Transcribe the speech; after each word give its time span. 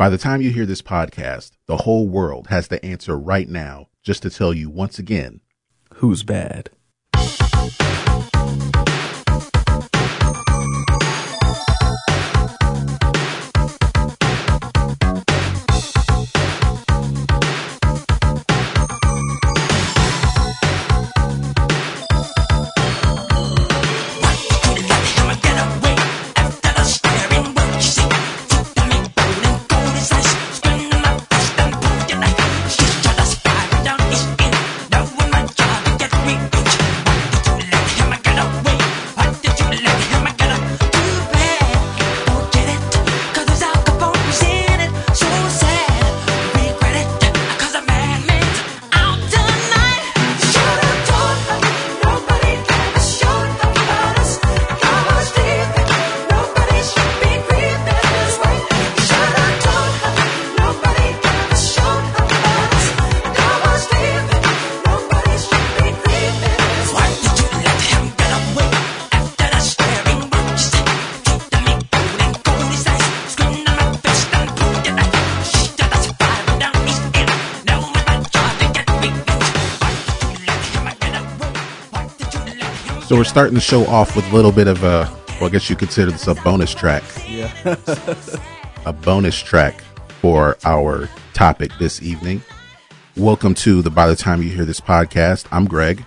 By 0.00 0.08
the 0.08 0.16
time 0.16 0.40
you 0.40 0.50
hear 0.50 0.64
this 0.64 0.80
podcast, 0.80 1.50
the 1.66 1.76
whole 1.76 2.08
world 2.08 2.46
has 2.46 2.68
the 2.68 2.82
answer 2.82 3.18
right 3.18 3.46
now 3.46 3.88
just 4.02 4.22
to 4.22 4.30
tell 4.30 4.54
you 4.54 4.70
once 4.70 4.98
again 4.98 5.42
Who's 5.96 6.22
bad? 6.22 6.70
Starting 83.30 83.54
the 83.54 83.60
show 83.60 83.86
off 83.86 84.16
with 84.16 84.28
a 84.32 84.34
little 84.34 84.50
bit 84.50 84.66
of 84.66 84.82
a, 84.82 85.08
well, 85.38 85.44
I 85.44 85.50
guess 85.50 85.70
you 85.70 85.76
consider 85.76 86.10
this 86.10 86.26
a 86.26 86.34
bonus 86.34 86.74
track. 86.74 87.04
Yeah. 87.28 87.52
a 88.86 88.92
bonus 88.92 89.38
track 89.40 89.82
for 90.20 90.58
our 90.64 91.08
topic 91.32 91.70
this 91.78 92.02
evening. 92.02 92.42
Welcome 93.16 93.54
to 93.54 93.82
the 93.82 93.90
By 93.90 94.08
the 94.08 94.16
Time 94.16 94.42
You 94.42 94.50
Hear 94.50 94.64
This 94.64 94.80
podcast. 94.80 95.46
I'm 95.52 95.66
Greg, 95.66 96.04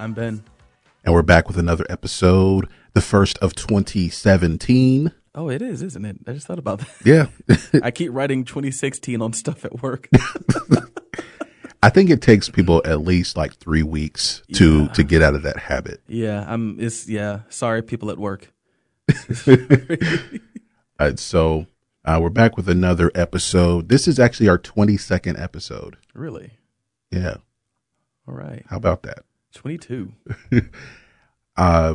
I'm 0.00 0.14
Ben. 0.14 0.42
and 1.04 1.14
we're 1.14 1.22
back 1.22 1.46
with 1.46 1.58
another 1.58 1.86
episode, 1.88 2.68
the 2.92 3.02
first 3.02 3.38
of 3.38 3.54
2017. 3.54 5.12
Oh, 5.36 5.50
it 5.50 5.62
is, 5.62 5.80
isn't 5.80 6.04
it? 6.04 6.16
I 6.26 6.32
just 6.32 6.48
thought 6.48 6.58
about 6.58 6.80
that. 6.80 6.88
Yeah. 7.04 7.80
I 7.84 7.92
keep 7.92 8.10
writing 8.12 8.44
2016 8.44 9.22
on 9.22 9.32
stuff 9.32 9.64
at 9.64 9.80
work. 9.80 10.08
I 11.82 11.90
think 11.90 12.10
it 12.10 12.20
takes 12.20 12.48
people 12.48 12.82
at 12.84 13.00
least 13.02 13.36
like 13.36 13.54
three 13.54 13.82
weeks 13.84 14.42
to, 14.54 14.82
Yeah. 14.82 14.88
to 14.88 15.02
get 15.04 15.22
out 15.22 15.34
of 15.34 15.42
that 15.42 15.56
habit. 15.58 16.00
yeah, 16.08 16.44
I'm. 16.48 16.78
It's 16.80 17.08
yeah. 17.08 17.40
Sorry, 17.48 17.82
people 17.82 18.10
at 18.10 18.18
work. 18.18 18.52
Uh, 21.00 21.14
so 21.14 21.66
uh, 22.04 22.18
we're 22.20 22.28
back 22.28 22.56
with 22.56 22.68
another 22.68 23.12
episode. 23.14 23.88
This 23.88 24.08
is 24.08 24.18
actually 24.18 24.48
our 24.48 24.58
22nd 24.58 25.40
episode. 25.40 25.96
Really? 26.12 26.54
Yeah. 27.12 27.36
All 28.26 28.34
right. 28.34 28.64
How 28.68 28.78
about 28.78 29.04
that? 29.04 29.20
22. 29.54 30.12
uh, 31.56 31.94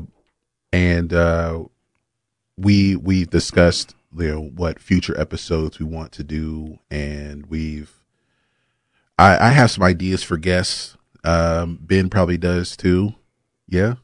and 0.72 1.12
uh, 1.14 1.66
we 2.58 2.96
we 2.96 3.26
discussed 3.26 3.94
you 4.18 4.28
know 4.32 4.42
what 4.42 4.80
future 4.80 5.20
episodes 5.20 5.80
we 5.80 5.86
want 5.86 6.14
to 6.14 6.24
do, 6.24 6.80
and 6.90 7.46
we've 7.48 7.92
I, 9.18 9.48
I 9.48 9.50
have 9.50 9.72
some 9.72 9.84
ideas 9.84 10.24
for 10.24 10.38
guests. 10.38 10.98
Um, 11.24 11.80
ben 11.82 12.10
probably 12.10 12.38
does 12.38 12.76
too. 12.76 13.16
Yeah, 13.68 13.96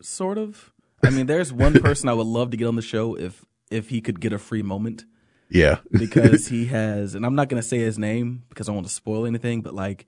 Sort 0.00 0.38
of. 0.38 0.72
I 1.04 1.10
mean, 1.10 1.26
there's 1.26 1.52
one 1.52 1.74
person 1.80 2.08
I 2.08 2.14
would 2.14 2.26
love 2.26 2.50
to 2.52 2.56
get 2.56 2.66
on 2.66 2.76
the 2.76 2.82
show 2.82 3.16
if 3.16 3.44
if 3.70 3.88
he 3.88 4.00
could 4.00 4.20
get 4.20 4.32
a 4.32 4.38
free 4.38 4.62
moment 4.62 5.04
yeah, 5.52 5.78
because 5.92 6.48
he 6.48 6.66
has, 6.66 7.14
and 7.14 7.26
I'm 7.26 7.34
not 7.34 7.48
going 7.48 7.60
to 7.60 7.66
say 7.66 7.78
his 7.78 7.98
name 7.98 8.44
because 8.48 8.68
I 8.68 8.70
don't 8.70 8.76
want 8.76 8.88
to 8.88 8.92
spoil 8.92 9.26
anything, 9.26 9.60
but 9.60 9.74
like 9.74 10.06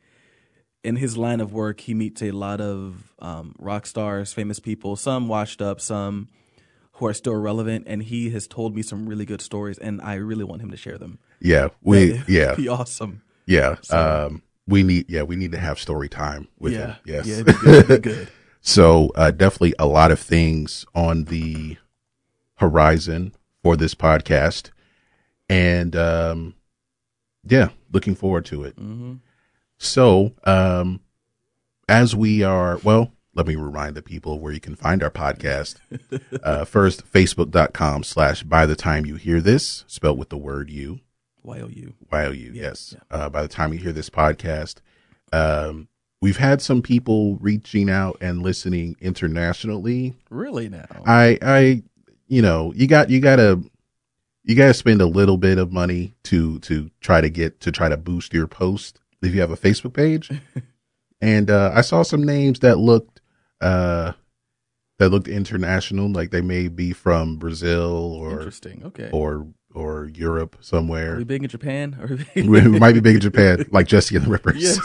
in 0.82 0.96
his 0.96 1.16
line 1.16 1.40
of 1.40 1.52
work, 1.52 1.80
he 1.80 1.94
meets 1.94 2.22
a 2.22 2.30
lot 2.30 2.60
of 2.60 3.12
um, 3.18 3.54
rock 3.58 3.86
stars, 3.86 4.32
famous 4.32 4.58
people, 4.58 4.96
some 4.96 5.28
washed 5.28 5.60
up, 5.60 5.80
some 5.80 6.28
who 6.92 7.06
are 7.06 7.14
still 7.14 7.34
relevant, 7.34 7.84
and 7.88 8.04
he 8.04 8.30
has 8.30 8.46
told 8.46 8.74
me 8.74 8.80
some 8.82 9.06
really 9.06 9.26
good 9.26 9.40
stories, 9.42 9.78
and 9.78 10.00
I 10.00 10.14
really 10.14 10.44
want 10.44 10.62
him 10.62 10.70
to 10.70 10.76
share 10.76 10.96
them. 10.96 11.18
yeah. 11.40 11.68
We 11.82 12.12
It'd 12.12 12.28
yeah 12.28 12.54
be 12.54 12.68
awesome. 12.78 13.22
Yeah. 13.46 13.76
Um, 13.90 14.42
we 14.66 14.82
need 14.82 15.10
yeah 15.10 15.22
we 15.22 15.36
need 15.36 15.52
to 15.52 15.58
have 15.58 15.78
story 15.78 16.08
time 16.08 16.48
with 16.58 16.72
yeah, 16.72 16.86
him. 16.86 16.96
Yes. 17.04 17.26
yeah, 17.26 17.42
good. 17.42 18.02
Good. 18.02 18.28
So 18.66 19.12
uh, 19.14 19.30
definitely 19.30 19.74
a 19.78 19.84
lot 19.84 20.10
of 20.10 20.18
things 20.18 20.86
on 20.94 21.24
the 21.24 21.76
horizon 22.54 23.34
for 23.62 23.76
this 23.76 23.94
podcast, 23.94 24.70
and 25.50 25.94
um, 25.94 26.54
yeah, 27.46 27.68
looking 27.92 28.14
forward 28.14 28.46
to 28.46 28.64
it. 28.64 28.72
hmm 28.78 29.16
So 29.76 30.32
um, 30.44 31.00
as 31.90 32.16
we 32.16 32.42
are, 32.42 32.78
well, 32.82 33.12
let 33.34 33.46
me 33.46 33.54
remind 33.54 33.96
the 33.96 34.02
people 34.02 34.40
where 34.40 34.52
you 34.52 34.60
can 34.60 34.76
find 34.76 35.02
our 35.02 35.10
podcast. 35.10 35.76
uh, 36.42 36.64
first, 36.64 37.04
facebook.com 37.12 38.02
slash 38.02 38.44
by 38.44 38.64
the 38.64 38.76
time 38.76 39.04
you 39.04 39.16
hear 39.16 39.42
this, 39.42 39.84
spelled 39.86 40.18
with 40.18 40.30
the 40.30 40.38
word 40.38 40.70
you. 40.70 41.00
Y 41.44 41.60
O 41.60 41.68
U. 41.68 41.94
Y-O-U, 42.10 42.52
yes. 42.54 42.96
Uh, 43.10 43.28
by 43.28 43.42
the 43.42 43.48
time 43.48 43.72
you 43.72 43.78
hear 43.78 43.92
this 43.92 44.08
podcast, 44.08 44.76
um, 45.32 45.88
we've 46.22 46.38
had 46.38 46.62
some 46.62 46.80
people 46.80 47.36
reaching 47.36 47.90
out 47.90 48.16
and 48.20 48.42
listening 48.42 48.96
internationally. 49.00 50.14
Really 50.30 50.70
now? 50.70 50.86
I, 51.06 51.38
I, 51.42 51.82
you 52.28 52.40
know, 52.40 52.72
you 52.74 52.86
got, 52.86 53.10
you 53.10 53.20
gotta, 53.20 53.62
you 54.42 54.56
gotta 54.56 54.74
spend 54.74 55.02
a 55.02 55.06
little 55.06 55.36
bit 55.36 55.58
of 55.58 55.70
money 55.70 56.14
to, 56.24 56.58
to 56.60 56.90
try 57.00 57.20
to 57.20 57.28
get, 57.28 57.60
to 57.60 57.70
try 57.70 57.90
to 57.90 57.96
boost 57.98 58.32
your 58.32 58.46
post 58.46 59.00
if 59.22 59.34
you 59.34 59.40
have 59.42 59.50
a 59.50 59.56
Facebook 59.56 59.92
page. 59.92 60.30
and, 61.20 61.50
uh, 61.50 61.72
I 61.74 61.82
saw 61.82 62.02
some 62.02 62.24
names 62.24 62.60
that 62.60 62.78
looked, 62.78 63.20
uh, 63.60 64.12
that 64.98 65.10
looked 65.10 65.28
international, 65.28 66.10
like 66.10 66.30
they 66.30 66.40
may 66.40 66.68
be 66.68 66.92
from 66.94 67.36
Brazil 67.36 68.14
or, 68.14 68.30
Interesting. 68.30 68.82
Okay. 68.86 69.10
or, 69.12 69.46
or 69.74 70.06
Europe 70.14 70.56
somewhere. 70.60 71.14
Are 71.14 71.18
we 71.18 71.24
big 71.24 71.42
in 71.42 71.48
Japan? 71.48 71.96
Are 72.00 72.18
we 72.36 72.42
we 72.48 72.78
might 72.78 72.92
be 72.92 73.00
big 73.00 73.16
in 73.16 73.20
Japan, 73.20 73.66
like 73.70 73.86
Jesse 73.86 74.16
and 74.16 74.24
the 74.24 74.30
Rippers. 74.30 74.62
Yes. 74.62 74.78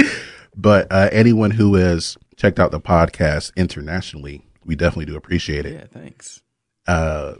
but 0.56 0.86
uh, 0.90 1.08
anyone 1.12 1.50
who 1.52 1.74
has 1.74 2.16
checked 2.36 2.58
out 2.58 2.70
the 2.70 2.80
podcast 2.80 3.54
internationally, 3.56 4.44
we 4.64 4.74
definitely 4.76 5.06
do 5.06 5.16
appreciate 5.16 5.66
it. 5.66 5.74
yeah. 5.74 5.86
Thanks. 6.00 6.42
Uh, 6.86 7.34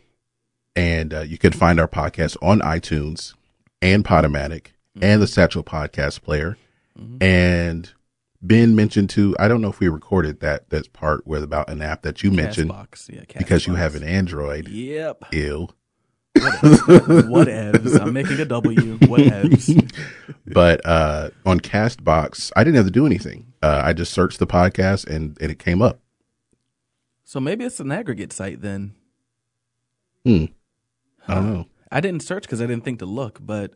and 0.75 1.15
uh, 1.15 1.21
you 1.21 1.39
can 1.39 1.53
find 1.53 1.81
our 1.81 1.89
podcast 1.89 2.37
on 2.43 2.61
iTunes 2.61 3.35
and 3.81 4.05
Podomatic 4.05 4.69
and 5.01 5.21
the 5.23 5.27
Satchel 5.27 5.63
Podcast 5.63 6.23
Player. 6.23 6.57
Mhm. 6.99 7.23
And 7.23 7.93
Ben 8.43 8.75
mentioned 8.75 9.11
too. 9.11 9.35
I 9.39 9.49
don't 9.49 9.61
know 9.61 9.71
if 9.71 9.81
we 9.81 9.89
recorded 9.89 10.41
that 10.41 10.71
that 10.71 10.93
part 10.93 11.27
where 11.27 11.43
about 11.43 11.71
an 11.71 11.83
app 11.83 12.03
that 12.03 12.23
you 12.23 12.31
mentioned 12.31 12.71
Castbox. 12.71 13.13
Yeah. 13.13 13.39
because 13.39 13.67
you 13.67 13.75
have 13.75 13.95
an 13.95 14.03
Android. 14.03 14.69
Yep. 14.69 15.25
Ew. 15.33 15.69
Whatevs. 16.37 18.01
I'm 18.01 18.13
making 18.13 18.41
a 18.41 18.45
W. 18.45 18.99
Whatevs. 18.99 19.93
but 20.47 20.85
uh, 20.85 21.31
on 21.45 21.61
Castbox, 21.61 22.53
I 22.57 22.65
didn't 22.65 22.77
have 22.77 22.87
to 22.87 22.91
do 22.91 23.07
anything. 23.07 23.53
Uh, 23.63 23.83
I 23.85 23.93
just 23.93 24.13
searched 24.13 24.39
the 24.39 24.47
podcast 24.47 25.07
and, 25.07 25.37
and 25.41 25.51
it 25.51 25.59
came 25.59 25.81
up. 25.81 26.01
So 27.25 27.41
maybe 27.41 27.65
it's 27.65 27.81
an 27.81 27.91
aggregate 27.91 28.33
site 28.33 28.61
then. 28.61 28.95
Hmm. 30.25 30.45
I 31.27 31.35
don't 31.35 31.53
know. 31.53 31.67
I 31.91 32.01
didn't 32.01 32.23
search 32.23 32.45
because 32.45 32.61
I 32.61 32.67
didn't 32.67 32.85
think 32.85 32.99
to 33.01 33.07
look, 33.07 33.39
but 33.41 33.73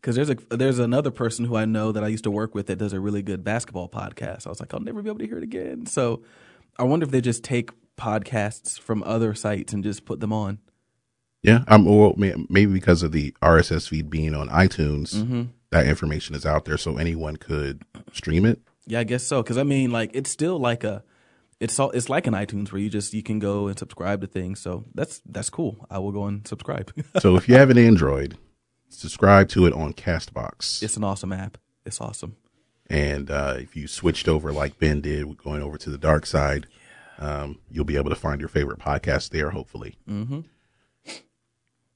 because 0.00 0.16
there's 0.16 0.30
a 0.30 0.36
there's 0.50 0.78
another 0.78 1.10
person 1.10 1.44
who 1.44 1.56
I 1.56 1.64
know 1.64 1.92
that 1.92 2.04
I 2.04 2.08
used 2.08 2.24
to 2.24 2.30
work 2.30 2.54
with 2.54 2.66
that 2.68 2.76
does 2.76 2.92
a 2.92 3.00
really 3.00 3.22
good 3.22 3.42
basketball 3.44 3.88
podcast. 3.88 4.46
I 4.46 4.50
was 4.50 4.60
like, 4.60 4.72
I'll 4.74 4.80
never 4.80 5.02
be 5.02 5.08
able 5.10 5.18
to 5.20 5.26
hear 5.26 5.38
it 5.38 5.42
again. 5.44 5.86
So 5.86 6.22
I 6.78 6.84
wonder 6.84 7.04
if 7.04 7.10
they 7.10 7.20
just 7.20 7.42
take 7.44 7.70
podcasts 7.96 8.78
from 8.78 9.02
other 9.02 9.34
sites 9.34 9.72
and 9.72 9.82
just 9.82 10.04
put 10.04 10.20
them 10.20 10.32
on. 10.32 10.58
Yeah, 11.42 11.64
I'm 11.68 11.84
well, 11.84 12.14
maybe 12.16 12.66
because 12.72 13.02
of 13.02 13.12
the 13.12 13.32
RSS 13.42 13.88
feed 13.88 14.10
being 14.10 14.34
on 14.34 14.48
iTunes, 14.48 15.14
Mm-hmm. 15.14 15.42
that 15.70 15.86
information 15.86 16.34
is 16.34 16.44
out 16.44 16.64
there, 16.64 16.76
so 16.76 16.96
anyone 16.96 17.36
could 17.36 17.82
stream 18.12 18.44
it. 18.44 18.60
Yeah, 18.86 19.00
I 19.00 19.04
guess 19.04 19.22
so. 19.24 19.42
Because 19.42 19.56
I 19.58 19.62
mean, 19.62 19.90
like, 19.90 20.10
it's 20.14 20.30
still 20.30 20.58
like 20.58 20.82
a 20.82 21.04
it's 21.60 21.78
all 21.78 21.90
it's 21.90 22.08
like 22.08 22.26
an 22.26 22.34
iTunes 22.34 22.72
where 22.72 22.80
you 22.80 22.88
just 22.90 23.14
you 23.14 23.22
can 23.22 23.38
go 23.38 23.68
and 23.68 23.78
subscribe 23.78 24.20
to 24.22 24.26
things. 24.26 24.60
So 24.60 24.84
that's 24.94 25.20
that's 25.26 25.50
cool. 25.50 25.86
I 25.90 25.98
will 25.98 26.12
go 26.12 26.24
and 26.24 26.46
subscribe. 26.46 26.92
so 27.20 27.36
if 27.36 27.48
you 27.48 27.54
have 27.54 27.70
an 27.70 27.78
Android, 27.78 28.36
subscribe 28.88 29.48
to 29.50 29.66
it 29.66 29.72
on 29.72 29.92
Castbox. 29.92 30.82
it's 30.82 30.96
an 30.96 31.04
awesome 31.04 31.32
app. 31.32 31.58
It's 31.84 32.00
awesome. 32.00 32.36
And 32.90 33.30
uh, 33.30 33.56
if 33.58 33.76
you 33.76 33.86
switched 33.86 34.28
over 34.28 34.52
like 34.52 34.78
Ben 34.78 35.00
did, 35.00 35.36
going 35.38 35.62
over 35.62 35.76
to 35.78 35.90
the 35.90 35.98
dark 35.98 36.26
side, 36.26 36.66
um, 37.18 37.58
you'll 37.70 37.84
be 37.84 37.96
able 37.96 38.10
to 38.10 38.16
find 38.16 38.40
your 38.40 38.48
favorite 38.48 38.78
podcast 38.78 39.30
there, 39.30 39.50
hopefully. 39.50 39.96
Mm-hmm. 40.08 40.40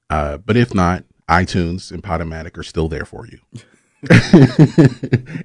Uh, 0.09 0.37
but 0.37 0.57
if 0.57 0.73
not, 0.73 1.05
iTunes 1.27 1.91
and 1.91 2.03
Podomatic 2.03 2.57
are 2.57 2.63
still 2.63 2.87
there 2.87 3.05
for 3.05 3.25
you. 3.25 3.39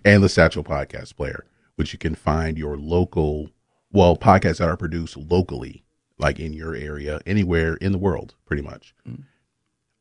and 0.04 0.22
the 0.22 0.28
Satchel 0.28 0.64
Podcast 0.64 1.16
Player, 1.16 1.46
which 1.76 1.92
you 1.92 1.98
can 1.98 2.14
find 2.14 2.58
your 2.58 2.76
local, 2.76 3.50
well, 3.92 4.16
podcasts 4.16 4.58
that 4.58 4.68
are 4.68 4.76
produced 4.76 5.16
locally, 5.16 5.84
like 6.18 6.40
in 6.40 6.52
your 6.52 6.74
area, 6.74 7.20
anywhere 7.24 7.74
in 7.76 7.92
the 7.92 7.98
world, 7.98 8.34
pretty 8.44 8.62
much. 8.62 8.94
Mm. 9.08 9.22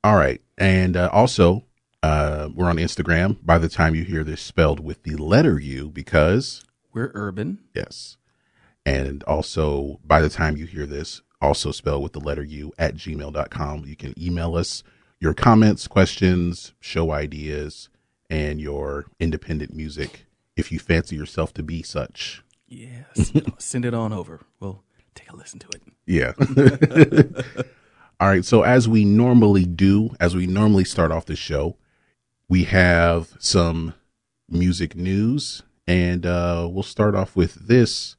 All 0.07 0.15
right. 0.15 0.39
And 0.57 0.95
uh, 0.95 1.09
also, 1.11 1.65
uh, 2.01 2.47
we're 2.55 2.69
on 2.69 2.77
Instagram 2.77 3.45
by 3.45 3.57
the 3.57 3.67
time 3.67 3.93
you 3.93 4.05
hear 4.05 4.23
this 4.23 4.39
spelled 4.39 4.79
with 4.79 5.03
the 5.03 5.17
letter 5.17 5.59
U 5.59 5.89
because, 5.89 6.63
We're 6.93 7.11
urban. 7.13 7.59
yes. 7.75 8.15
And 8.85 9.21
also, 9.23 9.99
by 10.05 10.21
the 10.21 10.29
time 10.29 10.55
you 10.55 10.65
hear 10.65 10.85
this, 10.85 11.23
also 11.41 11.73
spelled 11.73 12.03
with 12.03 12.13
the 12.13 12.21
letter 12.21 12.45
U 12.45 12.71
at 12.77 12.95
gmail.com. 12.95 13.83
You 13.85 13.97
can 13.97 14.13
email 14.17 14.55
us 14.55 14.81
your 15.19 15.33
comments, 15.33 15.89
questions, 15.89 16.71
show 16.79 17.11
ideas, 17.11 17.89
and 18.29 18.61
your 18.61 19.07
independent 19.19 19.73
music 19.73 20.25
if 20.55 20.71
you 20.71 20.79
fancy 20.79 21.17
yourself 21.17 21.53
to 21.55 21.63
be 21.63 21.83
such. 21.83 22.45
Yes. 22.65 23.33
Send 23.57 23.83
it 23.83 23.93
on 23.93 24.13
over. 24.13 24.45
We'll 24.61 24.85
take 25.15 25.29
a 25.33 25.35
listen 25.35 25.59
to 25.59 25.67
it. 25.67 25.81
Yeah. 26.05 27.61
All 28.19 28.27
right. 28.27 28.43
So, 28.43 28.63
as 28.63 28.87
we 28.87 29.05
normally 29.05 29.65
do, 29.65 30.15
as 30.19 30.35
we 30.35 30.47
normally 30.47 30.83
start 30.85 31.11
off 31.11 31.25
the 31.25 31.35
show, 31.35 31.77
we 32.49 32.63
have 32.65 33.29
some 33.39 33.93
music 34.49 34.95
news, 34.95 35.61
and 35.85 36.25
uh, 36.25 36.67
we'll 36.71 36.83
start 36.83 37.13
off 37.15 37.35
with 37.35 37.67
this. 37.67 38.15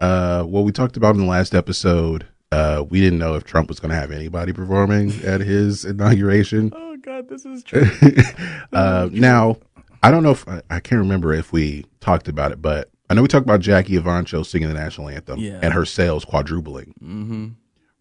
Uh, 0.00 0.42
what 0.42 0.64
we 0.64 0.72
talked 0.72 0.96
about 0.96 1.14
in 1.14 1.20
the 1.20 1.26
last 1.26 1.54
episode, 1.54 2.26
uh, 2.50 2.84
we 2.88 3.00
didn't 3.00 3.18
know 3.18 3.34
if 3.34 3.44
Trump 3.44 3.68
was 3.68 3.78
going 3.80 3.90
to 3.90 3.96
have 3.96 4.10
anybody 4.10 4.52
performing 4.52 5.12
at 5.24 5.40
his 5.40 5.84
inauguration. 5.84 6.72
Oh 6.94 6.96
God, 7.04 7.28
this 7.28 7.44
is 7.44 7.64
true. 7.64 7.84
uh, 8.72 9.08
now, 9.10 9.56
I 10.04 10.12
don't 10.12 10.22
know 10.22 10.30
if 10.30 10.46
I, 10.70 10.78
can't 10.78 11.00
remember 11.00 11.32
if 11.32 11.52
we 11.52 11.84
talked 11.98 12.28
about 12.28 12.52
it, 12.52 12.62
but 12.62 12.90
I 13.10 13.14
know 13.14 13.22
we 13.22 13.28
talked 13.28 13.44
about 13.44 13.58
Jackie 13.58 13.94
Evancho 13.94 14.46
singing 14.46 14.68
the 14.68 14.74
national 14.74 15.08
anthem 15.08 15.40
Yeah. 15.40 15.58
and 15.64 15.74
her 15.74 15.84
sales 15.84 16.24
quadrupling. 16.24 16.94
mm-hmm. 17.02 17.48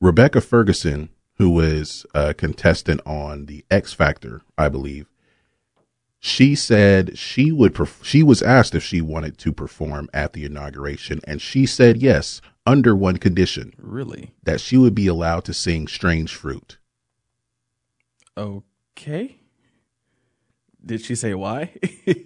Rebecca 0.02 0.40
Ferguson, 0.40 1.10
who 1.42 1.50
was 1.50 2.06
a 2.14 2.36
contestant 2.36 3.02
on 3.04 3.48
the 3.48 3.66
X 3.72 3.94
Factor, 3.94 4.44
I 4.60 4.70
believe, 4.70 5.08
she 6.20 6.54
said 6.54 7.18
she 7.18 7.52
would. 7.52 7.74
Perf- 7.74 8.04
she 8.04 8.22
was 8.22 8.44
asked 8.44 8.76
if 8.76 8.84
she 8.84 9.02
wanted 9.02 9.40
to 9.40 9.52
perform 9.52 10.08
at 10.14 10.34
the 10.34 10.46
inauguration, 10.46 11.20
and 11.24 11.42
she 11.42 11.66
said 11.66 11.98
yes, 11.98 12.42
under 12.68 12.96
one 12.96 13.18
condition: 13.18 13.74
Really? 13.80 14.36
that 14.44 14.62
she 14.62 14.78
would 14.78 14.94
be 14.94 15.08
allowed 15.08 15.44
to 15.46 15.54
sing 15.54 15.88
"Strange 15.88 16.36
Fruit." 16.36 16.78
Okay. 18.38 19.38
Did 20.86 21.02
she 21.02 21.16
say 21.16 21.34
why? 21.34 21.72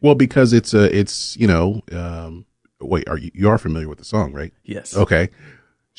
Well, 0.00 0.14
because 0.14 0.52
it's 0.52 0.74
a, 0.74 0.96
it's 0.96 1.36
you 1.36 1.48
know, 1.48 1.82
um, 1.90 2.46
wait, 2.80 3.08
are 3.08 3.18
you 3.18 3.32
you 3.34 3.48
are 3.48 3.58
familiar 3.58 3.88
with 3.88 3.98
the 3.98 4.04
song, 4.04 4.32
right? 4.32 4.52
yes. 4.62 4.96
Okay. 4.96 5.30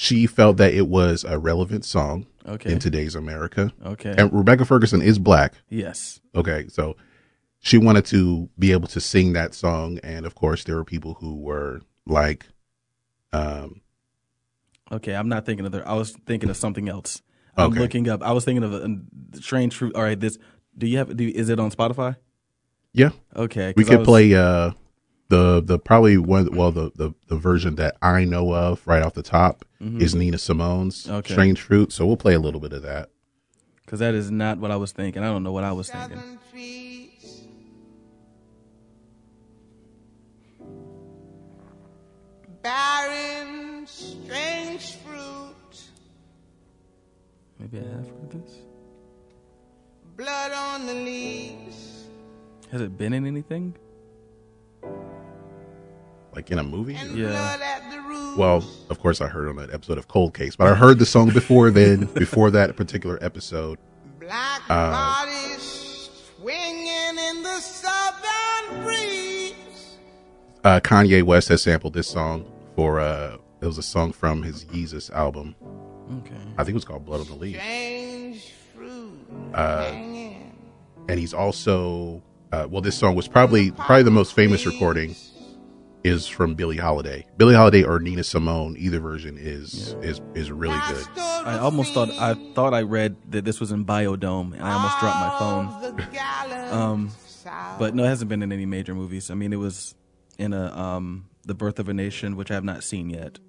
She 0.01 0.27
felt 0.27 0.55
that 0.57 0.73
it 0.73 0.87
was 0.87 1.25
a 1.25 1.37
relevant 1.37 1.83
song 1.83 2.25
Okay. 2.47 2.71
in 2.71 2.79
today's 2.79 3.15
America, 3.15 3.73
okay. 3.85 4.15
and 4.17 4.31
Rebecca 4.31 4.63
Ferguson 4.63 5.01
is 5.01 5.19
black. 5.19 5.55
yes. 5.67 6.21
Okay, 6.33 6.67
so 6.69 6.95
she 7.59 7.77
wanted 7.77 8.05
to 8.05 8.47
be 8.57 8.71
able 8.71 8.87
to 8.87 9.01
sing 9.01 9.33
that 9.33 9.53
song, 9.53 9.99
and 10.01 10.25
of 10.25 10.35
course, 10.35 10.63
there 10.63 10.77
were 10.77 10.85
people 10.85 11.15
who 11.15 11.35
were 11.35 11.81
like, 12.05 12.45
um, 13.33 13.81
Okay. 14.89 15.13
I'm 15.13 15.27
not 15.27 15.45
thinking 15.45 15.65
of 15.65 15.73
the. 15.73 15.85
I 15.87 15.93
was 15.95 16.11
thinking 16.25 16.49
of 16.49 16.55
something 16.55 16.87
else. 16.87 17.21
I'm 17.57 17.71
Okay. 17.71 17.79
looking 17.81 18.07
up. 18.09 18.23
I 18.23 18.31
was 18.31 18.45
thinking 18.45 18.63
of 18.63 18.73
a, 18.73 18.85
a 19.33 19.37
strange 19.41 19.75
fruit. 19.75 19.93
All 19.95 20.01
right. 20.01 20.19
This. 20.19 20.37
Do 20.77 20.87
you 20.87 20.97
have? 20.97 21.15
Do 21.15 21.27
is 21.27 21.49
it 21.49 21.59
on 21.59 21.71
Spotify? 21.71 22.15
yeah, 22.93 23.09
Okay. 23.35 23.73
We 23.75 23.83
could 23.83 23.99
was- 23.99 24.07
play 24.07 24.33
uh 24.33 24.71
the 25.29 25.61
the 25.63 25.79
probably 25.79 26.17
one 26.17 26.49
well 26.55 26.71
the 26.71 26.91
the 26.95 27.13
the 27.27 27.37
version 27.37 27.75
that 27.75 27.95
I 28.01 28.25
know 28.25 28.53
of 28.53 28.85
right 28.87 29.01
off 29.03 29.13
the 29.13 29.23
top 29.23 29.63
Mhm. 29.81 30.01
is 30.01 30.13
Nina 30.13 30.37
Simone's 30.37 31.09
Okay. 31.09 31.33
"Strange 31.33 31.61
Fruit," 31.61 31.91
so 31.93 32.05
we'll 32.05 32.17
play 32.17 32.33
a 32.33 32.39
little 32.39 32.59
bit 32.59 32.73
of 32.73 32.81
that. 32.81 33.09
Because 33.85 33.99
that 33.99 34.13
is 34.13 34.29
not 34.29 34.57
what 34.59 34.69
I 34.71 34.75
was 34.75 34.91
thinking. 34.91 35.23
I 35.23 35.27
don't 35.27 35.41
know 35.43 35.51
what 35.51 35.63
I 35.63 35.71
was 35.71 35.89
thinking. 35.89 36.17
Southern 36.17 36.39
trees. 36.51 37.43
Barren, 42.61 43.85
strange 43.87 44.95
fruit, 44.97 45.81
Maybe 47.59 47.79
I 47.79 47.81
have 47.89 48.07
heard 48.07 48.31
this. 48.31 48.57
blood 50.17 50.51
on 50.51 50.85
the 50.87 50.93
leaves, 50.93 52.07
Has 52.71 52.81
it 52.81 52.97
been 52.97 53.13
in 53.13 53.25
anything? 53.25 53.75
Like 56.35 56.51
in 56.51 56.59
a 56.59 56.63
movie. 56.63 56.95
and 56.95 57.17
Yeah. 57.17 57.29
blood 57.29 57.61
at 57.61 57.91
the. 57.91 57.99
Well, 58.37 58.63
of 58.89 58.99
course, 58.99 59.21
I 59.21 59.27
heard 59.27 59.49
on 59.49 59.55
that 59.57 59.73
episode 59.73 59.97
of 59.97 60.07
Cold 60.07 60.33
Case, 60.35 60.55
but 60.55 60.67
I 60.67 60.75
heard 60.75 60.99
the 60.99 61.05
song 61.05 61.31
before 61.31 61.71
then, 61.71 62.05
before 62.13 62.51
that 62.51 62.75
particular 62.77 63.17
episode. 63.21 63.79
black 64.19 64.61
uh, 64.69 64.91
bodies 64.91 66.09
swinging 66.37 67.17
in 67.17 67.43
the 67.43 67.59
southern 67.59 68.83
breeze. 68.83 69.53
uh, 70.63 70.79
Kanye 70.81 71.23
West 71.23 71.47
has 71.49 71.63
sampled 71.63 71.93
this 71.93 72.07
song 72.07 72.45
for 72.75 72.99
uh, 72.99 73.37
it 73.61 73.65
was 73.65 73.77
a 73.79 73.83
song 73.83 74.11
from 74.11 74.43
his 74.43 74.65
Yeezus 74.65 75.11
album. 75.11 75.55
Okay. 76.19 76.35
I 76.57 76.63
think 76.63 76.69
it 76.69 76.73
was 76.75 76.85
called 76.85 77.05
Blood 77.05 77.21
on 77.21 77.27
the 77.27 77.35
Leaves. 77.35 77.57
Strange 77.59 78.53
fruit 78.75 79.19
Uh. 79.53 79.91
And 81.09 81.19
he's 81.19 81.33
also 81.33 82.21
uh, 82.51 82.67
well, 82.69 82.81
this 82.81 82.95
song 82.97 83.15
was 83.15 83.27
probably 83.27 83.71
probably 83.71 84.03
the 84.03 84.11
most 84.11 84.33
famous 84.33 84.65
recording 84.65 85.15
is 86.03 86.27
from 86.27 86.55
Billie 86.55 86.77
Holiday. 86.77 87.25
Billie 87.37 87.55
Holiday 87.55 87.83
or 87.83 87.99
Nina 87.99 88.23
Simone, 88.23 88.75
either 88.77 88.99
version 88.99 89.37
is 89.37 89.95
is 90.01 90.21
is 90.33 90.51
really 90.51 90.79
good. 90.87 91.05
I 91.17 91.57
almost 91.59 91.93
thought 91.93 92.09
I 92.11 92.33
thought 92.53 92.73
I 92.73 92.81
read 92.83 93.15
that 93.31 93.45
this 93.45 93.59
was 93.59 93.71
in 93.71 93.85
Biodome, 93.85 94.53
and 94.53 94.61
I 94.61 94.73
almost 94.73 94.99
dropped 94.99 95.19
my 95.19 95.39
phone. 95.39 96.73
Um, 96.73 97.11
But 97.79 97.95
no, 97.95 98.03
it 98.03 98.07
hasn't 98.07 98.29
been 98.29 98.43
in 98.43 98.51
any 98.51 98.65
major 98.65 98.93
movies. 98.93 99.31
I 99.31 99.33
mean, 99.33 99.53
it 99.53 99.57
was 99.57 99.95
in 100.37 100.53
a 100.53 100.77
um, 100.77 101.29
The 101.45 101.53
Birth 101.55 101.79
of 101.79 101.89
a 101.89 101.93
Nation, 101.93 102.35
which 102.35 102.51
I 102.51 102.53
have 102.53 102.63
not 102.63 102.83
seen 102.83 103.09
yet, 103.09 103.39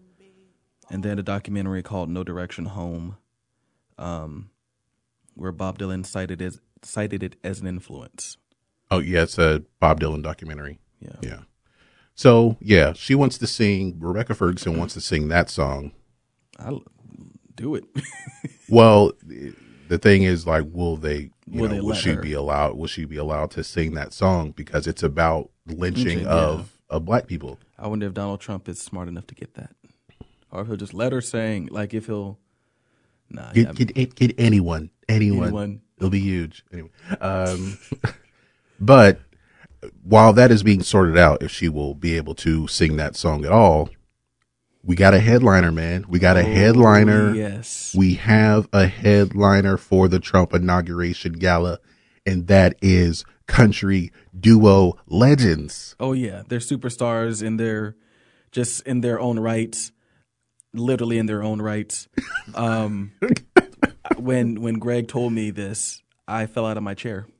and 0.89 1.03
then 1.03 1.19
a 1.19 1.23
documentary 1.23 1.83
called 1.83 2.09
No 2.09 2.25
Direction 2.25 2.67
Home, 2.67 3.17
um, 3.99 4.51
where 5.35 5.53
Bob 5.53 5.79
Dylan 5.79 6.07
cited 6.07 6.41
as 6.41 6.61
cited 6.83 7.23
it 7.23 7.37
as 7.45 7.61
an 7.61 7.67
influence. 7.67 8.39
Oh 8.91 8.99
yeah, 9.01 9.23
it's 9.23 9.39
a 9.39 9.63
Bob 9.81 10.01
Dylan 10.01 10.23
documentary. 10.23 10.79
Yeah. 11.01 11.17
Yeah. 11.23 11.41
So 12.15 12.57
yeah, 12.61 12.93
she 12.93 13.15
wants 13.15 13.39
to 13.39 13.47
sing. 13.47 13.97
Rebecca 13.99 14.35
Ferguson 14.35 14.79
wants 14.79 14.95
to 14.95 15.01
sing 15.01 15.29
that 15.29 15.49
song. 15.51 15.93
I'll 16.59 16.83
do 17.57 17.75
it. 17.75 17.85
Well, 18.73 19.11
the 19.89 19.99
thing 19.99 20.23
is, 20.23 20.47
like, 20.47 20.65
will 20.71 20.97
they? 20.97 21.31
You 21.51 21.63
Will 21.63 21.69
know, 21.69 21.75
they 21.75 21.81
will 21.81 21.95
she 21.95 22.11
her? 22.11 22.21
be 22.23 22.35
allowed? 22.35 22.77
Will 22.77 22.87
she 22.87 23.05
be 23.05 23.17
allowed 23.17 23.51
to 23.53 23.65
sing 23.65 23.95
that 23.95 24.13
song 24.13 24.53
because 24.53 24.87
it's 24.87 25.03
about 25.03 25.51
lynching 25.67 26.25
of 26.25 26.79
of 26.89 27.05
black 27.05 27.27
people? 27.27 27.59
I 27.77 27.89
wonder 27.89 28.07
if 28.07 28.15
Donald 28.15 28.41
Trump 28.41 28.69
is 28.69 28.79
smart 28.81 29.09
enough 29.09 29.27
to 29.27 29.35
get 29.35 29.55
that, 29.55 29.75
or 30.53 30.61
if 30.61 30.69
he'll 30.69 30.77
just 30.77 30.95
let 30.95 31.11
her 31.11 31.21
sing. 31.21 31.67
Like 31.73 31.93
if 31.93 32.07
he'll, 32.07 32.39
nah, 33.29 33.51
yeah, 33.57 33.73
Get, 33.73 33.93
get, 33.93 34.15
get 34.15 34.35
anyone, 34.39 34.91
anyone, 35.09 35.49
anyone. 35.49 35.81
It'll 35.99 36.11
be 36.11 36.21
huge. 36.21 36.65
Anyway, 36.73 36.91
um, 37.21 37.77
but 38.81 39.19
while 40.03 40.33
that 40.35 40.51
is 40.51 40.63
being 40.63 40.83
sorted 40.83 41.17
out, 41.17 41.43
if 41.43 41.51
she 41.51 41.69
will 41.69 41.95
be 41.95 42.17
able 42.17 42.35
to 42.37 42.67
sing 42.69 42.97
that 42.97 43.17
song 43.17 43.45
at 43.45 43.53
all, 43.53 43.91
we 44.83 44.97
got 44.97 45.13
a 45.15 45.21
headliner, 45.21 45.71
man. 45.73 46.05
We 46.09 46.19
got 46.19 46.37
a 46.37 46.43
headliner. 46.43 47.31
Oh, 47.31 47.33
Yes. 47.33 47.95
We 47.97 48.15
have 48.15 48.69
a 48.73 48.87
headliner 48.87 49.77
for 49.77 50.09
the 50.09 50.19
Trump 50.21 50.55
inauguration 50.55 51.35
gala, 51.35 51.79
and 52.25 52.47
that 52.47 52.77
is 52.81 53.25
country 53.47 54.13
duo 54.39 54.97
legends. 55.07 55.97
Oh 56.01 56.13
yeah, 56.13 56.43
they're 56.49 56.61
superstars 56.61 57.43
in 57.43 57.57
their 57.57 57.97
just 58.53 58.87
in 58.87 59.01
their 59.01 59.19
own 59.21 59.39
rights, 59.39 59.93
literally 60.73 61.19
in 61.19 61.27
their 61.27 61.43
own 61.43 61.61
rights. 61.61 62.09
Um, 62.55 63.13
when 64.17 64.61
when 64.61 64.75
Greg 64.81 65.07
told 65.07 65.33
me 65.33 65.51
this, 65.51 66.03
I 66.27 66.47
fell 66.47 66.67
out 66.67 66.77
of 66.77 66.83
my 66.83 66.95
chair. 66.95 67.27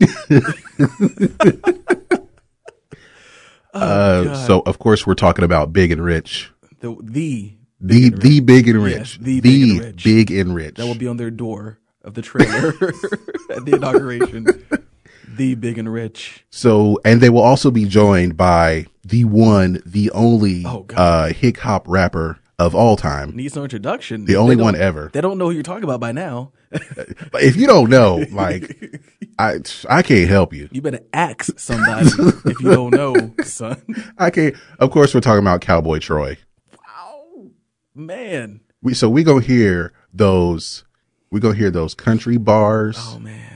uh, 3.75 4.35
so, 4.47 4.61
of 4.67 4.79
course, 4.79 5.07
we're 5.07 5.15
talking 5.15 5.45
about 5.45 5.73
Big 5.73 5.91
and 5.93 6.03
Rich. 6.05 6.51
The 6.81 6.97
the 7.03 7.55
the 7.81 8.07
and 8.09 8.21
the 8.21 8.41
big 8.41 8.69
and 8.69 8.83
Yes, 8.83 8.99
rich, 8.99 9.19
the 9.21 9.41
the, 9.41 9.51
big 9.51 9.71
and 9.71 9.81
rich. 9.81 10.05
big 10.05 10.31
and 10.31 10.55
rich. 10.55 10.75
That 10.77 10.87
will 10.87 10.95
be 10.95 11.07
on 11.09 11.17
their 11.17 11.31
door 11.31 11.79
of 12.03 12.15
the 12.15 12.23
trailer 12.23 12.69
at 13.51 13.65
the 13.65 13.73
inauguration. 13.75 14.47
the 15.37 15.55
big 15.55 15.79
and 15.79 15.93
rich. 15.93 16.45
So, 16.51 16.99
and 17.05 17.21
they 17.21 17.31
will 17.31 17.43
also 17.43 17.71
be 17.71 17.85
joined 17.87 18.37
by 18.37 18.87
the 19.05 19.25
one, 19.25 19.81
the 19.87 20.11
only 20.13 20.65
Oh, 20.67 20.87
uh, 20.97 21.29
hip 21.33 21.59
hop 21.59 21.87
rapper 21.89 22.39
of 22.59 22.75
all 22.75 22.97
time. 22.97 23.35
Needs 23.37 23.57
no 23.57 23.63
introduction. 23.63 24.25
The 24.27 24.37
only 24.37 24.57
one 24.57 24.75
ever. 24.77 25.11
They 25.13 25.21
don't 25.21 25.39
know 25.39 25.47
who 25.49 25.53
you're 25.55 25.63
talking 25.63 25.85
about 25.85 26.01
by 26.01 26.13
now. 26.13 26.53
But 27.33 27.43
if 27.43 27.57
you 27.57 27.67
don't 27.67 27.91
know, 27.91 28.25
like, 28.31 29.01
I, 29.39 29.59
I 29.89 30.03
can't 30.03 30.29
help 30.29 30.53
you. 30.53 30.69
You 30.71 30.81
better 30.83 31.01
ask 31.13 31.59
somebody 31.59 32.09
if 32.09 32.61
you 32.61 32.71
don't 32.73 32.93
know, 32.93 33.35
son. 33.45 33.83
I 34.19 34.31
can't. 34.31 34.55
Of 34.79 34.91
course, 34.91 35.15
we're 35.15 35.21
talking 35.21 35.41
about 35.43 35.61
Cowboy 35.61 35.99
Troy. 35.99 36.37
Wow, 36.73 37.51
man. 37.95 38.61
We, 38.83 38.95
so 38.95 39.09
we 39.09 39.25
gonna 39.25 39.41
hear 39.43 39.93
those, 40.13 40.85
we 41.31 41.41
gonna 41.41 41.57
hear 41.57 41.71
those 41.71 41.95
country 41.95 42.37
bars, 42.37 42.97
Oh 43.01 43.19
man. 43.19 43.50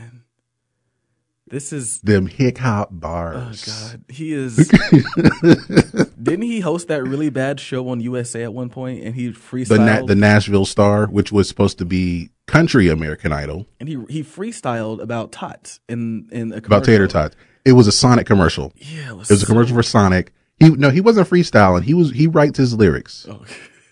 This 1.54 1.72
is 1.72 2.00
them 2.00 2.26
hip 2.26 2.58
hop 2.58 2.88
oh 2.90 2.94
bars. 2.96 3.64
god. 3.64 4.02
He 4.08 4.32
is 4.32 4.56
Didn't 6.22 6.42
he 6.42 6.58
host 6.58 6.88
that 6.88 7.04
really 7.04 7.30
bad 7.30 7.60
show 7.60 7.88
on 7.90 8.00
USA 8.00 8.42
at 8.42 8.52
one 8.52 8.68
point 8.70 9.04
and 9.04 9.14
he 9.14 9.28
The 9.28 9.34
freestyled 9.38 9.86
Na- 9.86 10.04
the 10.04 10.16
Nashville 10.16 10.64
Star, 10.64 11.06
which 11.06 11.30
was 11.30 11.46
supposed 11.48 11.78
to 11.78 11.84
be 11.84 12.30
country 12.46 12.88
American 12.88 13.32
Idol, 13.32 13.66
and 13.78 13.88
he 13.88 13.98
he 14.08 14.22
freestyled 14.24 15.00
about 15.00 15.30
tots 15.30 15.78
in 15.88 16.28
in 16.32 16.52
a 16.52 16.56
about 16.56 16.82
tater 16.84 17.06
tots. 17.06 17.36
It 17.64 17.72
was 17.72 17.86
a 17.86 17.92
Sonic 17.92 18.26
commercial. 18.26 18.72
Yeah, 18.76 19.10
it 19.10 19.16
was, 19.16 19.30
It 19.30 19.34
was 19.34 19.42
a 19.44 19.46
commercial 19.46 19.76
for 19.76 19.82
Sonic. 19.84 20.32
He 20.58 20.70
no, 20.70 20.90
he 20.90 21.00
wasn't 21.00 21.28
freestyling. 21.28 21.82
He 21.84 21.94
was 21.94 22.10
he 22.10 22.26
writes 22.26 22.58
his 22.58 22.74
lyrics, 22.74 23.26
Oh, 23.30 23.44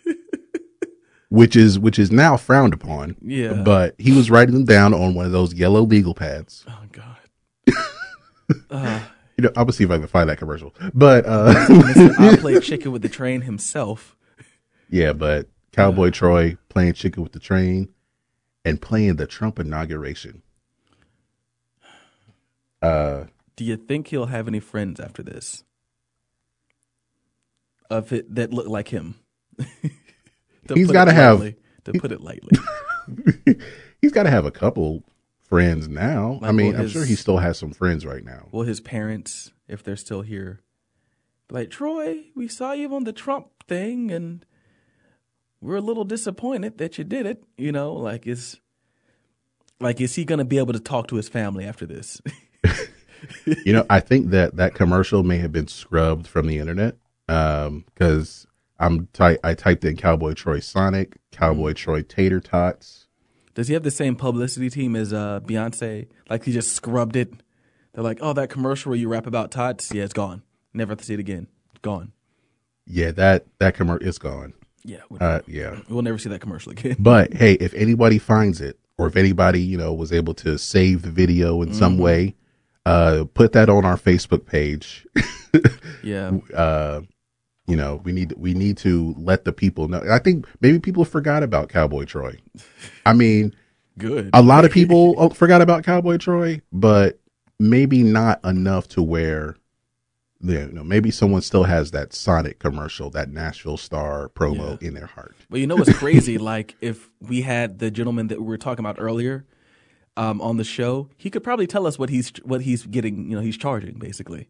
which 1.29 1.57
is 1.57 1.79
which 1.79 1.99
is 1.99 2.11
now 2.11 2.37
frowned 2.37 2.75
upon. 2.75 3.17
Yeah. 3.23 3.53
but 3.55 3.95
he 3.99 4.13
was 4.13 4.31
writing 4.31 4.55
them 4.55 4.65
down 4.65 4.93
on 4.95 5.15
one 5.15 5.27
of 5.27 5.33
those 5.33 5.55
yellow 5.55 5.83
legal 5.83 6.15
pads. 6.15 6.65
oh 6.69 6.79
god. 6.91 7.12
Uh, 8.71 9.01
You 9.39 9.43
know, 9.45 9.49
I'm 9.51 9.65
gonna 9.65 9.73
see 9.73 9.85
if 9.85 9.91
I 9.91 9.99
can 9.99 10.07
find 10.07 10.29
that 10.29 10.39
commercial. 10.39 10.75
But 10.95 11.25
uh. 11.27 11.55
I 12.19 12.37
played 12.41 12.63
chicken 12.63 12.93
with 12.93 13.03
the 13.03 13.09
train 13.09 13.41
himself. 13.43 14.17
yeah, 14.91 15.13
but 15.13 15.49
Cowboy 15.73 16.11
Troy 16.11 16.57
playing 16.69 16.93
chicken 16.95 17.23
with 17.23 17.33
the 17.33 17.39
train 17.41 17.89
and 18.65 18.81
playing 18.81 19.17
the 19.17 19.27
Trump 19.27 19.59
inauguration. 19.59 20.43
Uh, 22.81 23.25
Do 23.57 23.65
you 23.65 23.77
think 23.77 24.09
he'll 24.09 24.27
have 24.27 24.49
any 24.49 24.61
friends 24.61 24.99
after 25.01 25.23
this? 25.23 25.65
Of 27.91 28.13
it 28.13 28.35
that 28.35 28.53
look 28.53 28.67
like 28.69 28.89
him. 28.89 29.17
To 30.69 30.75
He's 30.75 30.87
put 30.87 30.93
gotta 30.93 31.13
have- 31.13 31.41
lightly- 31.41 31.57
to 31.85 31.93
put 31.99 32.13
it 32.13 32.21
lightly. 32.21 32.57
he's 34.01 34.13
got 34.13 34.23
to 34.23 34.31
have 34.31 34.47
a 34.47 34.53
couple 34.53 35.03
friends 35.53 35.87
now. 35.87 36.41
I 36.41 36.51
mean, 36.51 36.73
well, 36.73 36.81
I'm 36.81 36.89
sure 36.89 37.05
he 37.05 37.15
still 37.15 37.37
has 37.37 37.59
some 37.59 37.73
friends 37.73 38.07
right 38.07 38.25
now. 38.25 38.49
Well, 38.53 38.63
his 38.63 38.81
parents, 38.81 39.53
if 39.69 39.85
they're 39.85 39.97
still 39.97 40.23
here, 40.23 40.63
like, 41.51 41.69
Troy, 41.69 42.25
we 42.35 42.49
saw 42.49 42.73
you 42.73 42.95
on 42.95 43.05
the 43.05 43.13
Trump 43.13 43.49
thing 43.69 44.11
and 44.11 44.47
we're 45.61 45.77
a 45.77 45.83
little 45.83 46.05
disappointed 46.05 46.79
that 46.79 46.97
you 46.97 47.05
did 47.05 47.27
it. 47.27 47.45
You 47.59 47.71
know, 47.71 47.93
like 47.93 48.27
is 48.27 48.61
like 49.79 50.01
is 50.01 50.15
he 50.15 50.25
gonna 50.25 50.47
be 50.47 50.57
able 50.57 50.73
to 50.73 50.81
talk 50.81 51.09
to 51.09 51.17
his 51.17 51.29
family 51.29 51.67
after 51.67 51.85
this? 51.85 52.23
you 53.45 53.75
know, 53.75 53.85
I 53.91 54.01
think 54.01 54.31
that 54.31 54.57
that 54.57 54.75
commercial 54.75 55.23
may 55.23 55.37
have 55.37 55.53
been 55.53 55.69
scrubbed 55.69 56.27
from 56.27 56.47
the 56.47 56.59
internet 56.61 56.97
um, 57.29 57.85
because 57.95 58.47
I'm 58.79 59.09
ty- 59.13 59.39
I 59.45 59.53
typed 59.53 59.85
in 59.85 59.99
Cowboy 59.99 60.33
Troy 60.33 60.61
Sonic, 60.61 61.19
Cowboy 61.31 61.73
mm-hmm. 61.73 61.77
Troy 61.77 62.01
Tater 62.01 62.41
Tots. 62.41 63.02
Does 63.55 63.69
he 63.69 63.75
have 63.75 63.83
the 63.83 63.91
same 63.91 64.17
publicity 64.17 64.71
team 64.71 64.97
as 64.97 65.13
uh, 65.13 65.41
Beyonce? 65.41 66.09
Like 66.31 66.45
he 66.45 66.53
just 66.53 66.73
scrubbed 66.73 67.17
it. 67.17 67.33
They're 67.93 68.05
like, 68.05 68.19
oh, 68.23 68.33
that 68.33 68.49
commercial 68.49 68.91
where 68.91 68.99
you 68.99 69.09
rap 69.09 69.27
about 69.27 69.51
tots, 69.51 69.93
yeah, 69.93 70.05
it's 70.05 70.15
gone. 70.15 70.43
Never 70.73 70.93
have 70.93 70.99
to 70.99 71.05
see 71.05 71.15
it 71.15 71.21
again. 71.21 71.49
Gone. 71.83 72.13
Yeah, 72.87 73.11
that 73.13 73.47
that 73.59 73.75
commercial 73.75 74.07
is 74.07 74.19
gone. 74.19 74.55
Yeah, 74.85 74.99
Uh, 75.21 75.41
yeah, 75.47 75.81
we'll 75.89 76.03
never 76.03 76.19
see 76.19 76.29
that 76.31 76.41
commercial 76.41 76.73
again. 76.73 76.97
but 76.99 77.33
hey, 77.35 77.53
if 77.55 77.73
anybody 77.75 78.19
finds 78.19 78.61
it, 78.61 78.79
or 78.99 79.07
if 79.07 79.17
anybody 79.17 79.61
you 79.61 79.77
know 79.79 79.93
was 79.93 80.13
able 80.13 80.35
to 80.35 80.59
save 80.59 81.03
the 81.03 81.11
video 81.11 81.63
in 81.63 81.73
some 81.73 81.99
way, 81.99 82.35
uh, 82.85 83.25
put 83.35 83.53
that 83.53 83.69
on 83.69 83.85
our 83.85 83.97
Facebook 83.97 84.45
page. 84.47 85.07
yeah, 86.03 86.33
uh, 86.55 87.03
you 87.67 87.77
know, 87.77 88.01
we 88.05 88.13
need 88.13 88.35
we 88.37 88.55
need 88.55 88.77
to 88.79 89.15
let 89.17 89.45
the 89.45 89.53
people 89.53 89.89
know. 89.89 90.03
I 90.11 90.19
think 90.19 90.47
maybe 90.61 90.79
people 90.79 91.05
forgot 91.05 91.43
about 91.43 91.69
Cowboy 91.69 92.05
Troy. 92.05 92.39
I 93.07 93.13
mean, 93.13 93.55
good. 93.99 94.31
a 94.33 94.43
lot 94.43 94.65
of 94.65 94.73
people 94.73 95.15
uh, 95.19 95.29
forgot 95.29 95.63
about 95.63 95.85
Cowboy 95.85 96.17
Troy, 96.17 96.61
but 96.73 97.21
maybe 97.61 98.03
not 98.03 98.45
enough 98.45 98.89
to 98.89 99.03
where, 99.03 99.57
you 100.41 100.67
know, 100.73 100.83
maybe 100.83 101.13
someone 101.13 101.41
still 101.41 101.63
has 101.63 101.93
that 101.93 102.13
Sonic 102.13 102.59
commercial, 102.59 103.11
that 103.11 103.31
Nashville 103.31 103.77
Star 103.77 104.29
promo 104.31 104.81
in 104.83 104.95
their 104.95 105.07
heart. 105.07 105.37
Well, 105.49 105.61
you 105.61 105.69
know 105.69 105.77
what's 105.77 105.93
crazy? 105.99 106.39
like 106.39 106.75
if 106.81 107.11
we 107.21 107.43
had 107.43 107.79
the 107.79 107.93
gentleman 107.93 108.27
that 108.29 108.41
we 108.41 108.47
were 108.47 108.59
talking 108.59 108.85
about 108.85 108.97
earlier 108.99 109.47
um, 110.17 110.41
on 110.41 110.57
the 110.57 110.65
show, 110.65 111.09
he 111.17 111.31
could 111.31 111.45
probably 111.45 111.69
tell 111.69 111.87
us 111.87 111.97
what 111.97 112.11
he's 112.11 112.33
what 112.43 112.63
he's 112.63 112.87
getting. 112.87 113.31
You 113.31 113.37
know, 113.37 113.43
he's 113.43 113.57
charging 113.57 114.01
basically 114.01 114.49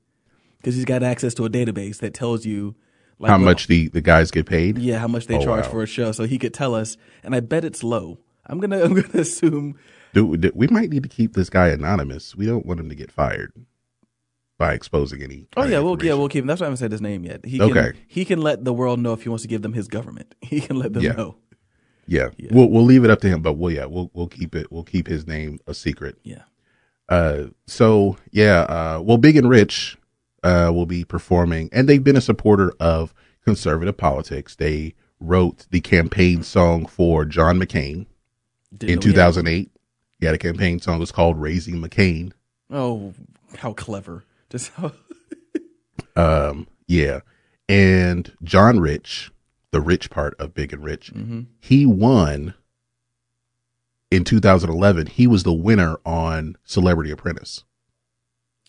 because 0.56 0.76
he's 0.76 0.86
got 0.86 1.02
access 1.02 1.34
to 1.34 1.44
a 1.44 1.50
database 1.50 1.98
that 1.98 2.14
tells 2.14 2.46
you 2.46 2.74
like 3.22 3.30
How 3.30 3.38
much 3.38 3.66
the 3.68 3.88
the 3.88 4.00
guys 4.02 4.30
get 4.30 4.46
paid? 4.46 4.76
Yeah, 4.78 4.98
how 4.98 5.08
much 5.08 5.26
they 5.26 5.36
Oh, 5.36 5.42
charge 5.44 5.64
wow. 5.64 5.70
for 5.70 5.82
a 5.82 5.86
show, 5.86 6.12
so 6.12 6.24
he 6.24 6.38
could 6.38 6.52
tell 6.52 6.74
us. 6.74 6.96
And 7.24 7.34
I 7.34 7.40
bet 7.40 7.64
it's 7.64 7.82
low. 7.82 8.18
I'm 8.46 8.58
gonna 8.60 8.80
I'm 8.84 8.94
gonna 8.94 9.20
assume. 9.20 9.78
Do- 10.14 10.26
we 10.54 10.66
might 10.68 10.90
need 10.90 11.02
to 11.04 11.08
keep 11.08 11.32
this 11.34 11.48
guy 11.48 11.68
anonymous. 11.68 12.36
We 12.36 12.44
don't 12.46 12.66
want 12.66 12.78
him 12.80 12.88
to 12.90 12.94
get 12.94 13.10
fired 13.10 13.52
by 14.58 14.74
exposing 14.74 15.22
any. 15.22 15.46
Oh 15.56 15.64
yeah, 15.64 15.78
we'll 15.78 16.02
yeah 16.04 16.14
we'll 16.14 16.28
keep 16.28 16.42
him. 16.42 16.46
That's 16.48 16.60
why 16.60 16.66
I 16.66 16.68
haven't 16.68 16.76
said 16.78 16.92
his 16.92 17.00
name 17.00 17.24
yet. 17.24 17.44
He 17.46 17.58
can, 17.58 17.70
Okay. 17.70 17.92
He 18.08 18.24
can 18.24 18.40
let 18.42 18.64
the 18.64 18.72
world 18.72 19.00
know 19.00 19.12
if 19.14 19.22
he 19.22 19.28
wants 19.28 19.42
to 19.42 19.48
give 19.48 19.62
them 19.62 19.72
his 19.72 19.88
government. 19.88 20.34
He 20.42 20.60
can 20.60 20.76
let 20.76 20.92
them 20.92 21.02
Yeah. 21.02 21.12
know. 21.12 21.36
yeah. 22.06 22.28
We'll 22.50 22.68
we'll 22.68 22.84
leave 22.84 23.04
it 23.04 23.10
up 23.10 23.20
to 23.22 23.28
him, 23.28 23.40
but 23.42 23.54
we'll 23.54 23.72
yeah 23.72 23.86
we'll 23.86 24.10
we'll 24.12 24.28
keep 24.28 24.54
it 24.54 24.70
we'll 24.70 24.84
keep 24.84 25.06
his 25.06 25.26
name 25.26 25.58
a 25.66 25.72
secret. 25.74 26.18
Yeah. 26.24 26.42
Uh, 27.08 27.48
so 27.66 28.16
yeah, 28.30 28.60
uh, 28.62 29.00
well, 29.02 29.18
Big 29.18 29.36
and 29.36 29.48
Rich, 29.48 29.98
uh, 30.42 30.70
will 30.74 30.86
be 30.86 31.04
performing, 31.04 31.68
and 31.72 31.88
they've 31.88 32.02
been 32.04 32.16
a 32.16 32.20
supporter 32.20 32.72
of 32.80 33.14
conservative 33.44 33.96
politics. 33.96 34.54
They 34.56 34.94
wrote 35.20 35.66
the 35.70 35.80
campaign 35.80 36.42
song 36.42 36.86
for 36.86 37.24
John 37.24 37.58
McCain 37.58 38.06
Didn't 38.76 38.90
in 38.90 38.94
know 38.96 39.06
he 39.06 39.12
2008. 39.12 39.70
He 40.20 40.26
had 40.26 40.34
a 40.34 40.38
campaign 40.38 40.80
song. 40.80 40.96
It 40.96 41.00
was 41.00 41.12
called 41.12 41.40
"Raising 41.40 41.76
McCain." 41.76 42.32
Oh, 42.70 43.12
how 43.58 43.72
clever! 43.72 44.24
Just 44.50 44.72
how, 44.72 44.92
Um, 46.16 46.66
yeah, 46.86 47.20
and 47.68 48.30
John 48.42 48.80
Rich, 48.80 49.30
the 49.70 49.80
rich 49.80 50.10
part 50.10 50.34
of 50.38 50.54
Big 50.54 50.72
and 50.72 50.84
Rich, 50.84 51.12
Mm-hmm. 51.14 51.40
he 51.60 51.86
won 51.86 52.54
in 54.10 54.24
2011. 54.24 55.06
He 55.06 55.26
was 55.26 55.42
the 55.42 55.52
winner 55.54 55.96
on 56.04 56.56
Celebrity 56.64 57.10
Apprentice. 57.10 57.64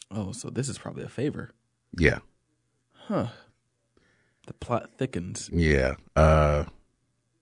oh, 0.09 0.31
so 0.31 0.49
this 0.49 0.69
is 0.69 0.77
probably 0.77 1.03
a 1.03 1.09
favor. 1.09 1.51
Yeah, 1.97 2.19
Huh. 3.07 3.27
The 4.47 4.53
plot 4.53 4.89
thickens. 4.97 5.49
yeah. 5.53 5.93
Uh, 6.15 6.65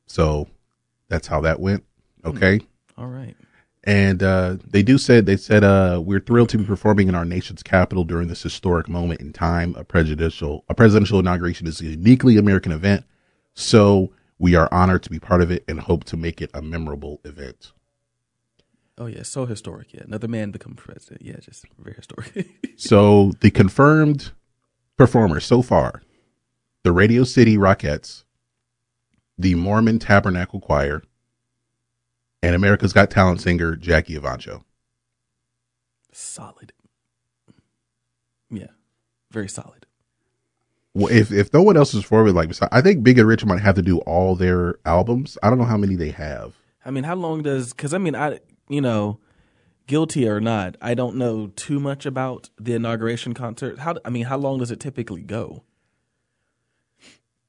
so 0.07 0.47
that's 1.07 1.27
how 1.27 1.41
that 1.41 1.59
went. 1.59 1.83
Okay. 2.25 2.61
All 2.97 3.07
right. 3.07 3.35
And 3.83 4.21
uh, 4.21 4.57
they 4.67 4.83
do 4.83 4.97
said 4.99 5.25
they 5.25 5.37
said 5.37 5.63
uh, 5.63 5.99
we're 6.03 6.19
thrilled 6.19 6.49
to 6.49 6.57
be 6.59 6.63
performing 6.65 7.07
in 7.07 7.15
our 7.15 7.25
nation's 7.25 7.63
capital 7.63 8.03
during 8.03 8.27
this 8.27 8.43
historic 8.43 8.87
moment 8.87 9.19
in 9.21 9.33
time. 9.33 9.73
A 9.75 9.83
presidential 9.83 10.63
a 10.69 10.75
presidential 10.75 11.17
inauguration 11.19 11.65
is 11.65 11.81
a 11.81 11.85
uniquely 11.85 12.37
American 12.37 12.71
event, 12.71 13.05
so 13.55 14.13
we 14.37 14.53
are 14.53 14.69
honored 14.71 15.01
to 15.03 15.09
be 15.09 15.19
part 15.19 15.41
of 15.41 15.49
it 15.49 15.63
and 15.67 15.79
hope 15.79 16.03
to 16.05 16.17
make 16.17 16.41
it 16.41 16.51
a 16.53 16.61
memorable 16.61 17.19
event. 17.25 17.71
Oh 18.99 19.07
yeah, 19.07 19.23
so 19.23 19.47
historic. 19.47 19.93
Yeah, 19.93 20.01
another 20.03 20.27
man 20.27 20.51
become 20.51 20.75
president. 20.75 21.23
Yeah, 21.23 21.37
just 21.39 21.65
very 21.79 21.95
historic. 21.95 22.47
So 22.77 23.31
the 23.41 23.49
confirmed 23.51 24.31
performers 25.01 25.43
so 25.43 25.63
far: 25.63 26.03
the 26.83 26.91
Radio 26.91 27.23
City 27.23 27.57
Rockettes, 27.57 28.23
the 29.35 29.55
Mormon 29.55 29.97
Tabernacle 29.97 30.59
Choir, 30.59 31.01
and 32.43 32.53
America's 32.53 32.93
Got 32.93 33.09
Talent 33.09 33.41
singer 33.41 33.75
Jackie 33.75 34.15
Evancho. 34.15 34.63
solid. 36.11 36.71
Yeah, 38.51 38.67
very 39.31 39.49
solid. 39.49 39.87
Well, 40.93 41.11
if 41.11 41.31
if 41.31 41.51
no 41.51 41.63
one 41.63 41.77
else 41.77 41.95
is 41.95 42.05
forward, 42.05 42.33
like 42.33 42.51
I 42.71 42.81
think 42.81 43.03
Big 43.03 43.17
and 43.17 43.27
Rich 43.27 43.43
might 43.43 43.61
have 43.61 43.75
to 43.75 43.81
do 43.81 43.97
all 43.99 44.35
their 44.35 44.75
albums. 44.85 45.35
I 45.41 45.49
don't 45.49 45.57
know 45.57 45.65
how 45.65 45.77
many 45.77 45.95
they 45.95 46.11
have. 46.11 46.53
I 46.85 46.91
mean, 46.91 47.05
how 47.05 47.15
long 47.15 47.41
does? 47.41 47.73
Because 47.73 47.95
I 47.95 47.97
mean, 47.97 48.15
I 48.15 48.39
you 48.69 48.81
know, 48.81 49.19
guilty 49.91 50.27
or 50.27 50.39
not, 50.39 50.77
I 50.81 50.93
don't 50.93 51.17
know 51.17 51.47
too 51.55 51.79
much 51.79 52.05
about 52.05 52.49
the 52.57 52.73
inauguration 52.73 53.33
concert. 53.33 53.79
How 53.79 53.95
I 54.05 54.09
mean, 54.09 54.25
how 54.25 54.37
long 54.37 54.59
does 54.59 54.71
it 54.71 54.79
typically 54.79 55.21
go? 55.21 55.63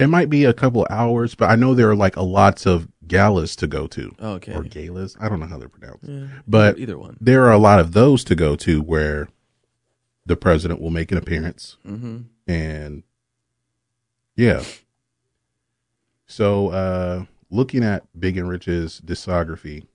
It 0.01 0.09
might 0.09 0.29
be 0.29 0.45
a 0.45 0.53
couple 0.53 0.85
hours, 0.91 1.37
but 1.37 1.49
I 1.51 1.55
know 1.55 1.75
there 1.75 1.89
are 1.89 1.95
like 1.95 2.17
a 2.17 2.23
lots 2.23 2.67
of 2.67 2.89
galas 3.07 3.55
to 3.57 3.69
go 3.69 3.87
to. 3.87 4.13
Oh, 4.19 4.33
okay. 4.33 4.53
Or 4.55 4.63
galas. 4.65 5.17
I 5.21 5.29
don't 5.29 5.39
know 5.39 5.47
how 5.47 5.59
they're 5.59 5.69
pronounced. 5.69 6.05
Yeah, 6.09 6.27
But 6.49 6.79
either 6.79 6.99
one. 6.99 7.17
there 7.21 7.45
are 7.45 7.53
a 7.53 7.59
lot 7.59 7.79
of 7.79 7.93
those 7.93 8.25
to 8.25 8.35
go 8.35 8.57
to 8.57 8.83
where 8.83 9.29
the 10.27 10.35
president 10.37 10.81
will 10.81 10.91
make 10.91 11.13
an 11.13 11.19
appearance 11.19 11.77
Mm-hmm. 11.87 12.19
and 12.49 13.03
yeah. 14.35 14.65
So 16.27 16.69
uh 16.71 17.25
looking 17.51 17.85
at 17.85 18.03
Big 18.19 18.37
and 18.37 18.49
Rich's 18.49 19.01
discography, 19.05 19.87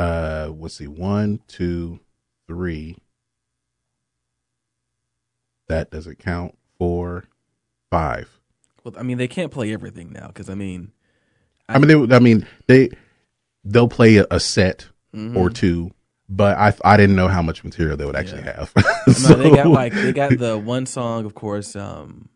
uh 0.00 0.52
let's 0.58 0.74
see, 0.74 0.86
one, 0.86 1.40
two, 1.46 2.00
three. 2.48 2.96
That 5.68 5.90
doesn't 5.90 6.18
count. 6.18 6.56
Four, 6.78 7.24
five. 7.90 8.40
Well, 8.82 8.94
I 8.98 9.02
mean, 9.02 9.18
they 9.18 9.28
can't 9.28 9.52
play 9.52 9.72
everything 9.72 10.10
now 10.12 10.28
because 10.28 10.48
I 10.48 10.54
mean, 10.54 10.92
I 11.68 11.78
mean, 11.78 12.08
they, 12.08 12.16
I 12.16 12.18
mean, 12.18 12.46
they 12.66 12.88
they'll 13.64 13.88
play 13.88 14.16
a, 14.16 14.26
a 14.30 14.40
set 14.40 14.88
mhm. 15.14 15.36
or 15.36 15.50
two, 15.50 15.90
but 16.28 16.56
I 16.56 16.72
I 16.82 16.96
didn't 16.96 17.16
know 17.16 17.28
how 17.28 17.42
much 17.42 17.62
material 17.62 17.96
they 17.96 18.06
would 18.06 18.16
actually 18.16 18.42
Yeah. 18.42 18.56
have. 18.56 18.72
no, 19.06 19.12
So- 19.12 19.34
they 19.36 19.50
got 19.50 19.66
like 19.66 19.92
they 19.92 20.12
got 20.12 20.38
the 20.38 20.58
one 20.64 20.86
song, 20.86 21.26
of 21.26 21.34
course, 21.34 21.76
um, 21.76 22.30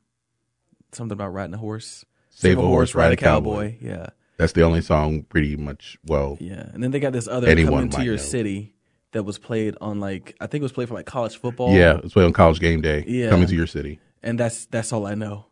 something 0.93 1.15
about 1.15 1.33
riding 1.33 1.55
a 1.55 1.59
horse. 1.59 2.05
Save 2.31 2.59
a 2.59 2.63
horse, 2.63 2.95
ride 2.95 3.13
a 3.13 3.17
cowboy. 3.17 3.77
Yeah, 3.81 4.09
That's 4.37 4.53
the 4.53 4.63
only 4.63 4.81
song, 4.81 5.23
pretty 5.23 5.57
much. 5.57 5.97
Well, 6.07 6.37
yeah. 6.41 6.69
And 6.73 6.83
then 6.83 6.91
they 6.91 6.99
got 7.01 7.13
this 7.13 7.29
other 7.29 7.49
Anyone 7.49 7.89
"Coming 7.89 7.91
to 7.91 8.05
Your 8.05 8.17
know. 8.17 8.23
City" 8.23 8.75
that 9.13 9.23
was 9.23 9.39
played 9.39 9.77
on 9.81 10.01
like 10.01 10.35
I 10.41 10.47
think 10.49 10.61
it 10.61 10.65
was 10.65 10.73
played 10.73 10.89
for 10.89 10.95
like 10.95 11.07
college 11.07 11.37
football. 11.37 11.73
yeah, 11.73 11.99
it's 12.03 12.15
played 12.15 12.27
on 12.27 12.33
College 12.33 12.59
Game 12.61 12.81
Day. 12.81 13.05
Yeah. 13.07 13.31
coming 13.31 13.47
to 13.47 13.55
your 13.55 13.69
city. 13.69 14.01
and 14.23 14.39
that's 14.41 14.67
that's 14.67 14.93
all 14.93 15.07
I 15.07 15.15
know. 15.15 15.47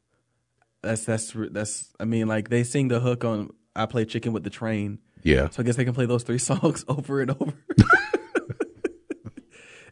That's 0.82 1.04
that's 1.04 1.32
that's. 1.52 1.92
I 2.00 2.04
mean, 2.04 2.26
like 2.26 2.48
they 2.50 2.64
sing 2.64 2.88
the 2.88 2.98
hook 2.98 3.24
on 3.24 3.50
"I 3.76 3.86
Play 3.86 4.04
Chicken 4.04 4.32
with 4.32 4.42
the 4.42 4.50
Train," 4.50 4.98
Yeah, 5.22 5.48
so 5.50 5.62
I 5.62 5.64
guess 5.64 5.76
they 5.76 5.84
can 5.84 5.94
play 5.94 6.06
those 6.06 6.24
three 6.24 6.38
songs 6.50 6.84
over 6.88 7.20
and 7.20 7.30
over. 7.30 7.52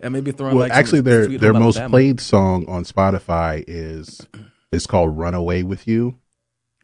and 0.00 0.12
maybe 0.12 0.32
throw 0.32 0.48
in 0.48 0.56
well, 0.56 0.68
like 0.68 0.76
actually, 0.76 1.00
their 1.02 1.26
their 1.26 1.52
most 1.52 1.76
Alabama. 1.76 1.90
played 1.92 2.20
song 2.20 2.66
on 2.68 2.84
Spotify 2.84 3.64
is 3.66 4.26
is 4.72 4.86
called 4.86 5.16
"Run 5.16 5.34
Away 5.34 5.62
with 5.62 5.86
You." 5.86 6.18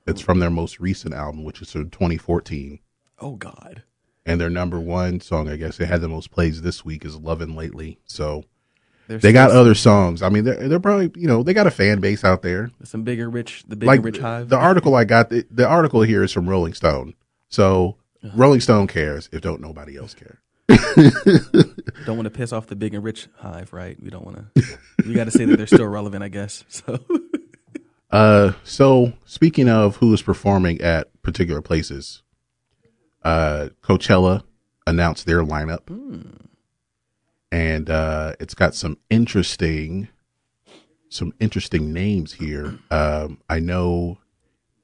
It's 0.06 0.20
from 0.20 0.38
their 0.38 0.50
most 0.50 0.80
recent 0.80 1.14
album, 1.14 1.44
which 1.44 1.60
is 1.60 1.72
from 1.72 1.90
2014. 1.90 2.78
Oh 3.18 3.36
God. 3.36 3.82
And 4.24 4.40
their 4.40 4.50
number 4.50 4.80
one 4.80 5.20
song, 5.20 5.48
I 5.48 5.56
guess, 5.56 5.78
it 5.80 5.86
had 5.86 6.00
the 6.00 6.08
most 6.08 6.30
plays 6.30 6.62
this 6.62 6.84
week 6.84 7.04
is 7.04 7.16
"Loving 7.16 7.54
Lately." 7.54 7.98
So 8.04 8.44
There's 9.06 9.22
they 9.22 9.32
got 9.32 9.50
other 9.50 9.74
songs. 9.74 10.22
I 10.22 10.28
mean, 10.28 10.44
they're 10.44 10.68
they're 10.68 10.80
probably 10.80 11.12
you 11.20 11.28
know 11.28 11.42
they 11.42 11.54
got 11.54 11.66
a 11.66 11.70
fan 11.70 12.00
base 12.00 12.24
out 12.24 12.42
there. 12.42 12.70
some 12.84 13.02
bigger 13.02 13.30
rich, 13.30 13.64
the 13.68 13.76
big 13.76 13.86
like 13.86 14.04
rich 14.04 14.18
hive. 14.18 14.48
the 14.48 14.56
article 14.56 14.94
I 14.96 15.04
got, 15.04 15.30
the, 15.30 15.46
the 15.50 15.66
article 15.66 16.02
here 16.02 16.22
is 16.22 16.32
from 16.32 16.48
Rolling 16.48 16.74
Stone. 16.74 17.14
So 17.48 17.96
uh-huh. 18.24 18.32
Rolling 18.36 18.60
Stone 18.60 18.88
cares 18.88 19.28
if 19.32 19.40
don't 19.40 19.60
nobody 19.60 19.96
else 19.96 20.14
care. 20.14 20.40
don't 22.04 22.16
want 22.16 22.24
to 22.24 22.30
piss 22.30 22.52
off 22.52 22.66
the 22.66 22.74
big 22.74 22.94
and 22.94 23.04
rich 23.04 23.28
hive, 23.36 23.72
right? 23.72 23.96
We 24.02 24.10
don't 24.10 24.24
want 24.24 24.54
to. 24.54 24.78
we 25.06 25.14
got 25.14 25.24
to 25.24 25.30
say 25.30 25.44
that 25.44 25.56
they're 25.56 25.66
still 25.68 25.86
relevant, 25.88 26.24
I 26.24 26.28
guess. 26.28 26.64
So 26.68 26.98
Uh, 28.10 28.52
so 28.62 29.12
speaking 29.24 29.68
of 29.68 29.96
who 29.96 30.12
is 30.14 30.22
performing 30.22 30.80
at 30.80 31.08
particular 31.22 31.60
places, 31.60 32.22
uh, 33.24 33.68
Coachella 33.82 34.42
announced 34.86 35.26
their 35.26 35.42
lineup, 35.42 35.88
and 37.50 37.90
uh, 37.90 38.34
it's 38.38 38.54
got 38.54 38.74
some 38.74 38.98
interesting, 39.10 40.08
some 41.08 41.32
interesting 41.40 41.92
names 41.92 42.34
here. 42.34 42.78
Um, 42.90 43.40
I 43.50 43.58
know 43.58 44.18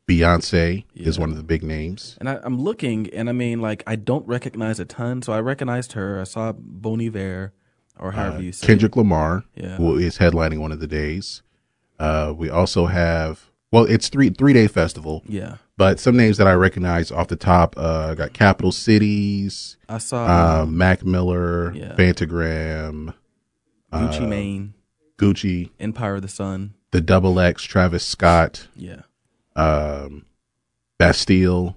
Beyonce 0.08 0.84
is 0.94 1.18
one 1.18 1.30
of 1.30 1.36
the 1.36 1.44
big 1.44 1.62
names. 1.62 2.16
And 2.18 2.28
I, 2.28 2.40
I'm 2.42 2.60
looking, 2.60 3.08
and 3.14 3.28
I 3.28 3.32
mean, 3.32 3.60
like, 3.60 3.84
I 3.86 3.94
don't 3.94 4.26
recognize 4.26 4.80
a 4.80 4.84
ton. 4.84 5.22
So 5.22 5.32
I 5.32 5.40
recognized 5.40 5.92
her. 5.92 6.20
I 6.20 6.24
saw 6.24 6.52
Bon 6.52 7.00
Iver, 7.00 7.52
or 8.00 8.12
however 8.12 8.38
Uh, 8.38 8.40
you 8.40 8.52
say. 8.52 8.66
Kendrick 8.66 8.96
Lamar, 8.96 9.44
Yeah. 9.54 9.76
who 9.76 9.96
is 9.96 10.18
headlining 10.18 10.58
one 10.58 10.72
of 10.72 10.80
the 10.80 10.88
days. 10.88 11.42
Uh, 12.02 12.32
we 12.36 12.50
also 12.50 12.86
have 12.86 13.48
well, 13.70 13.84
it's 13.84 14.08
three 14.08 14.28
three 14.30 14.52
day 14.52 14.66
festival, 14.66 15.22
Yeah, 15.26 15.56
but 15.76 16.00
some 16.00 16.16
names 16.16 16.36
that 16.38 16.46
I 16.48 16.52
recognize 16.54 17.12
off 17.12 17.28
the 17.28 17.36
top 17.36 17.74
uh, 17.78 18.14
got 18.14 18.32
Capital 18.32 18.72
Cities, 18.72 19.76
I 19.88 19.98
saw 19.98 20.24
uh, 20.62 20.66
Mac 20.66 21.04
Miller, 21.04 21.72
Yeah. 21.74 21.94
Phantogram, 21.94 23.14
Gucci 23.92 24.20
uh, 24.22 24.26
Mane, 24.26 24.74
Gucci, 25.16 25.70
Empire 25.78 26.16
of 26.16 26.22
the 26.22 26.28
Sun. 26.28 26.74
the 26.90 27.00
Double 27.00 27.38
X, 27.38 27.62
Travis 27.62 28.04
Scott, 28.04 28.66
Yeah. 28.76 29.02
um, 29.56 30.24
Bastille, 30.98 31.76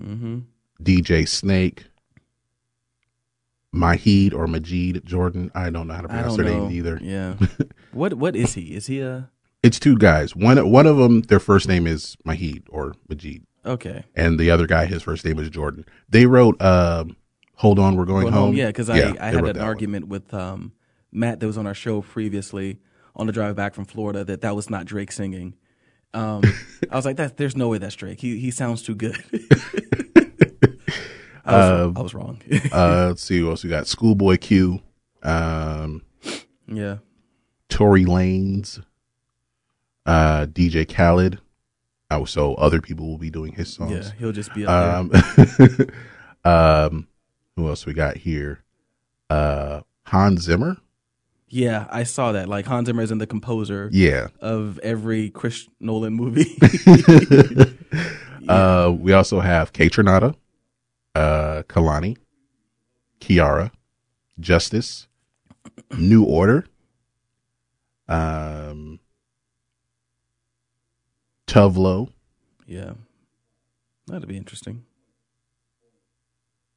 Mm-hmm. 0.00 0.38
DJ 0.82 1.28
Snake, 1.28 1.84
Mahid 3.74 4.32
or 4.34 4.46
Majid 4.46 5.04
Jordan. 5.04 5.50
I 5.54 5.70
don't 5.70 5.86
know 5.86 5.94
how 5.94 6.02
to 6.02 6.08
pronounce 6.08 6.36
their 6.36 6.46
know 6.46 6.66
name 6.68 6.76
either. 6.78 6.98
Yeah. 7.02 7.34
what 7.92 8.14
What 8.14 8.34
is 8.36 8.54
he? 8.54 8.74
Is 8.74 8.86
he 8.86 9.00
a 9.00 9.30
It's 9.66 9.80
two 9.80 9.96
guys. 9.98 10.36
One 10.36 10.70
one 10.70 10.86
of 10.86 10.96
them, 10.96 11.22
their 11.22 11.40
first 11.40 11.66
name 11.66 11.86
is 11.88 12.16
Mahid 12.24 12.62
or 12.68 12.94
Majid, 13.08 13.44
okay? 13.64 14.04
and 14.14 14.38
the 14.38 14.50
other 14.50 14.66
guy, 14.68 14.86
his 14.86 15.02
first 15.02 15.24
name 15.24 15.38
is 15.40 15.50
Jordan. 15.50 15.84
They 16.08 16.26
wrote 16.26 16.60
um, 16.62 17.16
"Hold 17.56 17.80
On, 17.80 17.96
We're 17.96 18.04
Going, 18.04 18.22
Going 18.22 18.32
Home." 18.32 18.54
Yeah, 18.54 18.68
because 18.68 18.88
Yeah, 18.88 19.14
I, 19.18 19.26
I 19.28 19.30
had 19.30 19.34
an 19.36 19.44
that 19.46 19.56
one. 19.56 19.64
argument 19.64 20.06
with 20.06 20.32
um, 20.32 20.72
Matt 21.10 21.40
that 21.40 21.46
was 21.48 21.58
on 21.58 21.66
our 21.66 21.74
show 21.74 22.00
previously 22.02 22.78
on 23.16 23.26
the 23.26 23.32
drive 23.32 23.56
back 23.56 23.74
from 23.74 23.84
Florida 23.86 24.22
that 24.24 24.42
that 24.42 24.54
was 24.54 24.70
not 24.70 24.84
Drake 24.86 25.10
singing. 25.10 25.54
Um, 26.14 26.42
I 26.90 26.94
was 26.94 27.04
like, 27.04 27.16
that, 27.16 27.36
"There's 27.36 27.56
no 27.56 27.68
way 27.68 27.78
that's 27.78 27.96
Drake. 27.96 28.20
He 28.20 28.38
he 28.38 28.52
sounds 28.52 28.82
too 28.82 28.94
good." 28.94 29.16
I, 31.44 31.52
was, 31.86 31.96
I 31.96 32.00
was 32.02 32.14
wrong. 32.14 32.40
Uh, 32.72 33.06
let's 33.08 33.22
see 33.22 33.38
who 33.38 33.48
else 33.50 33.62
we 33.64 33.70
got. 33.70 33.86
Schoolboy 33.86 34.36
Q, 34.36 34.80
um, 35.22 36.02
yeah, 36.66 36.98
Tory 37.68 38.04
Lanez, 38.04 38.82
uh, 40.06 40.46
DJ 40.46 40.88
Khaled. 40.88 41.40
Oh, 42.10 42.24
so 42.24 42.54
other 42.54 42.80
people 42.80 43.06
will 43.08 43.18
be 43.18 43.30
doing 43.30 43.52
his 43.52 43.72
songs. 43.72 43.90
yeah, 43.90 44.12
he'll 44.18 44.32
just 44.32 44.54
be 44.54 44.64
up 44.64 44.70
Um, 45.12 45.12
um, 46.44 47.08
who 47.56 47.68
else 47.68 47.84
we 47.84 47.92
got 47.94 48.16
here? 48.18 48.60
Uh, 49.28 49.80
Hans 50.06 50.42
Zimmer. 50.42 50.76
Yeah, 51.48 51.86
I 51.90 52.02
saw 52.04 52.32
that. 52.32 52.48
Like 52.48 52.66
Hans 52.66 52.86
Zimmer 52.86 53.02
is 53.02 53.10
in 53.10 53.18
the 53.18 53.26
composer 53.26 53.88
Yeah. 53.92 54.28
of 54.40 54.78
every 54.80 55.30
Chris 55.30 55.68
Nolan 55.80 56.12
movie. 56.14 56.56
Uh, 58.48 58.94
we 58.96 59.12
also 59.12 59.40
have 59.40 59.72
Kaytranada, 59.72 60.32
uh, 61.16 61.64
Kehlani, 61.68 62.16
Kiiara, 63.20 63.72
Justice, 64.38 65.08
New 65.98 66.22
Order, 66.22 66.64
um, 68.08 69.00
Tuvlo, 71.56 72.10
yeah, 72.66 72.92
that'd 74.06 74.28
be 74.28 74.36
interesting. 74.36 74.84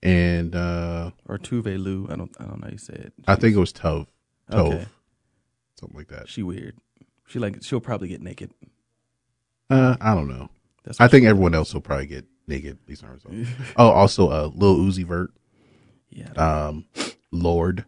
and 0.01 0.55
uh, 0.55 1.11
Or 1.27 1.37
Tuve 1.37 1.77
Lu. 1.77 2.07
I 2.09 2.15
don't 2.15 2.31
I 2.39 2.45
don't 2.45 2.61
know 2.61 2.67
how 2.67 2.71
you 2.71 2.77
say 2.77 2.93
it. 2.93 3.13
I 3.27 3.35
think 3.35 3.55
it 3.55 3.59
was 3.59 3.73
Tove, 3.73 4.07
Tove, 4.51 4.73
Okay. 4.73 4.85
something 5.79 5.97
like 5.97 6.07
that. 6.07 6.29
She 6.29 6.43
weird. 6.43 6.77
She 7.27 7.39
like 7.39 7.61
she'll 7.61 7.81
probably 7.81 8.07
get 8.07 8.21
naked. 8.21 8.51
Uh, 9.69 9.97
I 9.99 10.15
don't 10.15 10.29
know. 10.29 10.49
That's 10.85 10.99
I 11.01 11.07
think 11.09 11.25
everyone 11.25 11.53
else 11.53 11.73
will 11.73 11.81
probably 11.81 12.07
get 12.07 12.25
naked. 12.47 12.77
These 12.87 13.03
aren't 13.03 13.21
so. 13.21 13.29
Oh, 13.75 13.89
also, 13.89 14.29
uh, 14.29 14.49
Lil 14.55 14.77
Uzi 14.77 15.05
Vert, 15.05 15.31
yeah. 16.09 16.31
um, 16.33 16.85
Lorde. 17.31 17.85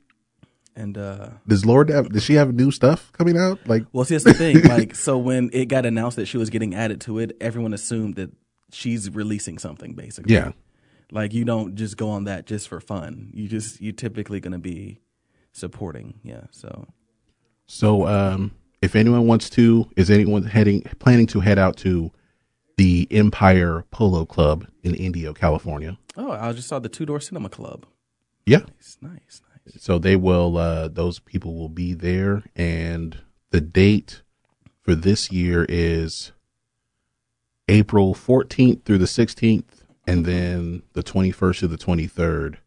And 0.75 0.97
uh 0.97 1.29
Does 1.47 1.65
Lorde 1.65 1.89
have? 1.89 2.09
Does 2.09 2.23
she 2.23 2.35
have 2.35 2.53
new 2.53 2.71
stuff 2.71 3.11
coming 3.13 3.37
out? 3.37 3.59
Like, 3.67 3.85
well, 3.91 4.05
see 4.05 4.15
that's 4.15 4.23
the 4.23 4.33
thing. 4.33 4.61
Like 4.67 4.95
so 4.95 5.17
when 5.17 5.49
it 5.53 5.65
got 5.65 5.85
announced 5.85 6.15
that 6.17 6.27
she 6.27 6.37
was 6.37 6.49
getting 6.49 6.73
added 6.75 7.01
to 7.01 7.19
it, 7.19 7.35
everyone 7.41 7.73
assumed 7.73 8.15
that 8.15 8.31
she's 8.71 9.09
releasing 9.09 9.57
something 9.57 9.93
basically. 9.93 10.33
yeah, 10.33 10.53
Like 11.11 11.33
you 11.33 11.43
don't 11.43 11.75
just 11.75 11.97
go 11.97 12.09
on 12.09 12.23
that 12.23 12.45
just 12.45 12.69
for 12.69 12.79
fun. 12.79 13.31
You 13.33 13.47
just 13.49 13.81
you're 13.81 13.91
typically 13.93 14.39
going 14.39 14.53
to 14.53 14.59
be 14.59 14.99
supporting. 15.51 16.19
Yeah. 16.23 16.43
So 16.51 16.87
So, 17.65 18.07
um, 18.07 18.51
if 18.81 18.95
anyone 18.95 19.27
wants 19.27 19.49
to, 19.51 19.89
is 19.97 20.09
anyone 20.09 20.43
heading 20.43 20.81
planning 20.99 21.27
to 21.27 21.39
head 21.41 21.59
out 21.59 21.75
to 21.77 22.11
the 22.77 23.07
Empire 23.11 23.83
Polo 23.91 24.25
Club 24.25 24.65
in 24.83 24.95
Indio, 24.95 25.33
California? 25.33 25.97
oh, 26.17 26.31
I 26.31 26.51
just 26.53 26.67
saw 26.69 26.79
the 26.79 26.89
Two 26.89 27.05
Door 27.05 27.19
Cinema 27.21 27.49
Club. 27.49 27.85
Yeah. 28.45 28.59
Nice, 28.59 28.97
nice, 29.01 29.41
nice. 29.49 29.50
So 29.77 29.99
they 29.99 30.15
will. 30.15 30.57
Uh, 30.57 30.87
those 30.87 31.19
people 31.19 31.55
will 31.55 31.69
be 31.69 31.93
there, 31.93 32.43
and 32.55 33.19
the 33.51 33.61
date 33.61 34.21
for 34.81 34.95
this 34.95 35.31
year 35.31 35.65
is 35.69 36.31
April 37.67 38.13
fourteenth 38.13 38.83
through 38.85 38.99
the 38.99 39.07
sixteenth, 39.07 39.83
and 40.05 40.25
then 40.25 40.83
the 40.93 41.03
twenty 41.03 41.31
first 41.31 41.61
to 41.61 41.67
the 41.67 41.77
twenty 41.77 42.07
third. 42.07 42.59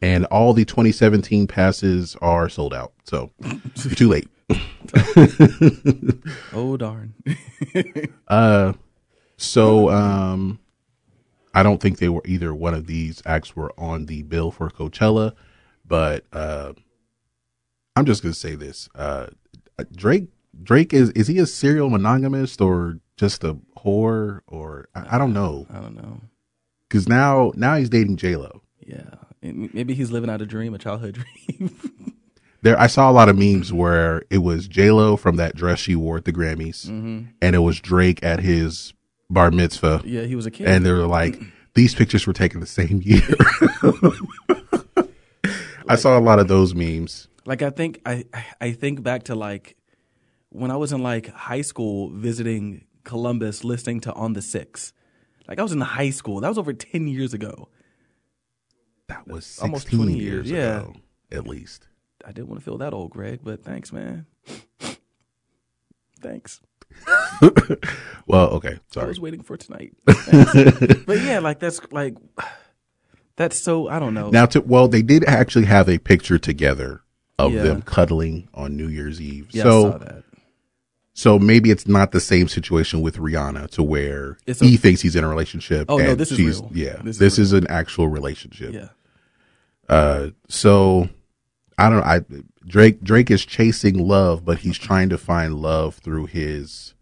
And 0.00 0.26
all 0.26 0.52
the 0.52 0.64
2017 0.64 1.48
passes 1.48 2.14
are 2.22 2.48
sold 2.48 2.72
out. 2.72 2.92
So 3.02 3.32
too 3.96 4.08
late. 4.08 4.28
Oh 6.52 6.76
darn. 6.76 7.14
Uh, 8.28 8.74
So, 9.36 9.90
um, 9.90 10.60
I 11.52 11.62
don't 11.64 11.80
think 11.80 11.98
they 11.98 12.08
were 12.08 12.22
either 12.24 12.54
one 12.54 12.74
of 12.74 12.86
these 12.86 13.20
acts 13.26 13.56
were 13.56 13.72
on 13.78 14.06
the 14.06 14.22
bill 14.22 14.50
for 14.52 14.70
Coachella, 14.70 15.34
but 15.88 16.24
uh, 16.32 16.74
I'm 17.96 18.04
just 18.04 18.22
gonna 18.22 18.34
say 18.34 18.54
this: 18.54 18.88
uh, 18.94 19.28
Drake, 19.94 20.28
Drake 20.62 20.92
is 20.92 21.10
is 21.10 21.26
he 21.28 21.38
a 21.38 21.46
serial 21.46 21.88
monogamist 21.90 22.60
or 22.60 22.98
just 23.16 23.42
a 23.44 23.56
whore 23.78 24.40
or 24.46 24.88
I, 24.94 25.16
I 25.16 25.18
don't 25.18 25.32
know 25.32 25.66
I 25.70 25.80
don't 25.80 25.96
know. 25.96 26.20
because 26.88 27.08
now 27.08 27.52
now 27.56 27.76
he's 27.76 27.88
dating 27.88 28.16
J 28.16 28.36
Lo. 28.36 28.62
Yeah, 28.86 29.10
And 29.42 29.72
maybe 29.74 29.94
he's 29.94 30.10
living 30.10 30.30
out 30.30 30.40
a 30.40 30.46
dream, 30.46 30.72
a 30.74 30.78
childhood 30.78 31.14
dream. 31.58 31.76
There, 32.62 32.78
I 32.80 32.86
saw 32.88 33.08
a 33.10 33.12
lot 33.12 33.28
of 33.28 33.36
memes 33.38 33.72
where 33.72 34.22
it 34.30 34.38
was 34.38 34.66
J 34.66 34.90
Lo 34.90 35.16
from 35.16 35.36
that 35.36 35.54
dress 35.54 35.78
she 35.78 35.94
wore 35.94 36.16
at 36.16 36.24
the 36.24 36.32
Grammys, 36.32 36.88
and 36.88 37.54
it 37.56 37.58
was 37.60 37.80
Drake 37.80 38.22
at 38.24 38.40
his 38.40 38.94
bar 39.30 39.50
mitzvah, 39.50 40.02
yeah, 40.04 40.22
he 40.22 40.34
was 40.34 40.46
a 40.46 40.50
kid. 40.50 40.66
and 40.66 40.84
they 40.86 40.90
were 40.92 41.06
like, 41.06 41.38
these 41.74 41.94
pictures 41.94 42.26
were 42.26 42.32
taken 42.32 42.60
the 42.60 42.66
same 42.66 43.00
year. 43.04 43.28
I 45.88 45.96
saw 45.96 46.18
a 46.18 46.20
lot 46.20 46.38
of 46.38 46.48
those 46.48 46.74
memes. 46.74 47.28
like 47.46 47.62
I 47.62 47.70
think 47.70 48.00
I 48.06 48.24
I 48.60 48.72
think 48.72 49.02
back 49.02 49.24
to 49.24 49.34
like 49.34 49.76
when 50.50 50.70
I 50.70 50.76
was 50.76 50.92
in 50.92 51.02
like 51.02 51.28
high 51.28 51.62
school 51.62 52.10
visiting 52.10 52.84
Columbus, 53.04 53.64
listening 53.64 54.00
to 54.00 54.12
On 54.14 54.32
the 54.34 54.42
Six. 54.42 54.92
Like 55.48 55.58
I 55.58 55.62
was 55.62 55.72
in 55.72 55.80
high 55.80 56.10
school. 56.10 56.40
That 56.40 56.48
was 56.48 56.58
over 56.58 56.72
ten 56.72 57.08
years 57.08 57.32
ago. 57.34 57.68
That 59.08 59.26
was 59.26 59.46
16 59.46 59.64
Almost 59.64 59.88
20 59.88 60.12
years 60.12 60.22
years, 60.22 60.50
yeah. 60.50 60.80
ago, 60.80 60.94
at 61.32 61.46
least. 61.46 61.88
I 62.26 62.32
didn't 62.32 62.48
want 62.48 62.60
to 62.60 62.64
feel 62.64 62.76
that 62.78 62.92
old, 62.92 63.10
Greg, 63.10 63.40
but 63.42 63.64
thanks, 63.64 63.90
man. 63.90 64.26
thanks. 66.20 66.60
Well, 68.26 68.48
okay, 68.50 68.78
sorry. 68.92 69.06
I 69.06 69.08
was 69.08 69.20
waiting 69.20 69.40
for 69.40 69.56
tonight. 69.56 69.94
But 70.04 71.22
yeah, 71.22 71.38
like 71.38 71.60
that's 71.60 71.80
like 71.90 72.14
that's 73.38 73.58
so 73.58 73.88
I 73.88 73.98
don't 73.98 74.12
know. 74.12 74.28
Now, 74.28 74.44
to 74.46 74.60
well, 74.60 74.86
they 74.88 75.00
did 75.02 75.24
actually 75.24 75.64
have 75.64 75.88
a 75.88 75.96
picture 75.98 76.38
together 76.38 77.00
of 77.38 77.52
Yeah. 77.54 77.62
them 77.62 77.80
cuddling 77.82 78.48
on 78.52 78.76
New 78.76 78.88
Year's 78.88 79.20
Eve. 79.20 79.48
yeah, 79.52 79.62
so, 79.62 79.88
I 79.88 79.90
saw 79.92 79.98
that. 79.98 80.24
so 81.14 81.38
maybe 81.38 81.70
it's 81.70 81.86
not 81.88 82.10
the 82.12 82.20
same 82.20 82.48
situation 82.48 83.00
with 83.00 83.16
Rihanna 83.16 83.70
to 83.70 83.82
where 83.82 84.36
It's 84.46 84.60
a- 84.60 84.66
he 84.66 84.76
thinks 84.76 85.00
he's 85.00 85.16
in 85.16 85.24
a 85.24 85.28
relationship. 85.28 85.86
Oh, 85.88 85.96
no, 85.98 86.10
and 86.10 86.20
this 86.20 86.30
is 86.32 86.36
she's- 86.36 86.60
real. 86.60 86.70
Yeah, 86.74 86.96
This 87.02 87.18
this, 87.18 87.32
is 87.38 87.38
is, 87.38 87.52
an 87.54 87.66
actual 87.68 88.08
relationship. 88.08 88.74
Yeah. 88.74 88.88
Uh, 89.88 90.30
so 90.48 91.08
I 91.78 91.88
don't. 91.88 92.00
Know. 92.00 92.04
I 92.04 92.20
Drake 92.66 93.02
Drake 93.02 93.30
is 93.30 93.46
chasing 93.46 94.06
love, 94.06 94.44
but 94.44 94.58
he's 94.58 94.76
trying 94.76 95.08
to 95.08 95.16
find 95.16 95.54
love 95.54 95.94
through 95.94 96.26
his 96.26 96.92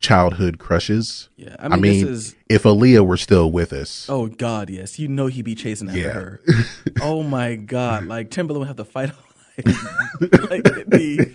childhood 0.00 0.58
crushes. 0.58 1.28
Yeah. 1.36 1.56
I 1.58 1.66
I 1.66 1.68
mean, 1.70 1.80
mean, 1.80 2.06
this 2.06 2.10
is 2.28 2.36
if 2.48 2.62
Aaliyah 2.64 3.04
were 3.06 3.16
still 3.16 3.50
with 3.50 3.72
us, 3.72 4.06
Oh 4.08 4.26
God, 4.28 4.70
yes. 4.70 4.98
You 4.98 5.08
know 5.08 5.26
he'd 5.26 5.44
be 5.44 5.54
chasing 5.54 5.88
after 5.88 6.00
Yeah. 6.00 6.12
her. 6.12 6.40
oh 7.02 7.22
my 7.22 7.56
God, 7.56 8.06
like 8.06 8.30
Timbaland 8.30 8.58
would 8.60 8.68
have 8.68 8.76
to 8.76 8.84
fight. 8.84 9.10
like, 9.58 10.50
like 10.50 10.62
the, 10.86 11.34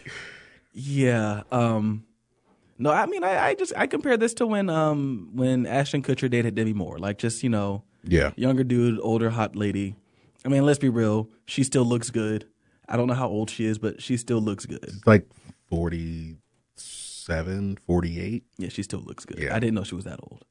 yeah. 0.73 1.43
Um, 1.51 2.05
no, 2.77 2.89
I 2.91 3.05
mean, 3.05 3.23
I, 3.23 3.47
I 3.49 3.53
just 3.55 3.73
I 3.75 3.85
compare 3.87 4.17
this 4.17 4.33
to 4.35 4.47
when 4.47 4.69
um 4.69 5.29
when 5.33 5.65
Ashton 5.65 6.01
Kutcher 6.01 6.29
dated 6.29 6.55
Demi 6.55 6.73
Moore. 6.73 6.97
Like, 6.97 7.17
just 7.17 7.43
you 7.43 7.49
know, 7.49 7.83
yeah, 8.03 8.31
younger 8.35 8.63
dude, 8.63 8.99
older 9.01 9.29
hot 9.29 9.55
lady. 9.55 9.95
I 10.45 10.49
mean, 10.49 10.65
let's 10.65 10.79
be 10.79 10.89
real. 10.89 11.29
She 11.45 11.63
still 11.63 11.85
looks 11.85 12.09
good. 12.09 12.45
I 12.89 12.97
don't 12.97 13.07
know 13.07 13.13
how 13.13 13.27
old 13.29 13.49
she 13.49 13.65
is, 13.65 13.77
but 13.77 14.01
she 14.01 14.17
still 14.17 14.39
looks 14.41 14.65
good. 14.65 14.83
it's 14.83 15.05
like 15.07 15.27
47, 17.27 17.77
48. 17.85 18.43
Yeah, 18.57 18.69
she 18.69 18.83
still 18.83 18.99
looks 19.01 19.25
good. 19.25 19.39
Yeah. 19.39 19.55
I 19.55 19.59
didn't 19.59 19.75
know 19.75 19.83
she 19.83 19.95
was 19.95 20.03
that 20.05 20.19
old. 20.23 20.43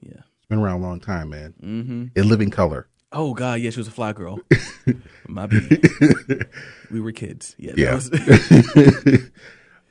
Yeah. 0.00 0.12
It's 0.38 0.46
been 0.48 0.58
around 0.58 0.80
a 0.80 0.82
long 0.82 1.00
time, 1.00 1.30
man. 1.30 1.54
Mm-hmm. 1.62 2.06
In 2.18 2.28
living 2.28 2.50
color. 2.50 2.88
Oh 3.10 3.32
God, 3.34 3.60
yeah, 3.60 3.70
she 3.70 3.80
was 3.80 3.88
a 3.88 3.92
fly 3.92 4.12
girl. 4.12 4.38
My 5.28 5.46
bad. 5.46 5.80
we 6.90 7.00
were 7.00 7.12
kids. 7.12 7.54
Yeah. 7.58 7.72
Yeah. 7.76 7.94
was- 7.94 8.10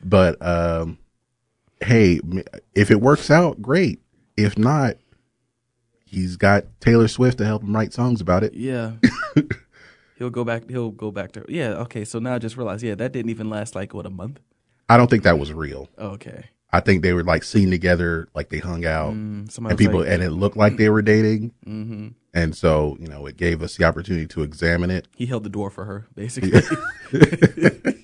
But 0.04 0.38
um, 0.46 1.00
hey, 1.82 2.22
if 2.76 2.92
it 2.92 3.02
works 3.02 3.32
out, 3.32 3.62
great. 3.62 4.00
If 4.38 4.56
not, 4.58 4.96
he's 6.06 6.38
got 6.38 6.66
Taylor 6.80 7.08
Swift 7.08 7.40
to 7.40 7.46
help 7.46 7.64
him 7.64 7.76
write 7.76 7.94
songs 7.94 8.22
about 8.22 8.44
it. 8.44 8.54
yeah. 8.54 8.94
he'll 10.20 10.30
go 10.30 10.44
back. 10.46 10.70
He'll 10.70 10.92
go 10.92 11.10
back 11.12 11.32
to. 11.34 11.44
Yeah. 11.50 11.70
Okay. 11.80 12.06
So 12.06 12.20
now 12.20 12.36
I 12.36 12.40
just 12.40 12.56
realized. 12.58 12.84
Yeah, 12.84 12.94
that 12.96 13.12
didn't 13.12 13.32
even 13.32 13.50
last 13.50 13.74
like 13.76 13.94
what 13.96 14.06
a 14.06 14.12
month. 14.12 14.40
I 14.90 14.98
don't 14.98 15.10
think 15.10 15.24
that 15.24 15.38
was 15.40 15.52
real. 15.54 15.90
Oh, 15.98 16.10
okay. 16.12 16.46
I 16.72 16.80
think 16.82 17.02
they 17.02 17.14
were 17.14 17.24
like 17.24 17.44
seen 17.44 17.70
together, 17.72 18.28
like 18.36 18.50
they 18.50 18.60
hung 18.60 18.86
out, 18.86 19.14
Mm, 19.14 19.70
and 19.70 19.78
people, 19.78 20.00
like- 20.02 20.10
and 20.10 20.22
it 20.22 20.32
looked 20.32 20.58
like 20.58 20.78
they 20.78 20.90
were 20.90 21.02
dating. 21.02 21.52
Mm-hmm. 21.66 22.08
And 22.34 22.56
so, 22.56 22.98
you 23.00 23.08
know, 23.08 23.26
it 23.26 23.36
gave 23.38 23.64
us 23.64 23.78
the 23.78 23.84
opportunity 23.86 24.28
to 24.28 24.44
examine 24.44 24.92
it. 24.92 25.08
He 25.16 25.26
held 25.26 25.44
the 25.44 25.50
door 25.50 25.70
for 25.70 25.86
her, 25.86 26.08
basically. 26.16 26.62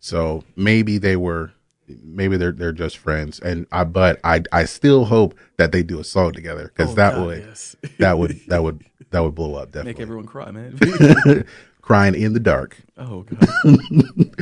So 0.00 0.44
maybe 0.54 0.98
they 0.98 1.16
were, 1.16 1.52
maybe 1.88 2.36
they're 2.36 2.52
they're 2.52 2.72
just 2.72 2.98
friends. 2.98 3.40
And 3.40 3.66
I, 3.72 3.84
but 3.84 4.20
I 4.22 4.42
I 4.52 4.66
still 4.66 5.06
hope 5.06 5.34
that 5.56 5.72
they 5.72 5.82
do 5.82 5.98
a 5.98 6.04
song 6.04 6.32
together 6.32 6.64
because 6.74 6.92
Oh, 6.92 6.94
that 6.96 7.14
God, 7.14 7.26
would 7.26 7.38
yes. 7.38 7.74
that 8.00 8.18
would 8.18 8.38
that 8.48 8.62
would 8.62 8.84
that 9.12 9.20
would 9.22 9.34
blow 9.34 9.54
up 9.54 9.70
Definitely 9.72 9.92
make 9.94 10.00
everyone 10.00 10.26
cry, 10.26 10.50
man. 10.50 11.46
Crying 11.80 12.14
in 12.14 12.34
the 12.34 12.40
dark. 12.40 12.76
oh 12.98 13.22
God. 13.22 14.34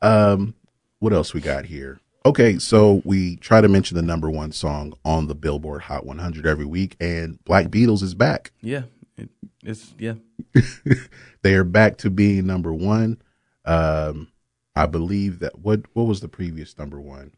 Um, 0.00 0.54
what 1.04 1.12
else 1.12 1.34
we 1.34 1.40
got 1.42 1.66
here? 1.66 2.00
Okay, 2.24 2.58
so 2.58 3.02
we 3.04 3.36
try 3.36 3.60
to 3.60 3.68
mention 3.68 3.94
the 3.94 4.02
number 4.02 4.30
one 4.30 4.52
song 4.52 4.94
on 5.04 5.26
the 5.28 5.34
Billboard 5.34 5.82
Hot 5.82 6.06
100 6.06 6.46
every 6.46 6.64
week, 6.64 6.96
and 6.98 7.38
Black 7.44 7.66
Beatles 7.66 8.02
is 8.02 8.14
back. 8.14 8.52
Yeah. 8.62 8.84
It, 9.18 9.28
it's 9.62 9.92
yeah. 9.98 10.14
They 11.42 11.54
are 11.56 11.62
back 11.64 11.98
to 11.98 12.08
being 12.10 12.46
number 12.46 12.72
one. 12.72 13.20
Um, 13.66 14.28
I 14.74 14.86
believe 14.86 15.40
that 15.40 15.58
what 15.58 15.82
what 15.92 16.04
was 16.04 16.20
the 16.20 16.28
previous 16.28 16.78
number 16.78 16.98
one 16.98 17.32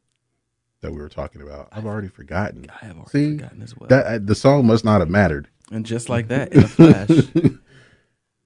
that 0.80 0.92
we 0.92 0.98
were 0.98 1.08
talking 1.08 1.42
about? 1.42 1.68
I've 1.72 1.86
already 1.86 2.06
forgotten. 2.06 2.66
I 2.70 2.84
have 2.86 2.96
already 2.96 3.10
See, 3.10 3.36
forgotten 3.36 3.62
as 3.62 3.76
well. 3.76 3.88
That 3.88 4.06
uh, 4.06 4.18
the 4.22 4.36
song 4.36 4.64
must 4.64 4.84
not 4.84 5.00
have 5.00 5.10
mattered. 5.10 5.48
and 5.72 5.84
just 5.84 6.08
like 6.08 6.28
that, 6.28 6.52
in 6.52 6.62
a 6.62 6.68
flash. 6.68 7.10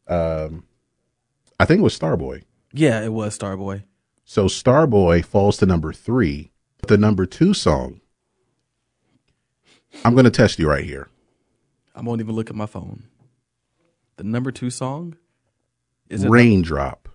Um, 0.09 0.64
I 1.61 1.66
think 1.66 1.78
it 1.78 1.83
was 1.85 1.96
Starboy. 1.96 2.42
yeah, 2.72 3.00
it 3.04 3.12
was 3.12 3.38
Starboy. 3.38 3.85
So 4.31 4.45
Starboy 4.45 5.25
falls 5.25 5.57
to 5.57 5.66
number 5.66 5.93
three. 5.93 6.53
The 6.87 6.97
number 6.97 7.27
two 7.27 7.53
song. 7.53 8.01
I'm 10.05 10.14
going 10.14 10.25
to 10.25 10.31
test 10.31 10.61
you 10.61 10.71
right 10.71 10.85
here. 10.85 11.09
I 11.97 12.01
won't 12.03 12.21
even 12.21 12.37
look 12.37 12.49
at 12.49 12.55
my 12.55 12.66
phone. 12.66 13.09
The 14.19 14.23
number 14.23 14.53
two 14.53 14.71
song 14.71 15.16
is? 16.09 16.25
Raindrop. 16.25 17.09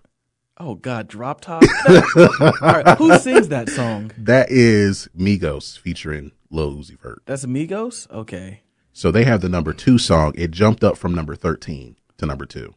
oh 0.60 0.74
God, 0.74 1.08
Drop 1.08 1.40
Top. 1.40 1.62
All 2.18 2.52
right, 2.60 2.98
who 2.98 3.16
sings 3.16 3.48
that 3.48 3.70
song? 3.70 4.12
That 4.18 4.50
is 4.50 5.08
Migos 5.18 5.78
featuring 5.78 6.32
Lil 6.50 6.76
Uzi 6.76 7.00
Vert. 7.00 7.22
That's 7.24 7.44
Amigos. 7.44 8.06
Okay. 8.10 8.60
So 8.92 9.10
they 9.10 9.24
have 9.24 9.40
the 9.40 9.48
number 9.48 9.72
two 9.72 9.96
song. 9.96 10.34
It 10.36 10.50
jumped 10.50 10.84
up 10.84 10.98
from 10.98 11.14
number 11.14 11.34
13 11.34 11.96
to 12.18 12.26
number 12.26 12.44
two. 12.44 12.74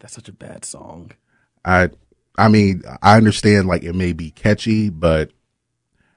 That's 0.00 0.14
such 0.14 0.28
a 0.28 0.32
bad 0.32 0.64
song. 0.64 1.12
I, 1.64 1.90
I 2.36 2.48
mean, 2.48 2.82
I 3.02 3.16
understand 3.16 3.66
like 3.66 3.82
it 3.82 3.94
may 3.94 4.12
be 4.12 4.30
catchy, 4.30 4.90
but 4.90 5.30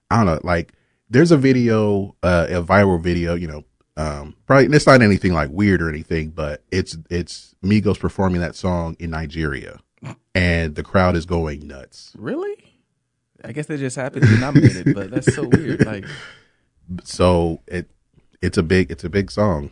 I 0.10 0.18
don't 0.18 0.26
know. 0.28 0.40
Like 0.44 0.74
there's 1.10 1.32
a 1.32 1.38
video, 1.38 2.16
uh, 2.24 2.48
a 2.50 2.64
viral 2.64 3.02
video, 3.02 3.36
you 3.36 3.48
know, 3.48 3.64
um, 3.98 4.36
probably 4.46 4.66
and 4.66 4.76
it's 4.76 4.88
not 4.88 5.02
anything 5.02 5.34
like 5.34 5.50
weird 5.52 5.82
or 5.82 5.90
anything, 5.90 6.30
but 6.30 6.64
it's, 6.72 6.98
it's 7.10 7.56
Migos 7.64 8.00
performing 8.00 8.42
that 8.42 8.56
song 8.56 8.96
in 9.00 9.10
Nigeria 9.10 9.80
and 10.34 10.76
the 10.76 10.84
crowd 10.84 11.16
is 11.16 11.26
going 11.26 11.68
nuts. 11.68 12.14
Really? 12.18 12.56
I 13.44 13.52
guess 13.52 13.66
they 13.66 13.78
just 13.78 13.96
happened 13.96 14.24
to 14.24 14.34
be 14.34 14.40
nominated, 14.40 14.94
but 14.94 15.12
that's 15.12 15.34
so 15.34 15.48
weird. 15.48 15.86
Like, 15.86 16.06
So 17.04 17.62
it, 17.68 17.90
it's 18.42 18.58
a 18.58 18.64
big, 18.64 18.92
it's 18.92 19.04
a 19.04 19.10
big 19.10 19.32
song. 19.32 19.72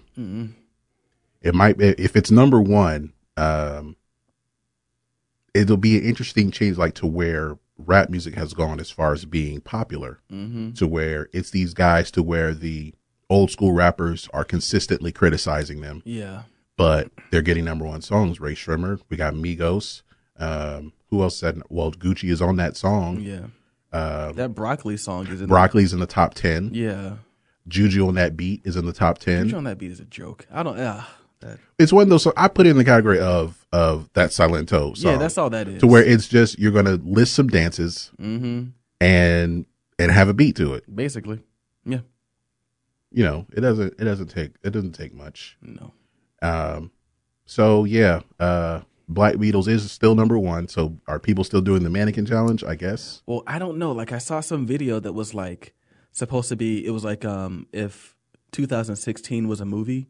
It 1.41 1.55
might, 1.55 1.77
be 1.77 1.87
if 1.89 2.15
it's 2.15 2.31
number 2.31 2.61
one, 2.61 3.13
um, 3.37 3.95
it'll 5.53 5.77
be 5.77 5.97
an 5.97 6.03
interesting 6.03 6.51
change, 6.51 6.77
like 6.77 6.93
to 6.95 7.07
where 7.07 7.57
rap 7.77 8.09
music 8.09 8.35
has 8.35 8.53
gone 8.53 8.79
as 8.79 8.91
far 8.91 9.13
as 9.13 9.25
being 9.25 9.61
popular, 9.61 10.19
mm-hmm. 10.31 10.73
to 10.73 10.87
where 10.87 11.29
it's 11.33 11.51
these 11.51 11.73
guys 11.73 12.11
to 12.11 12.23
where 12.23 12.53
the 12.53 12.93
old 13.29 13.51
school 13.51 13.71
rappers 13.73 14.27
are 14.33 14.43
consistently 14.43 15.11
criticizing 15.11 15.81
them, 15.81 16.01
yeah, 16.05 16.43
but 16.77 17.11
they're 17.31 17.41
getting 17.41 17.65
number 17.65 17.85
one 17.85 18.01
songs. 18.01 18.39
Rae 18.39 18.55
Sremmurd, 18.55 19.01
we 19.09 19.17
got 19.17 19.33
Migos. 19.33 20.01
Um, 20.37 20.93
who 21.09 21.21
else 21.21 21.37
said? 21.37 21.61
Well, 21.69 21.91
Gucci 21.91 22.29
is 22.29 22.41
on 22.41 22.55
that 22.57 22.77
song. 22.77 23.19
yeah. 23.19 23.47
Uh, 23.91 24.31
That 24.33 24.53
broccoli 24.53 24.97
song 24.97 25.27
is 25.27 25.41
in. 25.41 25.47
Broccoli's 25.49 25.93
in 25.93 25.99
the 25.99 26.05
top 26.05 26.33
ten. 26.35 26.71
Yeah. 26.73 27.15
Juju 27.67 28.07
on 28.07 28.15
that 28.15 28.37
beat 28.37 28.61
is 28.63 28.75
in 28.75 28.85
the 28.85 28.93
top 28.93 29.17
ten. 29.19 29.43
Juju 29.45 29.57
on 29.57 29.63
that 29.65 29.77
beat 29.77 29.91
is 29.91 29.99
a 29.99 30.05
joke. 30.05 30.45
I 30.51 30.63
don't. 30.63 30.77
Yeah. 30.77 31.03
That, 31.41 31.57
it's 31.77 31.93
one 31.93 32.03
of 32.03 32.09
those. 32.09 32.27
I 32.35 32.47
put 32.49 32.67
it 32.67 32.71
in 32.71 32.77
the 32.77 32.83
category 32.85 33.19
of 33.19 33.65
of 33.71 34.09
that 34.13 34.31
Silento 34.31 34.97
song. 34.97 35.11
yeah, 35.13 35.17
that's 35.17 35.37
all 35.37 35.49
that 35.51 35.67
is. 35.67 35.79
to 35.81 35.87
where 35.87 36.03
it's 36.03 36.27
just 36.27 36.59
you're 36.59 36.71
gonna 36.71 36.95
list 37.03 37.33
some 37.33 37.47
dances 37.47 38.11
Mm-hmm. 38.19 38.69
and 38.99 39.65
and 39.97 40.11
have 40.11 40.27
a 40.29 40.33
beat 40.33 40.55
to 40.57 40.73
it. 40.73 40.93
Basically, 40.93 41.39
yeah. 41.85 41.99
You 43.11 43.23
know, 43.23 43.45
it 43.53 43.61
doesn't 43.61 43.93
it 43.99 44.03
doesn't 44.03 44.27
take 44.27 44.51
it 44.63 44.71
doesn't 44.71 44.93
take 44.93 45.13
much. 45.13 45.57
No. 45.61 45.93
Um, 46.41 46.91
so 47.45 47.83
yeah, 47.85 48.21
uh, 48.39 48.81
Black 49.07 49.35
Beatles 49.35 49.67
is 49.67 49.89
still 49.91 50.15
number 50.15 50.37
one. 50.37 50.67
So 50.67 50.97
are 51.07 51.19
people 51.19 51.43
still 51.43 51.61
doing 51.61 51.83
the 51.83 51.89
mannequin 51.89 52.25
challenge? 52.25 52.63
I 52.63 52.75
guess. 52.75 53.23
Well, 53.25 53.43
I 53.47 53.59
don't 53.59 53.77
know. 53.77 53.93
Like 53.93 54.11
I 54.11 54.17
saw 54.19 54.41
some 54.41 54.65
video 54.67 54.99
that 54.99 55.13
was 55.13 55.33
like 55.33 55.73
supposed 56.11 56.49
to 56.49 56.55
be. 56.55 56.85
It 56.85 56.91
was 56.91 57.03
like 57.05 57.23
um 57.25 57.65
if 57.71 58.15
2016 58.51 59.47
was 59.47 59.59
a 59.61 59.65
movie, 59.65 60.07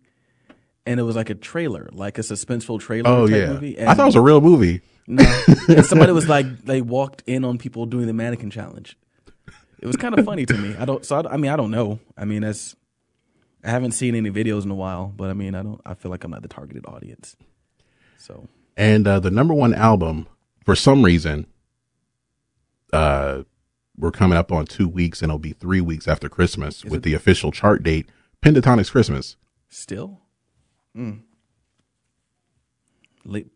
and 0.85 0.99
it 0.99 1.03
was 1.03 1.15
like 1.15 1.29
a 1.29 1.35
trailer, 1.35 1.89
like 1.91 2.17
a 2.17 2.21
suspenseful 2.21 2.79
trailer. 2.79 3.09
Oh 3.09 3.27
type 3.27 3.35
yeah, 3.35 3.53
movie. 3.53 3.79
I 3.79 3.93
thought 3.93 4.03
it 4.03 4.05
was 4.05 4.15
a 4.15 4.21
real 4.21 4.41
movie. 4.41 4.81
No, 5.07 5.23
and 5.67 5.85
somebody 5.85 6.11
was 6.11 6.27
like 6.29 6.65
they 6.65 6.81
walked 6.81 7.23
in 7.25 7.43
on 7.43 7.57
people 7.57 7.85
doing 7.85 8.07
the 8.07 8.13
mannequin 8.13 8.49
challenge. 8.49 8.97
It 9.79 9.87
was 9.87 9.95
kind 9.95 10.17
of 10.17 10.25
funny 10.25 10.45
to 10.45 10.57
me. 10.57 10.75
I 10.77 10.85
don't. 10.85 11.05
So 11.05 11.21
I, 11.21 11.33
I 11.33 11.37
mean, 11.37 11.51
I 11.51 11.55
don't 11.55 11.71
know. 11.71 11.99
I 12.17 12.25
mean, 12.25 12.41
that's. 12.41 12.75
I 13.63 13.71
haven't 13.71 13.91
seen 13.91 14.15
any 14.15 14.31
videos 14.31 14.63
in 14.63 14.71
a 14.71 14.75
while, 14.75 15.13
but 15.15 15.29
I 15.29 15.33
mean, 15.33 15.55
I 15.55 15.63
don't. 15.63 15.81
I 15.85 15.93
feel 15.93 16.11
like 16.11 16.23
I'm 16.23 16.31
not 16.31 16.41
the 16.41 16.47
targeted 16.47 16.85
audience. 16.85 17.35
So 18.17 18.47
And 18.77 19.07
uh, 19.07 19.19
the 19.19 19.31
number 19.31 19.53
one 19.53 19.73
album, 19.73 20.27
for 20.65 20.75
some 20.75 21.03
reason, 21.03 21.47
uh, 22.93 23.43
we're 23.97 24.11
coming 24.11 24.37
up 24.37 24.51
on 24.51 24.65
two 24.65 24.87
weeks, 24.87 25.21
and 25.21 25.29
it'll 25.29 25.39
be 25.39 25.53
three 25.53 25.81
weeks 25.81 26.07
after 26.07 26.29
Christmas 26.29 26.85
with 26.85 27.03
the 27.03 27.13
official 27.13 27.51
chart 27.51 27.83
date. 27.83 28.07
Pentatonix 28.41 28.91
Christmas. 28.91 29.35
still, 29.69 30.21
mm. 30.99 31.19
late 33.25 33.47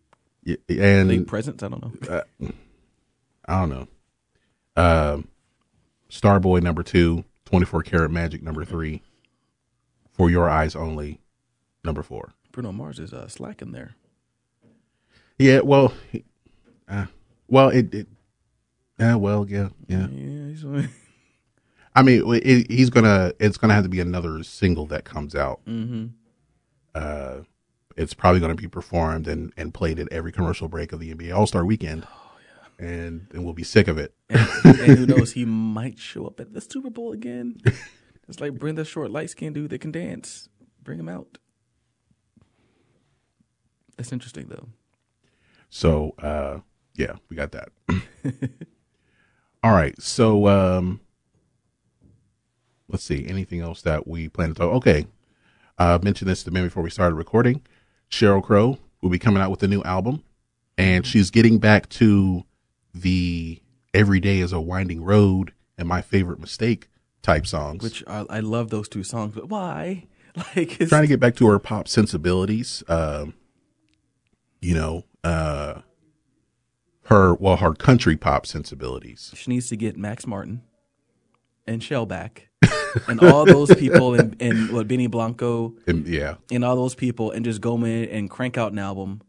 Y- 0.45 0.58
And 0.69 1.10
late 1.10 1.27
presents. 1.27 1.63
I 1.63 1.69
don't 1.69 1.82
know. 1.82 2.23
I 3.45 3.60
don't 3.60 3.69
know. 3.69 3.88
Um, 4.75 5.27
Starboy 6.10 6.62
number 6.62 6.84
two, 6.84 7.23
24 7.45 7.84
karat 7.84 8.12
magic 8.12 8.43
number 8.43 8.65
three, 8.65 9.01
for 10.12 10.29
your 10.29 10.49
eyes 10.49 10.75
only, 10.75 11.19
number 11.84 12.03
four. 12.03 12.34
Bruno 12.51 12.71
Mars 12.71 12.99
is 12.99 13.13
uh, 13.13 13.27
slacking 13.27 13.71
there. 13.71 13.95
Yeah, 15.39 15.62
well, 15.62 15.93
uh, 16.88 17.06
well, 17.47 17.69
it, 17.69 17.93
it, 17.93 18.08
yeah, 18.99 19.15
well, 19.15 19.45
yeah, 19.49 19.69
yeah. 19.88 20.08
Yeah, 20.08 20.47
he's, 20.49 20.65
I 21.95 22.01
mean, 22.03 22.23
it, 22.43 22.69
he's 22.71 22.89
gonna, 22.89 23.34
it's 23.39 23.58
gonna 23.58 23.73
have 23.73 23.84
to 23.84 23.89
be 23.89 23.99
another 23.99 24.43
single 24.43 24.86
that 24.88 25.03
comes 25.06 25.36
out. 25.36 25.62
hmm 25.65 26.08
Uh, 26.93 27.41
it's 27.95 28.13
probably 28.13 28.39
gonna 28.39 28.56
be 28.56 28.67
performed 28.67 29.27
and, 29.27 29.53
and 29.56 29.73
played 29.73 29.99
at 29.99 30.12
every 30.12 30.32
commercial 30.32 30.67
break 30.67 30.91
of 30.91 30.99
the 30.99 31.13
NBA 31.13 31.36
All 31.36 31.47
Star 31.47 31.65
Weekend. 31.65 32.08
And 32.79 33.27
and 33.32 33.43
we'll 33.43 33.53
be 33.53 33.63
sick 33.63 33.88
of 33.88 33.97
it. 33.97 34.13
and, 34.29 34.79
and 34.79 34.97
who 34.97 35.06
knows, 35.06 35.34
he 35.34 35.45
might 35.45 35.99
show 35.99 36.25
up 36.25 36.39
at 36.39 36.53
the 36.53 36.62
Super 36.62 36.89
Bowl 36.89 37.12
again. 37.12 37.58
It's 38.27 38.39
like 38.39 38.53
bring 38.53 38.75
the 38.75 38.86
short, 38.86 39.12
light 39.12 39.29
skinned 39.29 39.56
dude 39.56 39.69
that 39.71 39.82
can 39.82 39.91
dance. 39.91 40.47
Bring 40.82 40.99
him 40.99 41.10
out. 41.10 41.38
That's 43.97 44.12
interesting 44.12 44.47
though. 44.47 44.69
So, 45.69 46.13
uh, 46.19 46.60
yeah, 46.95 47.15
we 47.29 47.36
got 47.36 47.51
that. 47.51 47.69
All 49.63 49.71
right. 49.71 49.99
So, 50.01 50.47
um, 50.47 51.01
let's 52.88 53.03
see. 53.03 53.25
Anything 53.27 53.60
else 53.60 53.82
that 53.82 54.08
we 54.08 54.29
plan 54.29 54.49
to 54.49 54.56
talk? 54.56 54.73
Okay. 54.75 55.08
I 55.84 55.96
uh, 55.96 56.00
mentioned 56.02 56.30
this 56.30 56.43
to 56.43 56.52
me 56.52 56.62
before 56.62 56.82
we 56.82 56.89
started 56.89 57.15
recording. 57.15 57.62
Sheryl 58.10 58.41
Crow 58.41 58.78
will 59.02 59.10
be 59.10 59.19
coming 59.19 59.43
out 59.43 59.52
with 59.52 59.62
a 59.63 59.67
new 59.67 59.84
album, 59.84 60.24
and 60.78 61.06
she's 61.06 61.30
getting 61.30 61.60
back 61.60 61.89
to 61.89 62.46
the 62.93 63.62
"Every 63.93 64.22
Day 64.22 64.39
Is 64.39 64.54
a 64.54 64.62
Winding 64.62 65.04
Road" 65.04 65.52
and 65.78 65.86
"My 65.86 66.02
Favorite 66.02 66.39
Mistake" 66.39 66.88
type 67.22 67.46
songs. 67.46 67.84
Which 67.84 68.02
I, 68.08 68.26
I 68.30 68.39
love 68.39 68.69
those 68.69 68.88
two 68.88 69.04
songs, 69.04 69.36
but 69.36 69.50
why? 69.50 70.08
Like 70.56 70.82
it's, 70.82 70.89
trying 70.89 71.04
to 71.04 71.08
get 71.08 71.19
back 71.19 71.36
to 71.36 71.48
her 71.48 71.60
pop 71.60 71.88
sensibilities. 71.88 72.82
Um, 72.88 73.36
you 74.62 74.74
know, 74.74 75.04
uh, 75.24 75.82
her 77.04 77.36
well, 77.36 77.58
her 77.58 77.76
country 77.76 78.17
pop 78.17 78.48
sensibilities. 78.48 79.32
she 79.36 79.52
needs 79.52 79.67
to 79.67 79.76
get 79.76 79.96
Max 79.96 80.26
Martin 80.26 80.63
and 81.67 81.84
Shellback, 81.84 82.48
and 83.08 83.19
all 83.21 83.45
those 83.45 83.73
people, 83.76 84.13
and, 84.13 84.36
and 84.41 84.71
what 84.71 84.88
Benny 84.88 85.08
Blanco, 85.08 85.73
And, 85.88 86.08
yeah, 86.08 86.36
and 86.52 86.63
all 86.63 86.76
those 86.76 86.95
people, 86.95 87.32
and 87.32 87.43
just 87.45 87.62
go 87.62 87.76
in 87.84 88.10
and 88.10 88.30
crank 88.30 88.58
out 88.58 88.71
an 88.71 88.80
album. 88.80 89.21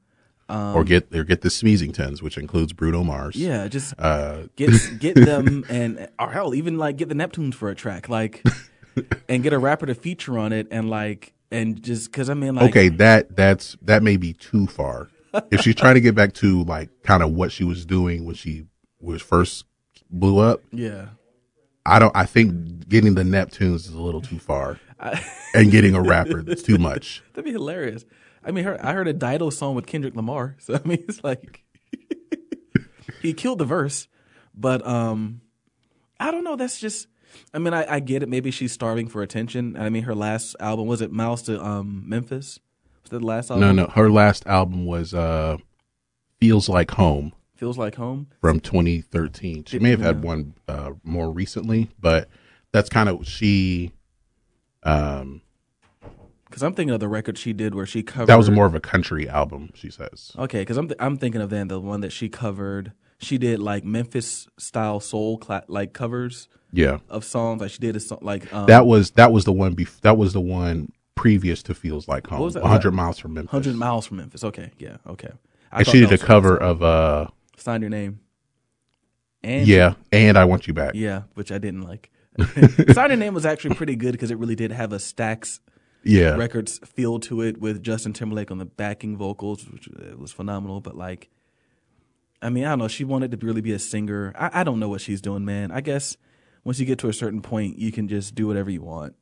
or 0.49 0.85
get 0.85 1.15
or 1.15 1.25
get 1.25 1.41
the 1.41 1.49
Smeezingtons, 1.49 2.21
which 2.23 2.37
includes 2.37 2.73
Bruno 2.73 3.03
Mars. 3.03 3.37
Um, 3.37 3.43
Yeah, 3.43 3.69
just 3.69 3.95
Uh, 3.99 4.43
get 4.57 4.71
get 4.99 5.15
them 5.17 5.65
and 5.69 6.09
or 6.19 6.31
hell 6.33 6.55
even 6.55 6.77
like 6.79 6.97
get 6.97 7.09
the 7.09 7.15
Neptunes 7.15 7.55
for 7.55 7.71
a 7.71 7.75
track 7.75 8.09
like 8.09 8.43
and 9.29 9.43
get 9.43 9.53
a 9.53 9.59
rapper 9.59 9.87
to 9.87 9.95
feature 9.95 10.39
on 10.39 10.53
it 10.53 10.69
and 10.71 10.91
like 10.91 11.33
and 11.51 11.83
just 11.83 12.11
because 12.13 12.29
I 12.29 12.35
mean 12.35 12.55
like 12.57 12.71
okay, 12.71 12.89
that 12.91 13.35
that's 13.35 13.77
that 13.83 14.03
may 14.03 14.17
be 14.19 14.33
too 14.35 14.67
far. 14.67 15.09
if 15.51 15.63
she's 15.63 15.75
trying 15.75 15.95
to 15.95 16.01
get 16.01 16.15
back 16.15 16.33
to 16.35 16.63
like 16.65 16.91
kind 17.03 17.23
of 17.23 17.31
what 17.33 17.51
she 17.51 17.65
was 17.65 17.85
doing 17.87 18.25
when 18.25 18.35
she 18.35 18.67
was 19.01 19.23
first 19.23 19.65
blew 20.11 20.39
up, 20.39 20.61
yeah 20.73 21.07
I 21.87 21.99
don't. 21.99 22.15
I 22.17 22.27
think 22.27 22.89
getting 22.89 23.15
the 23.15 23.23
Neptunes 23.23 23.87
is 23.87 23.95
a 23.95 24.01
little 24.01 24.21
too 24.21 24.39
far, 24.39 24.79
and 25.55 25.71
getting 25.71 25.95
a 25.95 26.01
rapper 26.01 26.43
that's 26.43 26.63
too 26.63 26.79
much. 26.79 27.23
that'd 27.33 27.45
be 27.45 27.53
hilarious. 27.53 28.05
I 28.45 28.51
mean, 28.51 28.65
her, 28.65 28.85
I 28.85 28.93
heard 28.93 29.09
a 29.09 29.13
Dido 29.13 29.51
song 29.51 29.75
with 29.75 29.87
Kendrick 29.87 30.15
Lamar, 30.15 30.57
so 30.61 30.75
I 30.75 30.87
mean 30.87 31.05
it's 31.09 31.23
like 31.23 31.63
he 33.23 33.33
killed 33.33 33.59
the 33.59 33.65
verse, 33.65 34.09
but 34.55 34.87
um 34.87 35.41
I 36.19 36.31
don't 36.31 36.45
know. 36.45 36.57
That's 36.57 36.79
just. 36.79 37.09
I 37.53 37.59
mean, 37.59 37.75
I, 37.75 37.95
I 37.95 38.01
get 38.01 38.23
it. 38.23 38.29
Maybe 38.29 38.53
she's 38.53 38.73
starving 38.73 39.09
for 39.09 39.21
attention. 39.21 39.77
I 39.77 39.91
mean, 39.91 40.05
her 40.05 40.15
last 40.15 40.55
album 40.61 40.87
was 40.87 41.01
it 41.01 41.11
Miles 41.11 41.43
to 41.43 41.61
um, 41.61 42.05
Memphis? 42.07 42.61
Was 43.03 43.11
that 43.11 43.19
the 43.19 43.27
last 43.27 43.51
album? 43.51 43.77
No, 43.77 43.85
no. 43.85 43.91
Her 43.91 44.09
last 44.09 44.47
album 44.47 44.87
was 44.87 45.13
uh, 45.13 45.57
"Feels 46.41 46.69
Like 46.69 46.93
Home." 46.93 47.33
Feels 47.57 47.79
like 47.79 47.95
home. 47.95 48.27
from 48.41 48.59
2013. 48.61 49.65
She 49.67 49.79
may 49.79 49.91
have 49.91 50.01
had 50.01 50.23
one 50.25 50.55
uh, 50.69 50.93
more 51.05 51.31
recently, 51.31 51.91
but 52.01 52.29
that's 52.73 52.89
kind 52.89 53.09
of 53.09 53.27
she. 53.27 53.93
Um, 54.83 55.41
Because 56.47 56.63
I'm 56.63 56.75
thinking 56.75 56.93
of 56.95 57.01
the 57.01 57.09
record 57.09 57.39
she 57.39 57.53
did 57.53 57.75
where 57.75 57.87
she 57.87 58.03
covered. 58.03 58.27
that 58.27 58.37
was 58.37 58.51
more 58.51 58.67
of 58.67 58.75
a 58.75 58.81
country 58.81 59.29
album. 59.29 59.71
She 59.75 59.91
says. 59.91 60.33
Okay, 60.39 60.61
because 60.63 60.77
I'm 60.77 60.89
th- 60.89 60.97
I'm 61.01 61.17
thinking 61.17 61.41
of 61.41 61.51
then 61.51 61.69
the 61.69 61.81
one 61.81 62.01
that 62.01 62.11
she 62.13 62.29
covered. 62.29 62.93
She 63.19 63.39
did 63.39 63.61
like 63.61 63.85
Memphis 63.85 64.49
style 64.59 64.99
soul 65.01 65.39
cla- 65.39 65.63
like 65.69 65.93
covers 65.93 66.49
Yeah, 66.73 66.99
of 67.09 67.25
songs. 67.25 67.61
Like 67.61 67.71
she 67.71 67.79
did 67.79 67.95
a 67.97 68.01
song 68.01 68.19
like 68.21 68.53
um, 68.53 68.67
that 68.67 68.85
was 68.87 69.13
that 69.13 69.33
was 69.33 69.45
the 69.45 69.53
one. 69.53 69.75
Bef- 69.77 70.01
that 70.01 70.17
was 70.19 70.33
the 70.33 70.41
one 70.41 70.93
previous 71.15 71.63
to 71.63 71.75
"Feels 71.75 72.09
Like 72.09 72.27
Home." 72.27 72.41
was 72.41 72.55
that? 72.55 72.63
100 72.65 72.91
miles 72.93 73.19
from 73.19 73.35
Memphis. 73.35 73.51
Hundred 73.53 73.77
Miles 73.77 74.07
from 74.07 74.17
Memphis. 74.19 74.43
Okay, 74.45 74.73
yeah, 74.79 74.97
okay. 75.07 75.31
I 75.73 75.79
And 75.79 75.87
she 75.87 76.01
did 76.01 76.13
a 76.13 76.19
cover 76.19 76.57
of 76.57 76.83
uh, 76.83 77.29
Sign 77.57 77.81
Your 77.81 77.91
Name. 77.91 78.21
And 79.43 79.67
yeah, 79.67 79.95
and 80.11 80.39
I 80.39 80.45
want 80.47 80.67
you 80.67 80.73
back. 80.75 80.93
yeah, 80.95 81.23
which 81.35 81.53
I 81.53 81.59
didn't 81.59 81.83
like. 81.83 82.11
Sign 82.93 83.11
Your 83.11 83.17
Name 83.19 83.35
was 83.35 83.45
actually 83.47 83.75
pretty 83.75 83.95
good 83.97 84.13
because 84.13 84.31
it 84.31 84.39
really 84.39 84.57
did 84.57 84.73
have 84.73 84.93
a 84.93 84.97
Stax 84.97 85.61
Yeah, 86.03 86.35
Records 86.37 86.79
feel 86.79 87.19
to 87.21 87.43
it 87.43 87.61
with 87.61 87.83
Justin 87.83 88.13
Timberlake 88.13 88.51
on 88.51 88.59
the 88.59 88.65
backing 88.65 89.17
vocals, 89.17 89.67
which 89.71 89.89
uh, 89.89 90.17
was 90.17 90.33
phenomenal. 90.33 90.81
But 90.81 90.97
like, 90.97 91.29
I 92.41 92.49
mean, 92.49 92.65
I 92.65 92.71
don't 92.71 92.79
know. 92.81 92.89
She 92.89 93.05
wanted 93.05 93.31
to 93.39 93.47
really 93.47 93.61
be 93.61 93.73
a 93.73 93.79
singer. 93.79 94.33
I, 94.37 94.61
I 94.61 94.65
don't 94.65 94.81
know 94.81 94.89
what 94.89 95.01
she's 95.03 95.21
doing, 95.21 95.45
man. 95.45 95.71
I 95.71 95.81
guess 95.83 96.17
once 96.65 96.81
you 96.81 96.87
get 96.87 96.99
to 97.01 97.09
a 97.09 97.13
certain 97.13 97.43
point, 97.43 97.79
you 97.79 97.93
can 97.93 98.09
just 98.09 98.35
do 98.35 98.47
whatever 98.47 98.71
you 98.71 98.83
want. 98.83 99.15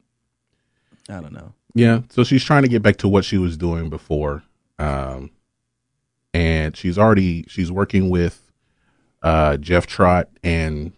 I 1.09 1.21
don't 1.21 1.33
know. 1.33 1.53
yeah. 1.75 2.03
So 2.11 2.23
she's 2.23 2.45
trying 2.45 2.62
to 2.62 2.68
get 2.68 2.81
back 2.83 2.97
to 2.99 3.09
what 3.09 3.25
she 3.25 3.37
was 3.38 3.57
doing 3.57 3.90
before, 3.90 4.45
um, 4.79 5.31
and 6.35 6.77
she's 6.77 6.99
already 6.99 7.45
she's 7.49 7.71
working 7.73 8.11
with 8.11 8.51
uh, 9.23 9.57
Jeff 9.57 9.87
Trott 9.87 10.29
and 10.42 10.92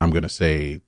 I'm 0.00 0.10
gonna 0.10 0.28
say 0.28 0.80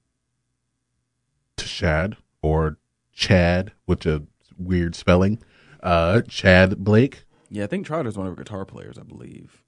Tashad 1.56 2.16
or 2.42 2.78
Chad, 3.12 3.72
which 3.86 4.06
a 4.06 4.22
weird 4.56 4.94
spelling. 4.94 5.42
Uh, 5.82 6.20
Tchad 6.26 6.78
Blake, 6.78 7.24
Yeah, 7.48 7.64
I 7.64 7.66
think 7.66 7.86
Trott 7.86 8.06
is 8.06 8.16
one 8.16 8.26
of 8.26 8.36
her 8.36 8.42
guitar 8.42 8.64
players, 8.64 8.98
I 8.98 9.02
believe. 9.02 9.62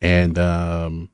and 0.00 0.38
um, 0.38 1.10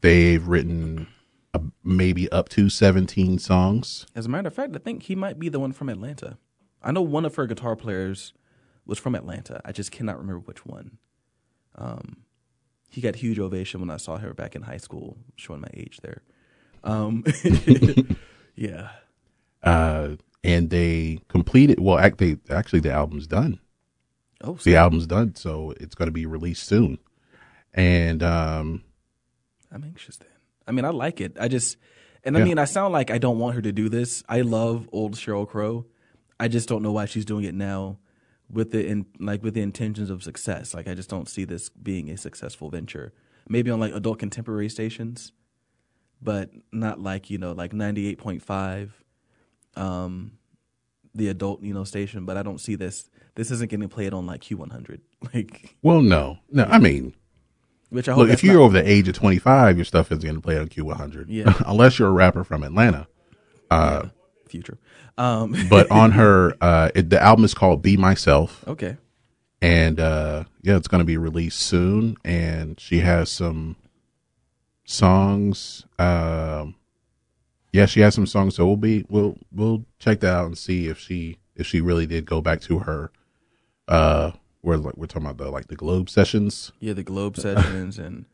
they've 0.00 0.46
written 0.46 1.06
uh, 1.52 1.58
maybe 1.82 2.30
up 2.32 2.48
to 2.50 2.68
17 2.70 3.38
songs. 3.38 4.06
As 4.14 4.26
a 4.26 4.28
matter 4.28 4.48
of 4.48 4.54
fact, 4.54 4.74
I 4.76 4.78
think 4.78 5.04
he 5.04 5.14
might 5.14 5.38
be 5.38 5.48
the 5.48 5.60
one 5.60 5.72
from 5.72 5.88
Atlanta. 5.88 6.38
I 6.82 6.92
know 6.92 7.02
one 7.02 7.24
of 7.24 7.34
her 7.36 7.46
guitar 7.46 7.76
players 7.76 8.32
was 8.86 8.98
from 8.98 9.14
Atlanta. 9.14 9.60
I 9.64 9.72
just 9.72 9.90
cannot 9.90 10.18
remember 10.18 10.40
which 10.40 10.64
one. 10.66 10.98
Um, 11.76 12.18
he 12.88 13.00
got 13.00 13.16
huge 13.16 13.38
ovation 13.38 13.80
when 13.80 13.90
I 13.90 13.96
saw 13.96 14.18
her 14.18 14.32
back 14.34 14.54
in 14.54 14.62
high 14.62 14.76
school, 14.76 15.16
showing 15.36 15.60
my 15.60 15.68
age 15.74 15.98
there. 16.02 16.22
Um, 16.84 17.24
yeah. 18.54 18.90
Uh, 19.62 20.16
and 20.42 20.70
they 20.70 21.18
completed. 21.28 21.80
Well, 21.80 21.98
act- 21.98 22.18
they, 22.18 22.36
actually, 22.50 22.80
the 22.80 22.92
album's 22.92 23.26
done. 23.26 23.58
Oh, 24.42 24.54
The 24.62 24.76
album's 24.76 25.06
done, 25.06 25.34
so 25.36 25.72
it's 25.80 25.94
going 25.94 26.08
to 26.08 26.12
be 26.12 26.26
released 26.26 26.64
soon. 26.66 26.98
And 27.72 28.22
um, 28.22 28.82
I'm 29.72 29.82
anxious 29.84 30.16
then. 30.16 30.28
I 30.68 30.72
mean, 30.72 30.84
I 30.84 30.90
like 30.90 31.20
it. 31.20 31.36
I 31.40 31.48
just 31.48 31.76
And 32.22 32.36
I 32.36 32.40
Yeah. 32.40 32.44
mean, 32.46 32.58
I 32.58 32.64
sound 32.66 32.92
like 32.92 33.10
I 33.10 33.18
don't 33.18 33.38
want 33.38 33.54
her 33.56 33.62
to 33.62 33.72
do 33.72 33.88
this. 33.88 34.22
I 34.28 34.42
love 34.42 34.88
old 34.92 35.14
Sheryl 35.14 35.48
Crow. 35.48 35.86
I 36.38 36.48
just 36.48 36.68
don't 36.68 36.82
know 36.82 36.92
why 36.92 37.06
she's 37.06 37.24
doing 37.24 37.44
it 37.44 37.54
now 37.54 37.98
with 38.50 38.70
the 38.72 38.86
in, 38.86 39.06
like 39.18 39.42
with 39.42 39.54
the 39.54 39.62
intentions 39.62 40.10
of 40.10 40.22
success. 40.22 40.74
Like 40.74 40.86
I 40.88 40.94
just 40.94 41.08
don't 41.10 41.28
see 41.28 41.44
this 41.44 41.68
being 41.68 42.10
a 42.10 42.16
successful 42.16 42.70
venture. 42.70 43.12
Maybe 43.48 43.70
on 43.70 43.80
like 43.80 43.92
adult 43.92 44.18
contemporary 44.18 44.68
stations, 44.68 45.32
but 46.22 46.50
not 46.72 47.00
like, 47.00 47.30
you 47.30 47.38
know, 47.38 47.52
like 47.52 47.72
98.5 47.72 48.90
um 49.76 50.32
the 51.16 51.28
adult, 51.28 51.62
you 51.62 51.72
know, 51.72 51.84
station, 51.84 52.24
but 52.24 52.36
I 52.36 52.42
don't 52.42 52.60
see 52.60 52.74
this 52.74 53.08
this 53.36 53.50
isn't 53.50 53.70
getting 53.70 53.88
played 53.88 54.12
on 54.14 54.26
like 54.26 54.40
Q100. 54.42 55.00
Like 55.34 55.76
Well, 55.82 56.02
no, 56.02 56.38
no. 56.50 56.64
I 56.64 56.78
mean, 56.78 57.14
which 57.88 58.08
I 58.08 58.12
hope 58.12 58.24
look, 58.24 58.30
if 58.30 58.44
you're 58.44 58.54
not- 58.54 58.62
over 58.62 58.82
the 58.82 58.88
age 58.88 59.08
of 59.08 59.14
25, 59.14 59.76
your 59.76 59.84
stuff 59.84 60.12
is 60.12 60.18
going 60.18 60.34
to 60.34 60.40
play 60.40 60.58
on 60.58 60.68
Q100. 60.68 61.26
Yeah. 61.28 61.54
Unless 61.66 61.98
you're 61.98 62.08
a 62.08 62.12
rapper 62.12 62.44
from 62.44 62.62
Atlanta. 62.62 63.06
Uh, 63.70 64.08
future. 64.48 64.78
Um 65.16 65.54
but 65.70 65.90
on 65.90 66.12
her, 66.12 66.54
uh, 66.60 66.90
it, 66.94 67.10
the 67.10 67.22
album 67.22 67.44
is 67.44 67.54
called 67.54 67.82
Be 67.82 67.96
Myself. 67.96 68.64
okay. 68.66 68.96
and 69.62 69.98
uh 70.00 70.44
yeah 70.62 70.76
it's 70.76 70.88
going 70.88 70.98
to 71.00 71.04
be 71.06 71.16
released 71.16 71.60
soon 71.60 72.16
and 72.24 72.78
she 72.80 72.98
has 73.00 73.30
some 73.30 73.76
songs 74.84 75.84
um 75.98 76.74
yeah 77.72 77.86
she 77.86 78.00
has 78.00 78.14
some 78.14 78.26
songs 78.26 78.54
so 78.56 78.66
we'll 78.66 78.76
be 78.76 79.04
we'll 79.08 79.36
we'll 79.52 79.84
check 79.98 80.20
that 80.20 80.34
out 80.34 80.46
and 80.46 80.58
see 80.58 80.88
if 80.88 80.98
she 80.98 81.38
if 81.56 81.66
she 81.66 81.80
really 81.80 82.06
did 82.06 82.26
go 82.26 82.40
back 82.42 82.60
to 82.60 82.80
her 82.80 83.10
uh 83.88 84.30
we're 84.62 84.76
like 84.76 84.96
we're 84.96 85.06
talking 85.06 85.26
about 85.26 85.42
the 85.42 85.50
like 85.50 85.68
the 85.68 85.76
globe 85.76 86.10
sessions 86.10 86.72
Yeah, 86.80 86.92
the 86.92 87.02
Globe 87.02 87.36
sessions 87.36 87.98
and 87.98 88.26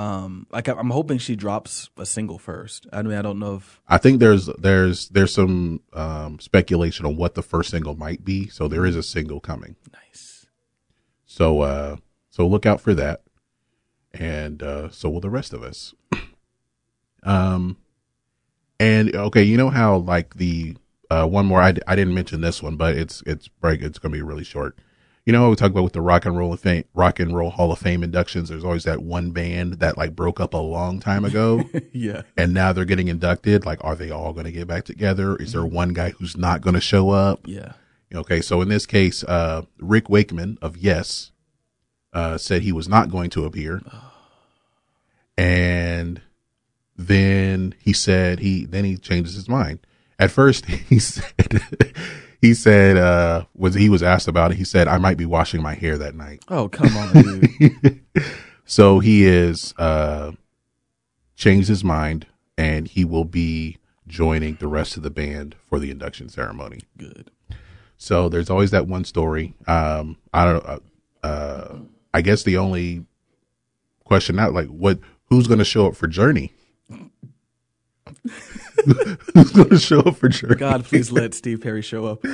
um 0.00 0.46
like 0.50 0.68
I- 0.68 0.78
I'm 0.78 0.90
hoping 0.90 1.18
she 1.18 1.36
drops 1.36 1.90
a 1.96 2.06
single 2.06 2.38
first. 2.38 2.86
I 2.92 3.02
mean, 3.02 3.18
I 3.18 3.22
don't 3.22 3.38
know 3.38 3.56
if 3.56 3.80
i 3.88 3.98
think 3.98 4.18
there's 4.20 4.46
there's 4.58 5.08
there's 5.08 5.34
some 5.34 5.80
um 5.92 6.38
speculation 6.40 7.04
on 7.06 7.16
what 7.16 7.34
the 7.34 7.42
first 7.42 7.70
single 7.70 7.96
might 7.96 8.24
be 8.24 8.48
so 8.48 8.68
there 8.68 8.86
is 8.86 8.96
a 8.96 9.02
single 9.02 9.40
coming 9.40 9.76
nice. 9.92 10.46
So 11.26 11.60
uh 11.72 11.96
so 12.30 12.46
look 12.46 12.64
out 12.66 12.80
for 12.80 12.94
that. 12.94 13.22
And 14.12 14.62
uh 14.62 14.88
so 14.90 15.10
will 15.10 15.20
the 15.20 15.30
rest 15.38 15.52
of 15.52 15.62
us. 15.62 15.94
um 17.22 17.76
and 18.78 19.14
okay, 19.14 19.42
you 19.42 19.56
know 19.56 19.70
how 19.70 19.96
like 19.96 20.34
the 20.36 20.76
uh 21.10 21.26
one 21.26 21.46
more 21.46 21.60
I, 21.60 21.74
I 21.86 21.94
didn't 21.96 22.14
mention 22.14 22.40
this 22.40 22.62
one, 22.62 22.76
but 22.76 22.96
it's 22.96 23.22
it's 23.26 23.48
break 23.48 23.82
it's 23.82 23.98
going 23.98 24.12
to 24.12 24.18
be 24.18 24.22
really 24.22 24.44
short. 24.44 24.78
You 25.26 25.32
know, 25.32 25.42
what 25.42 25.50
we 25.50 25.56
talk 25.56 25.70
about 25.70 25.84
with 25.84 25.92
the 25.92 26.00
rock 26.00 26.24
and 26.24 26.36
roll 26.36 26.56
fame, 26.56 26.84
rock 26.94 27.20
and 27.20 27.36
roll 27.36 27.50
Hall 27.50 27.70
of 27.70 27.78
Fame 27.78 28.02
inductions. 28.02 28.48
There's 28.48 28.64
always 28.64 28.84
that 28.84 29.02
one 29.02 29.32
band 29.32 29.74
that 29.74 29.98
like 29.98 30.16
broke 30.16 30.40
up 30.40 30.54
a 30.54 30.58
long 30.58 30.98
time 30.98 31.24
ago, 31.24 31.62
yeah. 31.92 32.22
and 32.36 32.54
now 32.54 32.72
they're 32.72 32.84
getting 32.86 33.08
inducted. 33.08 33.66
Like, 33.66 33.84
are 33.84 33.94
they 33.94 34.10
all 34.10 34.32
going 34.32 34.46
to 34.46 34.52
get 34.52 34.66
back 34.66 34.84
together? 34.84 35.36
Is 35.36 35.52
there 35.52 35.64
one 35.64 35.90
guy 35.90 36.10
who's 36.10 36.36
not 36.36 36.62
going 36.62 36.74
to 36.74 36.80
show 36.80 37.10
up? 37.10 37.40
Yeah. 37.44 37.72
Okay, 38.12 38.40
so 38.40 38.60
in 38.60 38.68
this 38.68 38.86
case, 38.86 39.22
uh, 39.24 39.62
Rick 39.78 40.08
Wakeman 40.08 40.58
of 40.60 40.76
Yes 40.76 41.30
uh, 42.12 42.38
said 42.38 42.62
he 42.62 42.72
was 42.72 42.88
not 42.88 43.10
going 43.10 43.30
to 43.30 43.44
appear, 43.44 43.82
and 45.38 46.22
then 46.96 47.74
he 47.78 47.92
said 47.92 48.40
he 48.40 48.64
then 48.64 48.84
he 48.84 48.96
changes 48.96 49.34
his 49.34 49.48
mind. 49.48 49.80
At 50.18 50.30
first, 50.30 50.66
he 50.66 50.98
said 50.98 51.62
he 52.40 52.54
said 52.54 52.96
uh, 52.96 53.44
was 53.54 53.74
he 53.74 53.88
was 53.88 54.02
asked 54.02 54.28
about 54.28 54.52
it. 54.52 54.56
He 54.56 54.64
said 54.64 54.88
I 54.88 54.98
might 54.98 55.16
be 55.16 55.26
washing 55.26 55.62
my 55.62 55.74
hair 55.74 55.98
that 55.98 56.14
night. 56.14 56.44
Oh, 56.48 56.68
come 56.68 56.96
on, 56.96 57.12
dude. 57.12 58.00
So 58.70 59.00
he 59.00 59.24
is 59.26 59.74
uh, 59.78 60.30
changed 61.34 61.66
his 61.66 61.82
mind, 61.82 62.28
and 62.56 62.86
he 62.86 63.04
will 63.04 63.24
be 63.24 63.78
joining 64.06 64.54
the 64.54 64.68
rest 64.68 64.96
of 64.96 65.02
the 65.02 65.10
band 65.10 65.56
for 65.68 65.80
the 65.80 65.90
induction 65.90 66.28
ceremony. 66.28 66.82
Good. 66.96 67.32
So 67.96 68.28
there's 68.28 68.48
always 68.48 68.70
that 68.70 68.86
one 68.86 69.04
story. 69.04 69.54
Um, 69.66 70.18
I 70.32 70.44
don't. 70.44 70.64
Uh, 70.64 70.78
uh, 71.24 71.78
I 72.14 72.22
guess 72.22 72.44
the 72.44 72.58
only 72.58 73.04
question 74.04 74.38
out 74.38 74.52
like 74.52 74.68
what 74.68 75.00
who's 75.30 75.48
going 75.48 75.58
to 75.58 75.64
show 75.64 75.88
up 75.88 75.96
for 75.96 76.06
Journey? 76.06 76.52
who's 79.34 79.50
going 79.52 79.68
to 79.70 79.78
show 79.78 80.00
up 80.00 80.16
for 80.16 80.28
Journey? 80.28 80.56
God, 80.56 80.84
please 80.84 81.12
let 81.12 81.34
Steve 81.34 81.60
Perry 81.60 81.82
show 81.82 82.06
up 82.06 82.24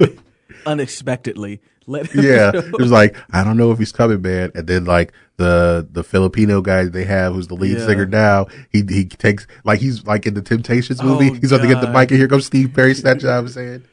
unexpectedly. 0.66 1.60
Let 1.86 2.06
him 2.08 2.24
Yeah, 2.24 2.52
show 2.52 2.58
it 2.58 2.78
was 2.78 2.92
like 2.92 3.16
I 3.32 3.42
don't 3.42 3.56
know 3.56 3.72
if 3.72 3.78
he's 3.78 3.92
coming, 3.92 4.22
man. 4.22 4.52
And 4.54 4.66
then 4.66 4.84
like 4.84 5.12
the 5.38 5.88
the 5.90 6.04
Filipino 6.04 6.60
guy 6.60 6.84
they 6.84 7.04
have, 7.04 7.34
who's 7.34 7.48
the 7.48 7.54
lead 7.54 7.78
Yeah. 7.78 7.86
singer 7.86 8.06
now, 8.06 8.46
he 8.70 8.84
he 8.88 9.06
takes 9.06 9.46
like 9.64 9.80
he's 9.80 10.06
like 10.06 10.26
in 10.26 10.34
the 10.34 10.42
Temptations 10.42 11.02
movie. 11.02 11.30
Oh, 11.30 11.34
he's 11.34 11.50
about 11.52 11.62
to 11.62 11.68
get 11.68 11.80
the 11.80 11.90
mic, 11.90 12.10
and 12.10 12.18
here 12.20 12.28
comes 12.28 12.46
Steve 12.46 12.72
Perry. 12.74 12.94
Snatch 12.94 13.24
I'm 13.24 13.48
saying. 13.48 13.84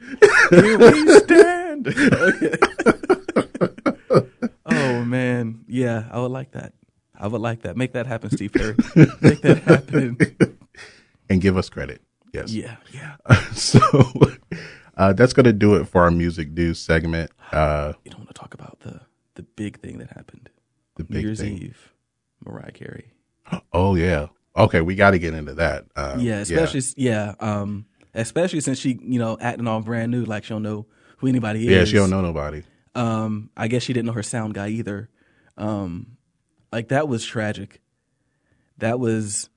Here 0.52 0.78
we 0.78 1.08
stand. 1.20 1.88
oh 4.66 5.04
man, 5.04 5.64
yeah, 5.68 6.08
I 6.12 6.20
would 6.20 6.32
like 6.32 6.52
that. 6.52 6.74
I 7.20 7.28
would 7.28 7.42
like 7.42 7.62
that. 7.64 7.76
Make 7.78 7.94
that 7.94 8.06
happen, 8.06 8.30
Steve 8.30 8.54
Perry. 8.54 8.76
Make 9.22 9.42
that 9.42 9.64
happen. 9.66 10.18
And 11.30 11.42
give 11.42 11.58
us 11.58 11.70
credit. 11.70 12.02
Yes. 12.34 12.52
Yeah, 12.52 12.76
yeah. 12.94 13.16
so 13.54 13.80
uh, 14.98 15.14
that's 15.14 15.34
going 15.34 15.46
to 15.46 15.54
do 15.54 15.76
it 15.76 15.86
for 15.88 16.04
our 16.04 16.12
music 16.12 16.52
news 16.52 16.80
segment. 16.80 17.32
Uh, 17.52 17.94
You 18.04 18.12
don't 18.12 18.20
want 18.20 18.28
to 18.30 18.34
talk 18.34 18.54
about 18.54 18.82
the 18.82 19.00
the 19.36 19.44
big 19.44 19.80
thing 19.80 20.00
that 20.00 20.10
happened. 20.10 20.50
The 20.96 21.04
New 21.04 21.08
big 21.16 21.24
Year's 21.24 21.40
thing. 21.40 21.58
Eve, 21.60 21.94
Mariah 22.46 22.72
Carey. 22.74 23.14
oh 23.72 23.96
yeah. 23.96 24.28
Okay, 24.58 24.82
we 24.82 24.96
got 24.96 25.12
to 25.12 25.20
get 25.20 25.34
into 25.34 25.54
that. 25.54 25.86
Uh, 25.96 26.18
Yeah, 26.20 26.40
especially 26.40 26.82
yeah. 26.98 27.36
um, 27.40 27.86
especially 28.14 28.60
since 28.60 28.80
she, 28.80 29.00
you 29.02 29.18
know, 29.18 29.38
acting 29.40 29.66
all 29.66 29.80
brand 29.80 30.12
new, 30.12 30.26
like 30.26 30.44
she 30.44 30.50
don't 30.50 30.62
know 30.64 30.88
who 31.20 31.28
anybody 31.28 31.66
is. 31.68 31.72
Yeah, 31.72 31.86
she 31.86 31.94
don't 31.94 32.10
know 32.10 32.20
nobody. 32.22 32.64
Um, 32.96 33.50
I 33.56 33.70
guess 33.70 33.84
she 33.84 33.94
didn't 33.94 34.08
know 34.08 34.12
her 34.14 34.24
sound 34.24 34.54
guy 34.54 34.68
either. 34.68 35.10
Um, 35.56 36.18
like 36.74 36.90
that 36.90 37.08
was 37.08 37.24
tragic. 37.24 37.80
That 38.80 39.00
was 39.00 39.50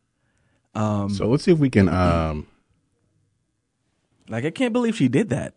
um, 0.80 1.10
So 1.10 1.28
let's 1.28 1.44
see 1.44 1.52
if 1.52 1.58
we 1.58 1.70
can. 1.70 1.88
Um, 1.88 2.46
like 4.28 4.44
I 4.44 4.50
can't 4.50 4.72
believe 4.72 4.96
she 4.96 5.08
did 5.08 5.28
that. 5.30 5.54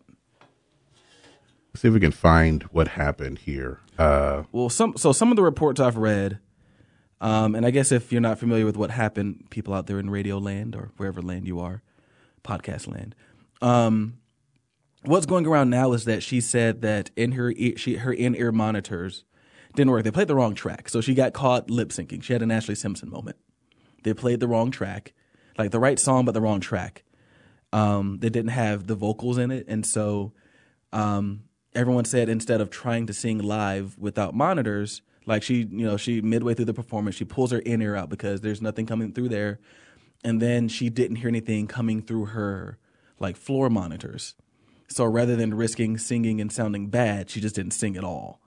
let's 1.72 1.80
see 1.82 1.88
if 1.88 1.94
we 1.94 2.00
can 2.00 2.12
find 2.12 2.62
what 2.64 2.88
happened 2.88 3.38
here. 3.40 3.80
Uh, 3.98 4.42
Well, 4.52 4.68
some 4.68 4.96
so 4.96 5.12
some 5.12 5.30
of 5.30 5.36
the 5.36 5.42
reports 5.42 5.80
I've 5.80 5.96
read, 5.96 6.38
um, 7.20 7.54
and 7.54 7.64
I 7.64 7.70
guess 7.70 7.92
if 7.92 8.10
you're 8.12 8.20
not 8.20 8.38
familiar 8.38 8.66
with 8.66 8.76
what 8.76 8.90
happened, 8.90 9.46
people 9.50 9.72
out 9.74 9.86
there 9.86 9.98
in 9.98 10.10
radio 10.10 10.38
land 10.38 10.74
or 10.74 10.90
wherever 10.96 11.22
land 11.22 11.46
you 11.46 11.60
are, 11.60 11.82
podcast 12.42 12.88
land, 12.88 13.14
um, 13.62 14.18
what's 15.04 15.26
going 15.26 15.46
around 15.46 15.70
now 15.70 15.92
is 15.92 16.04
that 16.06 16.22
she 16.22 16.40
said 16.40 16.82
that 16.82 17.10
in 17.16 17.32
her 17.32 17.52
ear, 17.56 17.76
she 17.76 17.96
her 17.96 18.12
in 18.12 18.34
ear 18.34 18.50
monitors 18.52 19.24
didn't 19.76 19.90
work. 19.92 20.02
They 20.04 20.10
played 20.10 20.28
the 20.28 20.34
wrong 20.34 20.54
track, 20.54 20.88
so 20.88 21.00
she 21.00 21.14
got 21.14 21.32
caught 21.32 21.70
lip 21.70 21.90
syncing. 21.90 22.22
She 22.22 22.32
had 22.32 22.42
an 22.42 22.48
Ashlee 22.50 22.76
Simpson 22.76 23.08
moment. 23.10 23.36
They 24.04 24.14
played 24.14 24.40
the 24.40 24.48
wrong 24.48 24.70
track, 24.70 25.12
like 25.58 25.72
the 25.72 25.80
right 25.80 25.98
song 25.98 26.24
but 26.24 26.32
the 26.32 26.40
wrong 26.40 26.60
track. 26.60 27.02
Um, 27.72 28.18
they 28.20 28.28
didn't 28.28 28.52
have 28.52 28.86
the 28.86 28.94
vocals 28.94 29.36
in 29.36 29.50
it, 29.50 29.66
and 29.66 29.84
so 29.84 30.32
um, 30.92 31.42
everyone 31.74 32.04
said 32.04 32.28
instead 32.28 32.60
of 32.60 32.70
trying 32.70 33.06
to 33.06 33.12
sing 33.12 33.38
live 33.38 33.98
without 33.98 34.34
monitors, 34.34 35.02
like 35.26 35.42
she, 35.42 35.66
you 35.70 35.84
know, 35.84 35.96
she 35.96 36.20
midway 36.20 36.54
through 36.54 36.66
the 36.66 36.74
performance, 36.74 37.16
she 37.16 37.24
pulls 37.24 37.50
her 37.50 37.58
in 37.58 37.82
ear 37.82 37.96
out 37.96 38.10
because 38.10 38.42
there's 38.42 38.62
nothing 38.62 38.86
coming 38.86 39.12
through 39.12 39.30
there, 39.30 39.58
and 40.22 40.40
then 40.40 40.68
she 40.68 40.88
didn't 40.88 41.16
hear 41.16 41.28
anything 41.28 41.66
coming 41.66 42.00
through 42.00 42.26
her 42.26 42.78
like 43.18 43.36
floor 43.36 43.68
monitors. 43.68 44.34
So 44.88 45.04
rather 45.04 45.34
than 45.34 45.54
risking 45.54 45.98
singing 45.98 46.40
and 46.40 46.52
sounding 46.52 46.88
bad, 46.88 47.30
she 47.30 47.40
just 47.40 47.56
didn't 47.56 47.72
sing 47.72 47.96
at 47.96 48.04
all. 48.04 48.40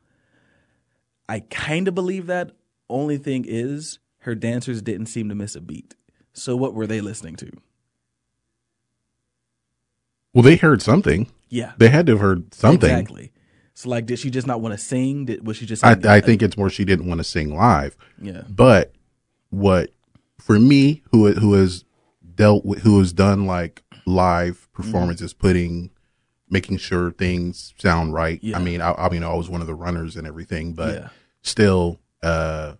I 1.28 1.41
kind 1.41 1.88
of 1.88 1.96
believe 1.96 2.28
that. 2.28 2.52
Only 2.89 3.17
thing 3.17 3.43
is, 3.46 4.00
her 4.28 4.36
dancers 4.36 4.82
didn't 4.82 5.06
seem 5.08 5.30
to 5.30 5.36
miss 5.36 5.56
a 5.56 5.62
beat. 5.62 5.96
So 6.34 6.56
what 6.58 6.74
were 6.74 6.86
they 6.86 7.00
listening 7.02 7.38
to? 7.38 7.50
well, 10.34 10.44
they 10.44 10.58
heard 10.58 10.82
something. 10.82 11.32
Yeah, 11.50 11.71
They 11.78 11.88
had 11.88 12.06
to 12.08 12.12
have 12.12 12.19
heard 12.21 12.54
something. 12.54 12.90
exactly. 12.90 13.32
So 13.73 13.90
like, 13.90 14.06
did 14.06 14.19
she 14.19 14.30
just 14.30 14.46
not 14.48 14.60
want 14.60 14.73
to 14.73 14.78
sing? 14.78 15.25
Did 15.25 15.48
was 15.48 15.56
she 15.58 15.65
just? 15.65 15.84
I. 15.86 15.96
I 16.04 16.19
think 16.19 16.42
it's 16.42 16.58
more 16.58 16.69
she 16.69 16.84
didn't 16.84 17.08
want 17.08 17.19
to 17.19 17.23
sing 17.23 17.56
live. 17.56 17.96
Yeah. 18.21 18.42
But 18.50 18.94
what 19.50 19.92
for 20.40 20.60
me, 20.60 21.04
who 21.12 21.32
who 21.32 21.54
has 21.54 21.86
dealt 22.36 22.65
with, 22.65 22.80
who 22.80 23.00
has 23.00 23.13
done 23.13 23.46
like 23.46 23.84
live 24.06 24.67
performances, 24.73 25.34
putting, 25.34 25.92
making 26.50 26.78
sure 26.78 27.12
things 27.12 27.73
sound 27.78 28.13
right. 28.13 28.40
Yeah. 28.44 28.58
I 28.58 28.62
mean, 28.62 28.82
I, 28.82 28.92
I 28.94 29.10
mean, 29.10 29.23
I 29.23 29.34
was 29.34 29.50
one 29.50 29.62
of 29.62 29.67
the 29.67 29.75
runners 29.75 30.15
and 30.17 30.28
everything, 30.28 30.73
but 30.73 30.96
Yeah. 30.96 31.10
still, 31.44 32.00
uh, 32.23 32.73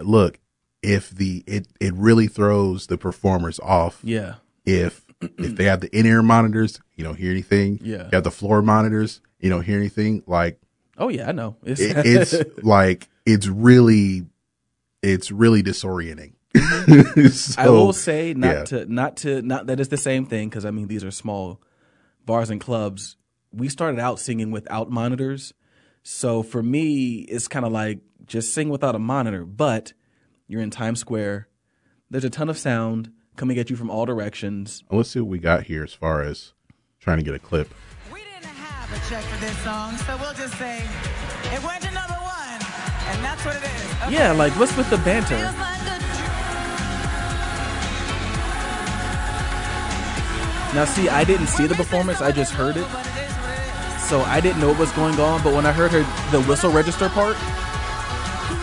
look, 0.00 0.38
if 0.82 1.10
the 1.10 1.42
it 1.46 1.68
it 1.80 1.94
really 1.94 2.26
throws 2.26 2.86
the 2.86 2.98
performers 2.98 3.58
off 3.60 4.00
Yeah. 4.02 4.34
if 4.64 5.04
if 5.20 5.56
they 5.56 5.64
have 5.64 5.80
the 5.80 5.96
in 5.96 6.06
ear 6.06 6.22
monitors, 6.22 6.80
you 6.96 7.04
don't 7.04 7.16
hear 7.16 7.30
anything. 7.30 7.80
Yeah. 7.82 8.04
You 8.04 8.10
have 8.12 8.24
the 8.24 8.30
floor 8.30 8.62
monitors, 8.62 9.20
you 9.38 9.50
don't 9.50 9.62
hear 9.62 9.78
anything. 9.78 10.22
Like 10.26 10.60
Oh 10.96 11.08
yeah, 11.08 11.28
I 11.28 11.32
know. 11.32 11.56
It's, 11.64 11.80
it, 11.80 11.96
it's 12.04 12.34
like 12.62 13.08
it's 13.26 13.46
really 13.46 14.26
it's 15.02 15.30
really 15.30 15.62
disorienting 15.62 16.34
mm-hmm. 16.54 17.26
So, 17.28 17.62
I 17.62 17.68
will 17.68 17.92
say 17.92 18.34
not 18.34 18.54
yeah. 18.54 18.64
to 18.64 18.92
not 18.92 19.16
to 19.18 19.42
not 19.42 19.66
that 19.66 19.80
it's 19.80 19.90
the 19.90 19.96
same 19.96 20.26
thing 20.26 20.48
because 20.48 20.64
I 20.64 20.70
mean 20.70 20.86
these 20.88 21.04
are 21.04 21.10
small 21.10 21.60
bars 22.24 22.50
and 22.50 22.60
clubs. 22.60 23.16
We 23.52 23.68
started 23.68 24.00
out 24.00 24.18
singing 24.18 24.50
without 24.50 24.90
monitors, 24.90 25.54
so 26.04 26.44
for 26.44 26.62
me 26.62 27.20
it's 27.22 27.48
kind 27.48 27.66
of 27.66 27.72
like 27.72 27.98
just 28.26 28.54
sing 28.54 28.68
without 28.68 28.94
a 28.94 28.98
monitor. 29.00 29.44
But 29.44 29.92
you're 30.46 30.62
in 30.62 30.70
Times 30.70 31.00
Square. 31.00 31.48
There's 32.08 32.24
a 32.24 32.30
ton 32.30 32.48
of 32.48 32.56
sound 32.56 33.10
coming 33.34 33.58
at 33.58 33.70
you 33.70 33.76
from 33.76 33.90
all 33.90 34.06
directions. 34.06 34.84
Let's 34.90 35.10
see 35.10 35.20
what 35.20 35.28
we 35.28 35.38
got 35.38 35.64
here 35.64 35.82
as 35.82 35.92
far 35.92 36.22
as 36.22 36.52
trying 37.00 37.18
to 37.18 37.24
get 37.24 37.34
a 37.34 37.40
clip. 37.40 37.74
We 38.12 38.20
didn't 38.20 38.44
have 38.54 38.92
a 38.92 39.08
check 39.10 39.24
for 39.24 39.40
this 39.40 39.58
song, 39.58 39.96
so 39.96 40.16
we'll 40.18 40.34
just 40.34 40.56
say 40.58 40.84
it 41.52 41.64
went 41.64 41.82
to 41.82 41.90
number 41.90 42.14
one, 42.14 42.60
and 43.08 43.24
that's 43.24 43.44
what 43.44 43.56
it 43.56 43.64
is. 43.64 44.02
Okay. 44.04 44.14
Yeah, 44.14 44.32
like 44.32 44.52
what's 44.58 44.76
with 44.76 44.88
the 44.90 44.98
banter? 44.98 45.36
Feels 45.36 45.58
like 45.58 45.74
Now, 50.74 50.84
see, 50.84 51.08
I 51.08 51.22
didn't 51.22 51.46
see 51.46 51.68
the 51.68 51.76
performance; 51.76 52.20
I 52.20 52.32
just 52.32 52.52
heard 52.52 52.76
it, 52.76 52.84
so 54.04 54.20
I 54.22 54.40
didn't 54.40 54.60
know 54.60 54.68
what 54.68 54.78
was 54.78 54.92
going 54.92 55.18
on. 55.18 55.42
But 55.42 55.54
when 55.54 55.66
I 55.66 55.72
heard 55.72 55.90
her 55.92 56.02
the 56.30 56.42
whistle 56.42 56.70
register 56.70 57.08
part, 57.08 57.36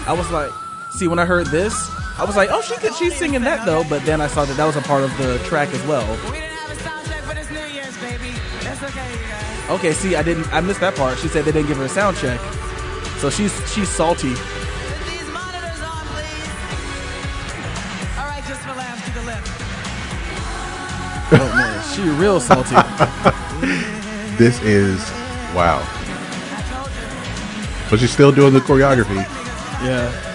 I 0.08 0.14
was 0.18 0.30
like, 0.32 0.52
see, 0.90 1.08
when 1.08 1.20
I 1.20 1.26
heard 1.26 1.48
this, 1.48 1.90
I 2.18 2.24
was 2.24 2.36
like, 2.36 2.50
oh, 2.52 2.62
she 2.62 2.76
could, 2.76 2.94
she's 2.96 3.16
singing 3.16 3.42
that 3.42 3.66
though. 3.66 3.84
But 3.84 4.06
then 4.06 4.22
I 4.22 4.28
saw 4.28 4.46
that 4.46 4.58
that 4.58 4.66
was 4.66 4.76
a 4.76 4.82
part 4.82 5.04
of 5.04 5.16
the 5.18 5.40
track 5.46 5.70
as 5.74 5.86
well. 5.88 6.08
We 6.32 6.40
didn't 6.40 6.52
have 6.52 6.72
a 6.72 6.76
sound 6.82 7.08
check 7.08 7.22
for 7.24 7.36
this 7.36 7.50
New 7.50 7.66
Year's, 7.74 7.98
baby. 7.98 8.34
That's 8.62 8.84
okay, 8.84 9.12
you 9.12 9.18
guys. 9.28 9.70
Okay, 9.80 9.94
see, 9.94 10.16
I 10.16 10.24
didn't, 10.24 10.52
I 10.54 10.62
missed 10.62 10.80
that 10.82 10.96
part. 10.96 11.18
She 11.18 11.28
said 11.28 11.46
they 11.46 11.52
didn't 11.52 11.68
give 11.68 11.78
her 11.78 11.86
a 11.86 11.90
sound 11.90 12.18
check, 12.18 12.40
so 13.20 13.30
she's 13.30 13.54
she's 13.74 13.90
salty. 13.90 14.34
Put 14.34 15.08
these 15.08 15.30
monitors 15.32 15.82
on, 15.82 16.06
please. 16.12 16.50
All 18.18 18.28
right, 18.28 18.44
just 18.48 18.62
for 18.62 18.74
laughs 18.74 19.06
to 19.08 19.14
the 19.14 19.26
left. 19.26 19.48
Oh 21.34 21.38
man, 21.56 21.82
she 21.96 22.02
real 22.20 22.40
salty. 22.40 22.76
This 24.38 24.60
is 24.64 25.21
wow. 25.54 25.80
I 25.82 26.62
told 26.70 26.90
you. 26.90 27.90
But 27.90 28.00
she's 28.00 28.12
still 28.12 28.32
doing 28.32 28.54
the 28.54 28.60
choreography. 28.60 29.16
Yeah. 29.84 30.28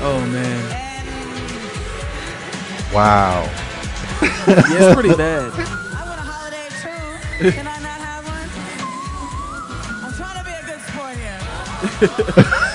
Oh 0.00 0.20
man, 0.26 0.78
Wow. 2.94 3.42
yeah, 4.22 4.64
it's 4.70 4.94
pretty 4.94 5.14
bad. 5.14 5.52
I 5.52 6.04
want 6.06 6.20
a 6.20 6.22
holiday 6.22 6.68
too. 6.80 7.50
Can 7.50 7.66
I 7.66 7.78
not 7.80 8.00
have 8.00 8.24
one? 8.24 8.48
I'm 10.04 10.12
trying 10.14 10.38
to 10.38 10.44
be 10.44 10.54
a 10.54 10.62
good 10.64 10.80
sport 10.86 11.16
here. 12.48 12.64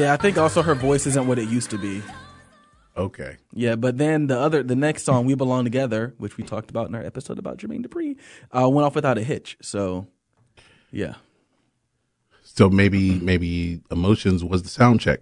Yeah, 0.00 0.14
I 0.14 0.16
think 0.16 0.38
also 0.38 0.62
her 0.62 0.74
voice 0.74 1.06
isn't 1.06 1.26
what 1.26 1.38
it 1.38 1.48
used 1.48 1.68
to 1.70 1.78
be. 1.78 2.02
Okay. 2.96 3.36
Yeah, 3.52 3.76
but 3.76 3.98
then 3.98 4.28
the 4.28 4.38
other, 4.38 4.62
the 4.62 4.74
next 4.74 5.02
song, 5.04 5.26
"We 5.26 5.34
Belong 5.34 5.64
Together," 5.64 6.14
which 6.16 6.36
we 6.38 6.44
talked 6.44 6.70
about 6.70 6.88
in 6.88 6.94
our 6.94 7.04
episode 7.04 7.38
about 7.38 7.58
Jermaine 7.58 7.84
Dupri, 7.86 8.16
uh, 8.50 8.68
went 8.68 8.86
off 8.86 8.94
without 8.94 9.18
a 9.18 9.22
hitch. 9.22 9.58
So, 9.60 10.06
yeah, 10.90 11.14
So 12.42 12.68
maybe 12.70 13.20
maybe 13.20 13.80
emotions 13.90 14.42
was 14.42 14.62
the 14.62 14.68
sound 14.70 15.00
check. 15.00 15.20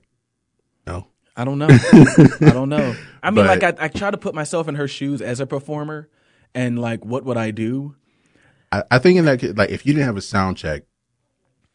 No. 0.86 1.08
I 1.36 1.44
don't 1.44 1.58
know. 1.58 1.68
I 1.70 2.50
don't 2.52 2.68
know. 2.68 2.94
I 3.22 3.30
mean, 3.30 3.44
But- 3.46 3.62
like 3.62 3.80
I, 3.80 3.84
I 3.84 3.88
try 3.88 4.10
to 4.10 4.16
put 4.18 4.34
myself 4.34 4.66
in 4.68 4.76
her 4.76 4.88
shoes 4.88 5.20
as 5.20 5.40
a 5.40 5.46
performer, 5.46 6.08
and 6.54 6.78
like, 6.78 7.04
what 7.04 7.24
would 7.24 7.36
I 7.36 7.50
do? 7.50 7.96
I, 8.72 8.82
I 8.92 8.98
think 8.98 9.18
in 9.18 9.24
that 9.24 9.56
like 9.56 9.70
if 9.70 9.84
you 9.86 9.92
didn't 9.92 10.06
have 10.06 10.16
a 10.16 10.22
sound 10.22 10.56
check 10.56 10.84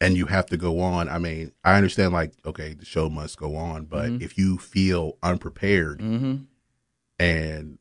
and 0.04 0.16
you 0.16 0.26
have 0.26 0.46
to 0.46 0.56
go 0.56 0.80
on, 0.80 1.08
I 1.08 1.18
mean, 1.18 1.52
I 1.64 1.76
understand 1.76 2.12
like 2.12 2.32
okay, 2.44 2.74
the 2.74 2.84
show 2.84 3.08
must 3.08 3.38
go 3.38 3.56
on, 3.56 3.86
but 3.86 4.10
if 4.20 4.36
you 4.36 4.58
feel 4.58 5.16
unprepared 5.22 6.00
and 7.18 7.78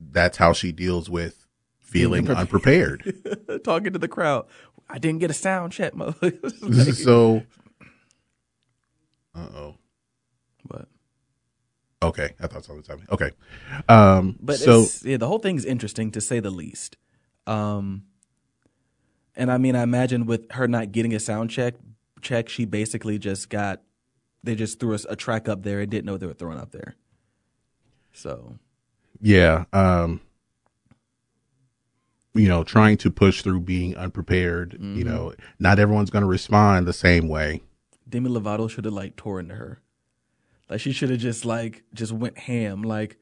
that's 0.00 0.36
how 0.36 0.52
she 0.52 0.72
deals 0.72 1.10
with 1.10 1.46
feeling 1.80 2.30
unprepared. 2.30 3.12
Talking 3.64 3.92
to 3.92 3.98
the 3.98 4.08
crowd, 4.08 4.46
I 4.88 4.98
didn't 4.98 5.20
get 5.20 5.30
a 5.30 5.34
sound 5.34 5.72
check, 5.72 5.94
mother. 5.94 6.32
so 6.92 7.42
uh-oh. 9.34 9.74
but 10.66 10.88
Okay, 12.00 12.30
I 12.40 12.46
thought 12.46 12.64
something 12.64 12.76
was 12.78 12.86
happening. 12.86 13.08
Okay. 13.10 13.30
Um 13.88 14.36
but 14.40 14.58
so 14.58 14.82
it's, 14.82 15.04
yeah, 15.04 15.16
the 15.16 15.26
whole 15.26 15.38
thing's 15.38 15.64
interesting 15.64 16.12
to 16.12 16.20
say 16.20 16.40
the 16.40 16.50
least. 16.50 16.96
Um, 17.46 18.04
and 19.38 19.50
I 19.50 19.56
mean, 19.56 19.76
I 19.76 19.82
imagine 19.82 20.26
with 20.26 20.50
her 20.52 20.68
not 20.68 20.92
getting 20.92 21.14
a 21.14 21.20
sound 21.20 21.50
check, 21.50 21.74
check, 22.20 22.48
she 22.48 22.66
basically 22.66 23.18
just 23.18 23.48
got. 23.48 23.80
They 24.44 24.54
just 24.54 24.78
threw 24.78 24.94
us 24.94 25.04
a 25.08 25.16
track 25.16 25.48
up 25.48 25.62
there 25.62 25.80
and 25.80 25.90
didn't 25.90 26.04
know 26.04 26.16
they 26.16 26.26
were 26.26 26.32
throwing 26.34 26.58
up 26.58 26.70
there. 26.70 26.94
So 28.12 28.58
yeah, 29.20 29.64
um 29.72 30.20
you 32.34 32.48
know, 32.48 32.62
trying 32.62 32.96
to 32.98 33.10
push 33.10 33.42
through 33.42 33.60
being 33.60 33.96
unprepared, 33.96 34.76
you 34.80 35.02
know, 35.02 35.32
not 35.58 35.80
everyone's 35.80 36.10
going 36.10 36.22
to 36.22 36.28
respond 36.28 36.86
the 36.86 36.92
same 36.92 37.26
way. 37.26 37.62
Demi 38.08 38.30
Lovato 38.30 38.70
should 38.70 38.84
have 38.84 38.94
like 38.94 39.16
tore 39.16 39.40
into 39.40 39.56
her. 39.56 39.80
Like 40.70 40.80
she 40.80 40.92
should 40.92 41.10
have 41.10 41.18
just 41.18 41.44
like 41.44 41.82
just 41.94 42.12
went 42.12 42.38
ham. 42.38 42.82
Like 42.82 43.16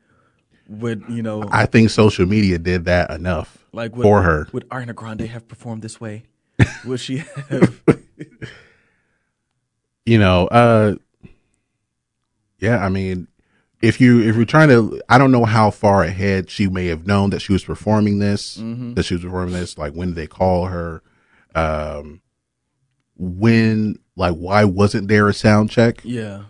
would 0.69 1.05
you 1.09 1.23
know? 1.23 1.45
I 1.51 1.67
think 1.67 1.91
social 1.91 2.27
media 2.27 2.59
did 2.59 2.85
that 2.87 3.11
enough 3.11 3.65
like 3.73 3.95
would, 3.97 4.03
for 4.03 4.23
her. 4.23 4.49
Would 4.53 4.69
Ariana 4.69 4.95
Grande 4.95 5.23
have 5.23 5.47
performed 5.49 5.83
this 5.83 6.01
way? 6.01 6.25
would 6.85 7.01
she 7.01 7.19
have? 7.49 7.83
You 10.05 10.19
know, 10.19 10.47
uh 10.47 10.95
yeah, 12.59 12.85
I 12.85 12.89
mean, 12.89 13.27
if 13.83 14.01
you 14.01 14.21
if 14.23 14.37
you're 14.37 14.45
trying 14.45 14.69
to 14.69 15.03
I 15.09 15.19
don't 15.19 15.33
know 15.33 15.45
how 15.45 15.71
far 15.71 16.05
ahead 16.05 16.49
she 16.49 16.69
may 16.69 16.87
have 16.87 17.07
known 17.07 17.31
that 17.31 17.41
she 17.41 17.53
was 17.53 17.65
performing 17.65 18.19
this, 18.21 18.57
Mm-hmm. 18.59 18.95
that 18.95 19.03
she 19.05 19.15
was 19.15 19.25
performing 19.25 19.55
this, 19.55 19.77
like 19.77 19.95
when 19.95 20.09
did 20.09 20.15
they 20.17 20.27
call 20.29 20.67
her? 20.67 21.03
Um 21.55 22.21
when 23.17 23.99
like 24.15 24.35
why 24.35 24.65
wasn't 24.65 25.09
there 25.09 25.29
a 25.29 25.35
sound 25.35 25.71
check? 25.71 26.01
yeah. 26.05 26.45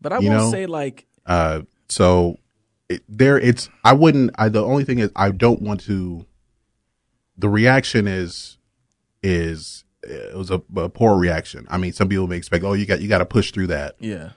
But 0.00 0.12
I 0.12 0.18
You 0.18 0.30
know? 0.30 0.50
say 0.50 0.66
like 0.66 1.06
Uh, 1.26 1.62
so 1.88 2.38
it, 2.88 3.02
there, 3.08 3.38
it's. 3.38 3.68
I 3.84 3.92
wouldn't. 3.92 4.30
I 4.38 4.48
the 4.48 4.64
only 4.64 4.84
thing 4.84 4.98
is 4.98 5.10
I 5.16 5.30
don't 5.30 5.60
want 5.62 5.80
to. 5.82 6.24
The 7.36 7.48
reaction 7.48 8.08
is, 8.08 8.58
is 9.22 9.84
it 10.02 10.36
was 10.36 10.50
a, 10.50 10.62
a 10.76 10.88
poor 10.88 11.16
reaction. 11.18 11.66
I 11.70 11.76
mean, 11.78 11.92
some 11.92 12.08
people 12.08 12.26
may 12.26 12.36
expect, 12.36 12.64
oh, 12.64 12.72
you 12.72 12.86
got 12.86 13.00
you 13.00 13.08
got 13.08 13.18
to 13.18 13.26
push 13.26 13.52
through 13.52 13.68
that. 13.68 13.94
yeah. 14.00 14.30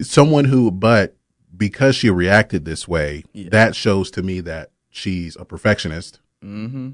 Someone 0.00 0.46
who, 0.46 0.70
but 0.72 1.16
because 1.56 1.94
she 1.94 2.10
reacted 2.10 2.64
this 2.64 2.88
way, 2.88 3.24
Yeah. 3.32 3.50
that 3.50 3.76
shows 3.76 4.10
to 4.12 4.22
me 4.22 4.40
that 4.40 4.70
she's 4.90 5.36
a 5.36 5.44
perfectionist, 5.44 6.18
Mm-hmm. 6.42 6.90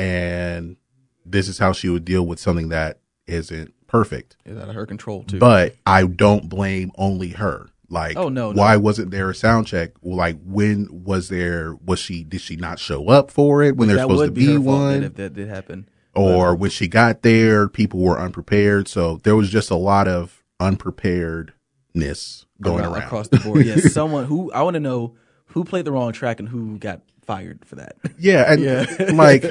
and 0.00 0.76
this 1.24 1.48
is 1.48 1.58
how 1.58 1.72
she 1.72 1.88
would 1.88 2.04
deal 2.04 2.24
with 2.24 2.38
something 2.38 2.68
that 2.68 3.00
isn't 3.26 3.74
perfect. 3.88 4.36
Is 4.44 4.56
out 4.58 4.68
of 4.68 4.74
her 4.76 4.86
control 4.86 5.24
too. 5.24 5.38
But 5.40 5.74
I 5.84 6.04
don't 6.06 6.48
blame 6.48 6.92
only 6.96 7.30
her. 7.30 7.70
Like, 7.88 8.16
Oh, 8.16 8.28
no, 8.28 8.50
no. 8.52 8.60
why 8.60 8.76
wasn't 8.76 9.10
there 9.12 9.30
a 9.30 9.34
sound 9.34 9.66
check? 9.68 9.92
Like, 10.02 10.38
when 10.44 10.88
was 10.90 11.28
there? 11.28 11.76
Was 11.84 11.98
she? 12.00 12.24
Did 12.24 12.40
she 12.40 12.56
not 12.56 12.78
show 12.80 13.08
up 13.08 13.30
for 13.30 13.62
it 13.62 13.76
when 13.76 13.88
there's 13.88 14.00
supposed 14.00 14.24
to 14.24 14.30
be, 14.32 14.46
be, 14.48 14.58
one? 14.58 15.04
if 15.04 15.14
that 15.14 15.34
did 15.34 15.48
happen. 15.48 15.88
or 16.14 16.54
when 16.56 16.70
she 16.70 16.88
got 16.88 17.22
there, 17.22 17.68
people 17.68 18.00
were 18.00 18.18
unprepared. 18.18 18.88
So 18.88 19.20
there 19.22 19.36
was 19.36 19.50
just 19.50 19.70
a 19.70 19.76
lot 19.76 20.08
of 20.08 20.42
unpreparedness 20.60 22.46
going 22.60 22.80
Around- 22.80 22.92
around. 22.94 23.02
across 23.04 23.28
the 23.28 23.38
board. 23.38 23.64
Yes, 23.66 23.92
someone 23.94 24.24
who 24.24 24.50
I 24.52 24.62
want 24.62 24.74
to 24.74 24.80
know 24.80 25.14
who 25.46 25.64
played 25.64 25.84
the 25.84 25.92
wrong 25.92 26.12
track 26.12 26.40
and 26.40 26.48
who 26.48 26.78
got 26.78 27.02
fired 27.24 27.64
for 27.64 27.76
that. 27.76 27.96
Yeah, 28.18 28.50
and 28.52 28.62
Yeah. 28.62 28.86
like 29.14 29.44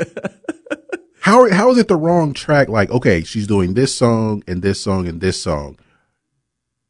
how 1.19 1.49
how 1.51 1.71
is 1.71 1.77
it 1.77 1.87
the 1.87 1.95
wrong 1.95 2.33
track? 2.33 2.69
Like, 2.69 2.89
okay, 2.91 3.23
she's 3.23 3.47
doing 3.47 3.73
this 3.73 3.95
song 3.95 4.43
and 4.47 4.61
this 4.61 4.79
song 4.81 5.07
and 5.07 5.21
this 5.21 5.41
song. 5.41 5.77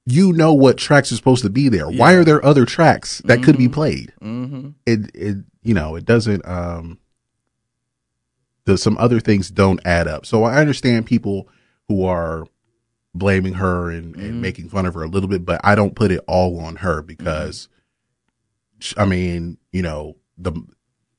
You 0.06 0.34
know 0.34 0.54
what 0.54 0.78
tracks 0.78 1.12
are 1.12 1.16
supposed 1.16 1.44
to 1.44 1.50
be 1.50 1.68
there. 1.68 1.90
Why 1.90 2.14
are 2.14 2.24
there 2.24 2.44
other 2.46 2.66
tracks 2.66 3.22
that 3.26 3.42
could 3.42 3.58
be 3.58 3.68
played? 3.68 4.14
Mm-hmm. 4.22 4.70
It 4.86 5.12
it 5.16 5.38
you 5.64 5.74
know 5.74 5.96
it 5.96 6.06
doesn't. 6.06 6.48
Um, 6.48 7.00
the 8.66 8.78
some 8.78 8.98
other 8.98 9.20
things 9.20 9.50
don't 9.50 9.80
add 9.86 10.08
up. 10.08 10.26
So 10.26 10.44
I 10.44 10.58
understand 10.58 11.06
people 11.06 11.48
who 11.88 12.06
are 12.06 12.46
blaming 13.14 13.54
her 13.54 13.90
and, 13.90 14.16
and 14.16 14.42
making 14.42 14.70
fun 14.70 14.86
of 14.86 14.94
her 14.94 15.04
a 15.04 15.08
little 15.08 15.30
bit, 15.30 15.46
but 15.46 15.62
I 15.64 15.76
don't 15.76 15.96
put 15.96 16.12
it 16.12 16.22
all 16.28 16.60
on 16.60 16.78
her 16.78 17.02
because, 17.02 17.70
sh 18.80 18.94
I 18.98 19.06
mean, 19.06 19.58
you 19.72 19.82
know, 19.82 20.18
the 20.38 20.54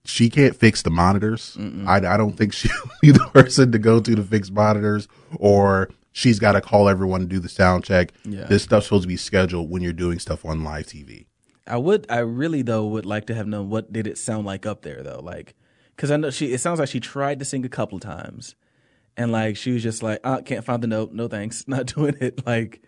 she 0.05 0.31
can't 0.31 0.55
fix 0.55 0.83
the 0.83 0.91
monitors. 0.91 1.57
I, 1.89 1.97
I 1.97 2.17
don't 2.17 2.37
think 2.37 2.53
she'll 2.53 2.73
be 3.03 3.11
the 3.11 3.27
person 3.33 3.73
to 3.73 3.79
go 3.79 3.99
to 4.01 4.15
to 4.15 4.23
fix 4.23 4.51
monitors, 4.51 5.09
or 5.37 5.89
she's 6.17 6.39
got 6.39 6.53
to 6.53 6.63
call 6.63 6.89
everyone 6.89 7.21
to 7.21 7.27
do 7.27 7.39
the 7.39 7.49
sound 7.49 7.85
check. 7.85 8.13
Yeah. 8.25 8.45
This 8.45 8.63
stuff's 8.63 8.87
supposed 8.87 9.03
to 9.03 9.09
be 9.09 9.19
scheduled 9.19 9.71
when 9.71 9.83
you're 9.83 9.93
doing 9.93 10.19
stuff 10.19 10.47
on 10.47 10.65
live 10.65 10.87
TV. 10.87 11.27
I 11.67 11.77
would, 11.77 12.07
I 12.09 12.19
really 12.19 12.63
though 12.63 12.87
would 12.87 13.05
like 13.05 13.27
to 13.27 13.35
have 13.35 13.47
known 13.47 13.69
what 13.69 13.93
did 13.93 14.07
it 14.07 14.17
sound 14.17 14.47
like 14.47 14.65
up 14.65 14.83
there 14.83 15.03
though, 15.03 15.21
like, 15.23 15.55
because 15.95 16.11
I 16.11 16.17
know 16.17 16.31
she. 16.31 16.53
It 16.53 16.61
sounds 16.61 16.79
like 16.79 16.89
she 16.89 17.01
tried 17.01 17.39
to 17.39 17.45
sing 17.45 17.65
a 17.65 17.69
couple 17.69 17.99
times, 17.99 18.55
and 19.17 19.33
like 19.33 19.57
she 19.57 19.73
was 19.73 19.83
just 19.83 20.03
like, 20.03 20.21
"I 20.25 20.43
can't 20.43 20.65
find 20.65 20.83
the 20.83 20.87
note. 20.87 21.13
No 21.13 21.27
thanks, 21.27 21.67
not 21.69 21.87
doing 21.87 22.15
it." 22.21 22.47
Like 22.47 22.83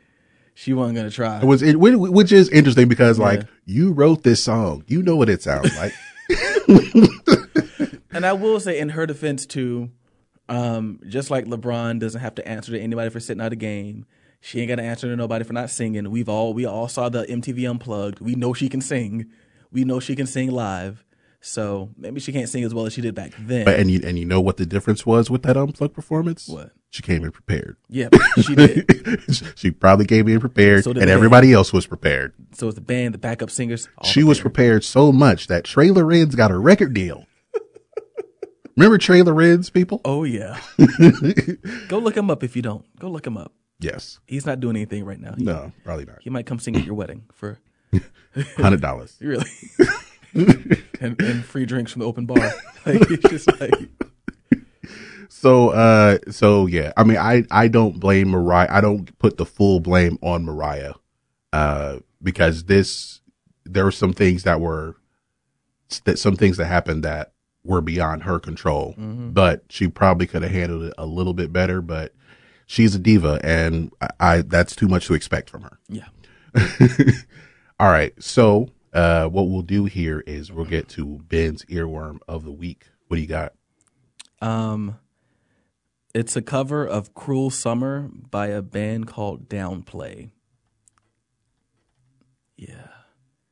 she 0.54 0.74
wasn't 0.74 0.96
gonna 0.96 1.10
try. 1.10 1.38
It 1.40 1.44
was 1.44 1.62
it, 1.62 1.76
which 1.76 2.32
is 2.32 2.48
interesting 2.50 2.86
because 2.86 3.18
like 3.18 3.42
you 3.64 3.92
wrote 3.92 4.24
this 4.24 4.44
song, 4.44 4.84
you 4.86 5.02
know 5.02 5.16
what 5.16 5.28
it 5.28 5.42
sounds 5.42 5.76
like. 5.76 5.94
And 8.10 8.26
I 8.26 8.32
will 8.32 8.58
say, 8.58 8.78
in 8.80 8.88
her 8.90 9.06
defense 9.06 9.46
too, 9.46 9.90
um, 10.48 11.00
just 11.08 11.30
like 11.30 11.44
LeBron 11.46 11.98
doesn't 12.00 12.20
have 12.20 12.34
to 12.36 12.48
answer 12.48 12.72
to 12.72 12.80
anybody 12.80 13.10
for 13.10 13.20
sitting 13.20 13.40
out 13.42 13.52
a 13.52 13.56
game, 13.56 14.06
she 14.40 14.60
ain't 14.60 14.68
got 14.68 14.76
to 14.76 14.82
answer 14.82 15.08
to 15.08 15.16
nobody 15.16 15.44
for 15.44 15.52
not 15.52 15.70
singing. 15.70 16.10
We've 16.10 16.28
all 16.28 16.54
we 16.54 16.64
all 16.64 16.88
saw 16.88 17.08
the 17.08 17.24
MTV 17.24 17.68
Unplugged. 17.68 18.20
We 18.20 18.34
know 18.34 18.54
she 18.54 18.68
can 18.68 18.80
sing. 18.80 19.26
We 19.72 19.84
know 19.84 20.00
she 20.00 20.16
can 20.16 20.26
sing 20.26 20.50
live. 20.50 21.04
So 21.40 21.90
maybe 21.96 22.18
she 22.18 22.32
can't 22.32 22.48
sing 22.48 22.64
as 22.64 22.74
well 22.74 22.86
as 22.86 22.92
she 22.92 23.00
did 23.00 23.14
back 23.14 23.32
then. 23.38 23.64
but 23.64 23.78
and 23.78 23.90
you 23.90 24.00
and 24.04 24.18
you 24.18 24.24
know 24.24 24.40
what 24.40 24.56
the 24.56 24.66
difference 24.66 25.06
was 25.06 25.30
with 25.30 25.42
that 25.44 25.56
unplugged 25.56 25.94
performance? 25.94 26.48
What? 26.48 26.72
She 26.90 27.02
came 27.02 27.22
in 27.22 27.30
prepared. 27.30 27.76
yep, 27.88 28.12
she 28.42 28.54
did. 28.54 29.22
she 29.56 29.70
probably 29.70 30.06
came 30.06 30.26
in 30.26 30.40
prepared, 30.40 30.84
So 30.84 30.90
and 30.92 31.10
everybody 31.10 31.52
else 31.52 31.72
was 31.72 31.86
prepared. 31.86 32.32
So 32.54 32.66
it's 32.68 32.74
the 32.76 32.80
band, 32.80 33.12
the 33.14 33.18
backup 33.18 33.50
singers. 33.50 33.88
all 33.98 34.08
she 34.08 34.24
was 34.24 34.40
prepared. 34.40 34.54
prepared 34.54 34.84
so 34.84 35.12
much 35.12 35.46
that 35.48 35.64
Trey 35.64 35.90
Lorenz 35.90 36.34
got 36.34 36.50
a 36.50 36.58
record 36.58 36.94
deal. 36.94 37.26
Remember 38.78 38.96
Trey 38.96 39.22
Lorenz, 39.22 39.70
people? 39.70 40.00
Oh 40.04 40.22
yeah. 40.22 40.60
Go 41.88 41.98
look 41.98 42.16
him 42.16 42.30
up 42.30 42.44
if 42.44 42.54
you 42.54 42.62
don't. 42.62 42.84
Go 43.00 43.10
look 43.10 43.26
him 43.26 43.36
up. 43.36 43.52
Yes. 43.80 44.20
He's 44.24 44.46
not 44.46 44.60
doing 44.60 44.76
anything 44.76 45.04
right 45.04 45.18
now. 45.18 45.34
He, 45.36 45.42
No, 45.42 45.72
probably 45.82 46.04
not. 46.04 46.18
he 46.22 46.30
might 46.30 46.46
come 46.46 46.60
sing 46.60 46.76
at 46.76 46.84
your 46.84 46.94
wedding 46.94 47.24
for 47.32 47.58
Hundred 48.56 48.80
dollars. 48.80 49.16
really, 49.20 49.50
and, 51.00 51.20
and 51.20 51.44
free 51.44 51.66
drinks 51.66 51.90
from 51.90 52.00
the 52.00 52.06
open 52.06 52.26
bar. 52.26 52.38
Like 52.86 53.10
it's 53.10 53.28
just 53.28 53.60
like 53.60 53.72
So, 55.28 55.70
uh, 55.70 56.18
so 56.30 56.66
yeah, 56.66 56.92
I 56.96 57.02
mean, 57.02 57.16
I, 57.18 57.42
I 57.50 57.66
don't 57.66 57.98
blame 57.98 58.28
Mariah. 58.28 58.68
I 58.70 58.80
don't 58.80 59.16
put 59.18 59.38
the 59.38 59.46
full 59.46 59.80
blame 59.80 60.18
on 60.22 60.44
Mariah, 60.44 60.94
uh, 61.52 61.98
because 62.22 62.64
this, 62.64 63.20
there 63.64 63.84
were 63.84 63.90
some 63.92 64.12
things 64.12 64.44
that 64.44 64.60
were, 64.60 64.94
that 66.04 66.18
some 66.18 66.36
things 66.36 66.58
that 66.58 66.66
happened 66.66 67.02
that 67.04 67.32
were 67.68 67.80
beyond 67.80 68.22
her 68.24 68.40
control, 68.40 68.94
but 68.98 69.62
she 69.68 69.86
probably 69.88 70.26
could 70.26 70.42
have 70.42 70.50
handled 70.50 70.82
it 70.84 70.94
a 70.98 71.06
little 71.06 71.34
bit 71.34 71.52
better, 71.52 71.80
but 71.82 72.14
she's 72.66 72.94
a 72.94 72.98
diva 72.98 73.38
and 73.44 73.92
I, 74.00 74.08
I 74.20 74.40
that's 74.42 74.74
too 74.74 74.88
much 74.88 75.06
to 75.06 75.14
expect 75.14 75.50
from 75.50 75.62
her. 75.62 75.78
yeah. 75.88 76.06
All 77.78 77.90
right. 77.90 78.12
So, 78.22 78.70
uh, 78.92 79.26
what 79.28 79.48
we'll 79.48 79.62
do 79.62 79.84
here 79.84 80.24
is 80.26 80.50
we'll 80.50 80.64
get 80.64 80.88
to 80.90 81.20
Ben's 81.28 81.64
earworm 81.66 82.18
of 82.26 82.42
the 82.44 82.50
week. 82.50 82.86
What 83.06 83.16
do 83.16 83.20
you 83.20 83.28
got? 83.28 83.52
Um, 84.40 84.98
it's 86.14 86.34
a 86.36 86.42
cover 86.42 86.86
of 86.86 87.12
"Cruel 87.14 87.50
Summer" 87.50 88.08
by 88.30 88.46
a 88.48 88.62
band 88.62 89.06
called 89.06 89.48
Downplay. 89.48 90.30
Yeah, 92.56 92.88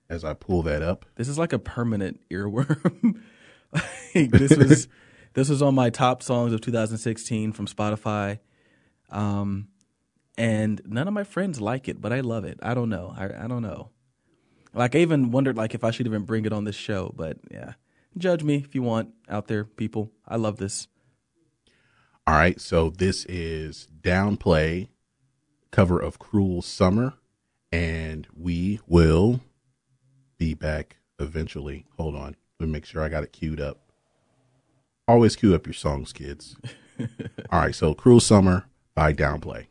As 0.09 0.25
I 0.25 0.33
pull 0.35 0.62
that 0.62 0.83
up. 0.83 1.07
this 1.17 1.29
is 1.29 1.39
like 1.39 1.53
a 1.53 1.59
permanent 1.59 2.21
earworm. 2.31 3.21
this 4.14 4.57
was 4.57 4.89
this 5.35 5.49
was 5.49 5.62
on 5.62 5.74
my 5.74 5.91
top 5.91 6.22
songs 6.22 6.53
of 6.53 6.61
2016 6.61 7.53
from 7.53 7.66
Spotify. 7.66 8.39
Um, 9.11 9.68
and 10.39 10.81
none 10.85 11.09
of 11.09 11.14
my 11.14 11.24
friends 11.24 11.61
like 11.61 11.89
it, 11.89 12.01
but 12.01 12.12
I 12.12 12.20
love 12.20 12.45
it. 12.45 12.59
I 12.62 12.74
don't 12.74 12.89
know. 12.89 13.14
I 13.16 13.45
I 13.45 13.47
don't 13.47 13.62
know. 13.62 13.91
Like 14.74 14.95
I 14.95 14.99
even 14.99 15.31
wondered 15.31 15.57
like 15.57 15.74
if 15.74 15.85
I 15.85 15.91
should 15.91 16.07
even 16.07 16.24
bring 16.24 16.45
it 16.45 16.53
on 16.53 16.64
this 16.64 16.77
show, 16.77 17.12
but 17.16 17.39
yeah. 17.51 17.74
Judge 18.18 18.43
me 18.43 18.57
if 18.57 18.74
you 18.74 18.83
want 18.83 19.11
out 19.29 19.47
there, 19.47 19.64
people. 19.64 20.11
I 20.27 20.37
love 20.37 20.57
this. 20.57 20.89
All 22.27 22.35
right, 22.35 22.59
so 22.61 22.91
this 22.91 23.24
is 23.27 23.89
Downplay 24.01 24.89
cover 25.70 26.01
of 26.01 26.18
Cruel 26.18 26.62
Summer, 26.62 27.14
and 27.70 28.27
we 28.35 28.81
will 28.87 29.41
be 30.39 30.55
back 30.55 30.97
eventually. 31.18 31.85
Hold 31.99 32.16
on, 32.16 32.37
let 32.59 32.67
me 32.67 32.73
make 32.73 32.85
sure 32.85 33.03
I 33.03 33.09
got 33.09 33.23
it 33.23 33.33
queued 33.33 33.61
up. 33.61 33.79
Always 35.09 35.37
queue 35.37 35.55
up 35.55 35.67
your 35.67 35.75
songs, 35.75 36.13
kids. 36.13 36.57
All 37.51 37.61
right, 37.61 37.75
so 37.75 37.95
Cruel 37.95 38.21
Summer 38.21 38.67
by 38.95 39.13
Downplay. 39.13 39.67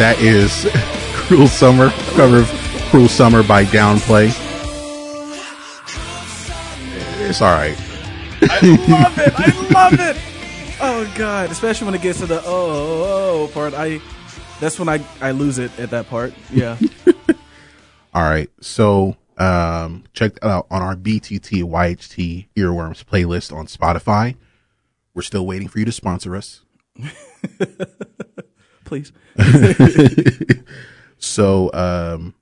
That 0.00 0.18
is 0.18 0.66
Cruel 1.12 1.46
Summer 1.46 1.90
cover 2.14 2.38
of 2.38 2.48
Cruel 2.88 3.06
Summer 3.06 3.42
by 3.42 3.66
Downplay. 3.66 4.28
It's 7.28 7.42
all 7.42 7.52
right. 7.52 7.76
I 8.40 8.78
love 8.88 9.18
it. 9.18 9.34
I 9.36 9.70
love 9.74 10.00
it. 10.00 10.16
Oh 10.80 11.12
god, 11.16 11.50
especially 11.50 11.84
when 11.84 11.94
it 11.94 12.00
gets 12.00 12.20
to 12.20 12.26
the 12.26 12.40
oh, 12.40 12.44
oh, 12.46 13.42
oh 13.42 13.50
part. 13.52 13.74
I 13.74 14.00
that's 14.58 14.78
when 14.78 14.88
I 14.88 15.04
I 15.20 15.32
lose 15.32 15.58
it 15.58 15.78
at 15.78 15.90
that 15.90 16.08
part. 16.08 16.32
Yeah. 16.50 16.78
All 18.14 18.22
right. 18.22 18.48
So 18.62 19.18
um, 19.36 20.04
check 20.14 20.32
that 20.36 20.44
out 20.46 20.66
on 20.70 20.80
our 20.80 20.96
BTT 20.96 21.62
YHT 21.62 22.46
Earworms 22.56 23.04
playlist 23.04 23.54
on 23.54 23.66
Spotify. 23.66 24.36
We're 25.12 25.20
still 25.20 25.44
waiting 25.44 25.68
for 25.68 25.78
you 25.78 25.84
to 25.84 25.92
sponsor 25.92 26.36
us. 26.36 26.62
Please. 28.90 29.12
So, 31.20 31.70
um, 31.74 32.34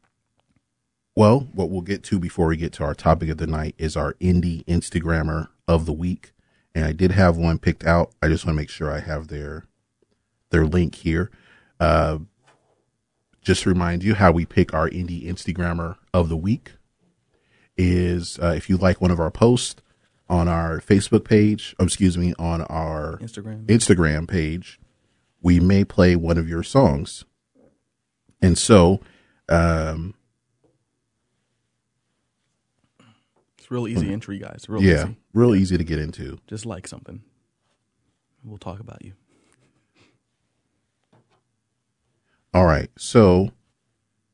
well, 1.17 1.49
what 1.53 1.69
we'll 1.69 1.83
get 1.83 2.05
to 2.05 2.19
before 2.19 2.47
we 2.47 2.57
get 2.57 2.73
to 2.75 2.85
our 2.85 2.95
topic 2.95 3.29
of 3.29 3.39
the 3.39 3.47
night 3.47 3.75
is 3.77 3.97
our 3.97 4.15
indie 4.15 4.65
Instagrammer 4.67 5.49
of 5.67 5.85
the 5.85 5.93
week. 5.93 6.31
And 6.75 6.85
I 6.85 6.93
did 6.93 7.11
have 7.11 7.37
one 7.37 7.59
picked 7.59 7.85
out. 7.85 8.13
I 8.23 8.29
just 8.29 8.47
want 8.47 8.55
to 8.55 8.61
make 8.63 8.71
sure 8.71 8.91
I 8.91 9.01
have 9.01 9.29
their 9.29 9.67
their 10.51 10.65
link 10.65 10.95
here. 10.95 11.31
Uh, 11.81 12.19
just 13.43 13.65
to 13.65 13.69
remind 13.69 14.05
you 14.05 14.15
how 14.15 14.31
we 14.31 14.47
pick 14.47 14.73
our 14.73 14.89
indie 14.89 15.27
Instagrammer 15.27 15.97
of 16.15 16.29
the 16.29 16.37
week 16.37 16.73
is 17.77 18.39
uh, 18.39 18.55
if 18.57 18.71
you 18.71 18.77
like 18.77 19.01
one 19.01 19.11
of 19.11 19.19
our 19.19 19.31
posts 19.31 19.83
on 20.29 20.47
our 20.47 20.81
Facebook 20.81 21.25
page, 21.25 21.75
oh, 21.81 21.85
excuse 21.85 22.17
me, 22.17 22.33
on 22.39 22.63
our 22.63 23.19
Instagram. 23.19 23.67
Instagram 23.67 24.29
page, 24.29 24.79
we 25.41 25.61
may 25.61 25.85
play 25.85 26.17
one 26.17 26.39
of 26.39 26.49
your 26.49 26.63
songs. 26.63 27.25
And 28.41 28.57
so, 28.57 29.01
um, 29.49 30.15
It's 33.59 33.71
real 33.71 33.89
easy 33.89 34.13
entry, 34.13 34.39
guys. 34.39 34.65
Real 34.69 34.83
yeah, 34.83 35.05
easy. 35.05 35.17
real 35.35 35.55
easy 35.55 35.77
to 35.79 35.85
get 35.85 35.99
into. 35.99 36.39
Just 36.47 36.65
like 36.67 36.87
something. 36.89 37.23
We'll 38.45 38.59
talk 38.59 38.81
about 38.81 39.05
you. 39.05 39.13
All 42.55 42.65
right. 42.65 42.89
So, 42.97 43.51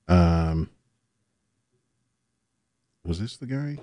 um, 0.08 0.70
was 3.04 3.18
this 3.18 3.36
the 3.36 3.46
guy? 3.46 3.78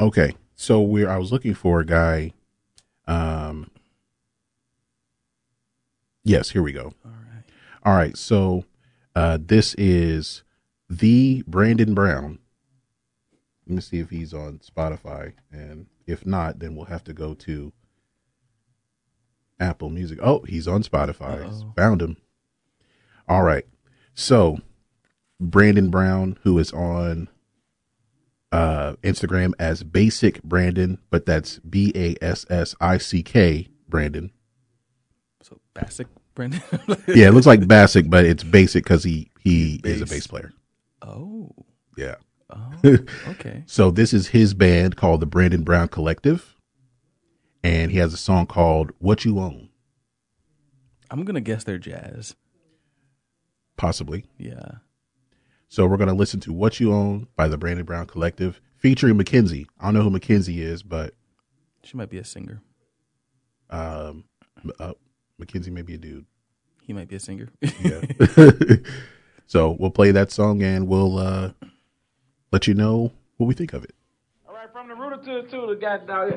Okay. 0.00 0.34
So 0.60 0.82
we're, 0.82 1.08
I 1.08 1.18
was 1.18 1.30
looking 1.30 1.54
for 1.54 1.78
a 1.78 1.86
guy. 1.86 2.32
Um, 3.06 3.70
yes, 6.24 6.50
here 6.50 6.64
we 6.64 6.72
go. 6.72 6.92
All 7.04 7.12
right. 7.12 7.44
All 7.84 7.96
right. 7.96 8.16
So, 8.16 8.64
uh, 9.14 9.38
this 9.40 9.74
is 9.74 10.42
the 10.90 11.44
Brandon 11.46 11.94
Brown. 11.94 12.40
Let 13.68 13.74
me 13.76 13.80
see 13.80 14.00
if 14.00 14.10
he's 14.10 14.34
on 14.34 14.58
Spotify. 14.58 15.34
And 15.52 15.86
if 16.08 16.26
not, 16.26 16.58
then 16.58 16.74
we'll 16.74 16.86
have 16.86 17.04
to 17.04 17.12
go 17.12 17.34
to 17.34 17.72
Apple 19.60 19.90
Music. 19.90 20.18
Oh, 20.20 20.40
he's 20.40 20.66
on 20.66 20.82
Spotify. 20.82 21.44
Found 21.76 22.02
him. 22.02 22.16
All 23.28 23.44
right. 23.44 23.64
So, 24.12 24.58
Brandon 25.38 25.88
Brown, 25.88 26.36
who 26.42 26.58
is 26.58 26.72
on 26.72 27.28
uh, 28.52 28.94
Instagram 29.02 29.52
as 29.58 29.82
Basic 29.82 30.42
Brandon, 30.42 30.98
but 31.10 31.26
that's 31.26 31.58
B 31.60 31.92
A 31.94 32.16
S 32.22 32.46
S 32.50 32.74
I 32.80 32.98
C 32.98 33.22
K 33.22 33.68
Brandon. 33.88 34.30
So 35.42 35.60
basic, 35.74 36.06
Brandon. 36.34 36.60
Yeah, 37.08 37.28
it 37.28 37.32
looks 37.34 37.46
like 37.46 37.66
Basic, 37.68 38.08
but 38.10 38.24
it's 38.24 38.42
Basic 38.44 38.84
because 38.84 39.04
he 39.04 39.30
he 39.40 39.80
is 39.84 40.00
a 40.00 40.04
Bass. 40.04 40.10
bass 40.10 40.26
player. 40.26 40.52
oh. 41.02 41.50
Yeah. 41.96 42.14
Oh. 42.50 42.70
Okay. 43.28 43.64
So 43.66 43.90
this 43.90 44.14
is 44.14 44.28
his 44.28 44.54
band 44.54 44.96
called 44.96 45.20
the 45.20 45.26
Brandon 45.26 45.62
Brown 45.64 45.88
Collective, 45.88 46.56
and 47.62 47.90
he 47.90 47.98
has 47.98 48.14
a 48.14 48.18
song 48.18 48.46
called 48.46 48.92
"What 48.98 49.24
You 49.24 49.38
Own." 49.40 49.68
I'm 51.10 51.24
gonna 51.24 51.40
guess 51.40 51.64
they're 51.64 51.78
jazz. 51.78 52.36
Possibly. 53.76 54.24
Yeah. 54.38 54.76
So 55.68 55.86
we're 55.86 55.96
gonna 55.98 56.14
listen 56.14 56.40
to 56.40 56.52
"What 56.52 56.80
You 56.80 56.92
Own" 56.92 57.28
by 57.36 57.48
the 57.48 57.58
Brandon 57.58 57.84
Brown 57.84 58.06
Collective, 58.06 58.60
featuring 58.76 59.16
Mackenzie. 59.16 59.66
I 59.78 59.86
don't 59.86 59.94
know 59.94 60.02
who 60.02 60.10
Mackenzie 60.10 60.62
is, 60.62 60.82
but 60.82 61.14
She 61.82 61.96
might 61.96 62.08
be 62.10 62.18
a 62.18 62.24
singer. 62.24 62.62
um, 63.70 64.24
uh, 64.78 64.94
Mackenzie 65.38 65.70
may 65.70 65.82
be 65.82 65.94
a 65.94 65.98
dude. 65.98 66.24
He 66.82 66.92
might 66.92 67.08
be 67.08 67.16
a 67.16 67.20
singer. 67.20 67.48
Yeah. 67.60 68.00
so 69.46 69.76
we'll 69.78 69.90
play 69.90 70.10
that 70.10 70.32
song 70.32 70.62
and 70.62 70.88
we'll 70.88 71.18
uh, 71.18 71.50
let 72.50 72.66
you 72.66 72.72
know 72.74 73.12
what 73.36 73.46
we 73.46 73.54
think 73.54 73.74
of 73.74 73.84
it. 73.84 73.94
All 74.48 74.54
right, 74.54 74.72
from 74.72 74.88
the 74.88 74.94
rooter 74.94 75.16
to 75.22 75.42
the 75.42 75.48
tutor, 75.50 75.74
got 75.74 76.06
dog. 76.06 76.32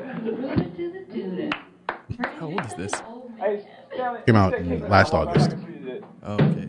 How 2.38 2.46
old 2.46 2.60
is 2.66 2.74
this? 2.74 2.92
Hey, 3.38 3.66
Stanley, 3.94 4.20
Came 4.26 4.36
out 4.36 4.52
check- 4.52 4.68
check- 4.68 4.88
last 4.90 5.10
hold 5.12 5.28
August. 5.28 5.50
let 5.50 5.58
me 5.68 5.74
see 5.78 5.84
that. 5.86 6.02
Oh, 6.22 6.34
okay. 6.34 6.68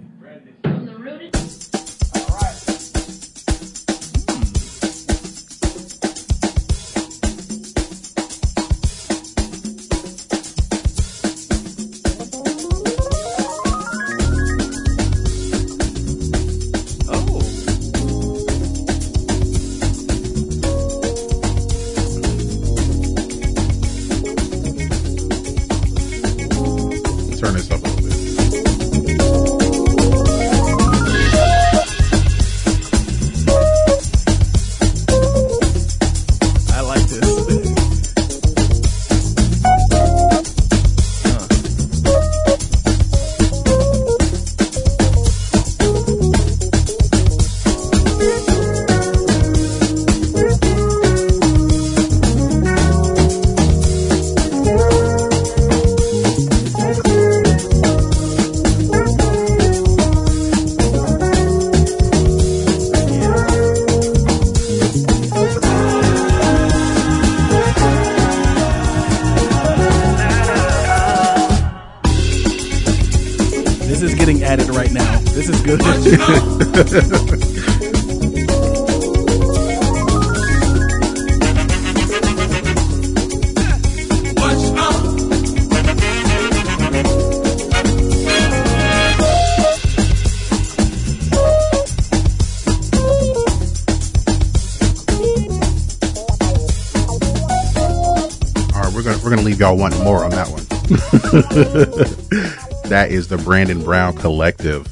Y'all 99.63 99.77
wanting 99.77 100.03
more 100.03 100.25
on 100.25 100.31
that 100.31 100.49
one. 100.49 100.61
that 102.89 103.11
is 103.11 103.29
the 103.29 103.37
Brandon 103.37 103.81
Brown 103.81 104.13
Collective. 104.13 104.85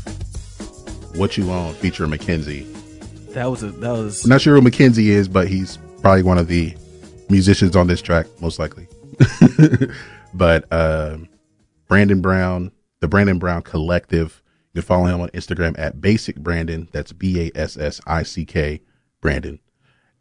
What 1.17 1.35
you 1.35 1.51
own, 1.51 1.73
feature 1.73 2.07
Mackenzie. 2.07 2.61
that 3.31 3.47
was 3.47 3.63
a 3.63 3.71
that 3.71 3.91
was 3.91 4.23
I'm 4.23 4.29
not 4.29 4.39
sure 4.39 4.55
who 4.55 4.61
Mackenzie 4.61 5.09
is, 5.09 5.27
but 5.27 5.49
he's 5.49 5.77
probably 6.01 6.23
one 6.23 6.37
of 6.37 6.47
the 6.47 6.73
musicians 7.27 7.75
on 7.75 7.87
this 7.87 8.01
track, 8.01 8.27
most 8.39 8.59
likely. 8.59 8.87
but 10.33 10.71
um, 10.71 11.27
Brandon 11.89 12.21
Brown, 12.21 12.71
the 13.01 13.09
Brandon 13.09 13.39
Brown 13.39 13.63
Collective. 13.63 14.41
You 14.73 14.81
can 14.81 14.87
follow 14.87 15.07
him 15.07 15.19
on 15.19 15.27
Instagram 15.31 15.77
at 15.77 15.99
Basic 15.99 16.37
Brandon. 16.37 16.87
That's 16.93 17.11
B 17.11 17.41
A 17.41 17.51
S 17.55 17.75
S 17.75 17.99
I 18.07 18.23
C 18.23 18.45
K 18.45 18.79
Brandon. 19.19 19.59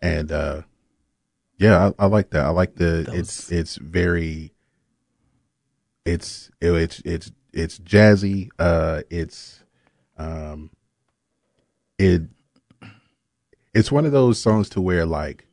And 0.03 0.33
uh, 0.33 0.63
yeah, 1.61 1.93
I, 1.99 2.05
I 2.05 2.07
like 2.07 2.31
that. 2.31 2.45
I 2.47 2.49
like 2.49 2.75
the 2.75 3.05
That 3.07 3.15
it's 3.15 3.49
was- 3.49 3.53
it's 3.53 3.77
very 3.77 4.53
it's 6.05 6.51
it's 6.61 7.01
it's 7.05 7.31
it's 7.53 7.79
jazzy. 7.79 8.49
Uh, 8.59 9.03
it's 9.11 9.63
um, 10.17 10.71
it 11.99 12.23
it's 13.75 13.93
one 13.93 14.07
of 14.07 14.13
those 14.13 14.39
songs 14.41 14.69
to 14.71 14.81
where 14.81 15.05
like 15.05 15.47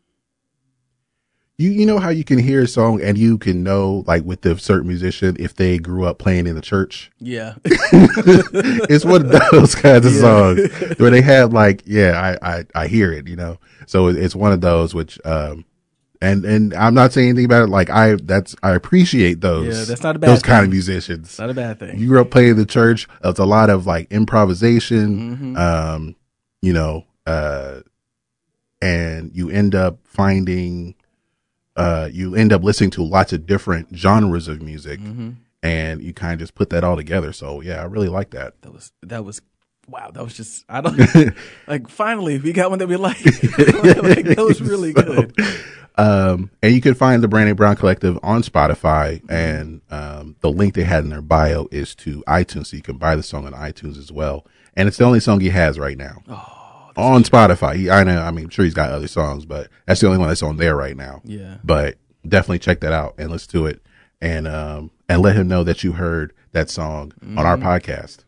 you 1.58 1.72
you 1.72 1.86
know 1.86 2.00
how 2.00 2.10
you 2.10 2.24
can 2.24 2.38
hear 2.40 2.62
a 2.64 2.68
song 2.68 3.02
and 3.02 3.18
you 3.18 3.38
can 3.38 3.64
know 3.64 4.04
like 4.08 4.24
with 4.24 4.42
the 4.42 4.58
certain 4.58 4.88
musician 4.88 5.36
if 5.40 5.56
they 5.56 5.78
grew 5.78 6.06
up 6.06 6.18
playing 6.20 6.48
in 6.48 6.56
the 6.56 6.62
church. 6.62 7.12
Yeah. 7.20 7.56
it's 7.66 9.04
one 9.06 9.26
of 9.26 9.52
those 9.52 9.76
kinds 9.76 10.06
of 10.06 10.14
songs 10.14 10.70
where 11.00 11.10
they 11.12 11.22
have 11.34 11.52
like 11.54 11.84
yeah 11.86 12.38
I, 12.42 12.58
I 12.60 12.66
I 12.76 12.88
hear 12.88 13.12
it 13.12 13.28
you 13.28 13.36
know 13.36 13.58
so 13.88 14.08
it's 14.08 14.36
one 14.36 14.52
of 14.54 14.62
those 14.62 14.94
which 14.94 15.20
um 15.26 15.66
and 16.22 16.46
and 16.46 16.74
I'm 16.74 16.94
not 16.94 17.14
saying 17.14 17.30
anything 17.30 17.46
about 17.46 17.64
it 17.64 17.70
like 17.70 17.90
I 17.90 18.16
that's 18.16 18.56
I 18.64 18.72
appreciate 18.72 19.42
those 19.42 19.78
Yeah, 19.78 19.84
that's 19.86 20.04
not 20.04 20.16
a 20.16 20.20
bad 20.20 20.30
those 20.30 20.42
kind 20.42 20.60
of 20.60 20.64
thing. 20.66 20.72
musicians 20.72 21.38
Not 21.40 21.50
a 21.50 21.54
bad 21.54 21.80
thing. 21.80 22.00
you 22.00 22.08
grew 22.08 22.22
up 22.22 22.32
playing 22.32 22.56
the 22.56 22.66
church. 22.66 23.08
It's 23.24 23.40
a 23.40 23.46
lot 23.46 23.70
of 23.70 23.86
like 23.86 24.12
improvisation, 24.12 25.38
Mm-hmm. 25.38 25.58
um, 25.58 26.16
you 26.62 26.74
know, 26.74 27.06
uh, 27.26 27.82
and 28.82 29.32
you 29.36 29.50
end 29.50 29.74
up 29.76 30.00
finding, 30.04 30.96
uh, 31.76 32.10
you 32.12 32.36
end 32.36 32.54
up 32.54 32.64
listening 32.64 32.90
to 32.92 33.04
lots 33.04 33.34
of 33.34 33.46
different 33.46 33.96
genres 33.96 34.48
of 34.48 34.62
music, 34.62 35.00
Mm-hmm. 35.00 35.30
and 35.64 36.02
you 36.02 36.14
kind 36.14 36.34
of 36.34 36.40
just 36.40 36.56
put 36.56 36.70
that 36.72 36.84
all 36.84 36.96
together. 36.96 37.34
So 37.34 37.62
yeah, 37.62 37.82
I 37.82 37.86
really 37.86 38.10
like 38.10 38.32
that. 38.32 38.62
That 38.62 38.74
was 38.74 38.92
that 39.04 39.24
was 39.26 39.42
wow. 39.88 40.12
That 40.12 40.24
was 40.24 40.36
just 40.36 40.66
I 40.70 40.82
don't 40.82 40.98
like. 41.68 41.90
Finally, 41.90 42.40
we 42.40 42.54
got 42.54 42.70
one 42.70 42.80
that 42.80 42.88
we 42.88 42.96
like. 42.98 43.24
like 43.26 44.26
that 44.26 44.46
was 44.48 44.62
really 44.62 44.94
good. 44.94 45.34
Um, 45.98 46.52
and 46.62 46.74
you 46.74 46.82
can 46.82 46.94
find 46.94 47.24
the 47.24 47.28
Brandon 47.28 47.56
Brown 47.56 47.76
Collective 47.76 48.20
on 48.22 48.44
Spotify, 48.44 49.22
and 49.30 49.82
um, 49.90 50.36
the 50.42 50.52
link 50.52 50.76
they 50.76 50.84
had 50.84 51.04
in 51.04 51.10
their 51.10 51.22
bio 51.22 51.68
is 51.72 51.96
to 51.96 52.24
iTunes, 52.28 52.68
so 52.68 52.78
you 52.78 52.84
can 52.84 52.98
buy 52.98 53.16
the 53.16 53.24
song 53.24 53.46
on 53.46 53.54
iTunes 53.54 53.98
as 53.98 54.12
well. 54.12 54.46
And 54.76 54.88
it's 54.88 54.98
the 54.98 55.06
only 55.06 55.20
song 55.20 55.40
he 55.40 55.50
has 55.50 55.80
right 55.80 55.98
now 55.98 56.22
on 56.96 57.24
Spotify. 57.24 57.76
He, 57.76 57.90
I 57.90 58.04
know, 58.04 58.22
I 58.22 58.32
mean, 58.32 58.46
I'm 58.46 58.50
sure 58.50 58.66
he's 58.66 58.74
got 58.74 58.92
other 58.92 59.08
songs, 59.08 59.46
but 59.46 59.70
that's 59.86 60.02
the 60.02 60.08
only 60.08 60.20
one 60.20 60.28
that's 60.28 60.44
on 60.44 60.58
there 60.58 60.76
right 60.76 60.96
now. 60.96 61.22
Yeah. 61.24 61.58
But 61.64 61.98
definitely 62.28 62.60
check 62.60 62.82
that 62.82 62.94
out 62.94 63.16
and 63.18 63.32
listen 63.32 63.52
to 63.52 63.66
it, 63.68 63.82
and 64.22 64.48
um, 64.48 64.92
and 65.10 65.22
let 65.22 65.36
him 65.36 65.48
know 65.48 65.64
that 65.64 65.84
you 65.84 65.94
heard 65.94 66.34
that 66.52 66.70
song 66.70 67.14
on 67.22 67.46
our 67.46 67.58
podcast. 67.58 68.20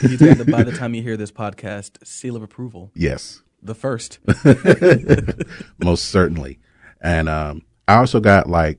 He's 0.00 0.20
got 0.20 0.46
by 0.46 0.62
the 0.62 0.72
time 0.76 0.94
you 0.94 1.02
hear 1.02 1.16
this 1.16 1.32
podcast, 1.32 2.04
seal 2.06 2.36
of 2.36 2.42
approval. 2.42 2.90
Yes. 2.94 3.42
The 3.62 3.74
first. 3.74 4.18
most 5.78 6.04
certainly. 6.06 6.58
And 7.02 7.28
um, 7.28 7.62
I 7.88 7.96
also 7.96 8.20
got 8.20 8.48
like, 8.48 8.78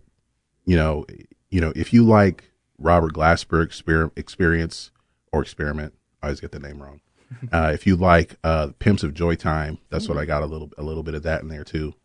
you 0.66 0.76
know, 0.78 1.06
you 1.50 1.62
know, 1.62 1.74
if 1.76 1.94
you 1.94 2.04
like 2.04 2.46
Robert 2.80 3.14
Glasper 3.14 3.64
exper- 3.68 4.18
experience 4.18 4.92
or 5.32 5.42
experiment, 5.42 5.94
I 6.22 6.28
always 6.28 6.40
get 6.40 6.52
the 6.52 6.60
name 6.60 6.82
wrong. 6.82 7.02
Uh, 7.52 7.72
if 7.74 7.88
you 7.88 7.96
like 7.96 8.36
uh, 8.44 8.68
Pimps 8.78 9.02
of 9.02 9.12
Joytime, 9.16 9.80
that's 9.90 10.08
what 10.08 10.20
I 10.20 10.26
got 10.26 10.44
a 10.44 10.46
little 10.46 10.70
a 10.78 10.84
little 10.84 11.02
bit 11.02 11.16
of 11.16 11.24
that 11.24 11.42
in 11.42 11.48
there 11.48 11.64
too. 11.64 11.96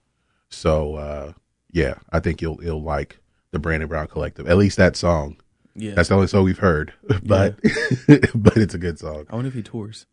So 0.48 0.94
uh, 0.94 1.32
yeah, 1.70 1.96
I 2.10 2.20
think 2.20 2.40
you'll 2.40 2.58
you'll 2.64 2.82
like 2.82 3.20
the 3.50 3.58
Brandon 3.58 3.90
Brown 3.90 4.06
Collective. 4.06 4.48
At 4.48 4.56
least 4.56 4.78
that 4.78 4.96
song. 4.96 5.36
Yeah. 5.74 5.92
That's 5.92 6.08
the 6.08 6.14
only 6.14 6.28
song 6.28 6.44
we've 6.44 6.58
heard, 6.58 6.94
but 7.22 7.60
but 8.34 8.56
it's 8.56 8.72
a 8.72 8.78
good 8.78 8.98
song. 8.98 9.26
I 9.28 9.34
wonder 9.34 9.48
if 9.48 9.54
he 9.54 9.62
tours. 9.62 10.06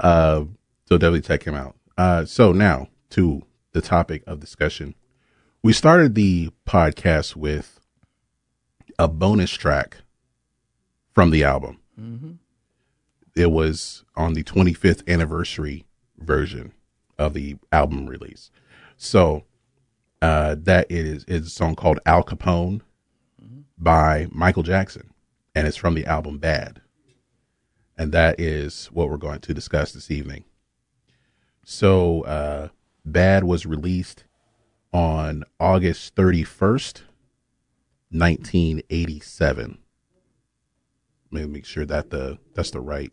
Um, 0.00 0.56
so 0.86 0.98
definitely 0.98 1.20
check 1.22 1.44
him 1.44 1.54
out. 1.54 1.76
Uh, 1.96 2.24
so 2.24 2.52
now 2.52 2.88
to 3.10 3.42
the 3.72 3.80
topic 3.80 4.22
of 4.26 4.40
discussion. 4.40 4.94
We 5.62 5.72
started 5.72 6.14
the 6.14 6.50
podcast 6.66 7.36
with 7.36 7.80
a 8.98 9.08
bonus 9.08 9.50
track 9.50 9.98
from 11.12 11.30
the 11.30 11.44
album. 11.44 11.78
It 13.36 13.50
was 13.50 14.04
on 14.16 14.34
the 14.34 14.42
25th 14.42 15.06
anniversary 15.08 15.84
version 16.18 16.72
of 17.18 17.34
the 17.34 17.56
album 17.72 18.06
release. 18.06 18.50
So 18.96 19.44
uh, 20.22 20.56
that 20.60 20.86
is 20.90 21.24
is 21.24 21.46
a 21.46 21.50
song 21.50 21.74
called 21.74 22.00
Al 22.06 22.22
Capone 22.22 22.80
by 23.78 24.28
Michael 24.30 24.62
Jackson, 24.62 25.10
and 25.54 25.66
it's 25.66 25.76
from 25.76 25.94
the 25.94 26.06
album 26.06 26.38
Bad 26.38 26.80
and 28.00 28.12
that 28.12 28.40
is 28.40 28.86
what 28.86 29.10
we're 29.10 29.18
going 29.18 29.40
to 29.40 29.52
discuss 29.52 29.92
this 29.92 30.10
evening. 30.10 30.44
So, 31.66 32.22
uh, 32.22 32.68
Bad 33.12 33.44
was 33.44 33.66
released 33.66 34.24
on 34.92 35.44
August 35.58 36.14
31st, 36.14 37.02
1987. 38.10 39.78
Let 41.32 41.42
me 41.42 41.46
make 41.48 41.64
sure 41.64 41.86
that 41.86 42.10
the 42.10 42.38
that's 42.54 42.70
the 42.72 42.80
right. 42.80 43.12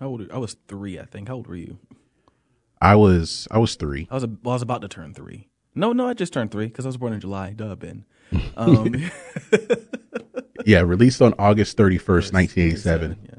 How 0.00 0.08
old? 0.08 0.30
I 0.32 0.38
was 0.38 0.56
three, 0.66 0.98
I 0.98 1.04
think. 1.04 1.28
How 1.28 1.34
old 1.34 1.46
were 1.46 1.56
you? 1.56 1.78
I 2.80 2.96
was 2.96 3.46
I 3.50 3.58
was 3.58 3.76
three. 3.76 4.08
I 4.10 4.14
was 4.14 4.24
a, 4.24 4.30
well, 4.42 4.52
I 4.52 4.56
was 4.56 4.62
about 4.62 4.82
to 4.82 4.88
turn 4.88 5.14
three. 5.14 5.48
No, 5.74 5.92
no, 5.92 6.08
I 6.08 6.14
just 6.14 6.32
turned 6.32 6.50
three 6.50 6.66
because 6.66 6.84
I 6.86 6.88
was 6.88 6.96
born 6.96 7.12
in 7.12 7.20
July. 7.20 7.52
Duh, 7.52 7.74
Ben. 7.76 8.04
Um, 8.56 8.94
Yeah, 10.66 10.80
released 10.80 11.22
on 11.22 11.32
August 11.38 11.76
31st, 11.76 12.32
1987. 12.32 13.18
Yeah. 13.22 13.34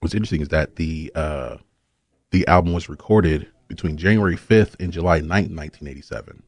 What's 0.00 0.12
interesting 0.12 0.40
is 0.40 0.48
that 0.48 0.74
the 0.74 1.12
uh, 1.14 1.58
the 2.32 2.46
album 2.48 2.72
was 2.72 2.88
recorded 2.88 3.48
between 3.72 3.96
January 3.96 4.36
5th 4.36 4.78
and 4.78 4.92
July 4.92 5.20
9th, 5.20 5.48
1987. 5.56 6.42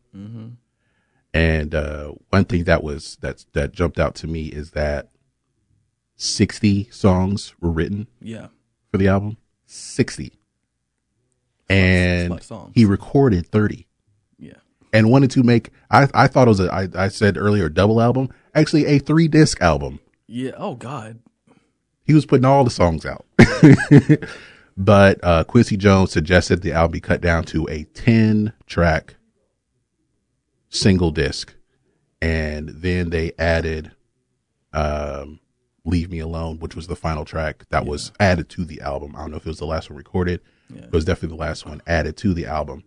And 1.33 1.75
uh, 1.75 2.12
one 2.29 2.45
thing 2.45 2.64
that 2.64 2.85
was 2.85 3.16
that 3.22 3.45
that 3.55 3.72
jumped 3.72 3.99
out 3.99 4.14
to 4.16 4.27
me 4.27 4.47
is 4.49 4.72
that 4.72 5.09
60 6.16 6.89
songs 6.91 7.55
were 7.61 7.70
written 7.70 8.07
Yeah. 8.20 8.49
for 8.93 8.99
the 8.99 9.09
album. 9.09 9.39
60. 9.66 10.33
And 11.68 12.41
songs. 12.43 12.72
he 12.75 12.85
recorded 12.85 13.47
30 13.47 13.87
Yeah. 14.39 14.53
and 14.93 15.11
wanted 15.11 15.31
to 15.33 15.43
make 15.43 15.70
I, 15.91 16.07
I 16.14 16.27
thought 16.29 16.47
it 16.47 16.51
was 16.51 16.61
a 16.61 16.72
I, 16.72 16.89
I 16.95 17.09
said 17.09 17.39
earlier 17.39 17.68
double 17.70 18.01
album 18.03 18.29
actually 18.55 18.85
a 18.85 18.99
three 18.99 19.29
disc 19.29 19.61
album 19.62 19.99
Yeah. 20.29 20.53
Oh 20.59 20.75
God. 20.75 21.20
he 22.05 22.12
was 22.12 22.27
putting 22.27 22.45
all 22.45 22.64
the 22.64 22.70
songs 22.70 23.07
out. 23.07 23.25
but 24.77 25.18
uh, 25.22 25.45
Quincy 25.45 25.77
Jones 25.77 26.11
suggested 26.12 26.62
the 26.62 26.72
album 26.72 26.93
be 26.93 27.01
cut 27.01 27.20
down 27.20 27.45
to 27.45 27.66
a 27.70 27.85
10 27.95 28.53
track 28.66 29.16
single 30.68 31.11
disc. 31.11 31.55
And 32.20 32.68
then 32.70 33.11
they 33.11 33.33
added 33.39 33.93
um, 34.72 35.41
Leave 35.85 36.11
Me 36.11 36.18
Alone, 36.18 36.59
which 36.59 36.75
was 36.75 36.87
the 36.87 36.97
final 36.97 37.25
track 37.25 37.64
that 37.70 37.85
was 37.87 38.12
added 38.18 38.49
to 38.51 38.64
the 38.64 38.81
album. 38.81 39.14
I 39.14 39.20
don't 39.20 39.31
know 39.33 39.37
if 39.37 39.47
it 39.47 39.51
was 39.51 39.59
the 39.59 39.66
last 39.66 39.91
one 39.91 39.97
recorded, 39.99 40.41
Yeah. 40.75 40.83
it 40.85 40.93
was 40.93 41.05
definitely 41.05 41.37
the 41.37 41.41
last 41.43 41.66
one 41.66 41.83
added 41.87 42.16
to 42.18 42.33
the 42.35 42.47
album. 42.47 42.85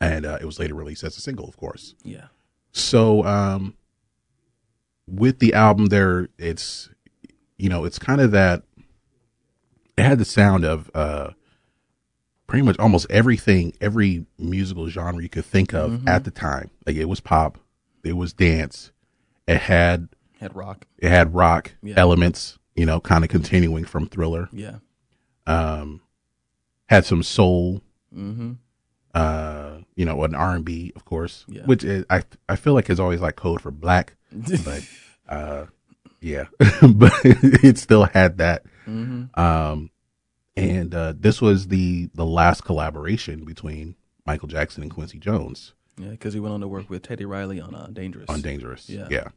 And 0.00 0.26
uh, 0.26 0.38
it 0.40 0.44
was 0.44 0.58
later 0.58 0.74
released 0.74 1.04
as 1.04 1.16
a 1.16 1.20
single, 1.20 1.48
of 1.48 1.56
course. 1.56 1.94
Yeah. 2.04 2.26
So 2.72 3.24
um 3.24 3.74
with 5.08 5.40
the 5.40 5.52
album 5.54 5.86
there 5.86 6.28
it's 6.38 6.88
you 7.58 7.68
know, 7.68 7.84
it's 7.84 7.98
kind 7.98 8.20
of 8.20 8.30
that 8.32 8.62
it 10.02 10.08
had 10.08 10.18
the 10.18 10.24
sound 10.24 10.64
of 10.64 10.90
uh 10.94 11.30
pretty 12.46 12.64
much 12.64 12.78
almost 12.78 13.06
everything, 13.10 13.72
every 13.80 14.26
musical 14.38 14.88
genre 14.88 15.22
you 15.22 15.28
could 15.28 15.44
think 15.44 15.72
of 15.72 16.06
at 16.06 16.24
the 16.24 16.30
time. 16.30 16.70
Like 16.86 16.96
it 16.96 17.06
was 17.06 17.20
pop, 17.20 17.58
it 18.04 18.12
was 18.14 18.32
dance, 18.32 18.92
it 19.46 19.58
had 19.58 20.08
Had 20.40 20.54
rock. 20.54 20.86
it 20.98 21.08
had 21.08 21.34
rock 21.34 21.72
Yeah. 21.82 21.94
elements, 21.96 22.58
you 22.74 22.84
know, 22.84 23.00
kind 23.00 23.24
of 23.24 23.30
continuing 23.30 23.84
from 23.84 24.06
Thriller. 24.06 24.48
Yeah. 24.52 24.76
Um 25.46 26.00
had 26.86 27.04
some 27.06 27.22
soul 27.22 27.80
Mm-hmm. 28.14 28.52
uh, 29.14 29.78
you 29.94 30.04
know, 30.04 30.22
an 30.24 30.34
R 30.34 30.54
and 30.54 30.64
B, 30.64 30.92
of 30.94 31.04
course, 31.06 31.46
Yeah. 31.48 31.62
which 31.64 31.82
is, 31.84 32.04
I 32.10 32.22
I 32.48 32.56
feel 32.56 32.74
like 32.74 32.90
is 32.90 33.00
always 33.00 33.20
like 33.22 33.36
code 33.36 33.60
for 33.62 33.70
black, 33.70 34.16
but 34.64 34.82
uh, 35.28 35.66
yeah, 36.20 36.44
but 36.82 37.12
it 37.24 37.78
still 37.78 38.04
had 38.04 38.36
that. 38.38 38.64
Mm-hmm. 38.86 39.40
Um, 39.40 39.90
and 40.56 40.94
uh, 40.94 41.14
this 41.16 41.40
was 41.40 41.68
the 41.68 42.10
the 42.14 42.26
last 42.26 42.64
collaboration 42.64 43.44
between 43.44 43.96
Michael 44.26 44.48
Jackson 44.48 44.82
and 44.82 44.92
Quincy 44.92 45.18
Jones 45.18 45.74
Yeah, 45.98 46.10
because 46.10 46.34
he 46.34 46.40
went 46.40 46.54
on 46.54 46.60
to 46.60 46.68
work 46.68 46.88
with 46.90 47.02
Teddy 47.02 47.24
Riley 47.24 47.60
on 47.60 47.74
uh, 47.74 47.88
Dangerous. 47.92 48.28
on 48.28 48.40
Dangerous. 48.40 48.88
Yeah. 48.88 49.08
yeah. 49.10 49.28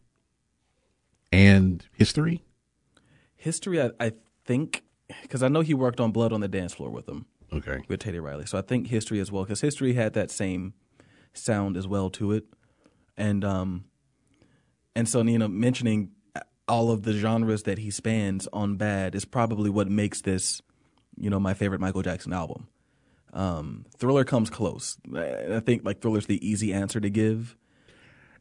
And 1.31 1.85
history, 1.91 2.43
History, 3.35 3.81
I, 3.81 3.91
I 3.99 4.13
think, 4.45 4.83
because 5.21 5.43
I 5.43 5.49
know 5.49 5.61
he 5.61 5.73
worked 5.73 5.99
on 5.99 6.11
Blood 6.11 6.33
on 6.33 6.41
the 6.41 6.47
Dance 6.47 6.73
Floor 6.73 6.89
with 6.89 7.07
him, 7.07 7.25
okay, 7.53 7.81
with 7.87 7.99
Teddy 7.99 8.19
Riley. 8.19 8.45
So 8.45 8.57
I 8.57 8.61
think 8.61 8.87
History 8.87 9.19
as 9.19 9.31
well, 9.31 9.43
because 9.43 9.61
History 9.61 9.93
had 9.93 10.13
that 10.13 10.31
same 10.31 10.73
sound 11.33 11.77
as 11.77 11.87
well 11.87 12.09
to 12.11 12.31
it. 12.31 12.45
And, 13.17 13.43
um, 13.43 13.85
and 14.95 15.07
so, 15.07 15.21
you 15.21 15.37
know, 15.37 15.47
mentioning 15.47 16.11
all 16.67 16.89
of 16.89 17.03
the 17.03 17.13
genres 17.13 17.63
that 17.63 17.77
he 17.77 17.91
spans 17.91 18.47
on 18.51 18.77
Bad 18.77 19.13
is 19.13 19.25
probably 19.25 19.69
what 19.69 19.89
makes 19.89 20.21
this, 20.21 20.61
you 21.17 21.29
know, 21.29 21.39
my 21.39 21.53
favorite 21.53 21.81
Michael 21.81 22.01
Jackson 22.01 22.33
album. 22.33 22.67
Um, 23.33 23.85
Thriller 23.97 24.23
comes 24.23 24.49
close. 24.49 24.97
I 25.13 25.55
I 25.55 25.59
think 25.59 25.83
like 25.83 26.01
Thriller's 26.01 26.27
the 26.27 26.45
easy 26.47 26.73
answer 26.73 26.99
to 26.99 27.09
give. 27.09 27.55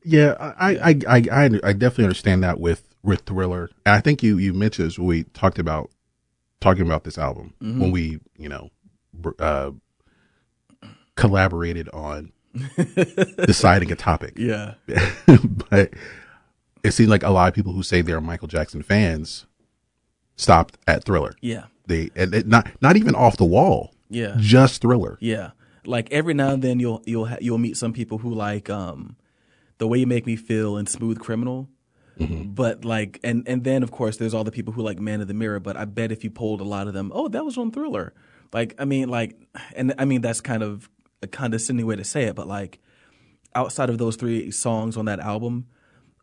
yeah, 0.05 0.35
I 0.39 0.77
I, 0.77 1.01
I 1.09 1.23
I 1.33 1.45
I 1.65 1.73
definitely 1.73 2.05
understand 2.05 2.43
that 2.45 2.61
with 2.61 2.95
with 3.03 3.23
Thriller. 3.23 3.71
And 3.85 3.95
I 3.95 4.01
think 4.01 4.23
you 4.23 4.39
you 4.39 4.53
mentioned 4.53 4.89
this 4.89 4.99
when 4.99 5.09
we 5.09 5.25
talked 5.25 5.59
about 5.59 5.91
talking 6.61 6.87
about 6.87 7.05
this 7.05 7.19
album 7.19 7.55
when 7.61 7.91
we 7.91 8.21
you 8.39 8.49
know 8.49 8.71
uh, 9.39 9.71
collaborated 11.17 11.89
on 11.91 12.33
deciding 13.47 13.93
a 13.93 13.97
topic. 13.97 14.35
Yeah. 14.37 14.75
but 15.71 15.91
it 16.83 16.93
seems 16.93 17.11
like 17.11 17.23
a 17.23 17.31
lot 17.31 17.49
of 17.49 17.55
people 17.55 17.73
who 17.73 17.83
say 17.83 18.01
they're 18.01 18.21
Michael 18.21 18.49
Jackson 18.49 18.83
fans 18.83 19.47
stopped 20.37 20.79
at 20.87 21.05
Thriller. 21.05 21.35
Yeah. 21.41 21.65
They 21.87 22.11
and 22.17 22.35
it, 22.35 22.47
not 22.47 22.69
not 22.81 22.97
even 22.97 23.15
off 23.15 23.37
the 23.37 23.45
wall. 23.45 23.95
Yeah. 24.09 24.37
Just 24.39 24.81
Thriller. 24.81 25.19
Yeah. 25.21 25.51
Like 25.85 26.11
every 26.11 26.35
now 26.35 26.51
and 26.51 26.63
then 26.63 26.81
you'll 26.81 27.03
you'll 27.05 27.27
ha- 27.27 27.39
you'll 27.41 27.59
meet 27.59 27.77
some 27.77 27.93
people 27.93 28.19
who 28.19 28.33
like 28.33 28.71
um 28.71 29.17
the 29.79 29.87
way 29.87 29.99
you 29.99 30.07
make 30.07 30.27
me 30.27 30.37
feel 30.37 30.77
and 30.77 30.89
Smooth 30.89 31.19
Criminal. 31.19 31.69
But 32.17 32.85
like 32.85 33.19
and 33.25 33.47
and 33.49 33.65
then 33.65 33.83
of 33.83 33.91
course 33.91 34.19
there's 34.19 34.35
all 34.35 34.45
the 34.45 34.53
people 34.53 34.73
who 34.73 34.83
like 34.83 35.01
Man 35.01 35.21
of 35.21 35.29
the 35.29 35.35
Mirror, 35.35 35.61
but 35.61 35.77
I 35.77 35.85
bet 35.85 36.13
if 36.13 36.23
you 36.23 36.31
polled 36.31 36.61
a 36.61 36.65
lot 36.65 36.87
of 36.87 36.95
them, 36.95 37.11
oh, 37.13 37.29
that 37.29 37.45
was 37.45 37.59
on 37.59 37.73
Thriller. 37.73 38.15
Like 38.53 38.75
I 38.79 38.85
mean 38.85 39.09
like 39.09 39.37
and 39.75 39.93
I 39.99 40.05
mean 40.05 40.21
that's 40.21 40.41
kind 40.41 40.63
of 40.63 40.89
a 41.23 41.27
condescending 41.27 41.87
way 41.87 41.97
to 41.97 42.05
say 42.05 42.25
it, 42.25 42.37
but 42.37 42.47
like 42.47 42.79
outside 43.55 43.91
of 43.91 43.99
those 43.99 44.15
three 44.17 44.51
songs 44.53 44.97
on 44.97 45.07
that 45.07 45.19
album, 45.19 45.67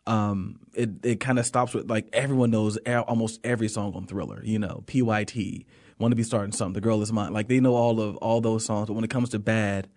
um, 0.08 0.60
it 0.74 0.90
it 1.04 1.20
kind 1.20 1.40
of 1.40 1.46
stops 1.46 1.74
with 1.74 1.90
like 1.90 2.08
everyone 2.14 2.52
knows 2.52 2.78
almost 2.88 3.40
every 3.44 3.68
song 3.68 3.94
on 3.96 4.08
Thriller. 4.08 4.42
You 4.44 4.60
know, 4.60 4.84
PYT, 4.88 5.66
Want 6.00 6.12
to 6.12 6.16
Be 6.16 6.24
Starting 6.24 6.52
Something, 6.52 6.74
The 6.74 6.82
Girl 6.82 7.02
Is 7.02 7.14
Mine. 7.14 7.34
Like 7.34 7.48
they 7.48 7.60
know 7.60 7.76
all 7.76 8.02
of 8.02 8.18
all 8.18 8.42
those 8.42 8.66
songs. 8.66 8.88
But 8.88 8.94
when 8.94 9.04
it 9.04 9.10
comes 9.10 9.30
to 9.30 9.40
Bad, 9.40 9.88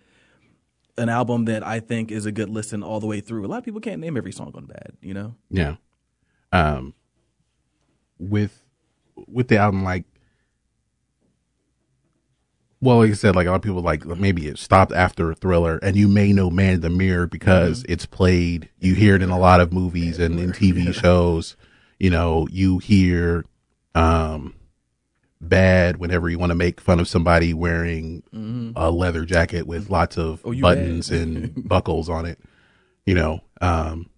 an 0.99 1.09
album 1.09 1.47
that 1.47 1.67
I 1.67 1.81
think 1.81 2.11
is 2.11 2.27
a 2.27 2.33
good 2.33 2.51
listen 2.51 2.83
all 2.83 3.01
the 3.01 3.07
way 3.07 3.21
through. 3.21 3.45
A 3.45 3.49
lot 3.49 3.59
of 3.59 3.65
people 3.65 3.81
can't 3.81 4.01
name 4.01 4.17
every 4.17 4.33
song 4.33 4.53
on 4.55 4.67
Bad. 4.67 4.93
You 5.01 5.15
know, 5.15 5.35
Yeah. 5.51 5.77
Um 6.53 6.95
with 8.19 8.63
with 9.27 9.49
the 9.49 9.57
album 9.59 9.83
like 9.85 10.05
well, 12.85 12.99
like 12.99 13.11
I 13.11 13.14
said, 13.14 13.35
like 13.35 13.47
a 13.47 13.51
lot 13.51 13.57
of 13.57 13.62
people 13.62 13.80
like 13.80 14.05
maybe 14.05 14.47
it 14.47 14.59
stopped 14.59 14.93
after 14.93 15.32
Thriller, 15.35 15.78
and 15.82 15.97
you 15.97 16.07
may 16.07 16.32
know 16.32 16.51
Man 16.51 16.74
in 16.74 16.80
the 16.82 16.91
Mirror 16.91 17.28
because 17.28 17.85
it's 17.89 18.05
played. 18.07 18.68
You 18.78 18.95
hear 18.95 19.16
it 19.16 19.22
in 19.22 19.30
a 19.30 19.39
lot 19.39 19.61
of 19.61 19.72
movies 19.72 20.18
and 20.18 20.39
in 20.39 20.53
TV 20.53 20.93
shows. 20.95 21.57
You 21.99 22.11
know, 22.11 22.47
you 22.51 22.78
hear 22.78 23.45
um 23.95 24.55
bad 25.41 25.97
whenever 25.99 26.28
you 26.28 26.39
want 26.39 26.51
to 26.51 26.55
make 26.55 26.80
fun 26.80 27.01
of 27.01 27.09
somebody 27.09 27.55
wearing 27.55 28.22
a 28.76 28.91
leather 28.91 29.24
jacket 29.24 29.66
with 29.66 29.89
lots 29.91 30.16
of 30.18 30.41
Oh, 30.45 30.55
buttons 30.55 31.11
and 31.11 31.66
buckles 31.68 32.09
on 32.09 32.26
it. 32.26 32.39
You 33.07 33.14
know, 33.14 33.41
um 33.61 34.11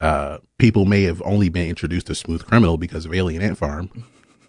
uh, 0.00 0.38
people 0.58 0.84
may 0.84 1.04
have 1.04 1.22
only 1.24 1.48
been 1.48 1.68
introduced 1.68 2.08
to 2.08 2.14
Smooth 2.14 2.44
Criminal 2.44 2.76
because 2.76 3.06
of 3.06 3.14
Alien 3.14 3.40
Ant 3.40 3.56
Farm, 3.56 3.90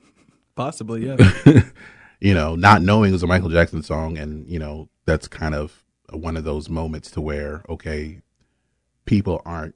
possibly, 0.55 1.05
yeah. 1.05 1.15
you 2.25 2.33
know, 2.33 2.55
not 2.55 2.81
knowing 2.81 3.09
it 3.09 3.13
was 3.13 3.21
a 3.21 3.27
Michael 3.27 3.49
Jackson 3.49 3.83
song. 3.83 4.17
And, 4.17 4.49
you 4.49 4.57
know, 4.57 4.89
that's 5.05 5.27
kind 5.27 5.53
of 5.53 5.83
one 6.11 6.35
of 6.35 6.43
those 6.43 6.69
moments 6.69 7.11
to 7.11 7.21
where, 7.21 7.63
okay, 7.69 8.21
people 9.05 9.43
aren't 9.45 9.75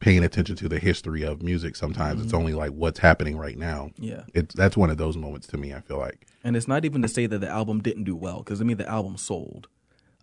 paying 0.00 0.24
attention 0.24 0.56
to 0.56 0.66
the 0.66 0.78
history 0.78 1.22
of 1.22 1.42
music. 1.42 1.76
Sometimes 1.76 2.22
it's 2.24 2.32
only 2.32 2.54
like 2.54 2.70
what's 2.70 3.00
happening 3.00 3.36
right 3.36 3.58
now. 3.58 3.90
yeah. 3.98 4.22
It's, 4.32 4.54
that's 4.54 4.78
one 4.78 4.88
of 4.88 4.96
those 4.96 5.18
moments 5.18 5.46
to 5.48 5.58
me, 5.58 5.74
I 5.74 5.80
feel 5.82 5.98
like. 5.98 6.26
And 6.42 6.56
it's 6.56 6.66
not 6.66 6.86
even 6.86 7.02
to 7.02 7.08
say 7.08 7.26
that 7.26 7.40
the 7.40 7.50
album 7.50 7.82
didn't 7.82 8.04
do 8.04 8.16
well, 8.16 8.38
because 8.38 8.62
I 8.62 8.64
mean 8.64 8.78
the 8.78 8.88
album 8.88 9.18
sold. 9.18 9.68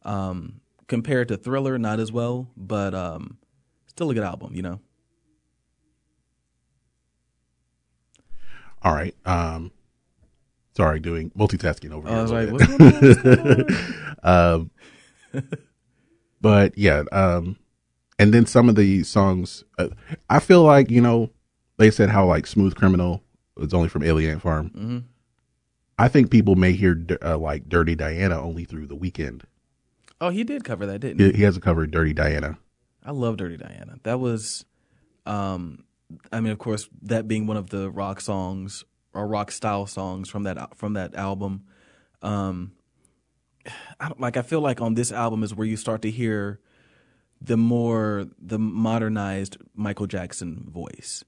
Um, 0.04 0.62
compared 0.88 1.28
to 1.28 1.38
Thriller, 1.38 1.78
not 1.78 2.00
as 2.00 2.12
well, 2.12 2.50
but 2.58 2.96
um, 2.96 3.38
still 3.86 4.10
a 4.10 4.16
good 4.16 4.24
album, 4.24 4.56
you 4.56 4.64
know. 4.64 4.80
All 8.82 8.96
right. 8.96 9.16
Um, 9.26 9.72
sorry, 10.80 11.02
doing 11.02 11.30
multitasking 11.32 11.92
over 11.92 12.08
here. 12.08 12.18
I 12.18 12.20
a 12.20 12.24
was 12.24 12.32
like, 12.32 12.46
bit. 12.48 12.54
what's 12.54 12.66
going 12.68 12.82
on? 12.82 13.02
What's 13.02 13.22
going 13.22 14.14
on? 14.24 14.62
um, 14.64 14.72
but 16.40 16.78
yeah, 16.78 17.04
um, 17.12 17.58
and 18.18 18.34
then 18.34 18.46
some 18.46 18.70
of 18.70 18.76
the 18.76 19.04
songs, 19.04 19.66
uh, 19.78 19.90
I 20.30 20.40
feel 20.40 20.64
like 20.64 20.90
you 20.90 21.02
know, 21.02 21.32
they 21.78 21.92
said 21.92 22.10
how 22.10 22.26
like 22.26 22.48
"Smooth 22.48 22.76
Criminal" 22.76 23.22
was 23.58 23.74
only 23.74 23.90
from 23.90 24.04
Alien 24.04 24.40
Farm. 24.40 24.70
Mm-hmm. 24.70 24.98
I 25.98 26.08
think 26.08 26.32
people 26.32 26.56
may 26.56 26.72
hear 26.72 27.06
uh, 27.22 27.38
like 27.38 27.68
"Dirty 27.68 27.96
Diana" 27.96 28.42
only 28.42 28.64
through 28.64 28.88
the 28.88 28.96
Weeknd. 28.96 29.42
Oh, 30.22 30.30
he 30.30 30.46
did 30.46 30.64
cover 30.64 30.86
that, 30.86 31.00
didn't 31.00 31.20
he? 31.20 31.32
He, 31.32 31.38
he 31.40 31.44
hasn't 31.44 31.66
covered 31.66 31.92
"Dirty 31.92 32.14
Diana." 32.14 32.58
I 33.04 33.12
love 33.12 33.36
Dirty 33.36 33.58
Diana. 33.58 33.98
That 34.04 34.22
was, 34.22 34.64
um, 35.26 35.84
I 36.32 36.40
mean, 36.40 36.54
of 36.54 36.60
course, 36.60 36.88
that 37.02 37.28
being 37.28 37.48
one 37.48 37.58
of 37.58 37.70
the 37.70 37.90
rock 37.90 38.22
songs 38.22 38.86
or 39.14 39.28
rock 39.28 39.52
style 39.52 39.86
songs 39.86 40.30
from 40.30 40.44
that 40.44 40.76
from 40.78 40.94
that 40.94 41.16
album. 41.16 41.64
Um, 42.22 42.74
I 44.00 44.08
don't, 44.08 44.20
like 44.20 44.38
I 44.38 44.42
feel 44.42 44.62
like 44.62 44.82
on 44.82 44.94
this 44.94 45.12
album 45.12 45.44
is 45.44 45.54
where 45.54 45.68
you 45.68 45.78
start 45.78 46.02
to 46.04 46.12
hear 46.12 46.60
the 47.42 47.58
more 47.58 48.28
the 48.40 48.60
modernized 48.60 49.58
Michael 49.76 50.08
Jackson 50.08 50.68
voice, 50.70 51.24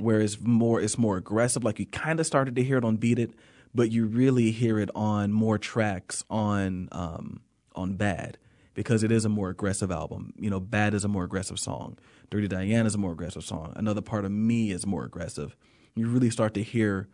whereas 0.00 0.40
more 0.40 0.80
it's 0.80 0.98
more 0.98 1.16
aggressive. 1.16 1.64
Like 1.64 1.78
you 1.78 1.86
kind 1.86 2.20
of 2.20 2.26
started 2.26 2.56
to 2.56 2.62
hear 2.62 2.78
it 2.78 2.84
on 2.84 2.96
Beat 2.96 3.18
It, 3.18 3.32
but 3.74 3.90
you 3.90 4.06
really 4.06 4.50
hear 4.50 4.78
it 4.78 4.90
on 4.94 5.32
more 5.32 5.58
tracks 5.58 6.24
on 6.30 6.88
um, 6.92 7.40
on 7.74 7.94
Bad 7.94 8.38
because 8.74 9.04
it 9.04 9.12
is 9.12 9.24
a 9.24 9.28
more 9.28 9.50
aggressive 9.50 9.90
album. 9.90 10.32
You 10.36 10.50
know, 10.50 10.60
Bad 10.60 10.94
is 10.94 11.04
a 11.04 11.08
more 11.08 11.24
aggressive 11.24 11.58
song. 11.58 11.96
Dirty 12.30 12.48
Diana 12.48 12.86
is 12.86 12.94
a 12.94 12.98
more 12.98 13.12
aggressive 13.12 13.44
song. 13.44 13.72
Another 13.76 14.00
part 14.00 14.24
of 14.24 14.32
me 14.32 14.70
is 14.72 14.86
more 14.86 15.04
aggressive. 15.04 15.56
You 15.96 16.08
really 16.08 16.30
start 16.30 16.54
to 16.54 16.62
hear 16.62 17.08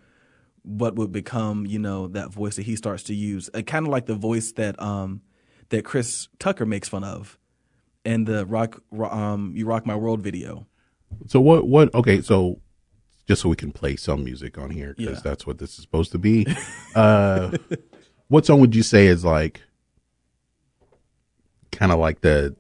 what 0.63 0.95
would 0.97 1.13
become, 1.13 1.67
you 1.67 1.79
know, 1.79 2.07
that 2.09 2.31
voice 2.33 2.57
that 2.57 2.63
he 2.67 2.77
starts 2.77 3.03
to 3.05 3.15
use. 3.15 3.49
Uh, 3.55 3.63
kind 3.63 3.87
of 3.87 3.93
like 3.93 4.07
the 4.07 4.15
voice 4.15 4.53
that 4.53 4.81
um 4.81 5.23
that 5.69 5.85
Chris 5.85 6.29
Tucker 6.39 6.67
makes 6.67 6.89
fun 6.89 7.05
of 7.05 7.39
in 8.05 8.25
the 8.25 8.47
rock 8.47 8.83
Ro- 8.91 9.11
um 9.11 9.53
you 9.55 9.67
rock 9.67 9.87
my 9.87 9.97
world 9.97 10.23
video. 10.23 10.67
So 11.27 11.41
what? 11.41 11.67
What? 11.67 11.95
Okay, 11.95 12.21
so 12.23 12.61
just 13.27 13.43
so 13.43 13.49
we 13.49 13.57
can 13.57 13.71
play 13.73 13.97
some 13.97 14.25
music 14.25 14.59
on 14.59 14.71
here 14.71 14.95
because 14.97 15.17
Yeah. 15.19 15.23
that's 15.31 15.47
what 15.47 15.59
this 15.59 15.71
is 15.77 15.83
supposed 15.83 16.13
to 16.13 16.19
be. 16.19 16.47
uh, 16.95 17.57
what 18.29 18.47
song 18.47 18.61
would 18.61 18.75
you 18.75 18.83
say 18.83 19.07
is 19.07 19.25
like, 19.25 19.61
kind 21.73 21.93
of 21.93 21.99
like 21.99 22.21
the 22.23 22.57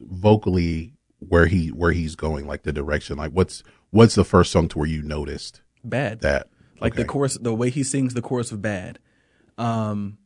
vocally 0.00 0.94
where 1.20 1.46
he 1.46 1.68
where 1.68 1.92
he's 1.92 2.14
going, 2.16 2.46
like 2.46 2.62
the 2.62 2.72
direction? 2.72 3.18
Like, 3.18 3.32
what's 3.32 3.62
what's 3.90 4.14
the 4.14 4.24
first 4.24 4.52
song 4.52 4.68
to 4.68 4.78
where 4.78 4.88
you 4.88 5.02
noticed 5.02 5.62
Bad. 5.84 6.20
that? 6.20 6.48
like 6.80 6.94
the 6.94 7.04
chorus 7.04 7.34
the 7.38 7.54
way 7.54 7.70
he 7.70 7.82
sings 7.82 8.14
the 8.14 8.22
chorus 8.22 8.52
of 8.52 8.62
bad 8.62 8.98
um 9.56 10.18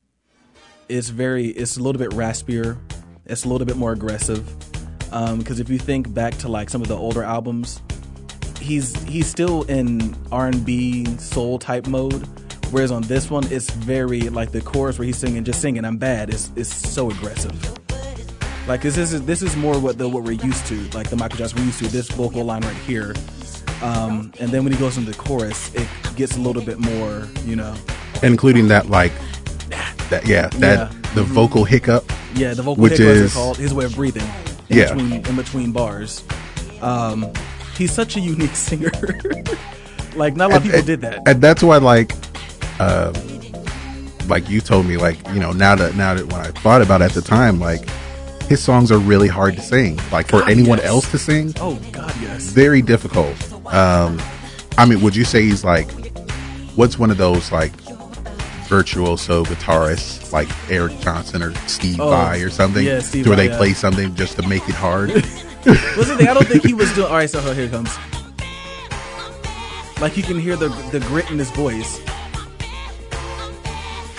it's 0.88 1.08
very 1.08 1.46
it's 1.46 1.76
a 1.76 1.82
little 1.82 1.98
bit 1.98 2.10
raspier 2.10 2.78
it's 3.24 3.44
a 3.44 3.48
little 3.48 3.66
bit 3.66 3.76
more 3.76 3.92
aggressive 3.92 4.46
um 5.12 5.38
because 5.38 5.60
if 5.60 5.70
you 5.70 5.78
think 5.78 6.12
back 6.12 6.36
to 6.38 6.48
like 6.48 6.68
some 6.68 6.82
of 6.82 6.88
the 6.88 6.96
older 6.96 7.22
albums 7.22 7.80
he's 8.60 9.00
he's 9.04 9.26
still 9.26 9.62
in 9.64 10.14
r&b 10.30 11.06
soul 11.16 11.58
type 11.58 11.86
mode 11.86 12.26
whereas 12.70 12.90
on 12.90 13.02
this 13.02 13.30
one 13.30 13.44
it's 13.50 13.70
very 13.70 14.20
like 14.28 14.52
the 14.52 14.60
chorus 14.60 14.98
where 14.98 15.06
he's 15.06 15.16
singing 15.16 15.44
just 15.44 15.60
singing 15.60 15.84
i'm 15.84 15.96
bad 15.96 16.30
It's 16.30 16.50
it's 16.56 16.72
so 16.72 17.10
aggressive 17.10 17.78
like 18.68 18.82
this 18.82 18.96
is 18.96 19.24
this 19.24 19.42
is 19.42 19.56
more 19.56 19.78
what 19.80 19.98
the 19.98 20.08
what 20.08 20.22
we're 20.22 20.32
used 20.32 20.66
to 20.66 20.76
like 20.90 21.08
the 21.10 21.16
michael 21.16 21.38
jackson 21.38 21.58
we're 21.58 21.66
used 21.66 21.78
to 21.78 21.88
this 21.88 22.08
vocal 22.10 22.44
line 22.44 22.62
right 22.62 22.76
here 22.76 23.14
um, 23.82 24.32
and 24.40 24.50
then 24.50 24.62
when 24.64 24.72
he 24.72 24.78
goes 24.78 24.96
into 24.96 25.10
the 25.10 25.16
chorus, 25.18 25.74
it 25.74 25.88
gets 26.16 26.36
a 26.36 26.40
little 26.40 26.62
bit 26.62 26.78
more, 26.78 27.26
you 27.44 27.56
know. 27.56 27.74
including 28.22 28.68
that 28.68 28.88
like 28.88 29.12
that 30.10 30.24
yeah 30.26 30.48
that 30.48 30.92
Yeah. 30.92 31.12
the 31.14 31.22
vocal 31.22 31.64
hiccup 31.64 32.04
Yeah, 32.34 32.54
the 32.54 32.62
vocal 32.62 32.82
Which 32.82 32.92
hiccup 32.98 33.06
is- 33.16 33.20
is 33.22 33.34
called 33.34 33.56
his 33.56 33.74
way 33.74 33.84
of 33.84 33.94
breathing. 33.94 34.22
In 34.68 34.78
Yeah. 34.78 34.94
between 34.94 35.12
in 35.26 35.36
between 35.36 35.72
bars. 35.72 36.22
Um, 36.80 37.26
he's 37.76 37.92
such 37.92 38.16
a 38.16 38.20
unique 38.20 38.54
singer. 38.68 38.90
like 40.16 40.36
not 40.36 40.50
a 40.50 40.54
lot 40.54 40.56
of 40.58 40.62
people 40.64 40.78
and, 40.78 40.86
did 40.86 41.00
that. 41.00 41.22
and 41.26 41.40
that's 41.42 41.62
why 41.62 41.78
like 41.78 42.12
um 42.80 43.12
like 44.28 44.48
you 44.48 44.60
told 44.60 44.86
me 44.86 44.96
like 44.96 45.16
you 45.32 45.40
know 45.40 45.52
now 45.52 45.74
that 45.74 45.94
now 45.96 46.14
that 46.14 46.26
when 46.30 46.40
i 46.40 46.50
thought 46.62 46.82
about 46.82 47.00
it 47.00 47.06
at 47.06 47.12
the 47.12 47.22
time 47.22 47.58
like 47.58 47.82
his 48.48 48.62
songs 48.62 48.92
are 48.92 48.98
really 48.98 49.28
hard 49.28 49.54
to 49.56 49.62
sing 49.62 49.98
like 50.12 50.28
for 50.28 50.40
God, 50.40 50.50
anyone 50.50 50.78
yes. 50.78 50.86
else 50.86 51.10
to 51.10 51.18
sing 51.18 51.52
oh 51.60 51.76
God, 51.92 52.12
yes. 52.20 52.42
very 52.44 52.82
difficult 52.82 53.34
um 53.72 54.20
i 54.78 54.84
mean 54.86 55.00
would 55.00 55.16
you 55.16 55.24
say 55.24 55.42
he's 55.42 55.64
like 55.64 55.90
what's 56.76 56.98
one 56.98 57.10
of 57.10 57.16
those 57.16 57.50
like 57.52 57.72
virtuoso 58.68 59.44
guitarists 59.44 60.32
like 60.32 60.48
eric 60.70 60.98
johnson 61.00 61.42
or 61.42 61.54
steve 61.66 62.00
Oh, 62.00 62.10
vai 62.10 62.38
or 62.38 62.50
something 62.50 62.84
yeah, 62.84 63.00
Steve 63.00 63.26
where 63.26 63.36
Vai, 63.36 63.46
they 63.46 63.52
yeah. 63.52 63.58
play 63.58 63.72
something 63.74 64.14
just 64.14 64.36
to 64.36 64.46
make 64.48 64.66
it 64.68 64.74
hard 64.74 65.10
What's 65.64 66.08
the 66.08 66.16
thing? 66.16 66.26
I 66.26 66.34
don't 66.34 66.48
think 66.48 66.64
he 66.66 66.74
was 66.74 66.92
doing. 66.92 67.06
All 67.06 67.14
right, 67.14 67.30
so 67.30 67.40
here 67.54 67.66
it 67.66 67.70
comes. 67.70 67.96
Like 70.00 70.16
you 70.16 70.24
can 70.24 70.36
hear 70.36 70.56
the 70.56 70.70
the 70.90 70.98
grit 71.06 71.30
in 71.30 71.38
his 71.38 71.52
voice. 71.52 72.00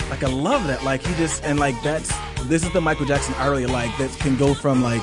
Like 0.08 0.22
I 0.24 0.28
love 0.30 0.66
that. 0.68 0.82
Like 0.84 1.04
he 1.04 1.14
just 1.16 1.44
and 1.44 1.58
like 1.60 1.74
that's 1.82 2.10
this 2.44 2.64
is 2.64 2.72
the 2.72 2.80
Michael 2.80 3.04
Jackson 3.04 3.34
I 3.36 3.48
really 3.48 3.66
like 3.66 3.94
that 3.98 4.10
can 4.20 4.36
go 4.36 4.54
from 4.54 4.82
like 4.82 5.02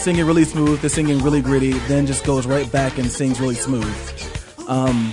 singing 0.00 0.24
really 0.24 0.44
smooth 0.44 0.80
to 0.80 0.88
singing 0.88 1.18
really 1.18 1.42
gritty, 1.42 1.72
then 1.80 2.06
just 2.06 2.24
goes 2.24 2.46
right 2.46 2.72
back 2.72 2.96
and 2.96 3.10
sings 3.10 3.38
really 3.38 3.54
smooth. 3.54 3.94
Um, 4.66 5.12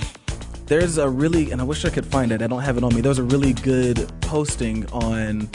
there's 0.64 0.96
a 0.96 1.06
really, 1.06 1.50
and 1.50 1.60
I 1.60 1.64
wish 1.64 1.84
I 1.84 1.90
could 1.90 2.06
find 2.06 2.32
it. 2.32 2.40
I 2.40 2.46
don't 2.46 2.62
have 2.62 2.78
it 2.78 2.84
on 2.84 2.94
me. 2.94 3.02
There's 3.02 3.18
a 3.18 3.22
really 3.22 3.52
good 3.52 4.10
posting 4.22 4.86
on 4.90 5.50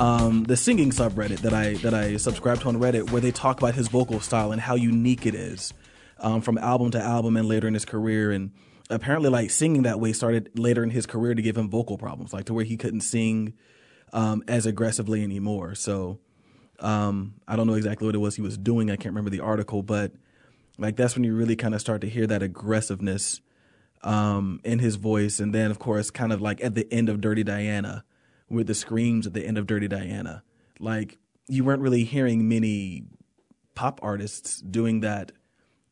um, 0.00 0.42
the 0.42 0.56
singing 0.56 0.90
subreddit 0.90 1.38
that 1.38 1.54
I 1.54 1.74
that 1.74 1.94
I 1.94 2.16
subscribe 2.16 2.60
to 2.62 2.68
on 2.68 2.80
Reddit, 2.80 3.12
where 3.12 3.20
they 3.20 3.30
talk 3.30 3.58
about 3.58 3.76
his 3.76 3.86
vocal 3.86 4.18
style 4.18 4.50
and 4.50 4.60
how 4.60 4.74
unique 4.74 5.24
it 5.24 5.36
is 5.36 5.72
um, 6.18 6.40
from 6.40 6.58
album 6.58 6.90
to 6.92 7.00
album 7.00 7.36
and 7.36 7.46
later 7.46 7.68
in 7.68 7.74
his 7.74 7.84
career. 7.84 8.32
And 8.32 8.50
apparently, 8.90 9.30
like 9.30 9.52
singing 9.52 9.82
that 9.82 10.00
way 10.00 10.12
started 10.12 10.50
later 10.58 10.82
in 10.82 10.90
his 10.90 11.06
career 11.06 11.36
to 11.36 11.42
give 11.42 11.56
him 11.56 11.70
vocal 11.70 11.96
problems, 11.96 12.32
like 12.32 12.46
to 12.46 12.54
where 12.54 12.64
he 12.64 12.76
couldn't 12.76 13.02
sing 13.02 13.54
um, 14.12 14.42
as 14.48 14.66
aggressively 14.66 15.22
anymore. 15.22 15.76
So 15.76 16.18
um, 16.80 17.34
I 17.48 17.56
don't 17.56 17.66
know 17.66 17.74
exactly 17.74 18.06
what 18.06 18.14
it 18.14 18.18
was 18.18 18.36
he 18.36 18.42
was 18.42 18.58
doing. 18.58 18.90
I 18.90 18.96
can't 18.96 19.12
remember 19.14 19.30
the 19.30 19.40
article, 19.40 19.82
but 19.82 20.12
like 20.78 20.96
that's 20.96 21.14
when 21.14 21.24
you 21.24 21.34
really 21.34 21.56
kind 21.56 21.74
of 21.74 21.80
start 21.80 22.00
to 22.02 22.08
hear 22.08 22.26
that 22.26 22.42
aggressiveness 22.42 23.40
um, 24.02 24.60
in 24.64 24.78
his 24.80 24.96
voice, 24.96 25.40
and 25.40 25.54
then 25.54 25.70
of 25.70 25.78
course, 25.78 26.10
kind 26.10 26.32
of 26.32 26.40
like 26.42 26.62
at 26.62 26.74
the 26.74 26.86
end 26.92 27.08
of 27.08 27.20
Dirty 27.20 27.42
Diana, 27.44 28.04
with 28.50 28.66
the 28.66 28.74
screams 28.74 29.26
at 29.26 29.32
the 29.34 29.46
end 29.46 29.56
of 29.56 29.66
Dirty 29.66 29.88
Diana, 29.88 30.42
like 30.78 31.18
you 31.48 31.64
weren't 31.64 31.80
really 31.82 32.04
hearing 32.04 32.48
many 32.48 33.04
pop 33.74 34.00
artists 34.02 34.60
doing 34.60 35.00
that 35.00 35.32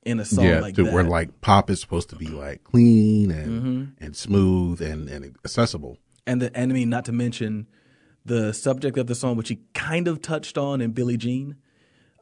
in 0.04 0.18
a 0.20 0.24
song 0.24 0.44
yeah, 0.44 0.60
like 0.60 0.74
to 0.74 0.84
that. 0.84 0.92
where 0.92 1.04
like 1.04 1.40
pop 1.40 1.70
is 1.70 1.80
supposed 1.80 2.10
to 2.10 2.16
be 2.16 2.26
like 2.26 2.64
clean 2.64 3.30
and 3.30 3.46
Mm-hmm. 3.62 4.04
and 4.04 4.16
smooth 4.16 4.82
and 4.82 5.08
and 5.08 5.24
accessible. 5.44 5.98
and 6.26 6.42
the 6.42 6.54
and 6.56 6.70
I 6.72 6.74
mean, 6.74 6.90
not 6.90 7.04
to 7.06 7.12
mention 7.12 7.66
the 8.24 8.52
subject 8.52 8.98
of 8.98 9.06
the 9.06 9.14
song, 9.14 9.36
which 9.36 9.48
he 9.48 9.60
kind 9.74 10.08
of 10.08 10.22
touched 10.22 10.56
on 10.56 10.80
in 10.80 10.92
Billie 10.92 11.16
Jean. 11.16 11.56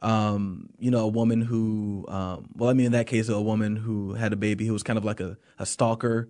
Um, 0.01 0.69
you 0.79 0.89
know, 0.89 1.05
a 1.05 1.07
woman 1.07 1.41
who, 1.41 2.05
um, 2.07 2.49
well, 2.55 2.69
I 2.69 2.73
mean, 2.73 2.87
in 2.87 2.91
that 2.93 3.05
case, 3.05 3.29
a 3.29 3.39
woman 3.39 3.75
who 3.75 4.13
had 4.13 4.33
a 4.33 4.35
baby 4.35 4.65
who 4.65 4.73
was 4.73 4.81
kind 4.81 4.97
of 4.97 5.05
like 5.05 5.19
a, 5.19 5.37
a 5.59 5.65
stalker. 5.65 6.29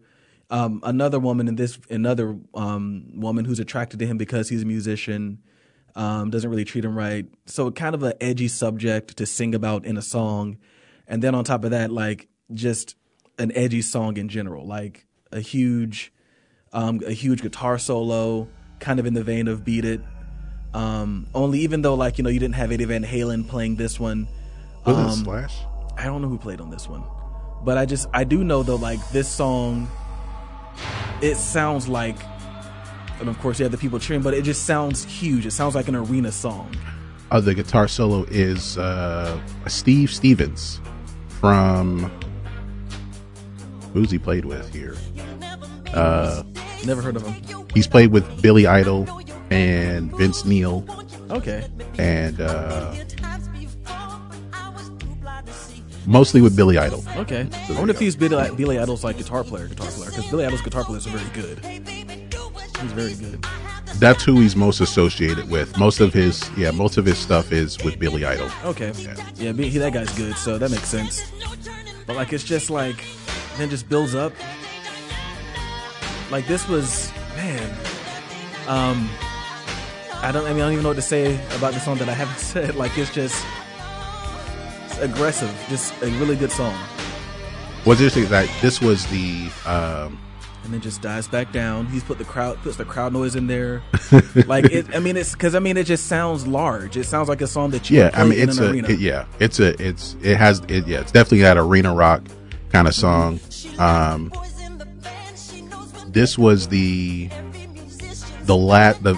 Um, 0.49 0.82
another 0.84 1.19
woman 1.19 1.47
in 1.47 1.55
this, 1.55 1.80
another 1.89 2.38
um, 2.53 3.11
woman 3.15 3.45
who's 3.45 3.59
attracted 3.59 3.99
to 3.99 4.05
him 4.05 4.17
because 4.17 4.49
he's 4.49 4.63
a 4.63 4.65
musician, 4.65 5.39
um, 5.95 6.30
doesn't 6.30 6.49
really 6.49 6.65
treat 6.65 6.84
him 6.84 6.97
right. 6.97 7.26
So, 7.45 7.72
kind 7.72 7.95
of 7.95 8.03
an 8.03 8.13
edgy 8.19 8.49
subject 8.49 9.15
to 9.17 9.26
sing 9.26 9.55
about 9.55 9.86
in 9.86 9.95
a 9.97 10.01
song, 10.01 10.57
and 11.07 11.22
then 11.22 11.36
on 11.36 11.45
top 11.45 11.63
of 11.63 11.72
that, 11.72 11.91
like 11.91 12.28
just 12.53 12.95
an 13.39 13.51
edgy 13.55 13.82
song 13.82 14.17
in 14.17 14.28
general, 14.28 14.65
like 14.65 15.05
a 15.32 15.39
huge 15.39 16.11
um, 16.74 17.01
a 17.05 17.11
huge 17.11 17.41
guitar 17.41 17.78
solo, 17.78 18.47
kind 18.82 18.99
of 18.99 19.05
in 19.05 19.13
the 19.13 19.23
vein 19.23 19.47
of 19.47 19.63
"Beat 19.63 19.86
It." 19.86 20.01
Um, 20.73 21.27
only 21.34 21.59
even 21.59 21.82
though 21.82 21.95
like 21.95 22.17
you 22.17 22.23
know 22.23 22.29
you 22.29 22.39
didn't 22.39 22.55
have 22.55 22.71
Eddie 22.71 22.86
Van 22.86 23.03
Halen 23.03 23.47
playing 23.47 23.77
this 23.77 23.99
one, 23.99 24.27
Was 24.86 24.97
um, 24.97 25.23
Slash? 25.23 25.55
I 25.97 26.05
don't 26.05 26.21
know 26.21 26.27
who 26.27 26.38
played 26.38 26.59
on 26.59 26.69
this 26.69 26.88
one, 26.89 27.03
but 27.63 27.77
I 27.77 27.86
just 27.86 28.07
I 28.13 28.25
do 28.25 28.43
know 28.43 28.63
though 28.63 28.75
like 28.75 28.99
this 29.11 29.29
song, 29.29 29.89
it 31.21 31.36
sounds 31.36 31.88
like, 31.88 32.17
and 33.19 33.29
of 33.29 33.39
course 33.39 33.59
you 33.59 33.63
have 33.63 33.71
the 33.71 33.77
people 33.77 33.99
cheering, 33.99 34.21
but 34.21 34.34
it 34.34 34.43
just 34.43 34.65
sounds 34.65 35.05
huge. 35.05 35.45
It 35.45 35.51
sounds 35.51 35.75
like 35.75 35.88
an 35.88 35.95
arena 35.95 36.32
song. 36.32 36.75
Uh, 37.29 37.39
the 37.39 37.53
guitar 37.53 37.88
solo 37.88 38.23
is 38.29 38.77
uh, 38.77 39.39
Steve 39.67 40.11
Stevens 40.11 40.82
from 41.39 42.11
who's 43.93 44.11
he 44.11 44.19
played 44.19 44.45
with 44.45 44.73
here? 44.73 44.95
Never 45.93 47.01
heard 47.01 47.15
of 47.15 47.25
him. 47.25 47.65
He's 47.73 47.87
played 47.87 48.11
with 48.11 48.41
Billy 48.41 48.65
Idol 48.67 49.07
and 49.49 50.15
Vince 50.17 50.45
Neil 50.45 50.85
Okay, 51.29 51.65
and 51.97 52.41
uh, 52.41 52.93
mostly 56.05 56.41
with 56.41 56.55
Billy 56.55 56.77
Idol. 56.77 57.03
okay. 57.17 57.47
So 57.67 57.73
I 57.75 57.77
wonder 57.77 57.93
if 57.93 57.99
he's 57.99 58.15
Billy, 58.17 58.53
Billy 58.55 58.77
Idol's 58.79 59.03
like 59.03 59.17
guitar 59.17 59.43
player, 59.43 59.67
guitar 59.67 59.87
player, 59.91 60.09
because 60.09 60.29
Billy 60.29 60.45
Idol's 60.45 60.61
guitar 60.61 60.83
players 60.83 61.07
are 61.07 61.11
very 61.11 61.29
good. 61.31 61.63
He's 61.65 62.91
very 62.91 63.13
good. 63.13 63.45
That's 63.95 64.23
who 64.23 64.39
he's 64.39 64.55
most 64.55 64.81
associated 64.81 65.49
with. 65.49 65.77
Most 65.77 65.99
of 66.01 66.13
his 66.13 66.49
yeah, 66.57 66.71
most 66.71 66.97
of 66.97 67.05
his 67.05 67.17
stuff 67.17 67.51
is 67.53 67.81
with 67.83 67.97
Billy 67.99 68.25
Idol. 68.25 68.49
Okay. 68.65 68.91
Yeah, 69.35 69.51
be- 69.53 69.69
he, 69.69 69.77
that 69.77 69.93
guy's 69.93 70.11
good, 70.17 70.35
so 70.35 70.57
that 70.57 70.71
makes 70.71 70.87
sense. 70.89 71.31
But 72.07 72.15
like, 72.15 72.33
it's 72.33 72.43
just 72.43 72.69
like, 72.69 73.03
then 73.57 73.69
just 73.69 73.87
builds 73.87 74.15
up. 74.15 74.33
Like 76.32 76.47
this 76.47 76.67
was, 76.67 77.11
man. 77.36 77.69
Um, 78.67 79.09
I 80.23 80.32
don't. 80.32 80.45
I 80.45 80.49
mean, 80.53 80.57
I 80.61 80.65
don't 80.65 80.71
even 80.73 80.84
know 80.84 80.89
what 80.89 80.95
to 80.95 81.01
say 81.01 81.36
about 81.57 81.73
the 81.73 81.79
song 81.79 81.97
that 81.97 82.07
I 82.09 82.13
haven't 82.13 82.38
said. 82.39 82.75
Like, 82.75 82.97
it's 82.97 83.13
just 83.13 83.45
it's 84.86 84.97
aggressive. 84.99 85.53
Just 85.69 85.93
a 86.01 86.07
really 86.19 86.36
good 86.36 86.51
song, 86.51 86.75
What's 87.84 87.99
interesting 87.99 88.23
is 88.23 88.29
that 88.29 88.49
this 88.61 88.79
was 88.82 89.05
the 89.07 89.49
um, 89.65 90.17
and 90.63 90.71
then 90.73 90.79
just 90.79 91.01
dies 91.01 91.27
back 91.27 91.51
down. 91.51 91.88
He's 91.88 92.03
put 92.03 92.17
the 92.19 92.23
crowd 92.23 92.57
puts 92.59 92.77
the 92.77 92.86
crowd 92.86 93.11
noise 93.11 93.36
in 93.36 93.47
there. 93.47 93.82
like, 94.45 94.65
it, 94.65 94.95
I 94.95 94.99
mean, 94.99 95.17
it's 95.17 95.34
because 95.34 95.55
I 95.55 95.59
mean, 95.59 95.75
it 95.75 95.86
just 95.86 96.05
sounds 96.07 96.45
large. 96.47 96.95
It 96.97 97.05
sounds 97.05 97.27
like 97.27 97.41
a 97.41 97.47
song 97.47 97.71
that 97.71 97.89
you 97.89 97.97
yeah. 97.97 98.11
I 98.13 98.23
mean, 98.23 98.39
it's 98.39 98.59
a 98.59 98.73
it- 98.73 98.99
yeah, 98.99 99.25
it's 99.39 99.59
a 99.59 99.69
it's 99.86 100.15
it 100.21 100.38
has 100.38 100.59
it 100.67 100.88
yeah, 100.88 101.01
it's 101.01 101.11
definitely 101.11 101.41
that 101.41 101.57
arena 101.57 101.93
rock 101.93 102.21
kind 102.69 102.88
of 102.88 102.93
song. 102.95 103.39
Um, 103.79 104.32
this 106.14 106.38
was 106.38 106.68
the 106.68 107.30
the 108.43 108.55
lat 108.55 109.01
the 109.03 109.14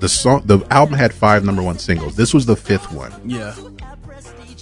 the 0.00 0.08
song 0.08 0.42
the 0.46 0.64
album 0.70 0.94
had 0.94 1.14
five 1.14 1.44
number 1.44 1.62
one 1.62 1.78
singles. 1.78 2.16
This 2.16 2.34
was 2.34 2.46
the 2.46 2.56
fifth 2.56 2.92
one, 2.92 3.12
yeah. 3.24 3.54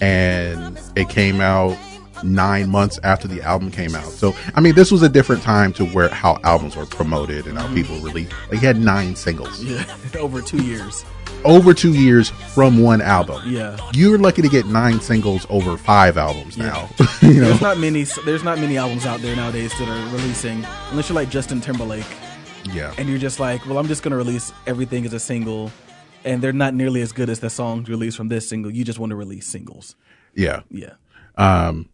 and 0.01 0.79
it 0.97 1.09
came 1.09 1.41
out 1.41 1.77
nine 2.23 2.69
months 2.69 2.99
after 3.03 3.27
the 3.27 3.41
album 3.43 3.71
came 3.71 3.95
out. 3.95 4.05
So 4.05 4.35
I 4.55 4.61
mean, 4.61 4.75
this 4.75 4.91
was 4.91 5.03
a 5.03 5.09
different 5.09 5.43
time 5.43 5.73
to 5.75 5.87
where 5.87 6.09
how 6.09 6.39
albums 6.45 6.77
were 6.77 6.87
promoted 6.87 7.47
and 7.47 7.59
how 7.59 7.65
mm-hmm. 7.65 7.75
people 7.75 7.97
really 8.01 8.29
like 8.51 8.61
he 8.61 8.67
had 8.67 8.79
nine 8.79 9.17
singles 9.17 9.63
Yeah, 9.63 9.85
over 10.19 10.43
two 10.43 10.63
years. 10.63 11.05
Over 11.45 11.73
two 11.75 11.95
years 11.95 12.31
from 12.31 12.79
one 12.83 13.01
album. 13.01 13.43
Yeah. 13.47 13.77
You're 13.95 14.19
lucky 14.19 14.43
to 14.43 14.49
get 14.49 14.67
nine 14.67 15.01
singles 15.01 15.47
over 15.51 15.77
five 15.77 16.17
albums 16.19 16.57
Yeah. 16.57 16.67
now. 16.67 16.91
you 17.23 17.41
know, 17.41 17.49
There's 17.49 17.61
not 17.61 17.79
many. 17.79 18.05
There's 18.25 18.45
not 18.45 18.59
many 18.59 18.77
albums 18.77 19.07
out 19.07 19.21
there 19.21 19.35
nowadays 19.37 19.73
that 19.79 19.89
are 19.89 20.15
releasing, 20.17 20.65
unless 20.91 21.09
you're 21.09 21.17
like 21.17 21.31
Justin 21.31 21.61
Timberlake, 21.61 22.07
yeah, 22.73 22.93
and 22.99 23.09
you're 23.09 23.19
just 23.19 23.41
like, 23.41 23.65
well, 23.67 23.79
I'm 23.79 23.87
just 23.89 24.03
gonna 24.03 24.17
release 24.17 24.53
everything 24.67 25.05
as 25.07 25.13
a 25.13 25.21
single, 25.21 25.71
and 26.25 26.43
they're 26.43 26.53
not 26.53 26.75
nearly 26.75 27.01
as 27.03 27.13
good 27.13 27.31
as 27.31 27.41
the 27.41 27.51
songs 27.51 27.89
released 27.89 28.17
from 28.17 28.29
this 28.29 28.49
single. 28.49 28.71
You 28.71 28.85
just 28.85 28.99
want 28.99 29.11
to 29.11 29.17
release 29.17 29.47
singles. 29.47 29.97
yeah. 30.35 30.61
Yeah, 30.71 30.95
Um, 31.37 31.89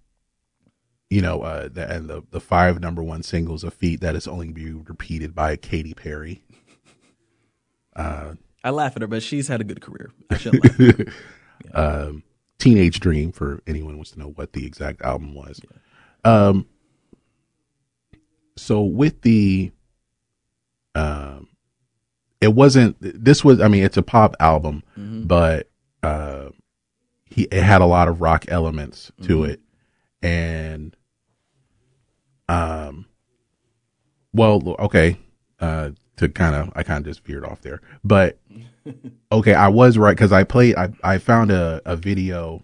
you 1.08 1.22
know, 1.22 1.42
uh, 1.42 1.68
the, 1.72 1.88
and 1.88 2.08
the 2.10 2.22
the 2.32 2.40
five 2.40 2.80
number 2.80 3.02
one 3.02 3.22
singles, 3.22 3.62
a 3.62 3.70
feat 3.70 4.00
that 4.00 4.16
is 4.16 4.26
only 4.26 4.50
be 4.50 4.72
repeated 4.72 5.34
by 5.34 5.54
Katy 5.56 5.94
Perry. 5.94 6.42
I 8.66 8.70
laugh 8.70 8.96
at 8.96 9.02
her, 9.02 9.06
but 9.06 9.22
she's 9.22 9.46
had 9.46 9.60
a 9.60 9.64
good 9.64 9.80
career. 9.80 10.10
I 10.28 10.38
shouldn't 10.38 11.08
laugh. 11.72 12.10
Teenage 12.58 12.98
Dream 12.98 13.30
for 13.30 13.62
anyone 13.64 13.92
who 13.92 13.98
wants 13.98 14.10
to 14.10 14.18
know 14.18 14.30
what 14.30 14.54
the 14.54 14.66
exact 14.66 15.02
album 15.02 15.34
was. 15.36 15.60
Um, 16.24 16.66
so 18.56 18.82
with 18.82 19.22
the, 19.22 19.70
um, 20.96 21.48
it 22.40 22.54
wasn't. 22.54 22.96
This 23.00 23.44
was. 23.44 23.60
I 23.60 23.68
mean, 23.68 23.84
it's 23.84 23.98
a 23.98 24.02
pop 24.02 24.34
album, 24.40 24.82
but 25.26 25.70
uh, 26.02 26.48
he 27.24 27.42
it 27.44 27.62
had 27.62 27.82
a 27.82 27.86
lot 27.86 28.08
of 28.08 28.20
rock 28.20 28.46
elements 28.48 29.12
to 29.22 29.44
it, 29.44 29.60
and 30.22 30.96
um, 32.48 33.06
well, 34.32 34.74
okay. 34.80 35.18
Uh, 35.60 35.90
to 36.16 36.28
kind 36.28 36.54
of, 36.54 36.72
I 36.74 36.82
kind 36.82 36.98
of 36.98 37.10
just 37.10 37.24
veered 37.24 37.44
off 37.44 37.60
there, 37.62 37.80
but 38.04 38.38
okay, 39.32 39.54
I 39.54 39.68
was 39.68 39.98
right 39.98 40.16
because 40.16 40.32
I 40.32 40.44
played. 40.44 40.76
I 40.76 40.90
I 41.02 41.18
found 41.18 41.50
a 41.50 41.80
a 41.84 41.96
video 41.96 42.62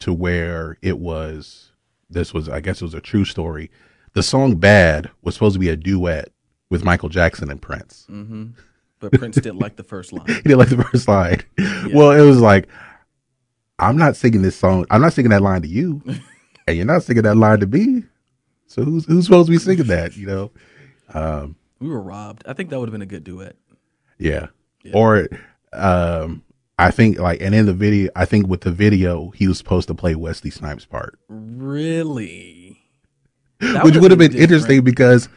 to 0.00 0.12
where 0.12 0.78
it 0.82 0.98
was. 0.98 1.72
This 2.08 2.32
was, 2.32 2.48
I 2.48 2.60
guess, 2.60 2.80
it 2.80 2.84
was 2.84 2.94
a 2.94 3.00
true 3.00 3.24
story. 3.24 3.70
The 4.12 4.22
song 4.22 4.56
"Bad" 4.56 5.10
was 5.22 5.34
supposed 5.34 5.54
to 5.54 5.60
be 5.60 5.68
a 5.68 5.76
duet 5.76 6.30
with 6.70 6.84
Michael 6.84 7.08
Jackson 7.08 7.50
and 7.50 7.60
Prince. 7.60 8.06
Mm-hmm. 8.10 8.46
But 9.00 9.12
Prince 9.12 9.36
didn't 9.36 9.58
like 9.58 9.76
the 9.76 9.84
first 9.84 10.12
line. 10.12 10.26
He 10.28 10.42
didn't 10.42 10.58
like 10.58 10.68
the 10.70 10.84
first 10.84 11.08
line. 11.08 11.42
Well, 11.92 12.12
it 12.12 12.26
was 12.26 12.40
like, 12.40 12.68
I'm 13.78 13.96
not 13.96 14.16
singing 14.16 14.42
this 14.42 14.56
song. 14.56 14.86
I'm 14.90 15.02
not 15.02 15.12
singing 15.12 15.30
that 15.30 15.42
line 15.42 15.62
to 15.62 15.68
you, 15.68 16.02
and 16.66 16.76
you're 16.76 16.86
not 16.86 17.02
singing 17.02 17.24
that 17.24 17.36
line 17.36 17.60
to 17.60 17.66
me. 17.66 18.04
So 18.68 18.82
who's 18.82 19.04
who's 19.06 19.26
supposed 19.26 19.46
to 19.46 19.52
be 19.52 19.58
singing 19.58 19.86
that? 19.86 20.16
You 20.16 20.26
know? 20.26 20.50
Um, 21.12 21.56
We 21.80 21.88
were 21.88 22.00
robbed. 22.00 22.44
I 22.46 22.52
think 22.52 22.70
that 22.70 22.78
would 22.80 22.88
have 22.88 22.92
been 22.92 23.02
a 23.02 23.06
good 23.06 23.24
duet. 23.24 23.56
Yeah. 24.18 24.46
Or 24.94 25.28
um 25.72 26.42
I 26.78 26.90
think 26.90 27.18
like 27.18 27.40
and 27.40 27.54
in 27.54 27.66
the 27.66 27.74
video 27.74 28.10
I 28.16 28.24
think 28.24 28.46
with 28.48 28.62
the 28.62 28.70
video 28.72 29.30
he 29.30 29.48
was 29.48 29.58
supposed 29.58 29.88
to 29.88 29.94
play 29.94 30.14
Wesley 30.14 30.50
Snipes 30.50 30.84
part. 30.86 31.18
Really, 31.28 32.80
That 33.60 33.84
which 33.84 33.96
would 33.96 34.10
have 34.10 34.18
been 34.18 34.34
interesting 34.36 34.82
because 34.84 35.28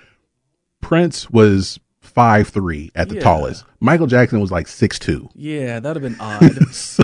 Prince 0.82 1.30
was 1.30 1.80
five 2.02 2.48
three 2.50 2.92
at 2.96 3.10
the 3.10 3.16
Yeah. 3.16 3.22
tallest. 3.22 3.66
Michael 3.80 4.08
Jackson 4.08 4.40
was 4.40 4.52
like 4.52 4.68
six 4.68 4.98
two. 5.00 5.30
Yeah, 5.36 5.80
that 5.80 5.94
would 5.96 6.04
have 6.04 6.12
been 6.12 6.22
odd. 6.22 6.74
So 6.74 7.04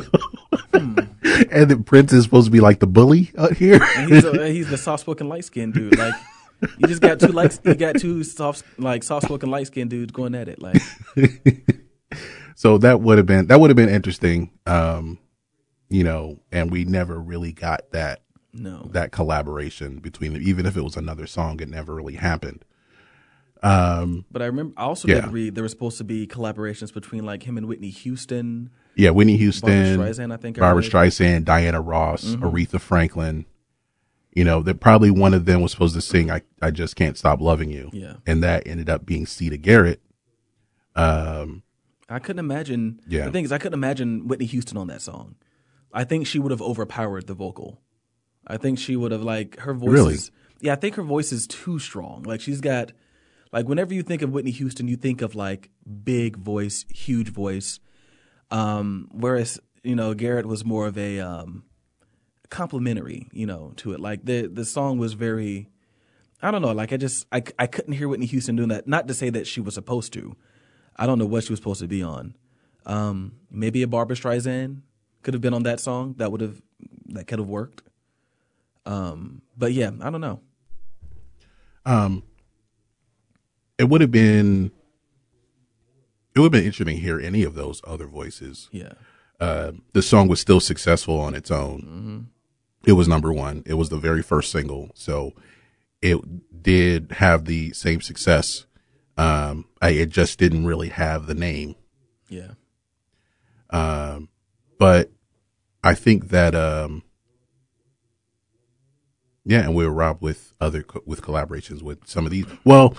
and 0.74 1.70
then 1.72 1.84
Prince 1.84 2.14
is 2.14 2.24
supposed 2.24 2.46
to 2.46 2.52
be 2.52 2.60
like 2.60 2.80
the 2.80 2.88
bully 2.88 3.32
out 3.38 3.54
here. 3.54 3.84
He's, 4.08 4.24
a, 4.26 4.48
he's 4.50 4.70
the 4.70 4.78
soft 4.78 5.02
spoken, 5.02 5.28
light 5.30 5.46
skinned 5.46 5.74
dude. 5.74 5.98
Like, 5.98 6.14
You 6.62 6.88
just 6.88 7.02
got 7.02 7.20
two 7.20 7.28
like 7.28 7.52
you 7.64 7.76
got 7.76 7.98
two 8.00 8.24
soft 8.24 8.64
like 8.78 9.04
soft 9.04 9.26
spoken 9.26 9.50
light 9.52 9.68
skinned 9.68 9.90
dudes 9.90 10.12
going 10.12 10.36
at 10.36 10.48
it. 10.48 10.62
Like 10.62 10.82
So 12.56 12.78
that 12.80 13.02
would 13.02 13.18
have 13.18 13.28
been 13.28 13.48
that 13.48 13.60
would 13.60 13.70
have 13.70 13.76
been 13.78 13.90
interesting. 13.90 14.52
Um, 14.66 15.20
you 15.90 16.04
know, 16.04 16.40
and 16.52 16.72
we 16.72 16.86
never 16.86 17.20
really 17.20 17.52
got 17.52 17.92
that 17.92 18.22
no. 18.54 18.90
that 18.94 19.12
collaboration 19.12 20.00
between 20.00 20.34
them. 20.34 20.42
Even 20.42 20.66
if 20.66 20.78
it 20.78 20.82
was 20.82 20.96
another 20.96 21.28
song, 21.28 21.60
it 21.60 21.70
never 21.70 21.94
really 21.94 22.16
happened. 22.16 22.64
Um, 23.62 24.26
But 24.32 24.42
I 24.42 24.46
remember 24.46 24.74
I 24.78 24.84
also 24.84 25.08
Yeah. 25.08 25.22
did 25.22 25.32
read 25.32 25.56
there 25.56 25.64
were 25.64 25.68
supposed 25.70 25.98
to 25.98 26.04
be 26.04 26.28
collaborations 26.28 26.94
between 26.94 27.26
like 27.26 27.44
him 27.44 27.58
and 27.58 27.68
Whitney 27.68 27.90
Houston. 27.90 28.70
yeah, 28.96 29.10
Whitney 29.10 29.38
Houston, 29.38 29.98
Barbra 29.98 30.12
Streisand, 30.14 30.34
I 30.34 30.38
think 30.38 30.58
Barbra. 30.58 30.84
Streisand, 30.84 31.44
Diana 31.46 31.82
Ross, 31.82 32.36
Aretha 32.36 32.80
Franklin. 32.80 33.46
You 34.36 34.44
know, 34.44 34.62
that 34.64 34.82
probably 34.82 35.10
one 35.12 35.34
of 35.34 35.46
them 35.46 35.62
was 35.62 35.72
supposed 35.72 35.96
to 35.96 36.02
sing 36.02 36.30
"I 36.30 36.42
I 36.62 36.70
Just 36.70 36.96
Can't 36.96 37.18
Stop 37.18 37.40
Loving 37.42 37.72
You," 37.72 37.90
Yeah. 37.94 38.16
and 38.28 38.44
that 38.44 38.68
ended 38.68 38.90
up 38.90 39.06
being 39.06 39.26
Siedah 39.26 39.62
Garrett. 39.62 40.02
Um, 40.96 41.64
I 42.10 42.20
couldn't 42.20 42.40
imagine. 42.40 43.00
Yeah. 43.08 43.26
The 43.26 43.32
thing 43.32 43.46
is, 43.46 43.52
I 43.52 43.58
couldn't 43.58 43.74
imagine 43.80 44.28
Whitney 44.28 44.46
Houston 44.46 44.78
on 44.78 44.88
that 44.88 45.02
song. 45.02 45.36
I 45.94 46.04
think 46.04 46.28
she 46.28 46.40
would 46.40 46.52
have 46.52 46.62
overpowered 46.62 47.28
the 47.28 47.34
vocal. 47.34 47.82
I 48.46 48.58
think 48.58 48.78
she 48.78 48.96
would 48.96 49.12
have 49.12 49.24
like 49.24 49.58
her 49.60 49.74
voice. 49.74 49.90
Really? 49.90 50.14
Is, 50.16 50.32
yeah, 50.60 50.74
I 50.74 50.76
think 50.76 50.96
her 50.96 51.04
voice 51.04 51.32
is 51.32 51.48
too 51.48 51.80
strong. 51.80 52.24
Like 52.24 52.42
she's 52.42 52.62
got, 52.62 52.92
like 53.52 53.68
whenever 53.68 53.94
you 53.94 54.04
think 54.04 54.22
of 54.22 54.32
Whitney 54.32 54.52
Houston, 54.52 54.88
you 54.88 54.98
think 54.98 55.22
of 55.22 55.36
like 55.36 55.70
big 56.04 56.36
voice, 56.38 56.86
huge 56.94 57.30
voice. 57.30 57.80
Um, 58.52 59.08
whereas 59.12 59.60
you 59.84 59.96
know 59.96 60.14
Garrett 60.14 60.46
was 60.46 60.64
more 60.66 60.86
of 60.88 60.98
a 60.98 61.20
um, 61.22 61.64
complimentary, 62.50 63.30
you 63.32 63.46
know, 63.46 63.74
to 63.78 63.94
it. 63.94 64.00
Like 64.00 64.26
the 64.26 64.48
the 64.48 64.66
song 64.66 64.98
was 64.98 65.14
very. 65.14 65.70
I 66.42 66.52
don't 66.52 66.62
know. 66.62 66.72
Like 66.74 66.94
I 66.94 66.98
just 66.98 67.26
I, 67.32 67.44
I 67.58 67.66
couldn't 67.68 67.94
hear 67.94 68.08
Whitney 68.08 68.26
Houston 68.28 68.56
doing 68.56 68.70
that. 68.70 68.88
Not 68.88 69.08
to 69.08 69.14
say 69.14 69.30
that 69.32 69.48
she 69.48 69.62
was 69.62 69.74
supposed 69.74 70.14
to. 70.14 70.36
I 70.96 71.06
don't 71.08 71.18
know 71.20 71.26
what 71.26 71.44
she 71.46 71.52
was 71.52 71.60
supposed 71.60 71.82
to 71.82 71.88
be 71.88 72.04
on. 72.04 72.36
Um, 72.86 73.34
maybe 73.50 73.82
a 73.82 73.88
Barbra 73.88 74.16
Streisand 74.16 74.82
could 75.24 75.34
have 75.34 75.42
been 75.42 75.54
on 75.54 75.64
that 75.64 75.80
song. 75.80 76.16
That 76.18 76.32
would 76.32 76.42
have 76.42 76.62
that 77.08 77.26
could 77.28 77.40
have 77.40 77.48
worked. 77.48 77.82
Um, 78.86 79.42
but 79.58 79.74
yeah, 79.74 79.92
I 80.02 80.10
don't 80.12 80.22
know. 80.22 80.42
um, 81.86 82.22
it 83.78 83.86
would 83.90 84.02
have 84.02 84.12
been 84.12 84.72
it 86.36 86.40
would 86.40 86.48
have 86.48 86.52
been 86.52 86.66
interesting 86.66 86.96
to 86.98 87.02
hear 87.02 87.20
any 87.20 87.44
of 87.44 87.56
those 87.56 87.82
other 87.86 88.06
voices. 88.08 88.70
Yeah, 88.72 88.94
Uh, 89.40 89.72
the 89.94 90.02
song 90.02 90.28
was 90.28 90.40
still 90.40 90.60
successful 90.60 91.20
on 91.20 91.34
its 91.34 91.50
own. 91.50 92.28
It 92.86 92.94
was 92.94 93.08
number 93.08 93.34
one. 93.34 93.64
It 93.66 93.76
was 93.76 93.90
the 93.90 93.98
very 93.98 94.22
first 94.22 94.52
single, 94.52 94.92
so 94.94 95.34
it 96.02 96.62
did 96.62 97.14
have 97.14 97.46
the 97.46 97.74
same 97.74 98.02
success. 98.02 98.66
Um, 99.18 99.66
I, 99.82 99.90
it 99.90 100.10
just 100.10 100.38
didn't 100.38 100.66
really 100.66 100.90
have 100.90 101.26
the 101.26 101.34
name. 101.34 101.76
yeah, 102.30 102.52
Um, 103.70 104.30
but 104.78 105.12
I 105.84 105.94
think 105.94 106.30
that, 106.30 106.54
um, 106.54 107.04
yeah, 109.46 109.62
and 109.62 109.76
we 109.76 109.86
were 109.86 109.94
robbed 109.94 110.22
with 110.22 110.54
other, 110.60 110.84
co- 110.84 111.04
with 111.06 111.22
collaborations 111.22 111.82
with 111.82 112.06
some 112.08 112.26
of 112.26 112.32
these. 112.32 112.46
Well, 112.64 112.96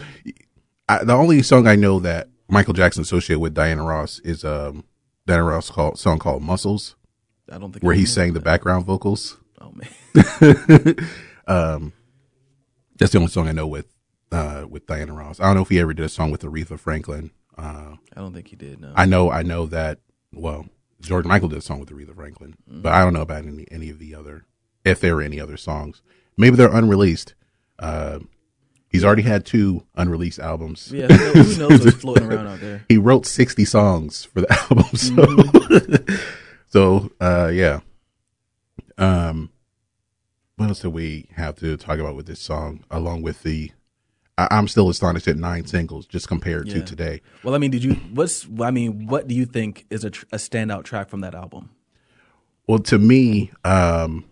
I, 0.89 1.05
the 1.05 1.13
only 1.13 1.43
song 1.43 1.67
I 1.67 1.77
know 1.77 2.01
that 2.01 2.29
Michael 2.49 2.75
Jackson 2.75 3.03
associated 3.03 3.41
with 3.41 3.55
Diana 3.55 3.85
Ross 3.85 4.21
is, 4.21 4.45
um, 4.45 4.85
Diana 5.27 5.45
Ross 5.45 5.71
called, 5.71 5.99
song 5.99 6.19
called 6.19 6.43
Muscles, 6.43 6.97
I 7.51 7.59
don't 7.59 7.73
think 7.73 7.85
where 7.85 7.95
I 7.95 7.99
he 7.99 8.07
sang 8.07 8.33
the 8.33 8.41
background 8.41 8.87
vocals. 8.87 9.37
Oh 9.67 9.73
man, 9.75 10.97
um, 11.47 11.93
that's 12.99 13.13
the 13.13 13.19
only 13.19 13.31
song 13.31 13.49
I 13.49 13.53
know 13.53 13.67
with, 13.67 13.87
uh, 14.33 14.65
with 14.69 14.87
Diana 14.87 15.13
Ross. 15.13 15.41
I 15.41 15.45
don't 15.47 15.57
know 15.57 15.63
if 15.63 15.69
he 15.71 15.81
ever 15.81 15.93
did 15.95 16.05
a 16.05 16.09
song 16.09 16.31
with 16.31 16.43
Aretha 16.43 16.79
Franklin. 16.79 17.31
Uh, 17.59 17.97
I 18.15 18.21
don't 18.21 18.33
think 18.33 18.49
he 18.49 18.57
did. 18.57 18.81
No, 18.81 18.93
I 18.95 19.05
know, 19.07 19.31
I 19.31 19.43
know 19.43 19.67
that. 19.67 19.99
Well, 20.33 20.67
George 21.01 21.25
Michael 21.25 21.49
did 21.49 21.59
a 21.59 21.63
song 21.63 21.81
with 21.81 21.91
Aretha 21.91 22.15
Franklin, 22.15 22.55
but 22.67 22.93
I 22.93 23.03
don't 23.03 23.13
know 23.13 23.23
about 23.23 23.45
any 23.45 23.67
any 23.71 23.91
of 23.91 23.99
the 23.99 24.15
other, 24.15 24.45
if 24.85 25.01
there 25.01 25.17
were 25.17 25.23
any 25.23 25.41
other 25.41 25.57
songs. 25.57 26.03
Maybe 26.37 26.57
they're 26.57 26.75
unreleased. 26.75 27.35
Uh, 27.79 28.21
he's 28.91 29.05
already 29.05 29.23
had 29.23 29.45
two 29.47 29.85
unreleased 29.97 30.39
albums. 30.39 30.93
yeah, 30.93 31.07
who 31.09 31.35
knows, 31.35 31.57
who 31.57 31.69
knows 31.69 31.85
what's 31.85 31.97
floating 31.97 32.31
around 32.31 32.47
out 32.47 32.61
there? 32.61 32.85
He 32.89 32.99
wrote 32.99 33.27
sixty 33.27 33.65
songs 33.65 34.25
for 34.25 34.43
the 34.43 34.53
album, 34.71 34.85
so 34.97 35.15
Mm-hmm. 35.15 36.15
so 36.69 37.11
uh, 37.21 37.51
yeah. 37.53 37.81
Um, 38.99 39.51
what 40.57 40.69
else 40.69 40.81
do 40.81 40.91
we 40.91 41.29
have 41.37 41.55
to 41.57 41.77
talk 41.77 41.99
about 41.99 42.17
with 42.17 42.27
this 42.27 42.41
song? 42.41 42.85
Along 42.91 43.23
with 43.23 43.43
the, 43.43 43.71
I, 44.39 44.49
I'm 44.51 44.69
still 44.69 44.89
astonished 44.89 45.29
at 45.29 45.37
nine 45.37 45.67
singles 45.67 46.07
just 46.07 46.29
compared 46.29 46.69
to 46.71 46.83
today. 46.83 47.21
Well, 47.43 47.55
I 47.55 47.59
mean, 47.59 47.71
did 47.71 47.85
you? 47.85 47.95
What's? 48.13 48.47
I 48.61 48.71
mean, 48.71 49.07
what 49.07 49.29
do 49.29 49.35
you 49.35 49.45
think 49.45 49.87
is 49.91 50.05
a, 50.05 50.11
tr- 50.11 50.25
a 50.33 50.37
standout 50.37 50.85
track 50.85 51.09
from 51.09 51.21
that 51.21 51.35
album? 51.35 51.71
Well, 52.67 52.79
to 52.81 52.99
me, 52.99 53.53
um, 53.65 54.25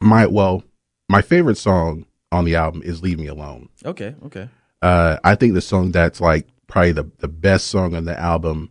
my 0.00 0.26
well, 0.26 0.64
my 1.08 1.22
favorite 1.22 1.56
song 1.58 2.06
on 2.32 2.44
the 2.44 2.56
album 2.56 2.82
is 2.84 3.02
"Leave 3.02 3.18
Me 3.18 3.28
Alone." 3.28 3.68
Okay, 3.84 4.14
okay, 4.26 4.48
Uh, 4.82 5.18
I 5.22 5.36
think 5.36 5.54
the 5.54 5.60
song 5.60 5.92
that's 5.92 6.20
like 6.20 6.48
probably 6.66 6.92
the 6.92 7.10
the 7.18 7.28
best 7.28 7.68
song 7.68 7.94
on 7.94 8.04
the 8.06 8.18
album 8.18 8.70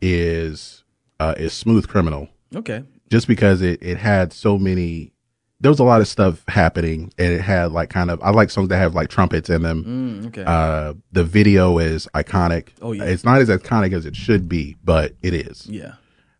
is 0.00 0.84
uh, 1.20 1.34
is 1.36 1.52
"Smooth 1.52 1.86
Criminal," 1.86 2.28
okay. 2.56 2.82
Just 3.12 3.28
because 3.28 3.60
it 3.60 3.80
it 3.82 3.98
had 3.98 4.32
so 4.32 4.58
many. 4.58 5.12
There 5.60 5.70
was 5.70 5.78
a 5.78 5.84
lot 5.84 6.00
of 6.00 6.08
stuff 6.08 6.42
happening, 6.48 7.12
and 7.18 7.32
it 7.32 7.42
had 7.42 7.70
like 7.70 7.90
kind 7.90 8.10
of. 8.10 8.20
I 8.22 8.30
like 8.30 8.50
songs 8.50 8.70
that 8.70 8.78
have 8.78 8.94
like 8.94 9.10
trumpets 9.10 9.50
in 9.50 9.62
them. 9.62 9.84
Mm, 9.84 10.26
okay. 10.28 10.44
Uh, 10.44 10.94
the 11.12 11.22
video 11.22 11.78
is 11.78 12.08
iconic. 12.14 12.68
Oh, 12.80 12.92
yeah. 12.92 13.04
it's 13.04 13.22
not 13.22 13.40
as 13.42 13.50
iconic 13.50 13.92
as 13.92 14.06
it 14.06 14.16
should 14.16 14.48
be, 14.48 14.76
but 14.82 15.14
it 15.20 15.34
is. 15.34 15.66
yeah. 15.66 15.92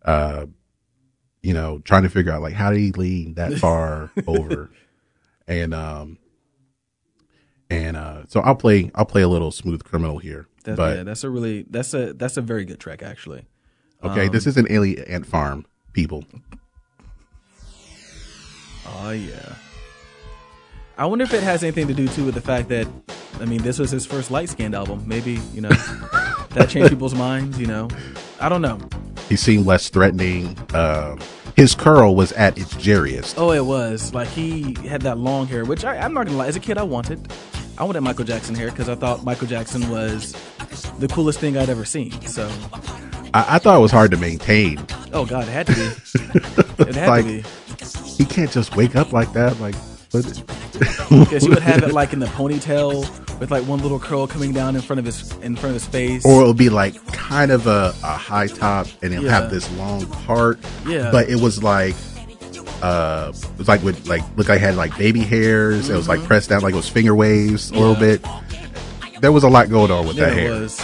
uh, 0.05 0.47
you 1.43 1.53
know, 1.53 1.81
trying 1.81 2.05
to 2.05 2.09
figure 2.09 2.33
out 2.33 2.41
like 2.41 2.55
how 2.55 2.71
did 2.71 2.81
he 2.81 2.91
lean 2.93 3.35
that 3.35 3.53
far 3.59 4.11
over, 4.27 4.71
and 5.47 5.75
um, 5.75 6.17
and 7.69 7.99
uh, 7.99 8.23
so 8.29 8.41
I'll 8.41 8.57
play 8.57 8.91
I'll 8.95 9.05
play 9.05 9.23
a 9.23 9.29
little 9.29 9.51
smooth 9.51 9.85
criminal 9.85 10.19
here, 10.19 10.49
That's, 10.65 10.79
but 10.79 10.97
yeah, 10.97 11.03
that's 11.03 11.23
a 11.23 11.29
really 11.29 11.67
that's 11.69 11.93
a 11.93 12.15
that's 12.15 12.39
a 12.39 12.43
very 12.43 12.65
good 12.65 12.81
track 12.81 13.03
actually. 13.03 13.47
okay, 14.03 14.29
this 14.29 14.47
is 14.47 14.57
an 14.57 14.67
alien 14.71 15.05
ant 15.05 15.27
farm 15.27 15.67
people. 15.93 16.25
Oh 18.87 19.11
yeah. 19.11 19.55
I 20.99 21.07
wonder 21.07 21.25
if 21.25 21.33
it 21.33 21.43
has 21.43 21.63
anything 21.63 21.89
to 21.89 21.95
do 21.95 22.07
too 22.09 22.25
with 22.25 22.35
the 22.35 22.41
fact 22.41 22.69
that 22.69 22.87
I 23.41 23.45
mean 23.45 23.63
this 23.63 23.79
was 23.79 23.91
his 23.91 24.05
first 24.07 24.31
light 24.31 24.49
skinned 24.51 24.75
album. 24.75 25.03
Maybe, 25.07 25.41
you 25.55 25.61
know, 25.63 25.69
that 26.51 26.69
changed 26.69 26.91
people's 26.91 27.15
minds, 27.15 27.59
you 27.59 27.67
know. 27.67 27.89
I 28.41 28.49
don't 28.49 28.63
know. 28.63 28.79
He 29.29 29.37
seemed 29.37 29.67
less 29.67 29.89
threatening. 29.89 30.59
Um, 30.75 31.19
his 31.57 31.75
curl 31.75 32.15
was 32.15 32.33
at 32.33 32.59
its 32.59 32.75
jerriest. 32.77 33.37
Oh, 33.39 33.53
it 33.53 33.65
was. 33.65 34.13
Like 34.15 34.29
he 34.29 34.75
had 34.89 35.03
that 35.03 35.19
long 35.19 35.47
hair, 35.47 35.65
which 35.65 35.85
I, 35.85 35.97
I'm 35.99 36.13
not 36.13 36.27
gonna 36.27 36.39
lie, 36.39 36.47
as 36.49 36.57
a 36.57 36.61
kid 36.61 36.77
I 36.79 36.83
wanted. 36.83 37.33
I 37.79 37.85
wanted 37.85 38.03
Michael 38.03 38.25
Jackson 38.27 38.55
hair 38.55 38.71
because 38.71 38.89
I 38.89 38.95
thought 38.95 39.25
Michael 39.25 39.47
Jackson 39.47 39.89
was 39.89 40.33
the 40.99 41.09
coolest 41.09 41.41
thing 41.41 41.57
I'd 41.57 41.71
ever 41.71 41.85
seen. 41.87 42.11
So 42.27 42.47
I, 43.33 43.57
I 43.57 43.59
thought 43.59 43.79
it 43.79 43.83
was 43.83 43.91
hard 43.91 44.11
to 44.11 44.17
maintain. 44.19 44.85
oh 45.13 45.25
god, 45.25 45.45
it 45.49 45.53
had 45.53 45.67
to 45.69 45.75
be. 45.75 45.89
It 46.89 46.97
had 46.97 47.09
Like- 47.09 47.25
to 47.25 47.31
be. 47.43 47.45
He 48.23 48.27
can't 48.35 48.51
just 48.53 48.77
wake 48.77 48.95
up 48.95 49.13
like 49.13 49.33
that. 49.33 49.59
Like, 49.61 49.75
what? 50.13 50.25
Because 51.09 51.45
you 51.45 51.51
would 51.51 51.63
have 51.63 51.83
it 51.83 51.93
like 51.93 52.13
in 52.13 52.19
the 52.21 52.27
ponytail 52.39 53.01
with 53.41 53.51
like 53.51 53.65
one 53.67 53.81
little 53.81 53.99
curl 53.99 54.27
coming 54.29 54.53
down 54.53 54.77
in 54.77 54.83
front 54.83 55.01
of 55.01 55.05
his 55.05 55.33
in 55.39 55.57
front 55.57 55.75
of 55.75 55.83
his 55.83 55.87
face. 55.87 56.25
or 56.25 56.41
it'll 56.43 56.55
be 56.55 56.69
like 56.69 56.95
kind 57.09 57.51
of 57.51 57.67
a, 57.67 57.93
a 58.05 58.13
high 58.17 58.47
top 58.47 58.87
and 59.03 59.13
it'll 59.13 59.25
Yeah. 59.25 59.41
have 59.41 59.51
this 59.51 59.71
long 59.77 60.07
part. 60.07 60.61
Yeah. 60.87 61.11
But 61.11 61.29
it 61.29 61.41
was 61.41 61.63
like 61.63 61.95
uh 62.83 63.33
it 63.35 63.59
was 63.59 63.67
like 63.69 63.83
with 63.83 64.07
like 64.07 64.23
look 64.37 64.49
like 64.49 64.59
it 64.59 64.63
had 64.63 64.77
like 64.77 64.97
baby 64.97 65.21
hairs. 65.21 65.89
It 65.91 65.97
was 65.97 66.09
like 66.09 66.23
pressed 66.23 66.49
down 66.51 66.61
like 66.63 66.75
it 66.75 66.77
was 66.77 66.89
finger 66.89 67.15
waves 67.17 67.71
a 67.71 67.75
little 67.75 67.97
bit. 67.97 68.25
There 69.21 69.33
was 69.33 69.43
a 69.45 69.49
lot 69.49 69.69
going 69.69 69.91
on 69.91 70.07
with 70.07 70.17
Yeah, 70.17 70.27
that 70.27 70.37
hair. 70.39 70.51
was. 70.61 70.81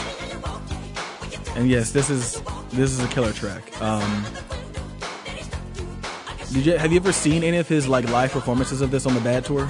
And 1.56 1.68
yes, 1.68 1.92
this 1.92 2.10
is 2.10 2.40
this 2.72 2.90
is 2.90 3.00
a 3.00 3.08
killer 3.08 3.32
track. 3.32 3.80
Um, 3.82 4.24
did 6.52 6.66
you 6.66 6.78
have 6.78 6.92
you 6.92 6.96
ever 6.98 7.12
seen 7.12 7.42
any 7.44 7.58
of 7.58 7.68
his 7.68 7.86
like 7.88 8.08
live 8.10 8.32
performances 8.32 8.80
of 8.80 8.90
this 8.90 9.06
on 9.06 9.14
the 9.14 9.20
Bad 9.20 9.44
tour? 9.44 9.68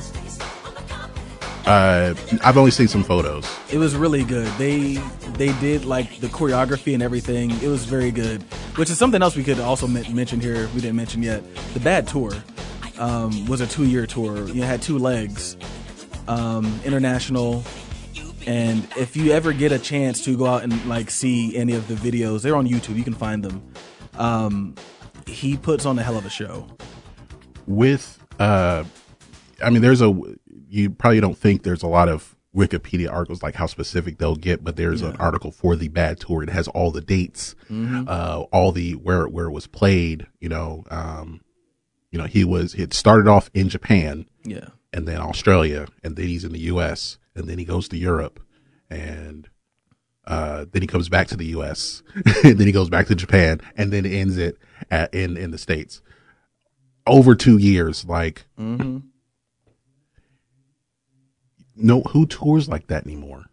Uh 1.66 2.14
I've 2.42 2.56
only 2.56 2.70
seen 2.70 2.88
some 2.88 3.04
photos. 3.04 3.46
It 3.70 3.78
was 3.78 3.94
really 3.96 4.24
good. 4.24 4.46
They 4.58 4.94
they 5.34 5.52
did 5.60 5.84
like 5.84 6.20
the 6.20 6.28
choreography 6.28 6.94
and 6.94 7.02
everything. 7.02 7.50
It 7.62 7.68
was 7.68 7.84
very 7.84 8.10
good, 8.10 8.42
which 8.76 8.90
is 8.90 8.98
something 8.98 9.22
else 9.22 9.36
we 9.36 9.44
could 9.44 9.60
also 9.60 9.86
men- 9.86 10.14
mention 10.14 10.40
here. 10.40 10.68
We 10.74 10.80
didn't 10.80 10.96
mention 10.96 11.22
yet. 11.22 11.42
The 11.74 11.80
Bad 11.80 12.06
tour 12.06 12.32
um, 12.98 13.46
was 13.46 13.60
a 13.60 13.66
two 13.66 13.84
year 13.84 14.06
tour. 14.06 14.48
You 14.48 14.62
had 14.62 14.80
two 14.82 14.98
legs, 14.98 15.56
um, 16.26 16.80
international. 16.84 17.64
And 18.46 18.86
if 18.96 19.14
you 19.14 19.32
ever 19.32 19.52
get 19.52 19.72
a 19.72 19.78
chance 19.78 20.24
to 20.24 20.36
go 20.36 20.46
out 20.46 20.62
and 20.62 20.86
like 20.86 21.10
see 21.10 21.54
any 21.54 21.74
of 21.74 21.86
the 21.86 21.94
videos, 21.94 22.40
they're 22.42 22.56
on 22.56 22.66
YouTube. 22.66 22.96
You 22.96 23.04
can 23.04 23.14
find 23.14 23.44
them. 23.44 23.62
Um, 24.16 24.74
he 25.28 25.56
puts 25.56 25.86
on 25.86 25.98
a 25.98 26.02
hell 26.02 26.16
of 26.16 26.26
a 26.26 26.30
show. 26.30 26.66
With 27.66 28.18
uh 28.38 28.84
I 29.62 29.70
mean, 29.70 29.82
there's 29.82 30.00
a 30.02 30.12
you 30.68 30.90
probably 30.90 31.20
don't 31.20 31.36
think 31.38 31.62
there's 31.62 31.82
a 31.82 31.86
lot 31.88 32.08
of 32.08 32.34
Wikipedia 32.54 33.12
articles 33.12 33.42
like 33.42 33.54
how 33.54 33.66
specific 33.66 34.18
they'll 34.18 34.36
get, 34.36 34.64
but 34.64 34.76
there's 34.76 35.02
an 35.02 35.16
article 35.16 35.50
for 35.52 35.76
the 35.76 35.88
Bad 35.88 36.18
Tour. 36.18 36.42
It 36.42 36.48
has 36.50 36.66
all 36.68 36.90
the 36.90 37.00
dates, 37.00 37.54
uh, 37.70 38.44
all 38.52 38.72
the 38.72 38.92
where 38.92 39.26
where 39.28 39.46
it 39.46 39.52
was 39.52 39.66
played. 39.66 40.26
You 40.40 40.48
know, 40.48 40.84
um, 40.90 41.40
you 42.10 42.18
know, 42.18 42.24
he 42.24 42.44
was 42.44 42.74
it 42.74 42.94
started 42.94 43.28
off 43.28 43.50
in 43.54 43.68
Japan 43.68 44.26
Yeah. 44.44 44.68
and 44.92 45.06
then 45.06 45.20
Australia, 45.20 45.88
and 46.02 46.16
then 46.16 46.26
he's 46.26 46.44
in 46.44 46.52
the 46.52 46.60
U.S. 46.60 47.18
and 47.34 47.46
then 47.48 47.58
he 47.58 47.64
goes 47.64 47.86
to 47.88 47.96
Europe, 47.98 48.40
and 48.88 49.48
uh, 50.28 50.66
then 50.70 50.82
he 50.82 50.86
comes 50.86 51.08
back 51.08 51.26
to 51.28 51.36
the 51.36 51.46
U.S. 51.46 52.02
then 52.42 52.58
he 52.58 52.70
goes 52.70 52.90
back 52.90 53.06
to 53.06 53.14
Japan, 53.14 53.60
and 53.76 53.90
then 53.90 54.04
ends 54.06 54.36
it 54.36 54.58
at, 54.90 55.12
in 55.14 55.36
in 55.36 55.50
the 55.50 55.58
states. 55.58 56.02
Over 57.06 57.34
two 57.34 57.56
years, 57.56 58.04
like 58.04 58.44
no, 61.78 62.02
who 62.02 62.26
tours 62.26 62.68
like 62.68 62.88
that 62.88 63.06
anymore? 63.06 63.46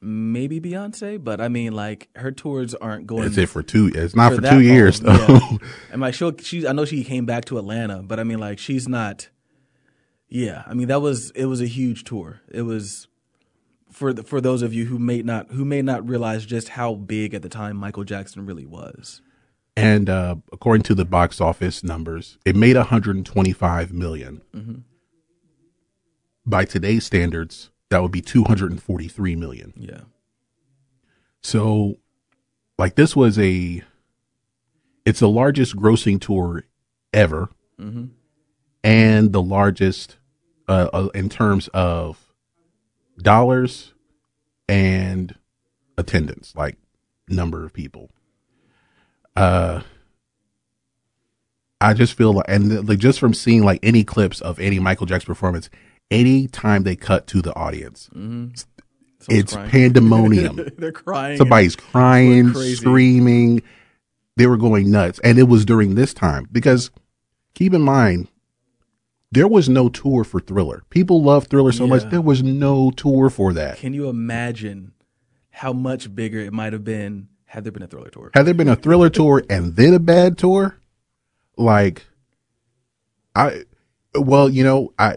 Maybe 0.00 0.60
Beyonce, 0.60 1.22
but 1.22 1.40
I 1.40 1.48
mean, 1.48 1.72
like 1.72 2.10
her 2.14 2.30
tours 2.30 2.74
aren't 2.76 3.08
going. 3.08 3.24
It's 3.24 3.36
it 3.36 3.48
for 3.48 3.64
two. 3.64 3.90
It's 3.92 4.14
not 4.14 4.34
for, 4.34 4.40
that 4.42 4.50
two 4.50 4.56
long, 4.56 4.64
years 4.64 5.00
though. 5.00 5.12
yeah. 5.14 5.58
And 5.90 6.00
like 6.00 6.14
she, 6.14 6.30
she, 6.42 6.68
I 6.68 6.72
know 6.72 6.84
she 6.84 7.02
came 7.02 7.26
back 7.26 7.46
to 7.46 7.58
Atlanta, 7.58 8.02
but 8.04 8.20
I 8.20 8.24
mean, 8.24 8.38
like 8.38 8.60
she's 8.60 8.86
not. 8.86 9.30
Yeah, 10.28 10.62
I 10.66 10.74
mean 10.74 10.86
that 10.88 11.00
was 11.00 11.30
it 11.30 11.46
was 11.46 11.60
a 11.60 11.66
huge 11.66 12.04
tour. 12.04 12.40
It 12.52 12.62
was 12.62 13.08
for 13.96 14.12
the, 14.12 14.22
for 14.22 14.42
those 14.42 14.60
of 14.60 14.74
you 14.74 14.84
who 14.84 14.98
may 14.98 15.22
not 15.22 15.50
who 15.52 15.64
may 15.64 15.80
not 15.80 16.06
realize 16.06 16.44
just 16.44 16.68
how 16.68 16.94
big 16.94 17.32
at 17.32 17.40
the 17.40 17.48
time 17.48 17.78
Michael 17.78 18.04
Jackson 18.04 18.44
really 18.44 18.66
was. 18.66 19.22
and 19.74 20.10
uh, 20.10 20.36
according 20.52 20.82
to 20.84 20.94
the 20.94 21.06
box 21.06 21.40
office 21.40 21.82
numbers, 21.82 22.36
it 22.44 22.54
made 22.56 22.76
125 22.76 23.92
million. 23.92 24.84
By 26.44 26.64
today's 26.66 27.04
standards, 27.06 27.70
that 27.88 28.02
would 28.02 28.12
be 28.12 28.20
243 28.20 29.34
million. 29.34 29.72
Yeah, 29.76 30.02
So, 31.42 31.96
like, 32.78 32.94
this 32.96 33.16
was 33.16 33.38
a, 33.38 33.82
it's 35.04 35.20
the 35.20 35.28
largest 35.28 35.74
grossing 35.74 36.20
tour 36.20 36.64
ever, 37.12 37.48
and 38.84 39.32
the 39.32 39.42
largest 39.42 40.18
uh, 40.68 40.88
uh, 40.92 41.08
in 41.14 41.28
terms 41.28 41.68
of 41.74 42.25
dollars 43.18 43.92
and 44.68 45.34
attendance, 45.98 46.54
like 46.56 46.76
number 47.28 47.64
of 47.64 47.72
people. 47.72 48.10
Uh, 49.34 49.82
I 51.80 51.92
just 51.94 52.14
feel 52.14 52.32
like, 52.32 52.46
and 52.48 52.88
like 52.88 52.98
just 52.98 53.20
from 53.20 53.34
seeing 53.34 53.64
like 53.64 53.80
any 53.82 54.02
clips 54.04 54.40
of 54.40 54.58
any 54.58 54.78
Michael 54.78 55.06
Jackson 55.06 55.26
performance, 55.26 55.68
any 56.10 56.46
time 56.46 56.84
they 56.84 56.96
cut 56.96 57.26
to 57.28 57.42
the 57.42 57.54
audience, 57.54 58.08
Someone's 58.12 58.66
it's 59.28 59.52
crying. 59.52 59.70
pandemonium. 59.70 60.68
They're 60.78 60.92
crying. 60.92 61.36
Somebody's 61.36 61.76
crying, 61.76 62.54
screaming. 62.54 63.62
They 64.36 64.46
were 64.46 64.56
going 64.56 64.90
nuts. 64.90 65.18
And 65.20 65.38
it 65.38 65.44
was 65.44 65.64
during 65.64 65.94
this 65.94 66.14
time 66.14 66.48
because 66.52 66.90
keep 67.54 67.74
in 67.74 67.82
mind, 67.82 68.28
there 69.32 69.48
was 69.48 69.68
no 69.68 69.88
tour 69.88 70.24
for 70.24 70.40
Thriller. 70.40 70.84
People 70.90 71.22
love 71.22 71.46
Thriller 71.46 71.72
so 71.72 71.86
much. 71.86 72.04
There 72.04 72.20
was 72.20 72.42
no 72.42 72.90
tour 72.90 73.28
for 73.30 73.52
that. 73.52 73.78
Can 73.78 73.92
you 73.92 74.08
imagine 74.08 74.92
how 75.50 75.72
much 75.72 76.14
bigger 76.14 76.38
it 76.38 76.52
might 76.52 76.72
have 76.72 76.84
been 76.84 77.28
had 77.46 77.64
there 77.64 77.72
been 77.72 77.82
a 77.82 77.86
Thriller 77.86 78.10
tour? 78.10 78.30
Had 78.34 78.46
there 78.46 78.54
been 78.54 78.68
a 78.68 78.76
Thriller 78.76 79.10
tour 79.10 79.42
and 79.48 79.76
then 79.76 79.94
a 79.94 79.98
bad 79.98 80.38
tour, 80.38 80.78
like, 81.56 82.06
I, 83.34 83.62
well, 84.14 84.48
you 84.48 84.64
know, 84.64 84.92
I, 84.98 85.16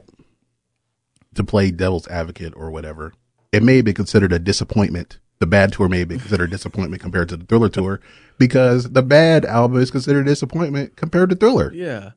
to 1.36 1.44
play 1.44 1.72
devil's 1.72 2.07
advocate 2.07 2.53
or 2.56 2.72
whatever, 2.72 3.14
it 3.52 3.64
may 3.64 3.77
have 3.77 3.86
been 3.86 3.94
considered 3.94 4.34
a 4.34 4.40
disappointment. 4.40 5.19
The 5.40 5.48
bad 5.48 5.72
tour 5.72 5.88
may 5.88 5.99
have 5.99 6.07
been 6.07 6.19
considered 6.19 6.49
a 6.49 6.52
disappointment 6.52 7.02
compared 7.02 7.30
to 7.30 7.38
the 7.38 7.45
Thriller 7.45 7.69
tour 7.69 8.02
because 8.38 8.91
the 8.91 9.03
bad 9.03 9.45
album 9.45 9.81
is 9.81 9.91
considered 9.91 10.27
a 10.27 10.30
disappointment 10.30 10.95
compared 10.98 11.30
to 11.30 11.36
Thriller. 11.36 11.72
Yeah, 11.73 12.11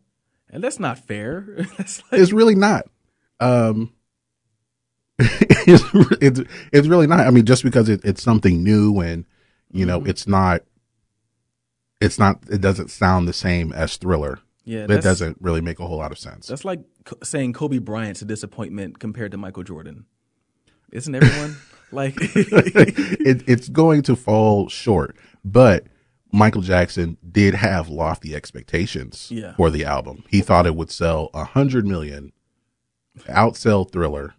and 0.53 0.63
that's 0.63 0.79
not 0.79 0.99
fair. 0.99 1.67
that's 1.79 2.03
like, 2.13 2.21
It's 2.21 2.33
really 2.33 2.55
not. 2.55 2.85
Um, 3.41 3.93
it's, 5.19 5.85
it's 6.21 6.41
it's 6.73 6.89
really 6.89 7.07
not. 7.07 7.21
I 7.21 7.31
mean, 7.31 7.47
just 7.47 7.65
because 7.65 7.89
it, 7.89 8.01
it's 8.05 8.23
something 8.23 8.63
new 8.63 9.01
and 9.01 9.25
you 9.73 9.87
know, 9.87 10.05
it's 10.05 10.27
not. 10.27 10.63
It's 12.01 12.19
not. 12.19 12.41
It 12.51 12.61
doesn't 12.61 12.91
sound 12.91 13.27
the 13.27 13.33
same 13.33 13.73
as 13.73 13.97
Thriller. 13.97 14.41
yeah, 14.65 14.83
That 14.83 14.89
that's, 14.89 15.05
doesn't 15.05 15.39
really 15.41 15.61
make 15.61 15.81
a 15.81 15.87
whole 15.87 15.99
lot 15.99 16.13
of 16.13 16.19
sense. 16.19 16.47
That's 16.47 16.65
like 16.65 16.81
saying 17.23 17.55
Kobe 17.55 17.79
Bryant's 17.79 18.23
a 18.23 18.25
disappointment 18.25 18.99
compared 18.99 19.31
to 19.33 19.39
Michael 19.39 19.63
Jordan. 19.63 20.07
Isn't 20.91 21.15
everyone 21.15 21.57
like? 21.93 22.15
it, 22.19 23.43
it's 23.49 23.69
going 23.69 24.03
to 24.03 24.17
fall 24.17 24.69
short, 24.69 25.17
but 25.45 25.87
Michael 26.33 26.63
Jackson 26.63 27.19
did 27.31 27.55
have 27.55 27.89
lofty 27.89 28.35
expectations 28.35 29.29
Yeah. 29.31 29.55
for 29.57 29.71
the 29.71 29.85
album. 29.85 30.25
He 30.29 30.41
thought 30.41 30.67
it 30.67 30.75
would 30.75 30.91
sell 30.91 31.31
a 31.35 31.45
hundred 31.45 31.87
million, 31.87 32.33
outsell 33.29 33.91
Thriller, 33.91 34.35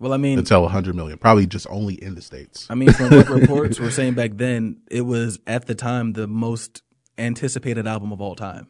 well, 0.00 0.12
I 0.12 0.16
mean, 0.16 0.44
sell 0.44 0.64
a 0.64 0.68
hundred 0.68 0.96
million, 0.96 1.16
probably 1.18 1.46
just 1.46 1.66
only 1.70 1.94
in 1.94 2.14
the 2.16 2.20
states. 2.22 2.66
I 2.68 2.74
mean, 2.74 2.92
from 2.92 3.10
what 3.10 3.28
reports 3.40 3.78
were 3.78 3.90
saying 3.92 4.14
back 4.14 4.32
then, 4.34 4.78
it 4.90 5.02
was 5.02 5.38
at 5.46 5.66
the 5.66 5.74
time 5.74 6.12
the 6.14 6.26
most 6.26 6.82
anticipated 7.16 7.86
album 7.86 8.12
of 8.12 8.20
all 8.20 8.34
time, 8.34 8.66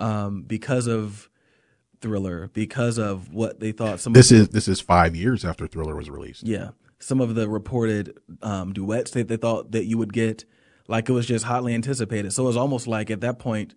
um, 0.00 0.42
because 0.42 0.88
of 0.88 1.30
Thriller, 2.00 2.50
because 2.52 2.98
of 2.98 3.32
what 3.32 3.60
they 3.60 3.70
thought 3.70 4.00
some. 4.00 4.12
This 4.12 4.32
is 4.32 4.48
this 4.48 4.66
is 4.66 4.80
five 4.80 5.14
years 5.14 5.44
after 5.44 5.68
Thriller 5.68 5.94
was 5.94 6.10
released. 6.10 6.42
yeah, 6.42 6.70
some 6.98 7.20
of 7.20 7.36
the 7.36 7.48
reported 7.48 8.18
um, 8.42 8.72
duets 8.72 9.12
that 9.12 9.28
they 9.28 9.36
thought 9.36 9.70
that 9.70 9.84
you 9.84 9.96
would 9.96 10.12
get, 10.12 10.44
like 10.88 11.08
it 11.08 11.12
was 11.12 11.26
just 11.26 11.44
hotly 11.44 11.74
anticipated. 11.74 12.32
So 12.32 12.44
it 12.44 12.46
was 12.46 12.56
almost 12.56 12.86
like 12.86 13.10
at 13.10 13.20
that 13.20 13.38
point, 13.38 13.74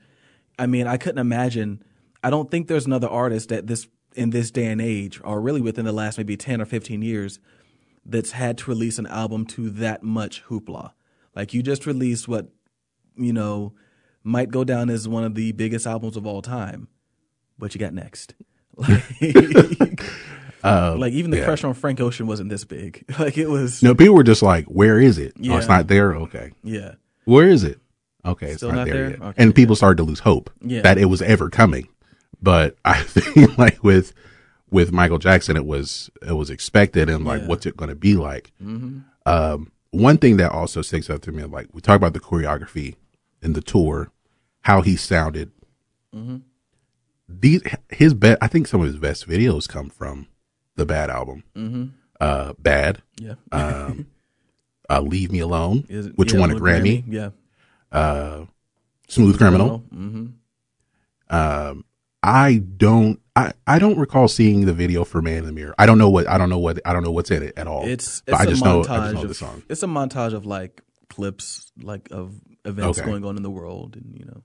I 0.57 0.65
mean, 0.65 0.87
I 0.87 0.97
couldn't 0.97 1.19
imagine. 1.19 1.83
I 2.23 2.29
don't 2.29 2.49
think 2.49 2.67
there's 2.67 2.85
another 2.85 3.09
artist 3.09 3.49
that 3.49 3.67
this 3.67 3.87
in 4.15 4.29
this 4.29 4.51
day 4.51 4.67
and 4.67 4.81
age, 4.81 5.19
or 5.23 5.41
really 5.41 5.61
within 5.61 5.85
the 5.85 5.91
last 5.91 6.17
maybe 6.17 6.37
ten 6.37 6.61
or 6.61 6.65
fifteen 6.65 7.01
years, 7.01 7.39
that's 8.05 8.31
had 8.31 8.57
to 8.59 8.69
release 8.69 8.97
an 8.97 9.07
album 9.07 9.45
to 9.45 9.69
that 9.69 10.03
much 10.03 10.43
hoopla. 10.45 10.91
Like 11.35 11.53
you 11.53 11.61
just 11.61 11.85
released 11.85 12.27
what 12.27 12.47
you 13.15 13.33
know 13.33 13.73
might 14.23 14.49
go 14.49 14.63
down 14.63 14.89
as 14.89 15.07
one 15.07 15.23
of 15.23 15.35
the 15.35 15.51
biggest 15.51 15.85
albums 15.85 16.17
of 16.17 16.25
all 16.25 16.41
time. 16.41 16.87
What 17.57 17.73
you 17.73 17.79
got 17.79 17.93
next? 17.93 18.33
Like, 18.77 20.01
Uh, 20.65 20.95
like 20.97 21.13
even 21.13 21.31
the 21.31 21.37
yeah. 21.37 21.45
pressure 21.45 21.67
on 21.67 21.73
Frank 21.73 21.99
Ocean 21.99 22.27
wasn't 22.27 22.49
this 22.49 22.63
big. 22.65 23.05
Like 23.19 23.37
it 23.37 23.47
was. 23.49 23.81
No, 23.83 23.93
people 23.95 24.15
were 24.15 24.23
just 24.23 24.41
like, 24.41 24.65
"Where 24.65 24.99
is 24.99 25.17
it? 25.17 25.33
Oh, 25.37 25.41
Yeah. 25.41 25.57
it's 25.57 25.67
not 25.67 25.87
there. 25.87 26.15
Okay, 26.15 26.51
Yeah. 26.63 26.95
where 27.25 27.47
is 27.47 27.63
it? 27.63 27.79
Okay, 28.25 28.47
it's 28.47 28.57
Still 28.57 28.69
not, 28.69 28.75
not 28.77 28.85
there, 28.87 28.93
there? 28.95 29.09
yet." 29.11 29.21
Okay, 29.21 29.43
and 29.43 29.53
people 29.53 29.75
started 29.75 29.97
to 29.97 30.03
lose 30.03 30.19
hope 30.19 30.49
Yeah. 30.61 30.81
that 30.81 30.97
it 30.97 31.05
was 31.05 31.21
ever 31.21 31.49
coming. 31.49 31.87
But 32.41 32.75
I 32.85 33.03
think 33.03 33.57
like 33.57 33.83
with 33.83 34.13
with 34.71 34.91
Michael 34.91 35.19
Jackson, 35.19 35.55
it 35.55 35.65
was 35.65 36.09
it 36.27 36.33
was 36.33 36.49
expected, 36.49 37.09
and 37.09 37.23
like, 37.25 37.41
Yeah. 37.41 37.47
what's 37.47 37.65
it 37.65 37.77
going 37.77 37.89
to 37.89 37.95
be 37.95 38.15
like? 38.15 38.51
Mm-hmm. 38.61 38.99
Um, 39.27 39.71
one 39.91 40.17
thing 40.17 40.37
that 40.37 40.51
also 40.51 40.81
sticks 40.81 41.09
out 41.09 41.21
to 41.23 41.31
me, 41.31 41.43
like 41.43 41.67
we 41.73 41.81
talk 41.81 41.95
about 41.95 42.13
the 42.13 42.19
choreography 42.19 42.95
and 43.41 43.55
the 43.55 43.61
tour, 43.61 44.09
how 44.61 44.81
he 44.81 44.95
sounded. 44.95 45.51
Mm-hmm. 46.13 46.37
These 47.27 47.61
his 47.89 48.13
best, 48.13 48.37
I 48.41 48.47
think 48.47 48.67
some 48.67 48.81
of 48.81 48.87
his 48.87 48.97
best 48.97 49.27
videos 49.27 49.67
come 49.67 49.89
from 49.89 50.27
the 50.75 50.85
Bad 50.85 51.09
album. 51.09 51.43
Uh, 52.19 52.53
Bad, 52.59 53.01
Yeah. 53.19 53.35
uh, 53.51 53.93
Leave 55.01 55.31
Me 55.31 55.39
Alone, 55.39 55.85
Is 55.89 56.07
it- 56.07 56.17
which 56.17 56.33
yeah, 56.33 56.39
won 56.39 56.51
a 56.51 56.53
with 56.55 56.63
Grammy. 56.63 57.03
Yeah. 57.07 58.45
Smooth 59.07 59.37
Criminal. 59.37 59.79
hmm 59.79 60.27
Um, 61.29 61.85
I 62.23 62.57
don't, 62.57 63.19
I, 63.35 63.51
I 63.67 63.77
don't 63.79 63.97
recall 63.99 64.27
seeing 64.27 64.65
the 64.65 64.73
video 64.73 65.03
for 65.05 65.21
Man 65.21 65.37
in 65.39 65.45
the 65.45 65.51
Mirror. 65.51 65.75
I 65.77 65.85
don't 65.85 65.97
know 65.97 66.09
what, 66.09 66.27
I 66.27 66.37
don't 66.37 66.49
know 66.49 66.57
what, 66.59 66.79
I 66.85 66.93
don't 66.93 67.03
know 67.03 67.11
what's 67.11 67.29
in 67.31 67.43
it 67.43 67.53
at 67.57 67.67
all. 67.67 67.85
It's 67.87 68.23
it's 68.25 68.39
I 68.39 68.43
a 68.43 68.47
just 68.47 68.63
know, 68.63 68.81
montage 68.81 68.89
I 68.89 68.97
just 69.03 69.13
know 69.15 69.21
of 69.23 69.27
the 69.27 69.33
song. 69.35 69.63
it's 69.69 69.83
a 69.83 69.87
montage 69.87 70.33
of 70.33 70.45
like 70.45 70.81
clips 71.09 71.71
like 71.81 72.09
of 72.11 72.33
events 72.65 72.97
Okay. 72.99 73.07
going 73.09 73.23
on 73.25 73.37
in 73.37 73.43
the 73.43 73.49
world 73.51 73.95
and 73.95 74.17
you 74.17 74.25
know 74.25 74.41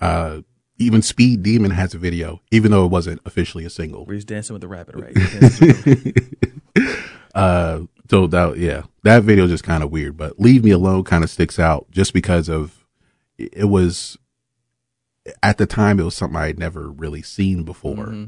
Uh, 0.00 0.40
even 0.78 1.00
Speed 1.02 1.42
Demon 1.42 1.70
has 1.70 1.94
a 1.94 1.98
video, 1.98 2.40
even 2.50 2.70
though 2.70 2.84
it 2.84 2.90
wasn't 2.90 3.20
officially 3.24 3.64
a 3.64 3.70
single. 3.70 4.04
where 4.04 4.14
he's 4.14 4.24
dancing 4.24 4.54
with 4.54 4.60
the 4.62 4.68
rabbit 4.68 4.94
right. 4.96 5.14
Uh, 7.34 7.82
so 8.08 8.26
that, 8.26 8.56
yeah, 8.56 8.84
that 9.02 9.22
video 9.22 9.44
is 9.44 9.50
just 9.50 9.62
kind 9.64 9.82
of 9.82 9.90
weird, 9.90 10.16
but 10.16 10.40
Leave 10.40 10.64
Me 10.64 10.70
Alone 10.70 11.04
kind 11.04 11.22
of 11.22 11.28
sticks 11.28 11.58
out 11.58 11.86
just 11.90 12.14
because 12.14 12.48
of, 12.48 12.86
it 13.36 13.66
was, 13.68 14.16
at 15.42 15.58
the 15.58 15.66
time, 15.66 16.00
it 16.00 16.04
was 16.04 16.14
something 16.14 16.36
I 16.38 16.46
had 16.46 16.58
never 16.58 16.90
really 16.90 17.20
seen 17.20 17.62
before. 17.64 18.06
Mm-hmm. 18.06 18.24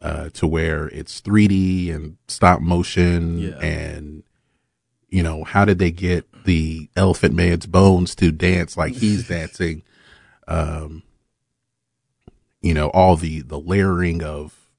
Uh, 0.00 0.28
to 0.30 0.48
where 0.48 0.88
it's 0.88 1.20
3D 1.20 1.94
and 1.94 2.16
stop 2.26 2.60
motion 2.60 3.38
Yeah. 3.38 3.58
and, 3.60 4.24
you 5.08 5.22
know, 5.22 5.44
how 5.44 5.64
did 5.64 5.78
they 5.78 5.92
get 5.92 6.26
the 6.44 6.88
elephant 6.96 7.36
man's 7.36 7.66
bones 7.66 8.16
to 8.16 8.32
dance 8.32 8.76
like 8.76 8.94
he's 8.94 9.28
dancing? 9.28 9.84
Um, 10.48 11.04
you 12.62 12.72
know, 12.74 12.88
all 12.88 13.16
the 13.16 13.42
the 13.42 13.58
layering 13.58 14.22
of 14.22 14.70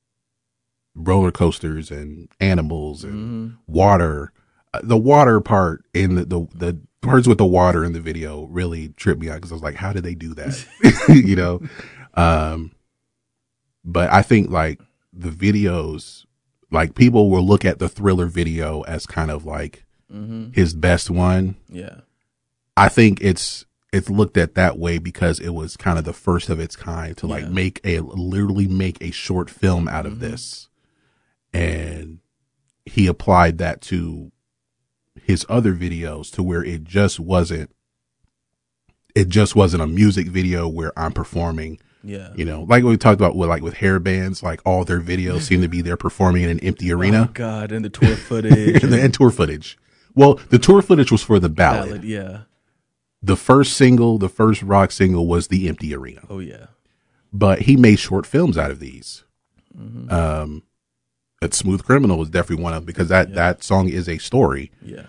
roller 0.95 1.31
coasters 1.31 1.91
and 1.91 2.29
animals 2.39 3.03
and 3.03 3.57
water. 3.67 4.31
Uh, 4.73 4.81
The 4.83 4.97
water 4.97 5.39
part 5.41 5.85
in 5.93 6.15
the, 6.15 6.25
the 6.25 6.47
the 6.55 6.79
parts 7.01 7.27
with 7.27 7.37
the 7.37 7.45
water 7.45 7.83
in 7.83 7.93
the 7.93 7.99
video 7.99 8.45
really 8.45 8.89
tripped 8.89 9.21
me 9.21 9.29
out 9.29 9.35
because 9.35 9.51
I 9.51 9.55
was 9.55 9.63
like, 9.63 9.75
how 9.75 9.91
did 9.93 10.03
they 10.03 10.15
do 10.15 10.33
that? 10.35 10.65
you 11.09 11.35
know, 11.35 11.61
um, 12.13 12.71
but 13.83 14.11
I 14.11 14.21
think 14.21 14.49
like 14.49 14.79
the 15.11 15.29
videos, 15.29 16.25
like 16.71 16.95
people 16.95 17.29
will 17.29 17.45
look 17.45 17.65
at 17.65 17.79
the 17.79 17.89
thriller 17.89 18.27
video 18.27 18.81
as 18.83 19.05
kind 19.05 19.29
of 19.31 19.45
like 19.45 19.83
his 20.53 20.73
best 20.75 21.09
one. 21.09 21.55
Yeah. 21.69 22.01
I 22.77 22.87
think 22.89 23.19
it's 23.21 23.65
it's 23.93 24.09
looked 24.09 24.35
at 24.37 24.55
that 24.55 24.77
way 24.77 24.97
because 24.97 25.39
it 25.39 25.49
was 25.51 25.77
kind 25.77 25.97
of 25.99 26.03
the 26.03 26.13
first 26.13 26.49
of 26.49 26.59
its 26.59 26.75
kind 26.75 27.15
to 27.17 27.27
like 27.27 27.43
Yeah. 27.43 27.49
make 27.49 27.79
a 27.85 27.99
literally 27.99 28.67
make 28.67 28.97
a 29.01 29.11
short 29.11 29.49
film 29.49 29.87
out 29.87 30.05
of 30.05 30.13
mm-hmm. 30.13 30.21
this. 30.21 30.67
And 31.53 32.19
he 32.85 33.05
applied 33.07 33.59
that 33.59 33.81
to 33.81 34.31
his 35.21 35.45
other 35.47 35.73
videos 35.73 36.31
to 36.31 36.43
where 36.43 36.63
it 36.63 36.83
just 36.83 37.19
wasn't 37.19 37.69
it 39.15 39.29
just 39.29 39.55
wasn't 39.55 39.83
a 39.83 39.87
music 39.87 40.27
video 40.27 40.67
where 40.67 40.91
I'm 40.97 41.11
performing, 41.11 41.79
Yeah. 42.03 42.29
you 42.35 42.45
know, 42.45 42.63
like 42.63 42.83
we 42.83 42.97
talked 42.97 43.21
about 43.21 43.35
with 43.35 43.47
like 43.47 43.61
with 43.61 43.75
hair 43.75 43.99
bands, 43.99 44.41
like 44.41 44.59
all 44.65 44.83
their 44.85 44.99
videos 44.99 45.41
seem 45.41 45.61
to 45.61 45.67
be 45.67 45.81
they're 45.83 45.97
performing 45.97 46.41
in 46.41 46.49
an 46.49 46.59
empty 46.61 46.91
oh, 46.91 46.97
arena 46.97 47.27
Oh 47.29 47.31
God, 47.31 47.71
and 47.71 47.85
the 47.85 47.89
tour 47.99 48.15
footage. 48.15 48.81
and, 48.83 48.91
the, 48.91 48.99
and 48.99 49.13
tour 49.13 49.29
footage. 49.29 49.77
Well, 50.15 50.39
the 50.49 50.57
tour 50.57 50.81
footage 50.81 51.11
was 51.11 51.21
for 51.21 51.39
the 51.39 51.49
ballad. 51.49 51.89
ballad, 51.89 52.03
Yeah. 52.03 52.39
The 53.23 53.37
first 53.37 53.73
single, 53.77 54.17
the 54.17 54.27
first 54.29 54.61
rock 54.61 54.91
single 54.91 55.25
was 55.27 55.47
the 55.47 55.69
empty 55.69 55.95
arena. 55.95 56.21
Oh 56.29 56.39
yeah. 56.39 56.65
but 57.31 57.61
he 57.61 57.77
made 57.77 57.97
short 57.99 58.25
films 58.25 58.57
out 58.57 58.69
of 58.69 58.79
these. 58.79 59.23
Mm-hmm. 59.77 60.11
Um, 60.13 60.63
Smooth 61.51 61.83
Criminal 61.83 62.17
was 62.17 62.29
definitely 62.29 62.63
one 62.63 62.73
of 62.73 62.81
them 62.81 62.85
because 62.85 63.09
that 63.09 63.33
that 63.33 63.63
song 63.63 63.89
is 63.89 64.07
a 64.07 64.17
story. 64.17 64.71
Yeah. 64.81 65.07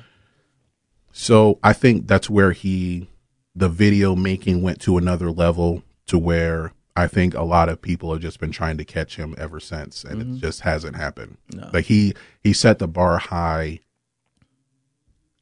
So 1.12 1.58
I 1.62 1.72
think 1.72 2.08
that's 2.08 2.28
where 2.28 2.50
he, 2.52 3.08
the 3.54 3.68
video 3.68 4.16
making 4.16 4.62
went 4.62 4.80
to 4.82 4.96
another 4.96 5.30
level 5.30 5.82
to 6.06 6.18
where 6.18 6.72
I 6.96 7.06
think 7.06 7.34
a 7.34 7.42
lot 7.42 7.68
of 7.68 7.80
people 7.82 8.12
have 8.12 8.22
just 8.22 8.40
been 8.40 8.50
trying 8.50 8.78
to 8.78 8.84
catch 8.84 9.14
him 9.16 9.34
ever 9.38 9.60
since, 9.60 10.02
and 10.02 10.22
it 10.22 10.40
just 10.40 10.62
hasn't 10.62 10.96
happened. 10.96 11.36
Mm-hmm. 11.52 11.60
No. 11.60 11.70
Like 11.72 11.84
he 11.86 12.14
he 12.42 12.52
set 12.52 12.78
the 12.78 12.88
bar 12.88 13.18
high. 13.18 13.80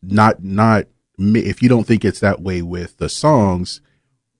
Not 0.02 0.42
not 0.42 0.86
if 1.18 1.62
you 1.62 1.68
don't 1.68 1.86
think 1.86 2.04
it's 2.04 2.20
that 2.20 2.40
way 2.40 2.62
with 2.62 2.96
the 2.98 3.08
songs, 3.08 3.80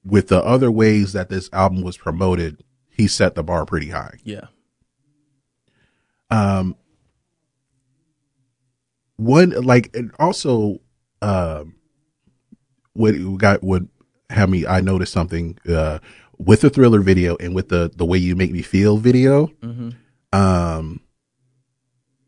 with 0.05 0.29
the 0.29 0.43
other 0.45 0.71
ways 0.71 1.13
that 1.13 1.29
this 1.29 1.49
album 1.53 1.83
was 1.83 1.97
promoted, 1.97 2.63
he 2.89 3.07
set 3.07 3.35
the 3.35 3.43
bar 3.43 3.65
pretty 3.67 3.91
high. 3.91 4.19
Yeah. 4.25 4.47
um 6.31 6.77
one 9.17 9.51
like 9.51 9.95
and 9.95 10.11
also 10.19 10.79
um 11.21 11.77
what 12.95 13.13
got 13.39 13.63
would 13.63 13.89
have 14.31 14.49
me 14.51 14.67
i 14.67 14.81
noticed 14.81 15.13
something 15.13 15.57
uh 15.69 15.99
with 16.39 16.63
the 16.63 16.71
thriller 16.71 17.01
video 17.01 17.37
and 17.37 17.55
with 17.55 17.69
the 17.69 17.91
the 17.95 18.05
way 18.05 18.19
you 18.19 18.35
make 18.35 18.51
me 18.51 18.63
feel 18.63 18.97
video 18.97 19.51
um 20.33 21.01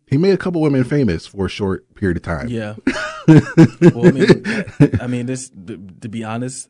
he 0.06 0.16
made 0.18 0.32
a 0.34 0.36
couple 0.38 0.60
women 0.60 0.84
famous 0.84 1.26
for 1.26 1.46
a 1.46 1.50
short 1.50 1.92
period 1.94 2.16
of 2.18 2.22
time 2.22 2.48
Yeah. 2.48 2.74
well, 3.28 4.06
I 4.06 4.10
mean, 4.10 4.44
I 5.00 5.06
mean, 5.06 5.26
this 5.26 5.50
to, 5.66 5.76
to 6.00 6.08
be 6.08 6.24
honest, 6.24 6.68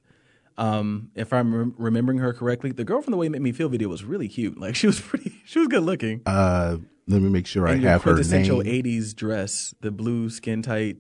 um, 0.57 1.11
if 1.15 1.33
I'm 1.33 1.55
rem- 1.55 1.75
remembering 1.79 2.19
her 2.19 2.33
correctly, 2.33 2.73
the 2.73 2.85
girl 2.85 3.03
from 3.03 3.11
the 3.13 3.17
Way 3.17 3.27
You 3.27 3.31
Made 3.31 3.43
Me 3.43 3.53
Feel 3.53 3.69
video 3.69 3.89
was 3.89 4.05
really 4.05 4.29
cute. 4.29 4.59
Like 4.59 4.75
she 4.77 4.87
was 4.87 5.01
pretty, 5.09 5.41
she 5.45 5.59
was 5.59 5.69
good 5.69 5.83
looking. 5.83 6.23
uh 6.27 6.79
let 7.07 7.21
me 7.21 7.29
make 7.29 7.47
sure 7.47 7.69
i 7.69 7.75
your 7.75 7.91
have 7.91 8.03
her 8.05 8.13
quintessential 8.13 8.63
name 8.63 8.83
'80s 8.83 9.15
dress, 9.15 9.75
the 9.83 9.91
blue 9.91 10.31
skin 10.31 10.63
tight, 10.63 10.97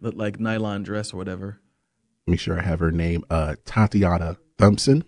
look 0.00 0.14
like 0.16 0.40
nylon 0.40 0.82
dress 0.82 1.12
or 1.12 1.16
whatever. 1.16 1.60
make 2.26 2.40
sure 2.40 2.58
I 2.58 2.62
have 2.62 2.80
her 2.80 2.90
name, 2.90 3.24
uh, 3.30 3.54
Tatiana 3.64 4.36
Thompson. 4.58 5.04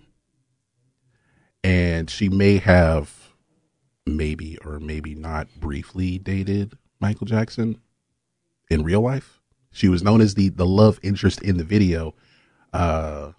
And 1.65 2.09
she 2.11 2.29
may 2.29 2.59
have 2.59 3.35
maybe 4.07 4.59
or 4.65 4.81
maybe 4.81 5.15
not 5.15 5.49
briefly 5.59 6.19
dated 6.19 6.77
Michael 7.01 7.27
Jackson 7.27 7.81
in 8.73 8.83
real 8.83 9.01
life. 9.01 9.41
She 9.71 9.89
was 9.89 10.03
known 10.03 10.21
as 10.21 10.35
the, 10.35 10.49
the 10.49 10.67
love 10.67 10.99
interest 11.03 11.41
in 11.43 11.57
the 11.57 11.65
video. 11.65 12.15
Uh, 12.73 13.33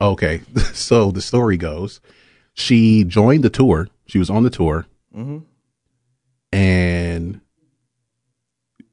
okay. 0.00 0.42
So 0.72 1.10
the 1.10 1.20
story 1.20 1.56
goes, 1.56 2.00
she 2.54 3.04
joined 3.04 3.44
the 3.44 3.50
tour. 3.50 3.88
She 4.06 4.18
was 4.18 4.30
on 4.30 4.44
the 4.44 4.50
tour 4.50 4.86
and 6.52 7.40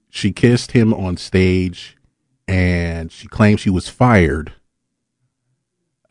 she 0.09 0.31
kissed 0.31 0.71
him 0.73 0.93
on 0.93 1.17
stage 1.17 1.95
and 2.47 3.11
she 3.11 3.27
claimed 3.27 3.59
she 3.59 3.69
was 3.69 3.87
fired. 3.89 4.53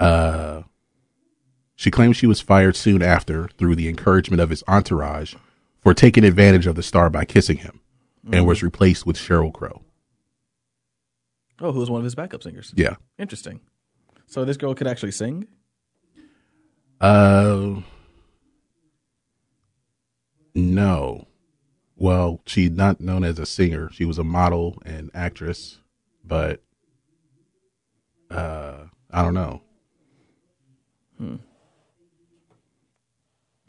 Uh, 0.01 0.63
she 1.75 1.91
claimed 1.91 2.17
she 2.17 2.27
was 2.27 2.41
fired 2.41 2.77
soon 2.77 3.03
after 3.03 3.49
through 3.59 3.77
the 3.77 3.89
encouragement 3.89 4.41
of 4.41 4.51
his 4.51 4.65
entourage 4.67 5.35
for 5.81 5.93
taking 5.95 6.25
advantage 6.25 6.67
of 6.67 6.75
the 6.75 6.83
star 6.83 7.11
by 7.11 7.25
kissing 7.25 7.59
him 7.59 7.81
and 8.33 8.47
was 8.47 8.63
replaced 8.63 9.07
with 9.07 9.17
Sheryl 9.17 9.53
Crow. 9.53 9.83
Oh, 11.61 11.73
who 11.73 11.81
was 11.81 11.91
one 11.91 12.01
of 12.01 12.05
his 12.05 12.15
backup 12.15 12.43
singers? 12.43 12.73
Yeah. 12.77 12.97
Interesting. 13.19 13.61
So 14.27 14.45
this 14.45 14.57
girl 14.57 14.75
could 14.75 14.87
actually 14.87 15.13
sing. 15.13 15.47
Uh, 17.01 17.81
no. 20.55 21.27
Well, 21.97 22.43
she's 22.47 22.71
not 22.71 23.01
known 23.01 23.25
as 23.25 23.39
a 23.39 23.47
singer. 23.47 23.91
She 23.93 24.05
was 24.05 24.19
a 24.19 24.25
model 24.25 24.83
and 24.85 25.11
actress, 25.15 25.79
but 26.25 26.63
uh, 28.31 28.85
I 29.11 29.23
don't 29.23 29.35
know. 29.35 29.63
Hmm. 31.17 31.37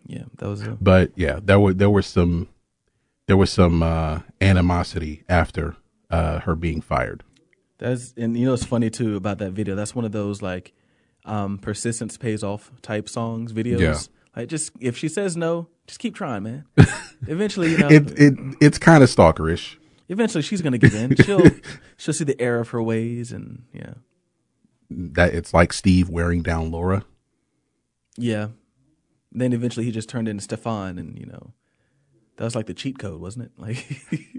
Yeah, 0.06 0.24
that 0.38 0.48
was 0.48 0.62
a 0.62 0.78
But 0.82 1.12
yeah, 1.16 1.40
there 1.42 1.60
were 1.60 1.74
there 1.74 1.90
were 1.90 2.02
some 2.02 2.50
there 3.28 3.38
was 3.38 3.52
some 3.52 3.84
uh, 3.84 4.22
animosity 4.42 5.24
after 5.30 5.76
uh, 6.10 6.40
her 6.40 6.56
being 6.56 6.82
fired. 6.82 7.24
That's 7.78 8.14
and 8.18 8.36
you 8.38 8.46
know 8.46 8.54
it's 8.54 8.66
funny 8.66 8.90
too 8.90 9.16
about 9.16 9.38
that 9.40 9.52
video. 9.52 9.76
That's 9.76 9.94
one 9.94 10.06
of 10.06 10.12
those 10.12 10.42
like 10.42 10.74
um, 11.26 11.58
persistence 11.60 12.18
pays 12.18 12.44
off 12.44 12.72
type 12.82 13.08
songs 13.08 13.54
videos. 13.54 13.80
Yeah. 13.80 13.98
Like 14.36 14.50
just 14.50 14.72
if 14.80 14.98
she 14.98 15.08
says 15.08 15.38
no, 15.38 15.68
just 15.86 16.00
keep 16.00 16.16
trying, 16.16 16.44
man. 16.44 16.66
eventually, 17.28 17.72
you 17.72 17.78
know, 17.78 17.88
It 17.90 18.20
it 18.20 18.34
it's 18.62 18.78
kind 18.80 19.04
of 19.04 19.10
stalkerish. 19.10 19.76
eventually 20.10 20.42
she's 20.42 20.62
gonna 20.62 20.78
give 20.80 20.96
in. 20.96 21.16
She'll 21.18 21.46
she'll 21.98 22.14
see 22.14 22.24
the 22.24 22.40
error 22.42 22.60
of 22.62 22.70
her 22.70 22.82
ways, 22.82 23.32
and 23.32 23.64
yeah, 23.74 23.94
That 24.90 25.34
it's 25.36 25.54
like 25.54 25.72
Steve 25.74 26.10
wearing 26.10 26.42
down 26.42 26.72
Laura. 26.72 27.04
yeah. 28.18 28.48
Then 29.32 29.54
eventually 29.54 29.86
he 29.86 29.92
just 29.92 30.10
turned 30.10 30.28
into 30.28 30.42
Stefan, 30.44 30.98
and 30.98 31.20
you 31.20 31.26
know, 31.28 31.52
that 32.38 32.44
was 32.44 32.56
like 32.56 32.68
the 32.68 32.74
cheat 32.74 33.00
code, 33.00 33.20
wasn't 33.20 33.46
it? 33.46 33.52
Like, 33.58 33.86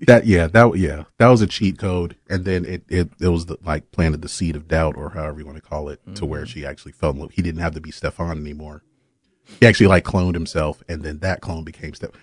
That 0.07 0.27
yeah 0.27 0.47
that 0.47 0.77
yeah 0.79 1.05
that 1.19 1.29
was 1.29 1.43
a 1.43 1.47
cheat 1.47 1.79
code, 1.79 2.17
and 2.31 2.45
then 2.45 2.65
it 2.65 2.85
it 2.89 3.11
it 3.21 3.29
was 3.29 3.47
the, 3.47 3.59
like 3.63 3.91
planted 3.93 4.23
the 4.23 4.29
seed 4.29 4.57
of 4.57 4.67
doubt 4.69 4.97
or 4.97 5.11
however 5.11 5.41
you 5.41 5.47
want 5.47 5.57
to 5.57 5.63
call 5.63 5.89
it 5.91 6.01
to 6.15 6.25
where 6.25 6.43
mm-hmm. 6.43 6.47
she 6.47 6.65
actually 6.65 6.93
fell 6.93 7.11
in 7.11 7.19
love. 7.19 7.33
He 7.33 7.43
didn't 7.43 7.61
have 7.61 7.75
to 7.75 7.81
be 7.81 7.91
Stefan 7.91 8.39
anymore. 8.39 8.83
He 9.61 9.67
actually 9.67 9.89
like 9.89 10.05
cloned 10.05 10.35
himself, 10.35 10.83
and 10.89 11.03
then 11.03 11.19
that 11.19 11.41
clone 11.41 11.65
became 11.65 11.95
Stefan. 11.95 12.19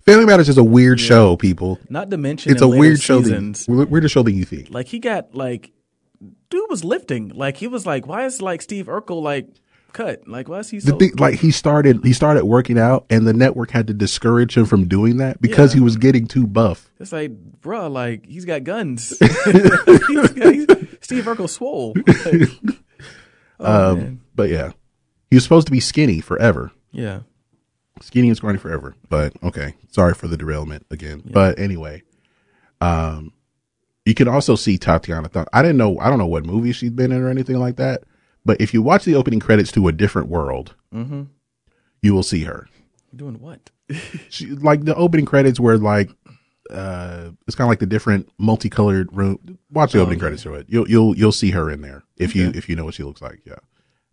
Family 0.00 0.24
Matters 0.24 0.48
is 0.48 0.58
a 0.58 0.64
weird 0.64 0.98
show, 0.98 1.36
people. 1.36 1.78
not 1.88 2.10
to 2.10 2.16
mention 2.16 2.52
It's 2.52 2.62
a 2.62 2.68
weird 2.68 3.00
show. 3.00 3.22
seasons, 3.22 3.66
Than, 3.66 3.88
weirder 3.88 4.08
show 4.08 4.22
than 4.22 4.34
you 4.34 4.44
think. 4.44 4.70
like 4.70 4.88
he 4.88 4.98
got 4.98 5.34
like 5.34 5.72
dude 6.50 6.68
was 6.68 6.84
lifting 6.84 7.28
like 7.28 7.56
he 7.58 7.66
was 7.66 7.86
like 7.86 8.06
why 8.06 8.24
is 8.24 8.42
like 8.42 8.60
steve 8.60 8.86
urkel 8.86 9.22
like 9.22 9.48
cut. 9.92 10.26
Like 10.28 10.48
why 10.48 10.58
is 10.60 10.70
he 10.70 10.78
the 10.78 10.92
thing, 10.96 11.12
like 11.18 11.38
he 11.40 11.50
started 11.50 12.04
he 12.04 12.12
started 12.12 12.44
working 12.44 12.78
out 12.78 13.04
and 13.10 13.26
the 13.26 13.32
network 13.32 13.70
had 13.70 13.86
to 13.88 13.94
discourage 13.94 14.56
him 14.56 14.64
from 14.66 14.86
doing 14.88 15.18
that 15.18 15.40
because 15.40 15.72
Yeah. 15.74 15.78
he 15.78 15.84
was 15.84 15.96
getting 15.96 16.26
too 16.26 16.46
buff. 16.46 16.90
It's 16.98 17.12
like 17.12 17.32
bruh 17.60 17.90
like 17.90 18.26
he's 18.26 18.44
got 18.44 18.64
guns. 18.64 19.10
He's 19.20 19.30
got- 20.30 20.54
he's- 20.54 20.86
steve 21.00 21.24
urkel 21.24 21.48
swole. 21.48 21.94
Like, 23.62 23.68
oh, 23.68 23.94
man. 23.96 24.06
Um, 24.06 24.20
but 24.34 24.48
yeah. 24.48 24.72
He 25.30 25.36
was 25.36 25.42
supposed 25.42 25.66
to 25.66 25.70
be 25.70 25.80
skinny 25.80 26.20
forever. 26.20 26.72
Yeah. 26.92 27.20
Skinny 28.00 28.28
and 28.28 28.36
scrawny 28.36 28.58
forever 28.58 28.94
but 29.10 29.32
okay. 29.42 29.74
Sorry 29.90 30.14
for 30.14 30.28
the 30.28 30.36
derailment 30.38 30.86
again. 30.90 31.22
But 31.24 31.58
anyway 31.58 32.02
um 32.80 33.32
you 34.06 34.14
can 34.14 34.26
also 34.26 34.56
see 34.56 34.78
tatiana 34.78 35.28
Th- 35.28 35.44
i 35.52 35.60
didn't 35.60 35.76
know 35.76 35.98
i 35.98 36.08
don't 36.08 36.18
know 36.18 36.26
what 36.26 36.46
movie 36.46 36.72
she's 36.72 36.90
been 36.90 37.12
in 37.12 37.20
or 37.20 37.28
anything 37.28 37.58
like 37.58 37.76
that 37.76 38.04
but 38.44 38.60
if 38.60 38.72
you 38.74 38.82
watch 38.82 39.04
the 39.04 39.14
opening 39.14 39.40
credits 39.40 39.70
to 39.72 39.88
a 39.88 39.92
different 39.92 40.28
world 40.28 40.74
Mm-hmm. 40.94 41.22
you 42.02 42.14
will 42.14 42.22
see 42.22 42.44
her. 42.44 42.68
Doing 43.14 43.40
what? 43.40 43.70
She, 44.28 44.46
like 44.46 44.84
the 44.84 44.94
opening 44.94 45.26
credits 45.26 45.58
were 45.60 45.76
like 45.78 46.10
uh 46.70 47.30
it's 47.46 47.56
kind 47.56 47.66
of 47.66 47.70
like 47.70 47.80
the 47.80 47.86
different 47.86 48.28
multicolored 48.38 49.08
room. 49.12 49.58
Watch 49.70 49.92
the 49.92 49.98
Oh, 49.98 50.02
opening 50.02 50.18
okay. 50.18 50.24
credits 50.26 50.42
to 50.44 50.54
it. 50.54 50.66
You'll 50.68 50.88
you'll 50.88 51.16
you'll 51.16 51.32
see 51.32 51.50
her 51.50 51.70
in 51.70 51.80
there 51.80 52.04
if 52.16 52.34
you 52.36 52.52
if 52.54 52.68
you 52.68 52.76
know 52.76 52.84
what 52.84 52.94
she 52.94 53.02
looks 53.02 53.20
like 53.22 53.40
yeah. 53.44 53.56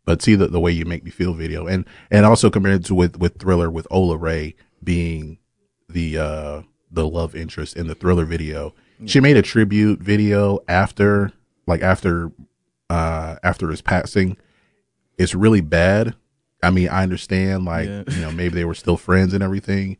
But 0.05 0.21
see 0.21 0.35
the 0.35 0.47
the 0.47 0.59
way 0.59 0.71
you 0.71 0.85
make 0.85 1.03
me 1.03 1.11
feel 1.11 1.33
video, 1.33 1.67
and 1.67 1.85
and 2.09 2.25
also 2.25 2.49
compared 2.49 2.85
to 2.85 2.95
with 2.95 3.17
with 3.19 3.37
Thriller 3.39 3.69
with 3.69 3.85
Ola 3.91 4.17
Ray 4.17 4.55
being 4.83 5.37
the 5.89 6.17
uh 6.17 6.61
the 6.89 7.07
love 7.07 7.35
interest 7.35 7.75
in 7.75 7.87
the 7.87 7.95
Thriller 7.95 8.25
video. 8.25 8.73
She 9.05 9.19
made 9.19 9.37
a 9.37 9.41
tribute 9.43 9.99
video 9.99 10.59
after 10.67 11.31
like 11.67 11.81
after 11.83 12.31
uh 12.89 13.35
after 13.43 13.69
his 13.69 13.81
passing. 13.81 14.37
It's 15.17 15.33
really 15.35 15.61
bad. 15.61 16.15
I 16.63 16.69
mean, 16.71 16.89
I 16.89 17.03
understand 17.03 17.65
like 17.65 17.87
Yeah. 17.87 18.03
you 18.07 18.21
know 18.21 18.31
maybe 18.31 18.55
they 18.55 18.65
were 18.65 18.73
still 18.75 18.97
friends 18.97 19.33
and 19.33 19.43
everything, 19.43 19.97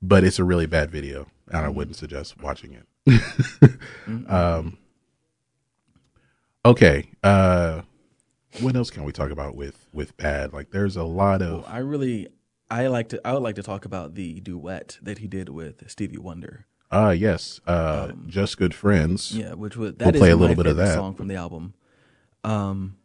but 0.00 0.24
it's 0.24 0.38
a 0.38 0.44
really 0.44 0.66
bad 0.66 0.90
video, 0.90 1.26
and 1.48 1.64
I 1.64 1.68
wouldn't 1.68 1.96
suggest 1.96 2.40
watching 2.42 2.72
it. 3.06 3.70
um. 4.28 4.78
Okay. 6.64 7.08
Uh, 7.22 7.82
what 8.60 8.76
else 8.76 8.90
can 8.90 9.04
we 9.04 9.12
talk 9.12 9.30
about 9.30 9.56
with 9.56 9.86
with 9.92 10.16
bad? 10.16 10.52
Like, 10.52 10.70
there's 10.70 10.96
a 10.96 11.02
lot 11.04 11.42
of 11.42 11.64
I 11.66 11.78
really, 11.78 12.28
I 12.70 12.86
like 12.86 13.08
to, 13.10 13.20
I 13.26 13.32
would 13.32 13.42
like 13.42 13.56
to 13.56 13.62
talk 13.62 13.84
about 13.84 14.14
the 14.14 14.40
duet 14.40 14.98
that 15.02 15.18
he 15.18 15.26
did 15.26 15.48
with 15.48 15.88
Stevie 15.90 16.18
Wonder. 16.18 16.66
uh 16.90 17.14
yes, 17.16 17.60
uh, 17.66 18.12
just 18.26 18.58
good 18.58 18.74
friends. 18.74 19.32
Yeah, 19.36 19.54
which 19.54 19.76
was 19.76 19.94
that 19.94 20.14
is 20.14 20.20
play 20.20 20.30
a 20.30 20.36
little 20.36 20.54
bit 20.56 20.66
of 20.66 20.76
that. 20.76 20.94
song 20.94 21.14
from 21.14 21.28
the 21.28 21.34
album. 21.36 21.74
Um, 22.44 22.96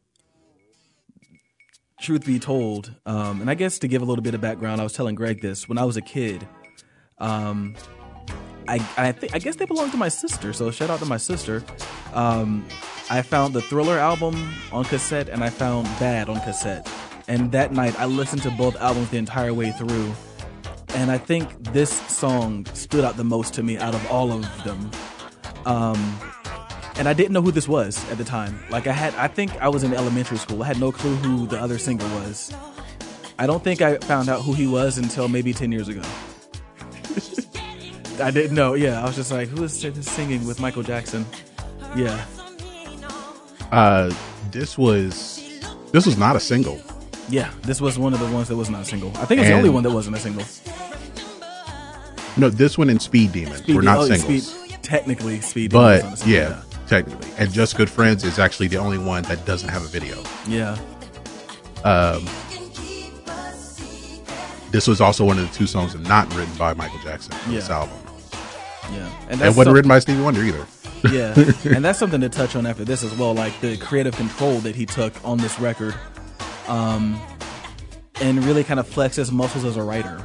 truth 2.01 2.25
be 2.25 2.39
told, 2.39 2.93
um, 3.05 3.41
and 3.41 3.49
I 3.49 3.55
guess 3.55 3.79
to 3.79 3.87
give 3.87 4.01
a 4.01 4.05
little 4.05 4.23
bit 4.23 4.33
of 4.33 4.41
background, 4.41 4.81
I 4.81 4.83
was 4.83 4.93
telling 4.93 5.15
Greg 5.15 5.41
this 5.41 5.67
when 5.67 5.77
I 5.77 5.83
was 5.85 5.97
a 5.97 6.01
kid. 6.01 6.47
Um, 7.17 7.75
I 8.67 8.85
I, 8.97 9.11
th- 9.11 9.33
I 9.33 9.39
guess 9.39 9.55
they 9.55 9.65
belong 9.65 9.91
to 9.91 9.97
my 9.97 10.09
sister, 10.09 10.53
so 10.53 10.71
shout 10.71 10.89
out 10.89 10.99
to 10.99 11.05
my 11.05 11.17
sister. 11.17 11.63
Um, 12.13 12.65
I 13.09 13.21
found 13.21 13.53
the 13.53 13.61
Thriller 13.61 13.97
album 13.97 14.53
on 14.71 14.85
cassette, 14.85 15.29
and 15.29 15.43
I 15.43 15.49
found 15.49 15.85
Bad 15.99 16.29
on 16.29 16.39
cassette. 16.41 16.89
And 17.27 17.51
that 17.51 17.71
night, 17.73 17.99
I 17.99 18.05
listened 18.05 18.41
to 18.43 18.51
both 18.51 18.75
albums 18.77 19.09
the 19.09 19.17
entire 19.17 19.53
way 19.53 19.71
through. 19.71 20.13
And 20.95 21.11
I 21.11 21.17
think 21.17 21.49
this 21.73 21.91
song 22.07 22.65
stood 22.73 23.03
out 23.03 23.17
the 23.17 23.23
most 23.23 23.53
to 23.55 23.63
me 23.63 23.77
out 23.77 23.93
of 23.93 24.05
all 24.09 24.31
of 24.31 24.63
them 24.63 24.89
Um, 25.65 26.17
and 26.97 27.07
I 27.07 27.13
didn't 27.13 27.33
know 27.33 27.41
who 27.41 27.51
this 27.51 27.67
was 27.67 27.97
at 28.11 28.17
the 28.17 28.23
time. 28.23 28.59
Like 28.69 28.87
I 28.87 28.91
had, 28.91 29.13
I 29.15 29.27
think 29.27 29.55
I 29.61 29.69
was 29.69 29.83
in 29.83 29.93
elementary 29.93 30.37
school. 30.37 30.63
I 30.63 30.67
had 30.67 30.79
no 30.79 30.91
clue 30.91 31.15
who 31.15 31.47
the 31.47 31.59
other 31.59 31.77
singer 31.77 32.05
was. 32.19 32.53
I 33.39 33.45
don't 33.45 33.63
think 33.63 33.81
I 33.81 33.97
found 33.97 34.29
out 34.29 34.41
who 34.41 34.53
he 34.53 34.67
was 34.67 34.97
until 34.97 35.27
maybe 35.27 35.53
ten 35.53 35.71
years 35.71 35.87
ago. 35.87 36.01
I 38.21 38.31
didn't 38.31 38.55
know. 38.55 38.73
Yeah, 38.73 39.01
I 39.01 39.05
was 39.05 39.15
just 39.15 39.31
like, 39.31 39.47
who 39.47 39.63
is 39.63 39.79
singing 40.01 40.45
with 40.47 40.59
Michael 40.59 40.83
Jackson? 40.83 41.25
Yeah, 41.95 42.23
Uh, 43.71 44.13
this 44.51 44.77
was 44.77 45.43
this 45.91 46.05
was 46.05 46.17
not 46.17 46.35
a 46.35 46.39
single. 46.39 46.81
yeah. 47.29 47.51
This 47.61 47.79
was 47.79 47.97
one 47.97 48.13
of 48.13 48.19
the 48.19 48.29
ones 48.31 48.47
that 48.49 48.55
was 48.55 48.69
not 48.69 48.81
a 48.81 48.85
single. 48.85 49.09
I 49.17 49.25
think 49.25 49.39
it's 49.41 49.49
the 49.49 49.55
only 49.55 49.69
one 49.69 49.83
that 49.83 49.91
wasn't 49.91 50.15
a 50.15 50.19
single. 50.19 50.43
No, 52.37 52.49
this 52.49 52.77
one 52.77 52.89
and 52.89 53.01
Speed 53.01 53.31
Demon 53.31 53.55
Speed- 53.57 53.75
were 53.75 53.81
not 53.81 53.97
oh, 53.99 54.05
singles. 54.07 54.47
Speed- 54.47 54.83
technically, 54.83 55.41
Speed. 55.41 55.71
Demon 55.71 56.01
but 56.01 56.17
single, 56.17 56.39
yeah, 56.39 56.61
technically, 56.87 57.29
and 57.37 57.51
Just 57.51 57.75
Good 57.77 57.89
Friends 57.89 58.23
is 58.23 58.39
actually 58.39 58.67
the 58.67 58.77
only 58.77 58.97
one 58.97 59.23
that 59.23 59.45
doesn't 59.45 59.69
have 59.69 59.83
a 59.83 59.87
video. 59.87 60.21
yeah. 60.47 60.77
Um, 61.83 62.25
This 64.71 64.87
was 64.87 64.99
also 64.99 65.23
one 65.23 65.39
of 65.39 65.49
the 65.49 65.55
two 65.57 65.65
songs 65.67 65.95
not 65.95 66.33
written 66.35 66.53
by 66.57 66.73
Michael 66.73 66.99
Jackson 66.99 67.33
on 67.45 67.53
this 67.53 67.69
album, 67.69 67.95
Yeah, 68.91 69.09
and 69.29 69.39
wasn't 69.55 69.73
written 69.75 69.87
by 69.89 69.99
Stevie 69.99 70.21
Wonder 70.21 70.43
either. 70.43 70.65
yeah, 71.11 71.33
and 71.75 71.85
that's 71.85 71.97
something 71.99 72.19
to 72.21 72.29
touch 72.29 72.55
on 72.55 72.65
after 72.65 72.83
this 72.83 73.03
as 73.03 73.13
well, 73.15 73.33
like 73.33 73.57
the 73.61 73.77
creative 73.77 74.15
control 74.15 74.59
that 74.59 74.75
he 74.75 74.85
took 74.85 75.13
on 75.23 75.37
this 75.37 75.59
record, 75.59 75.95
um, 76.67 77.19
and 78.19 78.43
really 78.43 78.63
kind 78.63 78.79
of 78.79 78.87
flex 78.87 79.15
his 79.15 79.31
muscles 79.31 79.63
as 79.63 79.77
a 79.77 79.83
writer. 79.83 80.21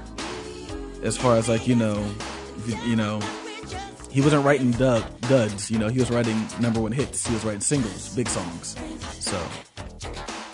As 1.04 1.16
far 1.16 1.36
as 1.36 1.48
like 1.48 1.68
you 1.68 1.76
know, 1.76 2.04
you 2.86 2.96
know, 2.96 3.20
he 4.12 4.20
wasn't 4.20 4.44
writing 4.44 4.70
dud, 4.72 5.04
duds. 5.22 5.70
You 5.70 5.78
know, 5.78 5.88
he 5.88 5.98
was 5.98 6.10
writing 6.10 6.46
number 6.60 6.80
one 6.80 6.92
hits. 6.92 7.26
He 7.26 7.32
was 7.34 7.44
writing 7.44 7.60
singles, 7.60 8.14
big 8.14 8.28
songs. 8.28 8.76
So, 9.18 9.40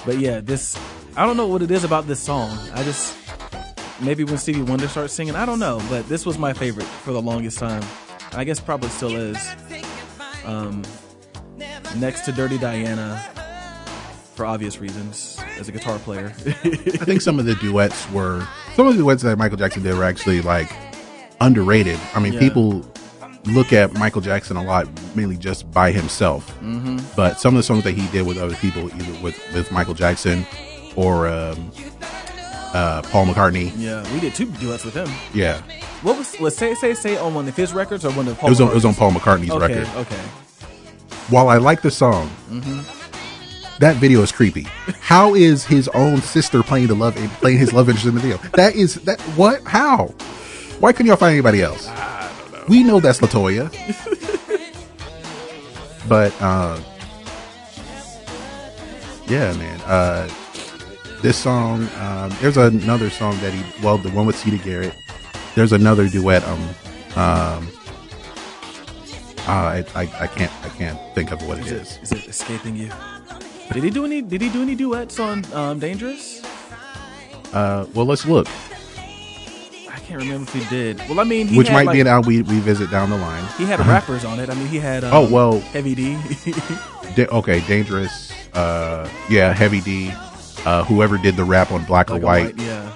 but 0.06 0.18
yeah, 0.18 0.40
this 0.40 0.78
I 1.16 1.26
don't 1.26 1.36
know 1.36 1.46
what 1.48 1.62
it 1.62 1.70
is 1.70 1.84
about 1.84 2.06
this 2.06 2.20
song. 2.20 2.56
I 2.72 2.82
just 2.84 3.16
maybe 4.00 4.24
when 4.24 4.38
Stevie 4.38 4.62
Wonder 4.62 4.86
starts 4.88 5.12
singing, 5.12 5.34
I 5.34 5.44
don't 5.44 5.58
know, 5.58 5.82
but 5.90 6.08
this 6.08 6.24
was 6.24 6.38
my 6.38 6.52
favorite 6.52 6.86
for 6.86 7.12
the 7.12 7.20
longest 7.22 7.58
time. 7.58 7.82
I 8.32 8.44
guess 8.44 8.60
probably 8.60 8.88
still 8.90 9.14
is. 9.16 9.38
Um, 10.44 10.82
next 11.96 12.22
to 12.26 12.32
Dirty 12.32 12.58
Diana, 12.58 13.18
for 14.34 14.46
obvious 14.46 14.78
reasons, 14.78 15.38
as 15.58 15.68
a 15.68 15.72
guitar 15.72 15.98
player. 15.98 16.32
I 16.54 17.04
think 17.04 17.20
some 17.22 17.38
of 17.38 17.44
the 17.44 17.54
duets 17.56 18.08
were 18.12 18.46
some 18.74 18.86
of 18.86 18.96
the 18.96 19.02
duets 19.02 19.22
that 19.24 19.36
Michael 19.36 19.56
Jackson 19.58 19.82
did 19.82 19.94
were 19.96 20.04
actually 20.04 20.40
like 20.42 20.70
underrated. 21.40 21.98
I 22.14 22.20
mean, 22.20 22.34
Yeah. 22.34 22.40
people 22.40 22.82
look 23.52 23.72
at 23.72 23.92
Michael 23.94 24.20
Jackson 24.20 24.56
a 24.56 24.62
lot 24.62 24.86
mainly 25.14 25.36
just 25.36 25.70
by 25.72 25.90
himself, 25.92 26.46
mm-hmm. 26.60 26.98
but 27.16 27.40
some 27.40 27.54
of 27.54 27.58
the 27.58 27.62
songs 27.62 27.84
that 27.84 27.92
he 27.92 28.06
did 28.08 28.26
with 28.26 28.38
other 28.38 28.54
people, 28.56 28.84
either 28.94 29.22
with 29.22 29.38
with 29.54 29.70
Michael 29.72 29.94
Jackson 29.94 30.46
or 30.96 31.26
um, 31.28 31.70
uh, 32.74 33.02
Paul 33.02 33.26
McCartney, 33.26 33.72
yeah, 33.76 34.02
we 34.12 34.20
did 34.20 34.34
two 34.34 34.46
duets 34.46 34.84
with 34.84 34.94
him. 34.94 35.08
yeah, 35.34 35.60
What 36.02 36.16
was 36.18 36.38
was 36.40 36.56
say 36.56 36.74
say 36.74 36.94
say 36.94 37.16
on 37.16 37.34
one 37.34 37.48
of 37.48 37.56
his 37.56 37.72
records 37.72 38.04
or 38.04 38.12
one 38.12 38.28
of 38.28 38.38
Paul 38.38 38.48
it 38.48 38.50
was 38.50 38.60
on, 38.60 38.68
it 38.70 38.74
was 38.74 38.84
on 38.84 38.94
Paul 38.94 39.12
McCartney's 39.12 39.50
Okay, 39.50 39.80
record. 39.80 39.96
okay. 39.96 40.20
While 41.30 41.48
I 41.48 41.58
like 41.58 41.82
the 41.82 41.90
song, 41.90 42.30
that 43.80 43.96
video 43.96 44.22
is 44.22 44.32
creepy. 44.32 44.62
How 45.00 45.34
is 45.34 45.64
his 45.64 45.88
own 45.88 46.20
sister 46.22 46.62
playing 46.62 46.88
the 46.88 46.94
love 46.94 47.14
playing 47.40 47.58
his 47.58 47.72
love 47.72 47.88
interest 47.88 48.06
in 48.06 48.14
the 48.14 48.20
video? 48.20 48.38
That 48.54 48.74
is 48.74 48.94
that 49.04 49.20
what? 49.36 49.62
How? 49.64 50.06
Why 50.80 50.92
couldn't 50.92 51.06
y'all 51.08 51.16
find 51.16 51.32
anybody 51.32 51.60
else? 51.62 51.88
We 52.68 52.84
know 52.84 53.00
that's 53.00 53.20
Latoya. 53.20 53.68
but 56.08 56.32
uh 56.40 56.78
yeah, 59.26 59.52
man. 59.54 59.80
Uh 59.82 60.28
this 61.20 61.36
song, 61.36 61.88
um, 61.98 62.30
there's 62.40 62.56
another 62.56 63.10
song 63.10 63.36
that 63.40 63.52
he 63.52 63.62
well, 63.82 63.98
the 63.98 64.10
one 64.10 64.26
with 64.26 64.36
Siedah 64.36 64.62
Garrett. 64.62 64.94
There's 65.54 65.72
another 65.72 66.08
duet, 66.08 66.44
um 66.44 66.62
um 67.16 67.68
uh, 69.48 69.80
I, 69.80 69.84
I 69.94 70.02
I 70.20 70.26
can't 70.26 70.52
I 70.62 70.68
can't 70.68 71.00
think 71.14 71.32
of 71.32 71.40
what 71.48 71.58
it 71.58 71.66
Is 71.66 71.72
is. 71.72 71.96
it, 71.96 72.02
is 72.02 72.12
it 72.12 72.28
escaping 72.28 72.76
you? 72.76 72.90
Did 73.72 73.82
he 73.82 73.90
do 73.90 74.04
any? 74.04 74.20
Did 74.20 74.42
he 74.42 74.50
do 74.50 74.60
any 74.62 74.74
duets 74.74 75.18
on 75.18 75.44
um, 75.54 75.78
Dangerous? 75.78 76.42
Uh, 77.52 77.86
well, 77.94 78.04
let's 78.04 78.26
look. 78.26 78.46
I 80.08 80.10
can't 80.12 80.22
remember 80.22 80.50
if 80.50 80.54
he 80.54 80.64
did. 80.74 80.98
Well, 81.06 81.20
I 81.20 81.24
mean, 81.24 81.48
he 81.48 81.58
Which 81.58 81.70
might 81.70 81.84
like, 81.84 81.92
be 81.92 82.00
an 82.00 82.06
album 82.06 82.28
we, 82.28 82.40
we 82.40 82.60
visit 82.60 82.90
down 82.90 83.10
the 83.10 83.18
line. 83.18 83.44
He 83.58 83.66
had 83.66 83.78
rappers 83.86 84.24
on 84.24 84.40
it. 84.40 84.48
I 84.48 84.54
mean, 84.54 84.66
he 84.68 84.78
had. 84.78 85.04
Um, 85.04 85.12
Oh, 85.12 85.28
well- 85.30 85.60
Heavy 85.60 85.94
D. 85.94 86.16
Da- 87.14 87.26
okay, 87.26 87.60
Dangerous. 87.66 88.32
Uh, 88.54 89.06
yeah, 89.28 89.52
Heavy 89.52 89.82
D. 89.82 90.10
Uh, 90.64 90.82
whoever 90.84 91.18
did 91.18 91.36
the 91.36 91.44
rap 91.44 91.72
on 91.72 91.84
Black, 91.84 92.06
Black 92.06 92.10
or 92.10 92.14
and 92.14 92.24
White, 92.24 92.56
Yeah. 92.58 92.90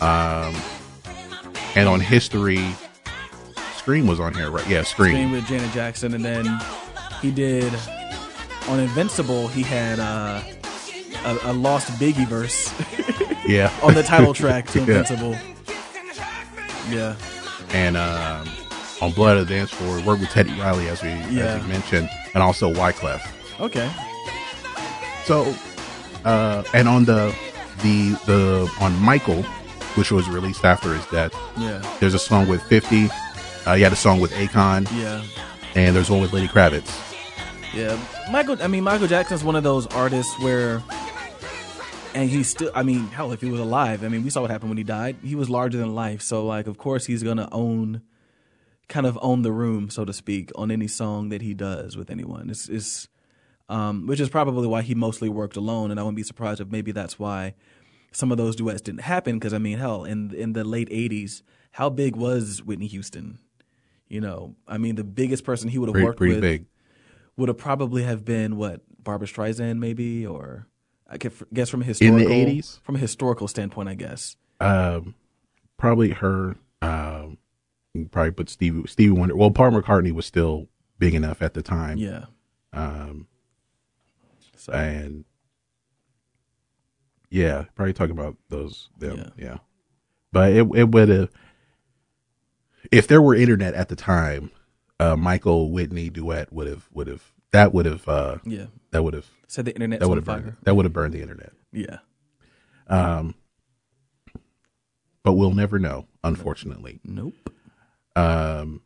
Um, 0.00 0.56
and 1.76 1.88
on 1.88 2.00
History, 2.00 2.66
Scream 3.76 4.08
was 4.08 4.18
on 4.18 4.34
here, 4.34 4.50
right? 4.50 4.68
Yeah, 4.68 4.82
Scream. 4.82 5.12
Scream 5.14 5.30
with 5.30 5.46
Janet 5.46 5.70
Jackson, 5.70 6.14
and 6.14 6.24
then 6.24 6.58
he 7.20 7.30
did 7.30 7.72
on 8.68 8.80
Invincible. 8.80 9.46
He 9.46 9.62
had 9.62 10.00
uh, 10.00 10.42
a, 11.24 11.38
a 11.44 11.52
lost 11.52 11.90
Biggie 12.00 12.26
verse 12.26 12.72
Yeah, 13.46 13.72
on 13.84 13.94
the 13.94 14.02
title 14.02 14.34
track 14.34 14.66
to 14.70 14.80
Invincible. 14.80 15.30
Yeah, 15.32 15.51
and 17.72 17.96
um, 17.96 18.48
on 19.00 19.12
Blood 19.12 19.36
of 19.38 19.48
the 19.48 19.54
Dance 19.54 19.70
Floor, 19.70 20.00
worked 20.02 20.20
with 20.20 20.30
Teddy 20.30 20.50
Riley 20.60 20.88
as 20.88 21.02
we 21.02 21.08
Yeah. 21.30 21.54
as 21.56 21.62
we 21.62 21.68
mentioned, 21.68 22.08
and 22.34 22.42
also 22.42 22.72
Wyclef. 22.72 23.20
okay. 23.60 23.90
So, 25.24 25.54
uh, 26.24 26.64
and 26.74 26.88
on 26.88 27.04
the 27.04 27.34
the 27.82 28.10
the 28.26 28.72
on 28.80 28.98
Michael, 29.00 29.42
which 29.94 30.10
was 30.10 30.28
released 30.28 30.64
after 30.64 30.92
his 30.94 31.04
death, 31.06 31.32
Yeah, 31.56 31.80
there's 32.00 32.14
a 32.14 32.18
song 32.18 32.48
with 32.48 32.62
Fifty. 32.64 33.08
Uh, 33.64 33.74
he 33.76 33.82
had 33.82 33.92
a 33.92 33.96
song 33.96 34.18
with 34.20 34.32
Akon, 34.32 34.88
yeah, 34.98 35.22
and 35.76 35.94
there's 35.94 36.10
one 36.10 36.20
with 36.20 36.32
Lenny 36.32 36.48
Kravitz. 36.48 36.90
yeah. 37.72 37.96
Michael, 38.32 38.56
I 38.60 38.66
mean, 38.66 38.82
Michael 38.82 39.06
Jackson's 39.06 39.44
one 39.44 39.54
of 39.54 39.62
those 39.62 39.86
artists 39.88 40.36
where, 40.40 40.82
and 42.14 42.30
he's 42.30 42.48
still. 42.48 42.70
I 42.74 42.82
mean, 42.82 43.06
hell, 43.08 43.32
if 43.32 43.40
he 43.40 43.50
was 43.50 43.60
alive, 43.60 44.04
I 44.04 44.08
mean, 44.08 44.24
we 44.24 44.30
saw 44.30 44.42
what 44.42 44.50
happened 44.50 44.70
when 44.70 44.78
he 44.78 44.84
died. 44.84 45.16
He 45.22 45.34
was 45.34 45.48
larger 45.50 45.78
than 45.78 45.94
life. 45.94 46.22
So, 46.22 46.46
like, 46.46 46.66
of 46.66 46.78
course, 46.78 47.06
he's 47.06 47.22
gonna 47.22 47.48
own, 47.52 48.02
kind 48.88 49.06
of 49.06 49.18
own 49.22 49.42
the 49.42 49.52
room, 49.52 49.90
so 49.90 50.04
to 50.04 50.12
speak, 50.12 50.50
on 50.54 50.70
any 50.70 50.88
song 50.88 51.28
that 51.30 51.42
he 51.42 51.54
does 51.54 51.96
with 51.96 52.10
anyone. 52.10 52.50
It's, 52.50 52.68
it's 52.68 53.08
um, 53.68 54.06
which 54.06 54.20
is 54.20 54.28
probably 54.28 54.66
why 54.66 54.82
he 54.82 54.94
mostly 54.94 55.28
worked 55.28 55.56
alone. 55.56 55.90
And 55.90 55.98
I 55.98 56.02
wouldn't 56.02 56.16
be 56.16 56.22
surprised 56.22 56.60
if 56.60 56.68
maybe 56.68 56.92
that's 56.92 57.18
why 57.18 57.54
some 58.12 58.30
of 58.30 58.38
those 58.38 58.56
duets 58.56 58.80
didn't 58.82 59.02
happen. 59.02 59.38
Because 59.38 59.54
I 59.54 59.58
mean, 59.58 59.78
hell, 59.78 60.04
in 60.04 60.34
in 60.34 60.52
the 60.52 60.64
late 60.64 60.90
'80s, 60.90 61.42
how 61.72 61.88
big 61.90 62.16
was 62.16 62.62
Whitney 62.62 62.86
Houston? 62.88 63.38
You 64.08 64.20
know, 64.20 64.56
I 64.68 64.76
mean, 64.76 64.96
the 64.96 65.04
biggest 65.04 65.44
person 65.44 65.70
he 65.70 65.78
would 65.78 65.88
have 65.94 66.02
worked 66.02 66.18
pretty 66.18 66.34
with 66.34 66.42
big. 66.42 66.66
would 67.38 67.48
have 67.48 67.56
probably 67.56 68.02
have 68.02 68.26
been 68.26 68.58
what 68.58 68.82
Barbra 69.02 69.26
Streisand 69.26 69.78
maybe 69.78 70.26
or 70.26 70.66
I 71.12 71.18
guess 71.52 71.68
from 71.68 71.82
a 71.82 71.84
In 71.84 71.88
historical 71.88 72.18
the 72.28 72.46
80s? 72.46 72.80
from 72.82 72.96
a 72.96 72.98
historical 72.98 73.46
standpoint, 73.48 73.88
I 73.88 73.94
guess. 73.94 74.36
Um, 74.60 75.14
probably 75.76 76.10
her. 76.10 76.56
Um, 76.80 77.38
probably 78.10 78.30
put 78.32 78.48
Stevie 78.48 78.86
Stevie 78.86 79.10
Wonder. 79.12 79.36
Well, 79.36 79.50
Paul 79.50 79.72
McCartney 79.72 80.12
was 80.12 80.24
still 80.26 80.68
big 80.98 81.14
enough 81.14 81.42
at 81.42 81.54
the 81.54 81.62
time. 81.62 81.98
Yeah. 81.98 82.24
Um, 82.72 83.26
So 84.56 84.72
and 84.72 85.24
yeah, 87.30 87.64
probably 87.74 87.92
talking 87.92 88.16
about 88.18 88.36
those. 88.48 88.88
Them, 88.98 89.32
yeah. 89.36 89.58
But 90.32 90.52
it 90.52 90.66
it 90.74 90.88
would 90.90 91.08
have 91.10 91.30
if 92.90 93.06
there 93.06 93.20
were 93.22 93.34
internet 93.34 93.74
at 93.74 93.88
the 93.88 93.96
time. 93.96 94.50
Uh, 95.00 95.16
Michael 95.16 95.72
Whitney 95.72 96.10
duet 96.10 96.52
would 96.52 96.68
have 96.68 96.88
would 96.92 97.08
have 97.08 97.32
that 97.52 97.72
would 97.72 97.86
have 97.86 98.08
uh 98.08 98.38
yeah. 98.44 98.66
that 98.90 99.02
would 99.02 99.14
have 99.14 99.26
Said 99.46 99.64
the 99.66 99.74
internet 99.74 100.00
that 100.00 100.08
would 100.08 100.18
have 100.18 100.24
burned 100.24 100.44
fire. 100.44 100.56
that 100.62 100.74
would 100.74 100.84
have 100.84 100.92
burned 100.92 101.12
the 101.14 101.20
internet. 101.22 101.52
Yeah. 101.72 101.98
Um, 102.88 103.34
but 105.22 105.34
we'll 105.34 105.54
never 105.54 105.78
know, 105.78 106.06
unfortunately. 106.24 107.00
Nope. 107.04 107.34
Um, 108.16 108.82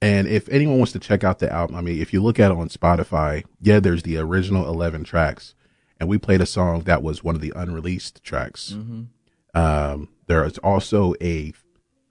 and 0.00 0.26
if 0.28 0.48
anyone 0.48 0.78
wants 0.78 0.92
to 0.92 0.98
check 0.98 1.24
out 1.24 1.38
the 1.40 1.52
album, 1.52 1.76
I 1.76 1.80
mean, 1.80 2.00
if 2.00 2.12
you 2.12 2.22
look 2.22 2.38
at 2.40 2.50
it 2.50 2.56
on 2.56 2.68
Spotify, 2.68 3.44
yeah, 3.60 3.80
there's 3.80 4.02
the 4.02 4.18
original 4.18 4.66
11 4.68 5.04
tracks, 5.04 5.54
and 5.98 6.08
we 6.08 6.18
played 6.18 6.40
a 6.40 6.46
song 6.46 6.82
that 6.82 7.02
was 7.02 7.22
one 7.24 7.34
of 7.34 7.40
the 7.40 7.52
unreleased 7.56 8.22
tracks. 8.22 8.74
Um, 9.54 10.08
there 10.26 10.44
is 10.44 10.58
also 10.58 11.14
a 11.20 11.52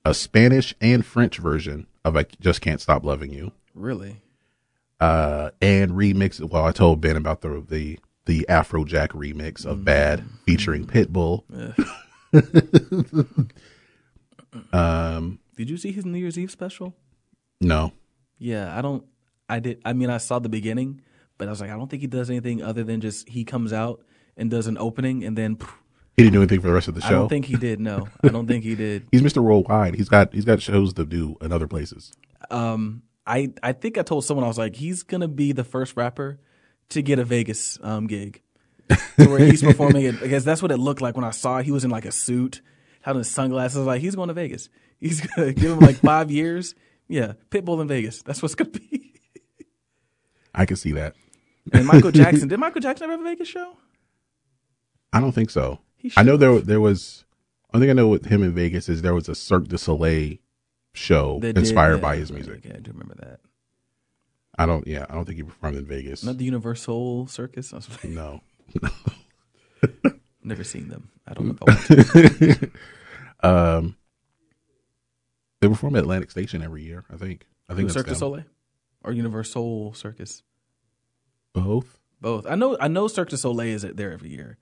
a 0.03 0.13
Spanish 0.13 0.75
and 0.81 1.05
French 1.05 1.37
version 1.39 1.87
of 2.03 2.15
"I 2.15 2.25
Just 2.39 2.61
Can't 2.61 2.81
Stop 2.81 3.03
Loving 3.03 3.31
You," 3.33 3.51
Really. 3.73 4.21
Uh, 5.05 5.51
and 5.61 5.91
remix. 5.91 6.41
Well, 6.41 6.65
I 6.65 6.71
told 6.71 7.01
Ben 7.01 7.15
about 7.15 7.41
the 7.41 7.63
the 7.67 7.99
the 8.25 8.45
Afrojack 8.49 9.09
remix 9.09 9.65
of 9.65 9.85
"Bad" 9.85 10.23
featuring 10.45 10.85
Pitbull. 10.85 11.43
um, 14.73 15.39
Did 15.55 15.69
you 15.69 15.77
see 15.77 15.91
his 15.91 16.05
New 16.05 16.17
Year's 16.17 16.39
Eve 16.39 16.51
special? 16.51 16.95
no, 17.61 17.93
Yeah, 18.37 18.77
I 18.77 18.81
don't. 18.81 19.05
I 19.47 19.59
did. 19.59 19.79
I 19.85 19.93
mean, 19.93 20.09
I 20.09 20.17
saw 20.17 20.39
the 20.39 20.49
beginning, 20.49 21.01
but 21.37 21.47
I 21.47 21.51
was 21.51 21.61
like, 21.61 21.69
I 21.69 21.77
don't 21.77 21.89
think 21.89 22.01
he 22.01 22.07
does 22.07 22.31
anything 22.31 22.63
other 22.63 22.83
than 22.83 22.99
just 22.99 23.29
he 23.29 23.43
comes 23.43 23.71
out 23.71 24.03
and 24.35 24.49
does 24.49 24.65
an 24.65 24.77
opening, 24.79 25.23
and 25.23 25.37
then 25.37 25.55
pff, 25.55 25.69
he 26.17 26.23
didn't 26.23 26.33
do 26.33 26.39
anything 26.39 26.61
for 26.61 26.67
the 26.67 26.73
rest 26.73 26.87
of 26.87 26.95
the 26.95 27.01
show. 27.01 27.07
I 27.07 27.11
don't 27.11 27.29
think 27.29 27.45
he 27.45 27.57
did. 27.57 27.79
No, 27.79 28.07
I 28.23 28.29
don't 28.29 28.47
think 28.47 28.63
he 28.63 28.73
did. 28.87 29.07
He's 29.11 29.21
Mr. 29.21 29.43
Worldwide. 29.43 29.95
He's 29.95 30.09
got 30.09 30.33
he's 30.33 30.45
got 30.45 30.63
shows 30.63 30.93
to 30.93 31.05
do 31.05 31.37
in 31.41 31.51
other 31.51 31.67
places. 31.67 32.11
Um, 32.49 33.03
I 33.25 33.53
I 33.63 33.71
think 33.73 33.97
I 33.97 34.03
told 34.03 34.25
someone 34.25 34.43
I 34.43 34.47
was 34.47 34.57
like, 34.57 34.75
he's 34.75 35.03
gonna 35.03 35.27
be 35.27 35.51
the 35.51 35.63
first 35.63 35.95
rapper 35.97 36.39
to 36.89 37.01
get 37.01 37.19
a 37.19 37.23
Vegas 37.23 37.79
um 37.81 38.07
gig, 38.07 38.41
to 38.89 39.27
where 39.27 39.39
he's 39.39 39.63
performing 39.63 40.03
it 40.05 40.19
because 40.19 40.43
that's 40.45 40.61
what 40.61 40.71
it 40.71 40.77
looked 40.77 41.01
like 41.01 41.15
when 41.15 41.25
I 41.25 41.31
saw 41.31 41.57
it. 41.57 41.65
He 41.65 41.71
was 41.71 41.83
in 41.83 41.91
like 41.91 42.05
a 42.05 42.11
suit, 42.11 42.61
had 43.01 43.15
his 43.15 43.29
sunglasses. 43.29 43.77
I 43.77 43.79
was 43.81 43.87
like, 43.87 44.01
he's 44.01 44.15
going 44.15 44.27
to 44.27 44.33
Vegas. 44.33 44.69
He's 44.99 45.21
gonna 45.21 45.53
give 45.53 45.71
him 45.71 45.79
like 45.79 45.97
five 45.97 46.31
years. 46.31 46.75
Yeah, 47.07 47.33
Pitbull 47.49 47.81
in 47.81 47.87
Vegas. 47.87 48.21
That's 48.21 48.41
what's 48.41 48.55
gonna 48.55 48.71
be. 48.71 49.13
I 50.53 50.65
can 50.65 50.77
see 50.77 50.93
that. 50.93 51.15
And 51.73 51.85
Michael 51.85 52.11
Jackson. 52.11 52.47
Did 52.47 52.59
Michael 52.59 52.81
Jackson 52.81 53.05
ever 53.05 53.13
have 53.13 53.21
a 53.21 53.23
Vegas 53.23 53.47
show? 53.47 53.77
I 55.11 55.19
don't 55.19 55.31
think 55.31 55.49
so. 55.49 55.79
I 56.15 56.23
know 56.23 56.37
there 56.37 56.59
there 56.59 56.81
was. 56.81 57.25
I 57.73 57.79
think 57.79 57.89
I 57.89 57.93
know 57.93 58.07
with 58.07 58.25
him 58.25 58.43
in 58.43 58.53
Vegas 58.53 58.87
is 58.87 59.01
there 59.01 59.13
was 59.13 59.27
a 59.27 59.35
Cirque 59.35 59.67
du 59.67 59.77
Soleil 59.77 60.37
show 60.95 61.39
did- 61.39 61.57
inspired 61.57 61.95
yeah, 61.95 62.01
by 62.01 62.15
his 62.15 62.31
music. 62.31 62.65
Okay, 62.65 62.75
I 62.75 62.79
do 62.79 62.91
remember 62.91 63.15
that. 63.15 63.39
I 64.57 64.65
don't. 64.65 64.87
Yeah, 64.87 65.05
I 65.09 65.13
don't 65.13 65.25
think 65.25 65.37
he 65.37 65.43
performed 65.43 65.77
in 65.77 65.85
Vegas. 65.85 66.23
Not 66.23 66.37
the 66.37 66.49
UniverSoul 66.49 67.29
Circus. 67.29 67.73
No. 68.03 68.41
never 70.43 70.63
seen 70.63 70.89
them. 70.89 71.09
I 71.27 71.33
don't 71.33 71.47
know. 71.47 71.67
If 71.67 72.63
I. 72.63 72.69
Um, 73.43 73.95
they 75.61 75.67
perform 75.67 75.95
at 75.97 76.03
Atlantic 76.03 76.31
Station 76.31 76.63
every 76.63 76.83
year. 76.83 77.03
I 77.13 77.17
think. 77.17 77.45
I 77.69 77.75
think 77.75 77.87
that's 77.87 77.93
Cirque 77.93 78.07
du 78.07 78.11
them. 78.11 78.19
Soleil 78.19 78.45
or 79.03 79.11
UniverSoul 79.11 79.95
Circus. 79.95 80.41
Both. 81.53 81.99
Both. 82.19 82.47
I 82.47 82.55
know. 82.55 82.75
I 82.79 82.87
know 82.87 83.07
Cirque 83.07 83.29
du 83.29 83.37
Soleil 83.37 83.75
is 83.75 83.83
there 83.83 84.11
every 84.11 84.29
year. 84.29 84.57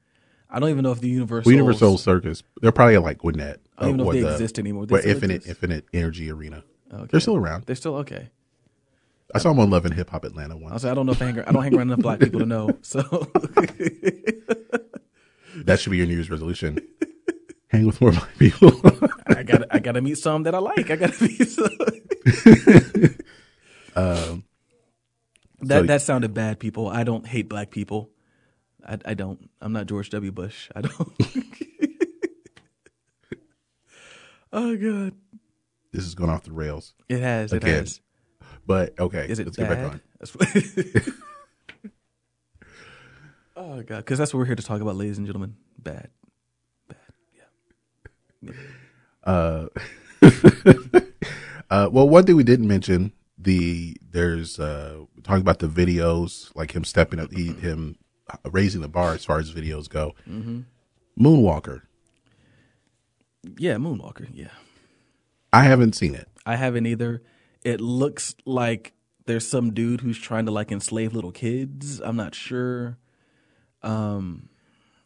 I 0.54 0.60
don't 0.60 0.70
even 0.70 0.84
know 0.84 0.92
if 0.92 1.02
the 1.02 1.14
UniverSoul. 1.20 1.46
Well, 1.46 1.56
UniverSoul 1.56 1.98
Circus. 2.00 2.44
They're 2.62 2.72
probably 2.72 2.98
like 3.00 3.18
Gwinnett. 3.18 3.60
I 3.78 3.82
don't 3.82 3.96
even 3.96 4.06
know 4.06 4.12
if 4.12 4.16
they 4.18 4.22
the- 4.22 4.32
exist 4.34 4.60
anymore. 4.60 4.86
They 4.86 5.00
still 5.00 5.12
Infinite 5.12 5.36
exist? 5.38 5.50
Infinite 5.50 5.86
Energy 5.94 6.30
Arena. 6.32 6.64
Okay. 6.94 7.08
They're 7.10 7.20
still 7.20 7.36
around. 7.38 7.66
They're 7.66 7.76
still 7.76 7.96
okay. 7.98 8.30
I 9.34 9.40
saw 9.40 9.50
them 9.50 9.60
on 9.62 9.72
Love 9.72 9.86
and 9.86 9.96
Hip 9.96 10.12
Hop 10.12 10.26
Atlanta 10.26 10.54
I 10.56 10.74
was 10.74 10.84
like, 10.84 10.92
I 10.92 10.94
don't 10.94 11.08
know 11.08 11.14
if 11.14 11.22
I 11.24 11.26
hang. 11.26 11.40
I 11.40 11.52
don't 11.52 11.64
hang 11.64 11.76
around 11.76 11.88
enough 11.90 12.02
black 12.02 12.20
people 12.20 12.40
to 12.40 12.46
know. 12.46 12.78
So 12.84 13.02
That 15.56 15.80
should 15.80 15.90
be 15.90 15.98
your 15.98 16.06
New 16.06 16.14
Year's 16.14 16.30
resolution. 16.30 16.80
Hang 17.70 17.88
with 17.88 18.00
more 18.00 18.12
black 18.12 18.38
people. 18.38 18.80
I 19.28 19.42
got. 19.42 19.64
I 19.72 19.80
got 19.80 19.94
to 19.94 20.02
meet 20.02 20.20
some 20.20 20.44
that 20.44 20.54
I 20.54 20.60
like. 20.60 20.92
I 20.92 20.96
got 20.96 21.14
to 21.14 21.24
meet 21.24 21.50
some. 21.50 21.66
um, 23.96 24.44
That 25.62 25.80
So- 25.82 25.88
that 25.88 26.02
sounded 26.04 26.34
bad, 26.36 26.60
people. 26.60 26.88
I 26.88 27.04
don't 27.04 27.26
hate 27.26 27.50
black 27.50 27.72
people. 27.72 28.12
I, 28.86 28.98
I 29.06 29.14
don't. 29.14 29.50
I'm 29.62 29.74
not 29.74 29.86
George 29.88 30.10
W. 30.12 30.32
Bush. 30.32 30.70
I 30.76 30.82
don't. 30.82 30.94
oh 34.54 34.76
god, 34.78 35.14
this 35.92 36.06
is 36.06 36.16
going 36.16 36.30
off 36.30 36.44
the 36.44 36.52
rails. 36.52 36.94
it 37.10 37.20
has. 37.22 37.54
It 37.54 37.58
Again. 37.64 37.80
has. 37.80 38.02
But 38.66 38.98
okay, 39.00 39.26
Is 39.28 39.40
it 39.40 39.46
let's 39.48 39.58
bad? 39.58 39.70
get 39.70 39.92
back 39.92 39.92
on. 39.94 41.14
Oh 43.56 43.84
god, 43.84 43.98
because 43.98 44.18
that's 44.18 44.34
what 44.34 44.40
we're 44.40 44.46
here 44.46 44.56
to 44.56 44.64
talk 44.64 44.82
about, 44.82 44.96
ladies 44.96 45.18
and 45.20 45.28
gentlemen. 45.28 45.56
Bad, 45.78 46.10
bad. 46.90 46.98
Yeah. 48.42 48.52
Uh, 49.24 49.68
uh, 51.70 51.90
well, 51.92 52.10
one 52.10 52.26
thing 52.26 52.36
we 52.36 52.44
didn't 52.44 52.68
mention 52.68 53.14
the 53.38 53.96
there's 54.10 54.60
uh 54.60 55.06
talking 55.24 55.42
about 55.42 55.60
the 55.60 55.68
videos 55.68 56.54
like 56.56 56.76
him 56.76 56.84
stepping 56.84 57.20
up, 57.20 57.32
he, 57.32 57.48
him 57.54 57.98
raising 58.52 58.82
the 58.82 58.88
bar 58.88 59.14
as 59.14 59.26
far 59.26 59.40
as 59.40 59.52
videos 59.52 59.88
go. 59.90 60.14
Mm-hmm. 60.30 60.62
Moonwalker, 61.20 61.82
Yeah, 63.58 63.76
Moonwalker. 63.76 64.28
Yeah, 64.34 64.48
I 65.52 65.64
haven't 65.64 65.94
seen 65.94 66.16
it. 66.16 66.28
I 66.46 66.56
haven't 66.56 66.86
either. 66.88 67.22
It 67.64 67.80
looks 67.80 68.36
like 68.46 68.94
there's 69.26 69.48
some 69.48 69.74
dude 69.74 70.02
who's 70.02 70.18
trying 70.20 70.46
to 70.48 70.52
like 70.52 70.72
enslave 70.72 71.14
little 71.14 71.32
kids. 71.32 72.00
I'm 72.02 72.16
not 72.18 72.34
sure. 72.36 72.98
Um, 73.82 74.50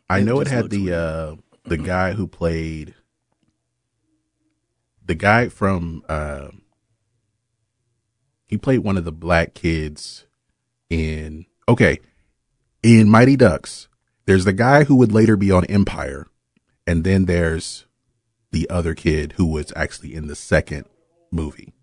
I 0.09 0.21
know 0.21 0.39
it 0.39 0.47
had 0.47 0.69
the 0.69 0.83
weird. 0.85 0.93
uh 0.95 1.35
the 1.65 1.77
guy 1.77 2.13
who 2.13 2.27
played 2.27 2.93
the 5.05 5.15
guy 5.15 5.49
from 5.49 6.03
uh 6.07 6.47
he 8.45 8.57
played 8.57 8.79
one 8.79 8.97
of 8.97 9.03
the 9.03 9.11
black 9.11 9.53
kids 9.53 10.25
in 10.89 11.45
okay 11.67 11.99
in 12.83 13.09
Mighty 13.09 13.35
Ducks. 13.35 13.87
There's 14.25 14.45
the 14.45 14.53
guy 14.53 14.83
who 14.83 14.95
would 14.97 15.11
later 15.11 15.37
be 15.37 15.51
on 15.51 15.65
Empire, 15.65 16.27
and 16.85 17.03
then 17.03 17.25
there's 17.25 17.85
the 18.51 18.69
other 18.69 18.93
kid 18.93 19.33
who 19.37 19.45
was 19.45 19.71
actually 19.75 20.13
in 20.13 20.27
the 20.27 20.35
second 20.35 20.85
movie, 21.31 21.73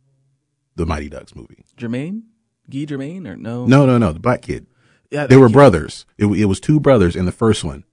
the 0.77 0.87
Mighty 0.87 1.09
Ducks 1.09 1.35
movie. 1.35 1.65
Jermaine, 1.77 2.23
Guy 2.71 2.85
Jermaine, 2.87 3.27
or 3.27 3.37
no? 3.37 3.67
No, 3.67 3.87
no, 3.87 3.99
no, 3.99 4.13
the 4.13 4.21
black 4.21 4.43
kid. 4.43 4.67
yeah, 5.11 5.27
They 5.27 5.37
were 5.37 5.49
kid- 5.49 5.53
brothers. 5.55 6.05
It, 6.19 6.27
it 6.27 6.45
was 6.47 6.61
two 6.61 6.81
brothers 6.81 7.17
in 7.17 7.25
the 7.27 7.33
first 7.33 7.65
one. 7.65 7.85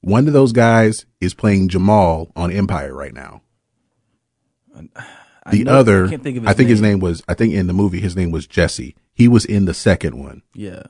One 0.00 0.26
of 0.28 0.32
those 0.32 0.52
guys 0.52 1.06
is 1.20 1.34
playing 1.34 1.68
Jamal 1.68 2.30
on 2.36 2.52
Empire 2.52 2.94
right 2.94 3.14
now. 3.14 3.42
I 5.44 5.50
The 5.52 5.64
know- 5.64 5.72
other, 5.78 6.06
I 6.06 6.10
can't 6.10 6.22
think 6.22 6.38
of 6.38 6.46
I 6.48 6.52
think 6.52 6.68
his 6.68 6.80
name 6.80 6.98
was, 7.00 7.22
I 7.28 7.34
think 7.34 7.54
in 7.54 7.66
the 7.68 7.72
movie 7.72 8.00
his 8.00 8.16
name 8.16 8.30
was 8.32 8.46
Jesse. 8.46 8.94
He 9.14 9.28
was 9.28 9.44
in 9.44 9.64
the 9.64 9.74
second 9.74 10.18
one, 10.18 10.42
Yeah, 10.54 10.82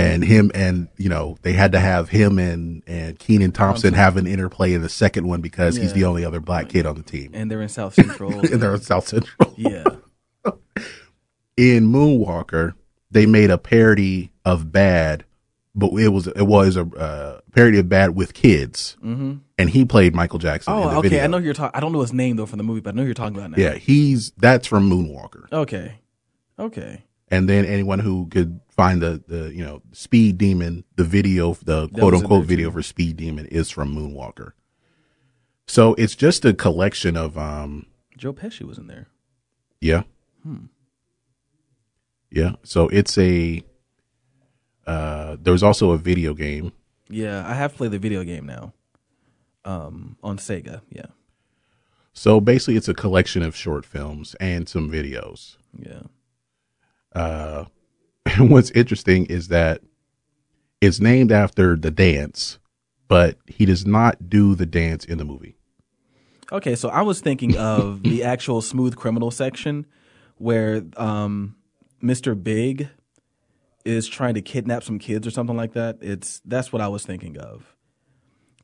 and 0.00 0.24
him 0.24 0.50
and 0.54 0.88
you 0.96 1.08
know 1.08 1.36
they 1.42 1.52
had 1.52 1.72
to 1.72 1.80
have 1.80 2.08
him 2.08 2.38
and 2.38 2.82
and 2.86 3.18
Kenan 3.18 3.52
Thompson 3.52 3.94
have 3.94 4.16
an 4.16 4.26
interplay 4.26 4.72
in 4.72 4.82
the 4.82 4.88
second 4.88 5.26
one 5.28 5.40
because 5.40 5.76
he's 5.76 5.92
the 5.92 6.04
only 6.04 6.24
other 6.24 6.40
black 6.40 6.68
kid 6.68 6.86
on 6.86 6.96
the 6.96 7.02
team, 7.02 7.30
and 7.34 7.50
they're 7.50 7.62
in 7.62 7.68
South 7.68 7.94
Central. 8.02 8.32
and 8.40 8.60
they're 8.62 8.74
in 8.74 8.80
South 8.80 9.06
Central. 9.08 9.54
yeah, 9.56 9.84
in 11.56 11.86
Moonwalker, 11.92 12.74
they 13.10 13.26
made 13.26 13.50
a 13.50 13.58
parody 13.58 14.30
of 14.44 14.72
Bad, 14.72 15.24
but 15.74 15.92
it 15.92 16.08
was 16.08 16.26
it 16.28 16.42
was 16.46 16.76
a 16.76 16.82
uh, 16.84 17.40
parody 17.52 17.78
of 17.78 17.88
Bad 17.88 18.14
with 18.14 18.34
kids, 18.34 18.96
mm-hmm. 19.04 19.34
and 19.58 19.70
he 19.70 19.84
played 19.84 20.14
Michael 20.14 20.38
Jackson. 20.38 20.72
in 20.74 20.80
the 20.80 20.86
Oh, 20.86 20.98
okay. 20.98 21.08
video. 21.08 21.24
I 21.24 21.26
know 21.26 21.38
you're 21.38 21.54
talking. 21.54 21.76
I 21.76 21.80
don't 21.80 21.92
know 21.92 22.00
his 22.00 22.12
name 22.12 22.36
though 22.36 22.46
from 22.46 22.58
the 22.58 22.64
movie, 22.64 22.80
but 22.80 22.94
I 22.94 22.96
know 22.96 23.02
who 23.02 23.06
you're 23.08 23.14
talking 23.14 23.36
about 23.36 23.50
now. 23.52 23.56
Yeah, 23.62 23.74
he's 23.74 24.30
that's 24.38 24.66
from 24.66 24.88
Moonwalker, 24.90 25.50
Okay. 25.52 25.94
Okay. 26.58 27.04
And 27.30 27.48
then 27.48 27.64
anyone 27.64 27.98
who 28.00 28.26
could 28.30 28.60
find 28.68 29.00
the 29.02 29.22
the 29.26 29.54
you 29.54 29.64
know 29.64 29.82
Speed 29.92 30.38
Demon, 30.38 30.84
the 30.96 31.04
video, 31.04 31.54
the 31.64 31.88
quote 31.88 32.14
unquote 32.14 32.46
video 32.46 32.70
for 32.70 32.82
Speed 32.82 33.16
Demon 33.16 33.46
is 33.46 33.70
from 33.70 33.94
Moonwalker. 33.94 34.52
So 35.66 35.94
it's 35.94 36.16
just 36.16 36.44
a 36.44 36.52
collection 36.52 37.16
of 37.16 37.36
um 37.38 37.86
Joe 38.16 38.32
Pesci 38.32 38.62
was 38.62 38.78
in 38.78 38.86
there. 38.86 39.08
Yeah. 39.80 40.02
Yeah. 42.30 42.52
So 42.62 42.88
it's 42.88 43.16
a 43.18 43.62
Uh, 44.86 45.36
there 45.40 45.52
was 45.52 45.62
also 45.62 45.92
a 45.92 45.98
video 45.98 46.34
game. 46.34 46.72
Yeah, 47.08 47.46
I 47.48 47.54
have 47.54 47.76
played 47.76 47.92
the 47.92 47.98
video 47.98 48.24
game 48.24 48.46
now. 48.46 48.72
Um, 49.64 50.16
on 50.22 50.38
Sega. 50.38 50.80
Yeah, 50.88 51.06
So 52.12 52.40
basically, 52.40 52.76
it's 52.76 52.88
a 52.88 52.94
collection 52.94 53.42
of 53.42 53.54
short 53.54 53.84
films 53.84 54.34
and 54.40 54.68
some 54.68 54.90
videos. 54.90 55.56
yeah. 55.78 56.02
Uh, 57.14 57.64
and 58.26 58.50
what's 58.50 58.70
interesting 58.70 59.26
is 59.26 59.48
that 59.48 59.82
it's 60.80 61.00
named 61.00 61.32
after 61.32 61.76
the 61.76 61.90
dance, 61.90 62.58
but 63.08 63.36
he 63.46 63.66
does 63.66 63.86
not 63.86 64.28
do 64.28 64.54
the 64.54 64.66
dance 64.66 65.04
in 65.04 65.18
the 65.18 65.24
movie. 65.24 65.56
Okay, 66.52 66.74
so 66.74 66.88
I 66.88 67.02
was 67.02 67.20
thinking 67.20 67.56
of 67.56 68.02
the 68.02 68.24
actual 68.24 68.60
smooth 68.60 68.96
criminal 68.96 69.30
section 69.30 69.86
where 70.36 70.82
um, 70.96 71.56
Mr. 72.02 72.40
Big 72.40 72.88
is 73.84 74.08
trying 74.08 74.34
to 74.34 74.42
kidnap 74.42 74.82
some 74.82 74.98
kids 74.98 75.26
or 75.26 75.30
something 75.30 75.56
like 75.56 75.72
that. 75.74 75.98
It's 76.00 76.40
that's 76.44 76.72
what 76.72 76.82
I 76.82 76.88
was 76.88 77.04
thinking 77.04 77.38
of. 77.38 77.76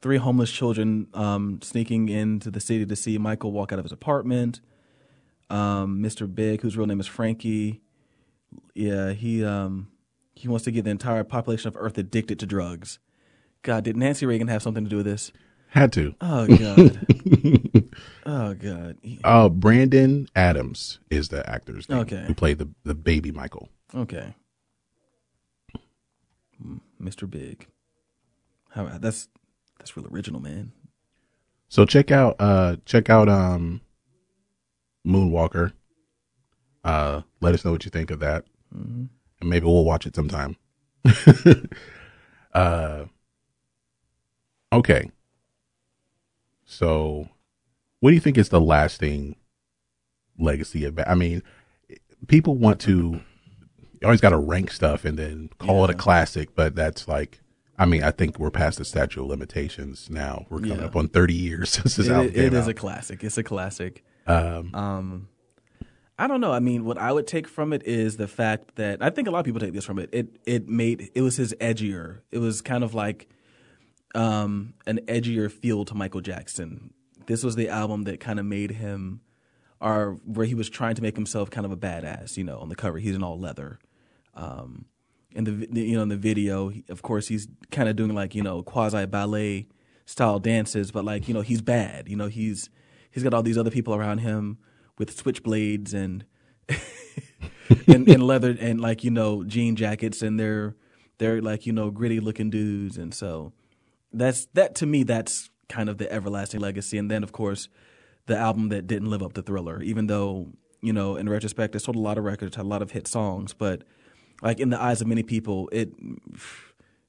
Three 0.03 0.19
homeless 0.19 0.51
children 0.51 1.09
um, 1.15 1.61
sneaking 1.63 2.09
into 2.09 2.51
the 2.51 2.61
city 2.61 2.85
to 2.87 2.97
see 2.97 3.19
Michael 3.19 3.53
walk 3.53 3.73
out 3.73 3.79
of 3.79 3.85
his 3.85 3.93
apartment. 3.93 4.61
Um, 5.49 6.03
Mr. 6.03 6.33
Big, 6.33 6.61
whose 6.61 6.77
real 6.77 6.87
name 6.87 7.01
is 7.01 7.07
Frankie, 7.07 7.81
yeah, 8.75 9.13
he 9.13 9.45
um, 9.45 9.89
he 10.35 10.49
wants 10.49 10.65
to 10.65 10.71
get 10.71 10.85
the 10.85 10.91
entire 10.91 11.25
population 11.25 11.69
of 11.69 11.77
Earth 11.79 11.97
addicted 11.99 12.39
to 12.41 12.47
drugs. 12.47 12.99
God, 13.63 13.85
did 13.85 13.97
Nancy 13.97 14.27
Reagan 14.27 14.49
have 14.49 14.63
something 14.63 14.85
to 14.85 14.91
do 14.91 14.97
with 14.99 15.07
this? 15.07 15.33
Had 15.69 15.93
to. 15.95 16.15
Oh 16.21 16.47
God. 16.47 17.07
oh 18.27 18.55
God. 18.55 18.99
Uh, 19.25 19.49
Brandon 19.49 20.29
Adams 20.37 21.01
is 21.11 21.29
the 21.29 21.49
actor's 21.49 21.89
name 21.89 21.99
Okay. 22.01 22.25
who 22.27 22.35
played 22.35 22.59
the, 22.59 22.69
the 22.85 22.95
baby 22.95 23.33
Michael. 23.33 23.69
Okay. 23.95 24.35
Mr. 27.01 27.29
Big. 27.29 27.67
How 28.71 28.87
that's 28.99 29.29
that's 29.79 29.97
real 29.97 30.07
original, 30.11 30.41
man. 30.41 30.73
So 31.69 31.85
check 31.85 32.11
out 32.11 32.37
uh 32.39 32.77
check 32.85 33.11
out 33.11 33.29
um 33.29 33.81
Moonwalker. 35.07 35.73
Uh 36.85 37.23
let 37.41 37.55
us 37.55 37.65
know 37.65 37.73
what 37.73 37.85
you 37.85 37.91
think 37.91 38.11
of 38.11 38.21
that. 38.21 38.45
And 38.73 39.09
maybe 39.43 39.67
we'll 39.67 39.85
watch 39.85 40.07
it 40.07 40.15
sometime. 40.17 40.57
uh 42.55 43.05
okay. 44.73 45.11
So 46.65 47.29
what 48.01 48.11
do 48.11 48.15
you 48.15 48.21
think 48.21 48.39
is 48.39 48.49
the 48.49 48.61
lasting 48.61 49.37
legacy 50.39 50.85
of 50.85 50.99
I 51.07 51.15
mean 51.15 51.43
people 52.27 52.57
want 52.57 52.81
to 52.83 53.21
you 54.01 54.05
always 54.05 54.21
got 54.21 54.31
to 54.31 54.39
rank 54.39 54.71
stuff 54.71 55.05
and 55.07 55.19
then 55.19 55.49
call 55.59 55.85
it 55.85 55.91
a 55.91 55.95
classic, 55.95 56.55
but 56.55 56.75
that's 56.75 57.09
like 57.09 57.41
I 57.79 57.85
mean, 57.85 58.03
I 58.03 58.11
think 58.11 58.39
we're 58.39 58.51
past 58.51 58.79
the 58.79 58.87
statute 58.87 59.21
of 59.21 59.27
limitations 59.29 60.09
now. 60.09 60.47
We're 60.49 60.61
coming 60.61 60.79
Yeah. 60.79 60.87
up 60.87 60.97
on 60.97 61.09
30 61.09 61.35
years 61.35 61.69
since 61.73 61.97
this 61.97 62.07
It- 62.07 62.13
album 62.13 62.29
it 62.31 62.37
is 62.37 62.39
out. 62.39 62.45
It 62.47 62.53
is 62.55 62.69
a 62.69 62.75
classic. 62.75 63.23
It's 63.25 63.37
a 63.39 63.43
classic. 63.43 64.03
um, 64.27 64.75
Um, 64.75 65.29
I 66.19 66.27
don't 66.27 66.41
know. 66.41 66.53
I 66.53 66.61
mean, 66.61 66.85
what 66.85 66.97
I 66.97 67.13
would 67.13 67.27
take 67.27 67.47
from 67.47 67.73
it 67.73 67.83
is 67.87 68.17
the 68.17 68.29
fact 68.29 68.77
that 68.77 69.03
I 69.03 69.11
think 69.11 69.29
a 69.29 69.31
lot 69.31 69.41
of 69.41 69.45
people 69.45 69.61
take 69.61 69.75
this 69.75 69.85
from 69.85 69.99
it. 69.99 70.09
It 70.13 70.29
it 70.47 70.69
made 70.69 71.11
it 71.15 71.21
was 71.21 71.37
his 71.37 71.55
edgier. 71.61 72.21
It 72.31 72.39
was 72.39 72.63
kind 72.63 72.83
of 72.83 72.95
like 72.95 73.29
um, 74.15 74.75
an 74.87 75.01
edgier 75.07 75.51
feel 75.53 75.85
to 75.85 75.95
Michael 75.95 76.23
Jackson. 76.23 76.93
This 77.27 77.43
was 77.43 77.55
the 77.55 77.69
album 77.69 78.05
that 78.05 78.19
kind 78.19 78.41
of 78.41 78.47
made 78.47 78.71
him, 78.71 79.21
or 79.81 80.19
where 80.25 80.47
he 80.47 80.55
was 80.55 80.71
trying 80.71 80.95
to 80.95 81.03
make 81.03 81.17
himself 81.17 81.51
kind 81.51 81.67
of 81.67 81.73
a 81.73 81.77
badass. 81.77 82.39
You 82.39 82.45
know, 82.45 82.59
on 82.59 82.71
the 82.71 82.77
cover 82.77 82.99
he's 82.99 83.15
in 83.15 83.23
all 83.23 83.39
leather. 83.39 83.79
Um, 84.33 84.87
in 85.33 85.45
the, 85.45 85.81
you 85.83 85.97
know 85.97 86.03
in 86.03 86.09
the 86.09 86.17
video, 86.17 86.73
of 86.89 87.03
course 87.03 87.29
he's 87.29 87.47
kind 87.71 87.91
of 87.91 87.97
doing 87.97 88.15
like 88.15 88.35
you 88.35 88.43
know 88.43 88.63
quasi 88.63 89.05
ballet 89.05 89.69
style 90.07 90.39
dances, 90.39 90.91
but 90.91 91.05
like 91.05 91.29
you 91.29 91.35
know 91.35 91.43
he's 91.43 91.61
bad. 91.61 92.09
You 92.09 92.17
know 92.17 92.29
he's 92.29 92.71
he's 93.11 93.23
got 93.23 93.35
all 93.35 93.43
these 93.43 93.59
other 93.59 93.71
people 93.71 93.95
around 93.95 94.19
him 94.19 94.57
with 94.99 95.17
switchblades 95.17 95.93
and 95.93 96.25
and, 97.87 98.09
and 98.09 98.23
leather 98.23 98.57
and 98.59 98.81
like 98.81 99.05
you 99.05 99.11
know 99.11 99.45
jean 99.45 99.77
jackets 99.77 100.23
and 100.23 100.39
they're 100.39 100.75
they're 101.19 101.41
like 101.41 101.67
you 101.67 101.73
know 101.73 101.91
gritty 101.91 102.21
looking 102.21 102.51
dudes. 102.51 102.97
And 102.97 103.15
so 103.15 103.53
that's 104.13 104.47
that 104.55 104.75
to 104.77 104.87
me 104.87 105.03
that's 105.03 105.51
kind 105.69 105.89
of 105.89 105.99
the 105.99 106.11
everlasting 106.13 106.61
legacy. 106.61 106.99
And 106.99 107.11
then 107.11 107.23
of 107.23 107.33
course 107.33 107.69
the 108.27 108.37
album 108.37 108.69
that 108.71 108.87
didn't 108.87 109.11
live 109.11 109.23
up 109.23 109.35
to 109.35 109.43
thriller 109.43 109.83
even 109.83 110.09
though 110.09 110.49
you 110.81 110.93
know 110.93 111.17
in 111.17 111.29
retrospect 111.29 111.75
it 111.75 111.81
sold 111.81 111.97
a 111.97 112.01
lot 112.01 112.19
of 112.19 112.25
records 112.25 112.57
had 112.57 112.65
a 112.65 112.69
lot 112.69 112.83
of 112.83 112.91
hit 112.91 113.07
songs. 113.07 113.55
But 113.55 113.83
like 114.43 114.61
in 114.61 114.71
the 114.71 114.81
eyes 114.81 115.01
of 115.01 115.07
many 115.07 115.23
people 115.23 115.69
it 115.73 115.93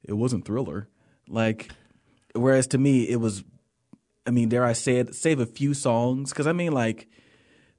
it 0.04 0.14
wasn't 0.14 0.46
thriller. 0.46 0.88
Like 1.28 1.72
whereas 2.34 2.68
to 2.68 2.78
me 2.78 3.10
it 3.10 3.18
was 3.18 3.44
i 4.26 4.32
mean 4.32 4.50
dare 4.50 4.66
i 4.66 4.74
say 4.74 4.98
it 4.98 5.16
save 5.16 5.40
a 5.40 5.46
few 5.46 5.74
songs? 5.74 6.32
Because 6.32 6.48
i 6.48 6.54
mean 6.54 6.72
like 6.72 7.08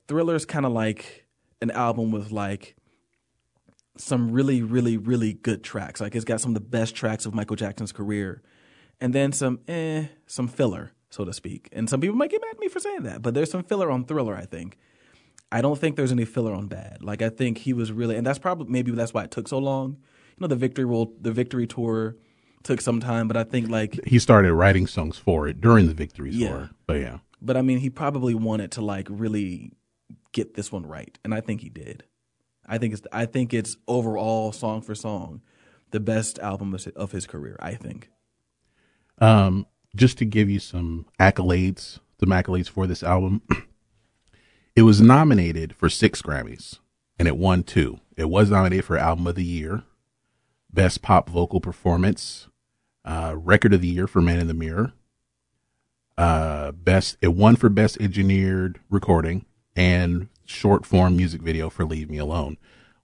Thriller's 0.08 0.44
kind 0.44 0.66
of 0.66 0.72
like 0.72 1.26
an 1.60 1.70
album 1.70 2.10
with 2.10 2.32
like 2.32 2.76
some 3.96 4.30
really, 4.30 4.62
really, 4.62 4.96
really 4.96 5.32
good 5.34 5.62
tracks. 5.62 6.00
Like 6.00 6.14
it's 6.14 6.24
got 6.24 6.40
some 6.40 6.50
of 6.50 6.54
the 6.54 6.60
best 6.68 6.94
tracks 6.94 7.26
of 7.26 7.34
Michael 7.34 7.56
Jackson's 7.56 7.92
career, 7.92 8.42
and 9.00 9.14
then 9.14 9.32
some 9.32 9.60
eh, 9.68 10.06
some 10.26 10.48
filler, 10.48 10.92
so 11.10 11.24
to 11.24 11.32
speak. 11.32 11.68
And 11.72 11.88
some 11.90 12.00
people 12.00 12.16
might 12.16 12.30
get 12.30 12.40
mad 12.40 12.52
at 12.54 12.58
me 12.58 12.68
for 12.68 12.80
saying 12.80 13.02
that, 13.04 13.22
but 13.22 13.34
there's 13.34 13.50
some 13.50 13.62
filler 13.64 13.90
on 13.90 14.04
Thriller. 14.04 14.34
I 14.36 14.44
think. 14.44 14.78
I 15.50 15.62
don't 15.62 15.78
think 15.78 15.96
there's 15.96 16.12
any 16.12 16.26
filler 16.26 16.52
on 16.52 16.66
Bad. 16.66 16.98
Like 17.02 17.22
I 17.22 17.30
think 17.30 17.58
he 17.58 17.72
was 17.72 17.90
really, 17.90 18.16
and 18.16 18.26
that's 18.26 18.38
probably 18.38 18.70
maybe 18.70 18.90
that's 18.92 19.14
why 19.14 19.24
it 19.24 19.30
took 19.30 19.48
so 19.48 19.58
long. 19.58 19.96
You 20.36 20.42
know, 20.42 20.46
the 20.46 20.56
victory 20.56 20.84
roll, 20.84 21.14
the 21.20 21.32
victory 21.32 21.66
tour 21.66 22.16
took 22.62 22.80
some 22.80 23.00
time, 23.00 23.28
but 23.28 23.36
I 23.36 23.44
think 23.44 23.68
like 23.70 23.98
he 24.06 24.18
started 24.18 24.52
writing 24.52 24.86
songs 24.86 25.16
for 25.16 25.48
it 25.48 25.60
during 25.60 25.86
the 25.88 25.94
victory 25.94 26.30
Yeah. 26.32 26.48
tour. 26.48 26.70
But 26.86 27.00
yeah. 27.00 27.18
But 27.40 27.56
I 27.56 27.62
mean, 27.62 27.78
he 27.78 27.88
probably 27.88 28.34
wanted 28.34 28.72
to 28.72 28.82
like 28.82 29.06
really 29.10 29.72
get 30.32 30.54
this 30.54 30.70
one 30.72 30.86
right, 30.86 31.18
and 31.24 31.34
I 31.34 31.40
think 31.40 31.60
he 31.60 31.68
did. 31.68 32.04
I 32.66 32.78
think 32.78 32.92
it's 32.92 33.02
I 33.12 33.26
think 33.26 33.54
it's 33.54 33.76
overall 33.86 34.52
song 34.52 34.82
for 34.82 34.94
song 34.94 35.42
the 35.90 36.00
best 36.00 36.38
album 36.38 36.76
of 36.96 37.12
his- 37.12 37.26
career. 37.26 37.56
I 37.60 37.74
think. 37.74 38.10
Um, 39.20 39.66
just 39.96 40.18
to 40.18 40.24
give 40.24 40.48
you 40.50 40.60
some 40.60 41.06
accolades, 41.18 41.98
some 42.20 42.28
accolades 42.28 42.68
for 42.68 42.86
this 42.86 43.02
album. 43.02 43.42
it 44.76 44.82
was 44.82 45.00
nominated 45.00 45.74
for 45.74 45.88
six 45.88 46.22
Grammys 46.22 46.78
and 47.18 47.26
it 47.26 47.36
won 47.36 47.62
two. 47.62 47.98
It 48.16 48.28
was 48.28 48.50
nominated 48.50 48.84
for 48.84 48.96
Album 48.96 49.26
of 49.26 49.34
the 49.34 49.44
Year, 49.44 49.82
Best 50.72 51.02
Pop 51.02 51.28
Vocal 51.30 51.60
Performance, 51.60 52.48
uh, 53.04 53.34
Record 53.36 53.74
of 53.74 53.80
the 53.80 53.88
Year 53.88 54.06
for 54.06 54.20
Man 54.20 54.38
in 54.38 54.46
the 54.46 54.54
Mirror. 54.54 54.92
Uh, 56.16 56.72
best 56.72 57.16
it 57.20 57.34
won 57.34 57.54
for 57.56 57.68
Best 57.68 57.96
Engineered 58.00 58.80
Recording 58.90 59.46
and 59.78 60.28
Short 60.44 60.84
Form 60.84 61.16
Music 61.16 61.40
Video 61.40 61.70
for 61.70 61.84
Leave 61.84 62.10
Me 62.10 62.18
Alone. 62.18 62.58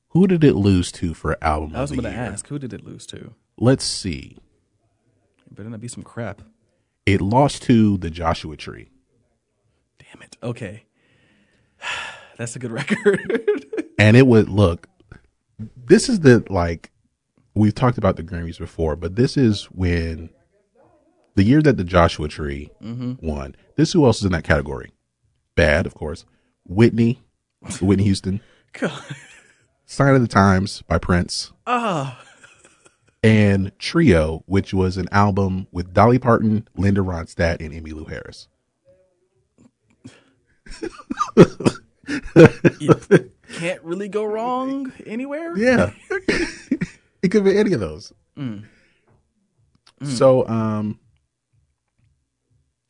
Who 0.09 0.26
did 0.26 0.44
it 0.44 0.55
lose 0.55 0.92
to 0.92 1.14
for 1.14 1.36
Album 1.42 1.74
I 1.74 1.80
was 1.80 1.90
of 1.90 1.96
the 1.96 2.02
going 2.02 2.12
to 2.14 2.20
Year? 2.20 2.30
ask 2.30 2.46
who 2.48 2.59
did 2.59 2.72
it 2.72 2.84
lose 2.84 3.06
to? 3.06 3.34
Let's 3.56 3.84
see. 3.84 4.36
It 5.46 5.55
better 5.55 5.70
not 5.70 5.80
be 5.80 5.88
some 5.88 6.02
crap. 6.02 6.42
It 7.06 7.20
lost 7.20 7.62
to 7.64 7.96
The 7.98 8.10
Joshua 8.10 8.56
Tree. 8.56 8.90
Damn 9.98 10.22
it. 10.22 10.36
Okay, 10.42 10.84
that's 12.36 12.56
a 12.56 12.59
good 12.59 12.72
record. 12.72 13.44
and 13.98 14.16
it 14.16 14.26
would 14.26 14.48
look 14.48 14.88
this 15.86 16.09
is 16.09 16.20
the 16.20 16.44
like 16.51 16.90
we've 17.55 17.74
talked 17.74 17.98
about 17.98 18.16
the 18.16 18.22
grammys 18.22 18.59
before 18.59 18.96
but 18.96 19.16
this 19.16 19.36
is 19.36 19.64
when 19.66 20.30
the 21.36 21.44
year 21.44 21.62
that 21.62 21.76
the 21.76 21.84
joshua 21.84 22.28
tree 22.28 22.70
mm-hmm. 22.82 23.14
won 23.24 23.55
this 23.76 23.92
who 23.92 24.05
else 24.05 24.18
is 24.18 24.24
in 24.24 24.32
that 24.32 24.44
category 24.44 24.90
bad 25.55 25.86
of 25.86 25.94
course 25.94 26.24
whitney 26.66 27.20
whitney 27.81 28.05
houston 28.05 28.41
God. 28.73 29.03
sign 29.86 30.15
of 30.15 30.20
the 30.23 30.28
times 30.28 30.82
by 30.82 30.99
prince 30.99 31.53
Ah, 31.66 32.20
and 33.23 33.73
trio 33.78 34.43
which 34.47 34.74
was 34.74 34.97
an 34.97 35.09
album 35.12 35.66
with 35.73 35.93
dolly 35.95 36.19
parton 36.19 36.66
linda 36.77 37.01
ronstadt 37.01 37.61
and 37.65 37.73
emmylou 37.73 38.09
harris 38.09 38.49
you 42.81 42.95
can't 43.55 43.82
really 43.82 44.09
go 44.09 44.24
wrong 44.24 44.93
anywhere. 45.07 45.57
Yeah. 45.57 45.93
it 47.23 47.28
could 47.31 47.45
be 47.45 47.57
any 47.57 47.73
of 47.73 47.81
those. 47.81 48.12
So, 50.03 50.47
um, 50.49 50.99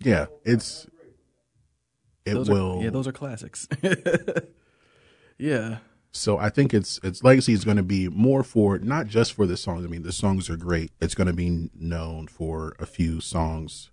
yeah, 0.01 0.27
it's, 0.45 0.87
it 2.25 2.35
Those 2.35 2.49
will. 2.49 2.79
Are, 2.79 2.85
yeah, 2.85 2.91
those 2.91 3.07
are 3.07 3.13
classics. 3.13 3.69
yeah. 5.39 5.79
so 6.13 6.39
I 6.39 6.49
think 6.49 6.73
its 6.73 6.99
its 7.03 7.23
legacy 7.23 7.53
is 7.53 7.65
going 7.65 7.77
to 7.77 7.83
be 7.83 8.09
more 8.09 8.43
for 8.43 8.79
not 8.79 9.07
just 9.07 9.33
for 9.33 9.47
the 9.47 9.57
songs. 9.57 9.85
I 9.85 9.89
mean, 9.89 10.03
the 10.03 10.13
songs 10.13 10.49
are 10.49 10.57
great. 10.57 10.93
It's 11.01 11.15
going 11.15 11.27
to 11.27 11.33
be 11.33 11.71
known 11.75 12.29
for 12.29 12.75
a 12.79 12.87
few 12.87 13.21
songs, 13.21 13.91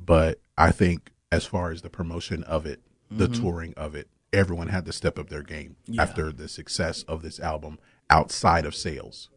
but 0.00 0.40
I 0.58 0.70
think 0.70 1.12
as 1.32 1.46
far 1.46 1.70
as 1.70 1.82
the 1.82 1.90
promotion 1.90 2.44
of 2.44 2.66
it, 2.66 2.80
the 3.10 3.28
touring 3.28 3.74
of 3.76 3.94
it, 3.94 4.08
everyone 4.32 4.68
had 4.68 4.84
to 4.86 4.92
step 4.92 5.18
up 5.18 5.28
their 5.28 5.42
game 5.42 5.76
after 5.98 6.32
the 6.32 6.48
success 6.48 7.02
of 7.04 7.22
this 7.22 7.38
album 7.40 7.78
outside 8.10 8.66
of 8.66 8.74
sales. 8.74 9.30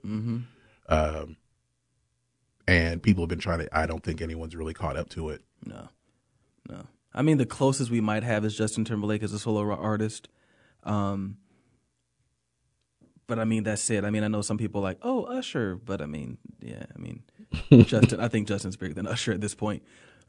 Um, 0.89 1.37
and 2.67 3.01
people 3.01 3.23
have 3.23 3.29
been 3.29 3.39
trying 3.39 3.59
to. 3.59 3.77
I 3.77 3.85
don't 3.85 4.03
think 4.03 4.21
anyone's 4.21 4.55
really 4.55 4.73
caught 4.73 4.97
up 4.97 5.09
to 5.09 5.29
it. 5.29 5.41
No, 5.65 5.89
no. 6.69 6.85
I 7.13 7.21
mean, 7.21 7.37
the 7.37 7.45
closest 7.45 7.89
we 7.89 8.01
might 8.01 8.23
have 8.23 8.45
is 8.45 8.55
Justin 8.55 8.85
Timberlake 8.85 9.23
as 9.23 9.33
a 9.33 9.39
solo 9.39 9.69
artist. 9.73 10.27
Um, 10.83 11.37
but 13.27 13.39
I 13.39 13.43
mean, 13.43 13.63
that's 13.63 13.89
it. 13.89 14.05
I 14.05 14.09
mean, 14.09 14.23
I 14.23 14.29
know 14.29 14.41
some 14.41 14.57
people 14.57 14.81
are 14.81 14.83
like, 14.83 14.99
oh, 15.01 15.23
Usher, 15.23 15.75
but 15.75 16.01
I 16.01 16.05
mean, 16.05 16.37
yeah, 16.61 16.85
I 16.95 16.99
mean, 16.99 17.23
Justin. 17.85 18.19
I 18.19 18.29
think 18.29 18.47
Justin's 18.47 18.77
bigger 18.77 18.93
than 18.93 19.05
Usher 19.05 19.33
at 19.33 19.41
this 19.41 19.53
point. 19.53 19.83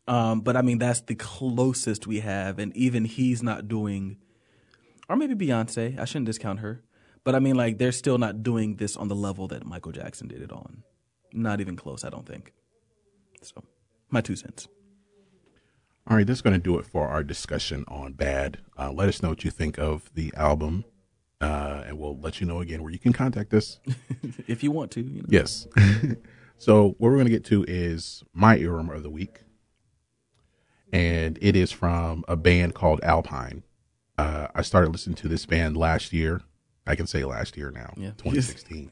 Um, 0.09 0.41
but 0.41 0.57
I 0.57 0.63
mean, 0.63 0.79
that's 0.79 1.03
the 1.03 1.15
closest 1.15 2.07
we 2.07 2.21
have, 2.21 2.59
and 2.59 2.75
even 2.77 3.05
he's 3.05 3.43
not 3.43 3.69
doing, 3.69 4.17
or 5.09 5.17
maybe 5.17 5.35
Beyonce. 5.35 5.99
I 5.99 6.05
shouldn't 6.07 6.27
discount 6.27 6.61
her, 6.61 6.83
but 7.25 7.35
I 7.35 7.39
mean, 7.39 7.57
like, 7.57 7.79
they're 7.79 7.93
still 7.93 8.19
not 8.19 8.43
doing 8.43 8.77
this 8.77 8.97
on 8.97 9.09
the 9.09 9.15
level 9.15 9.49
that 9.49 9.67
Michael 9.67 9.93
Jackson 9.93 10.27
did 10.27 10.43
it 10.43 10.51
on. 10.51 10.83
Not 11.33 11.61
even 11.61 11.77
close, 11.77 12.05
I 12.05 12.09
don't 12.09 12.27
think. 12.27 12.53
So, 13.43 13.63
my 14.11 14.23
two 14.23 14.35
cents. 14.35 14.67
All 16.09 16.17
right, 16.17 16.27
that's 16.27 16.41
going 16.41 16.55
to 16.55 16.59
do 16.59 16.79
it 16.79 16.87
for 16.87 17.07
our 17.07 17.23
discussion 17.23 17.85
on 17.87 18.13
Bad. 18.15 18.59
Uh, 18.79 18.91
let 18.91 19.09
us 19.11 19.23
know 19.23 19.29
what 19.29 19.45
you 19.45 19.51
think 19.51 19.79
of 19.79 20.11
the 20.15 20.33
album, 20.35 20.85
uh, 21.43 21.83
and 21.87 21.99
we'll 21.99 22.19
let 22.19 22.41
you 22.41 22.47
know 22.47 22.61
again 22.61 22.83
where 22.83 22.91
you 22.91 22.99
can 22.99 23.13
contact 23.13 23.53
us. 23.53 23.79
if 24.47 24.63
you 24.63 24.71
want 24.71 24.91
to, 24.93 25.03
you 25.03 25.21
know. 25.21 25.29
Yes. 25.29 25.69
so 26.59 26.89
what 26.99 27.11
we're 27.11 27.17
going 27.17 27.27
to 27.27 27.31
get 27.31 27.45
to 27.47 27.63
is 27.69 28.25
my 28.33 28.57
earworm 28.57 28.95
of 28.95 29.03
the 29.03 29.11
week, 29.11 29.41
and 30.95 31.39
it 31.43 31.55
is 31.55 31.71
from 31.73 32.25
a 32.27 32.37
band 32.37 32.75
called 32.75 33.01
Alpine. 33.03 33.63
Uh, 34.17 34.47
I 34.55 34.63
started 34.63 34.91
listening 34.91 35.17
to 35.17 35.29
this 35.29 35.45
band 35.45 35.77
last 35.77 36.15
year. 36.15 36.41
I 36.87 36.97
can 36.97 37.07
say 37.07 37.23
last 37.25 37.55
year 37.59 37.71
now, 37.71 37.93
Yeah. 37.99 38.13
2016. 38.17 38.91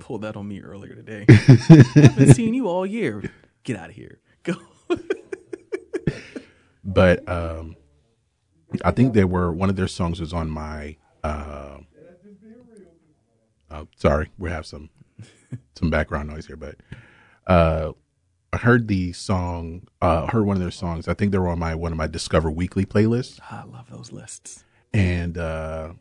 pulled 0.00 0.20
that 0.20 0.36
on 0.36 0.46
me 0.46 0.60
earlier 0.60 0.94
today. 0.94 1.24
I've 1.28 2.14
been 2.18 2.34
seeing 2.34 2.52
you 2.52 2.68
all 2.68 2.84
year. 2.84 3.22
Get 3.64 3.78
out 3.78 3.88
of 3.88 3.96
here. 3.96 4.18
Go. 4.42 4.52
but 6.84 7.28
um, 7.28 7.76
I 8.84 8.90
think 8.90 9.14
they 9.14 9.24
were 9.24 9.52
one 9.52 9.70
of 9.70 9.76
their 9.76 9.88
songs 9.88 10.20
was 10.20 10.32
on 10.32 10.50
my. 10.50 10.96
Uh, 11.24 11.78
uh, 13.70 13.84
sorry, 13.96 14.30
we 14.38 14.50
have 14.50 14.64
some 14.66 14.88
some 15.76 15.90
background 15.90 16.28
noise 16.30 16.46
here, 16.46 16.56
but 16.56 16.76
uh, 17.46 17.92
I 18.52 18.56
heard 18.58 18.88
the 18.88 19.12
song. 19.12 19.86
Uh, 20.00 20.26
heard 20.26 20.46
one 20.46 20.56
of 20.56 20.62
their 20.62 20.70
songs. 20.70 21.06
I 21.08 21.14
think 21.14 21.32
they 21.32 21.38
were 21.38 21.48
on 21.48 21.58
my 21.58 21.74
one 21.74 21.92
of 21.92 21.98
my 21.98 22.06
Discover 22.06 22.50
Weekly 22.50 22.86
playlists, 22.86 23.40
I 23.50 23.64
love 23.64 23.90
those 23.90 24.10
lists. 24.12 24.64
and 24.94 25.36
uh, 25.36 25.92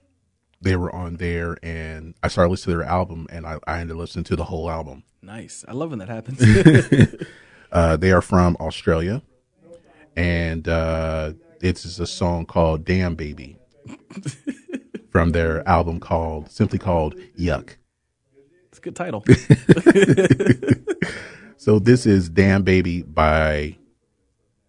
they 0.61 0.75
were 0.75 0.93
on 0.95 1.17
there. 1.17 1.57
And 1.61 2.15
I 2.23 2.29
started 2.29 2.51
listening 2.51 2.75
to 2.75 2.77
their 2.79 2.87
album, 2.87 3.27
and 3.29 3.45
I, 3.45 3.57
I 3.67 3.79
ended 3.79 3.95
up 3.95 3.99
listening 3.99 4.25
to 4.25 4.35
the 4.35 4.45
whole 4.45 4.69
album. 4.69 5.03
Nice. 5.21 5.65
I 5.67 5.73
love 5.73 5.89
when 5.89 5.99
that 5.99 6.09
happens. 6.09 6.41
Uh, 7.69 7.97
they 7.97 8.13
are 8.13 8.21
from 8.21 8.55
Australia, 8.61 9.21
and 10.17 10.67
uh, 10.67 11.31
it's 11.61 11.85
a 11.85 12.05
song 12.05 12.45
called 12.45 12.83
"Damn 12.83 13.15
Baby" 13.15 13.57
from 15.09 15.29
their 15.29 15.65
album 15.67 16.01
called 16.01 16.51
simply 16.51 16.79
called 16.79 17.15
"Yuck." 17.39 17.77
it's 18.67 18.79
a 18.79 18.81
good 18.81 18.95
title. 18.95 19.23
So 21.59 21.79
this 21.79 22.05
is 22.05 22.29
"Damn 22.29 22.63
Baby" 22.63 23.01
by 23.01 23.77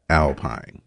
Alpine. 0.09 0.81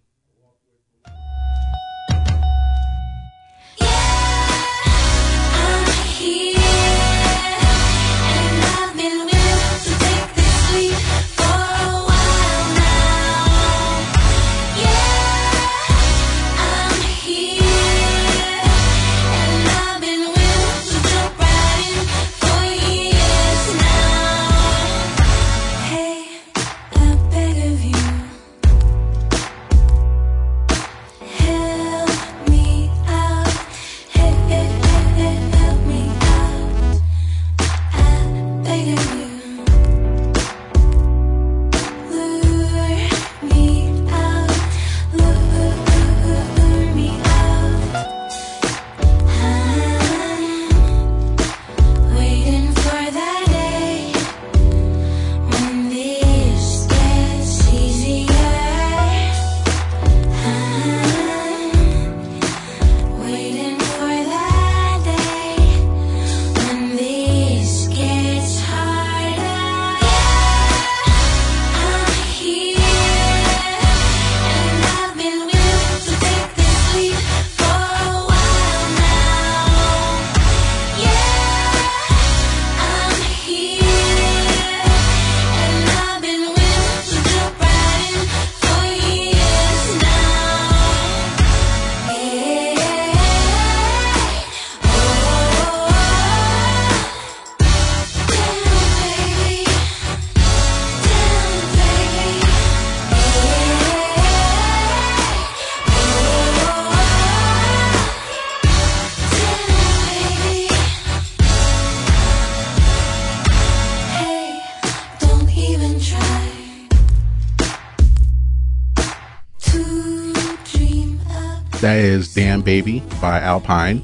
"Damn 122.62 122.66
Baby" 122.66 123.02
by 123.20 123.40
Alpine 123.40 124.04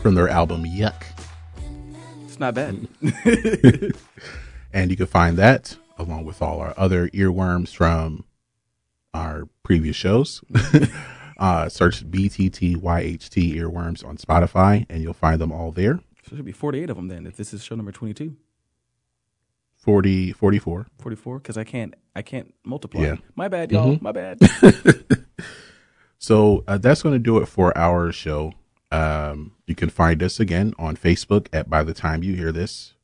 from 0.00 0.14
their 0.14 0.26
album 0.26 0.64
"Yuck," 0.64 1.04
It's 2.24 2.40
not 2.40 2.54
bad. 2.54 2.88
and 4.72 4.90
you 4.90 4.96
can 4.96 5.04
find 5.04 5.36
that 5.36 5.76
along 5.98 6.24
with 6.24 6.40
all 6.40 6.60
our 6.60 6.72
other 6.78 7.10
earworms 7.10 7.68
from 7.74 8.24
our 9.12 9.46
previous 9.62 9.94
shows. 9.94 10.42
uh, 11.38 11.68
search 11.68 12.10
BTTYHT 12.10 13.56
earworms 13.56 14.02
on 14.06 14.16
Spotify, 14.16 14.86
and 14.88 15.02
you'll 15.02 15.12
find 15.12 15.38
them 15.38 15.52
all 15.52 15.70
there. 15.70 15.96
So 16.22 16.30
there 16.30 16.38
should 16.38 16.46
be 16.46 16.52
48 16.52 16.88
of 16.88 16.96
them 16.96 17.08
then 17.08 17.26
if 17.26 17.36
this 17.36 17.52
is 17.52 17.62
show 17.62 17.74
number 17.74 17.92
22. 17.92 18.34
40, 19.76 20.32
44. 20.32 20.86
44 20.98 21.40
cuz 21.40 21.58
I 21.58 21.64
can't 21.64 21.94
I 22.16 22.22
can't 22.22 22.54
multiply. 22.64 23.02
Yeah. 23.02 23.16
My 23.34 23.48
bad 23.48 23.70
y'all. 23.70 23.98
My 24.00 24.12
bad. 24.12 24.38
So 26.22 26.62
uh, 26.68 26.78
that's 26.78 27.02
going 27.02 27.16
to 27.16 27.18
do 27.18 27.38
it 27.38 27.46
for 27.46 27.76
our 27.76 28.12
show. 28.12 28.52
Um, 28.92 29.56
you 29.66 29.74
can 29.74 29.90
find 29.90 30.22
us 30.22 30.38
again 30.38 30.72
on 30.78 30.96
Facebook 30.96 31.48
at 31.52 31.68
By 31.68 31.82
the 31.82 31.92
Time 31.92 32.22
You 32.22 32.36
Hear 32.36 32.52
This, 32.52 32.94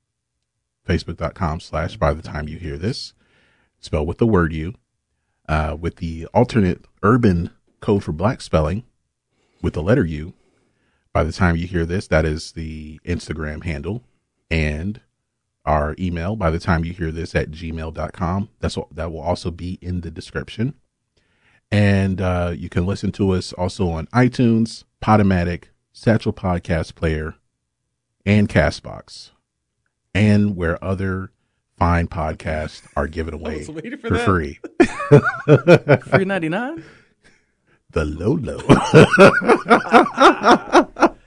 facebook.com 0.89 1.59
slash 1.59 1.97
By 1.97 2.15
the 2.15 2.23
Time 2.23 2.47
You 2.47 2.59
Hear 2.59 2.79
This, 2.79 3.15
spelled 3.81 4.07
with 4.07 4.19
the 4.19 4.27
word 4.27 4.53
you, 4.53 4.75
uh, 5.49 5.77
with 5.79 5.97
the 5.97 6.27
alternate 6.27 6.85
urban 7.03 7.51
code 7.81 8.05
for 8.05 8.13
black 8.13 8.41
spelling 8.41 8.85
with 9.61 9.75
the 9.75 9.83
letter 9.83 10.05
U. 10.05 10.35
By 11.13 11.25
the 11.25 11.33
time 11.33 11.57
you 11.57 11.67
hear 11.67 11.85
this, 11.85 12.07
that 12.07 12.25
is 12.25 12.53
the 12.53 13.01
Instagram 13.05 13.65
handle 13.65 14.05
and 14.49 15.01
our 15.65 15.97
email 15.99 16.37
by 16.37 16.51
the 16.51 16.61
time 16.61 16.85
you 16.85 16.93
hear 16.93 17.11
this 17.11 17.35
at 17.35 17.51
gmail.com. 17.51 18.49
That's 18.61 18.77
what, 18.77 18.95
that 18.95 19.11
will 19.11 19.23
also 19.23 19.51
be 19.51 19.77
in 19.83 20.03
the 20.03 20.11
description. 20.13 20.75
And 21.71 22.21
uh, 22.21 22.55
you 22.57 22.69
can 22.69 22.87
listen 22.87 23.13
to 23.13 23.31
us 23.33 23.53
also 23.53 23.89
on 23.91 24.07
iTunes, 24.09 24.85
Podomatic, 25.03 25.65
Satchel 25.93 26.33
Podcast 26.33 26.95
Player, 26.95 27.35
and 28.25 28.49
Castbox. 28.49 29.31
and 30.15 30.57
where 30.57 30.83
other 30.83 31.31
fine 31.79 32.09
podcasts 32.09 32.83
are 32.97 33.07
given 33.07 33.35
away 33.35 33.65
for 33.65 33.81
for 34.01 34.19
free. 34.19 34.59
Free 36.11 36.25
ninety 36.25 36.49
nine. 36.49 36.83
The 37.91 38.05
Lolo. 38.05 38.59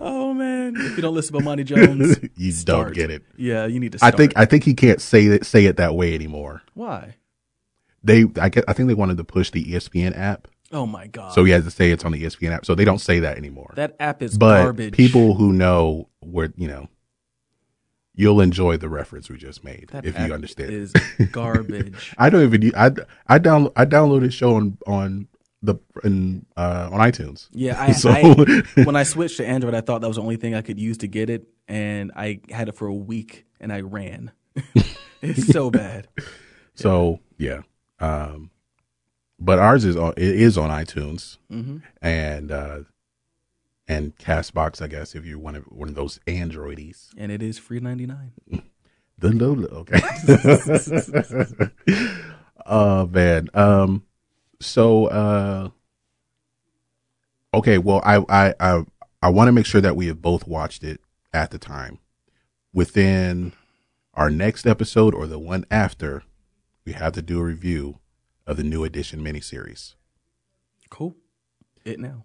Oh 0.00 0.34
man! 0.34 0.74
If 0.76 0.96
you 0.96 1.02
don't 1.02 1.14
listen 1.14 1.38
to 1.38 1.42
Bomani 1.42 1.64
Jones, 1.64 2.18
you 2.36 2.52
start. 2.52 2.88
don't 2.88 2.94
get 2.94 3.10
it. 3.10 3.22
Yeah, 3.36 3.66
you 3.66 3.80
need 3.80 3.92
to. 3.92 3.98
I 4.02 4.10
think 4.10 4.32
I 4.36 4.44
think 4.44 4.64
he 4.64 4.74
can't 4.74 5.00
say 5.00 5.24
it 5.26 5.46
say 5.46 5.64
it 5.66 5.76
that 5.78 5.94
way 5.94 6.14
anymore. 6.14 6.62
why? 6.74 7.14
They 8.04 8.26
I 8.40 8.48
get 8.50 8.64
I 8.68 8.72
think 8.74 8.88
they 8.88 8.94
wanted 8.94 9.16
to 9.16 9.24
push 9.24 9.50
the 9.50 9.64
ESPN 9.64 10.16
app, 10.16 10.46
Oh 10.72 10.86
my 10.86 11.06
god! 11.06 11.32
so 11.32 11.42
he 11.44 11.52
has 11.52 11.64
to 11.64 11.70
say 11.70 11.90
it's 11.90 12.04
on 12.04 12.12
the 12.12 12.22
ESPN 12.22 12.52
app. 12.52 12.64
So 12.66 12.74
they 12.74 12.84
don't 12.84 13.00
say 13.00 13.20
that 13.20 13.36
anymore. 13.38 13.72
that 13.76 13.96
app 13.98 14.22
is 14.22 14.36
but 14.38 14.62
garbage. 14.62 14.92
people 14.94 15.34
who 15.34 15.52
know 15.52 16.08
where 16.20 16.52
you 16.56 16.68
know, 16.68 16.88
you'll 18.14 18.40
enjoy 18.40 18.76
the 18.76 18.88
reference 18.88 19.28
we 19.28 19.36
just 19.36 19.64
made 19.64 19.88
that 19.92 20.04
if 20.04 20.16
app 20.18 20.28
you 20.28 20.34
understand. 20.34 20.70
is 20.70 20.92
garbage. 21.32 22.14
I 22.18 22.30
don't 22.30 22.42
even 22.42 22.72
I 22.76 22.90
I 23.26 23.38
download 23.38 23.72
I 23.76 23.84
downloaded 23.86 24.32
show 24.32 24.54
on 24.56 24.78
on 24.86 25.28
the 25.62 25.76
in 26.04 26.44
uh 26.56 26.90
on 26.92 27.00
iTunes. 27.00 27.48
Yeah, 27.52 27.80
I, 27.80 27.92
So- 27.92 28.10
I 28.10 28.62
when 28.84 28.96
I 28.96 29.02
switched 29.04 29.38
to 29.38 29.46
Android, 29.46 29.74
I 29.74 29.80
thought 29.80 30.02
that 30.02 30.08
was 30.08 30.16
the 30.16 30.22
only 30.22 30.36
thing 30.36 30.54
I 30.54 30.60
could 30.62 30.78
use 30.78 30.98
to 30.98 31.06
get 31.06 31.30
it, 31.30 31.48
and 31.68 32.12
I 32.14 32.40
had 32.50 32.68
it 32.68 32.74
for 32.74 32.86
a 32.86 32.94
week, 32.94 33.46
and 33.60 33.72
I 33.72 33.80
ran. 33.80 34.30
it's 35.22 35.46
so 35.48 35.70
bad. 35.70 36.06
So 36.74 37.20
yeah, 37.38 37.62
um, 38.00 38.50
but 39.38 39.58
ours 39.58 39.84
is 39.84 39.96
on 39.96 40.12
it 40.16 40.34
is 40.34 40.56
on 40.58 40.70
iTunes 40.70 41.38
hmm 41.48 41.78
and 42.02 42.50
uh 42.50 42.80
and 43.86 44.16
Castbox. 44.16 44.80
I 44.80 44.86
guess 44.88 45.14
if 45.14 45.24
you're 45.26 45.38
one 45.38 45.54
of 45.56 45.64
one 45.64 45.88
of 45.88 45.94
those 45.94 46.18
Androidies, 46.26 47.10
And 47.18 47.30
it 47.30 47.42
is 47.42 47.58
free 47.58 47.80
ninety 47.80 48.06
nine. 48.06 48.32
the 49.18 49.30
Lolo. 49.30 49.68
Okay. 49.84 50.00
oh 52.66 53.06
man. 53.06 53.48
Um. 53.54 54.04
So 54.60 55.06
uh. 55.06 55.68
Okay. 57.52 57.78
Well, 57.78 58.00
I 58.04 58.24
I 58.28 58.54
I 58.60 58.84
I 59.22 59.28
want 59.28 59.48
to 59.48 59.52
make 59.52 59.66
sure 59.66 59.80
that 59.80 59.96
we 59.96 60.06
have 60.06 60.22
both 60.22 60.46
watched 60.46 60.82
it 60.82 61.00
at 61.32 61.50
the 61.50 61.58
time. 61.58 61.98
Within 62.72 63.52
our 64.14 64.30
next 64.30 64.66
episode 64.66 65.14
or 65.14 65.26
the 65.26 65.38
one 65.38 65.64
after, 65.70 66.22
we 66.84 66.92
have 66.92 67.12
to 67.14 67.22
do 67.22 67.40
a 67.40 67.44
review 67.44 67.98
of 68.46 68.56
the 68.56 68.62
new 68.62 68.84
edition 68.84 69.20
miniseries. 69.20 69.94
Cool. 70.90 71.16
It 71.84 71.98
now. 71.98 72.24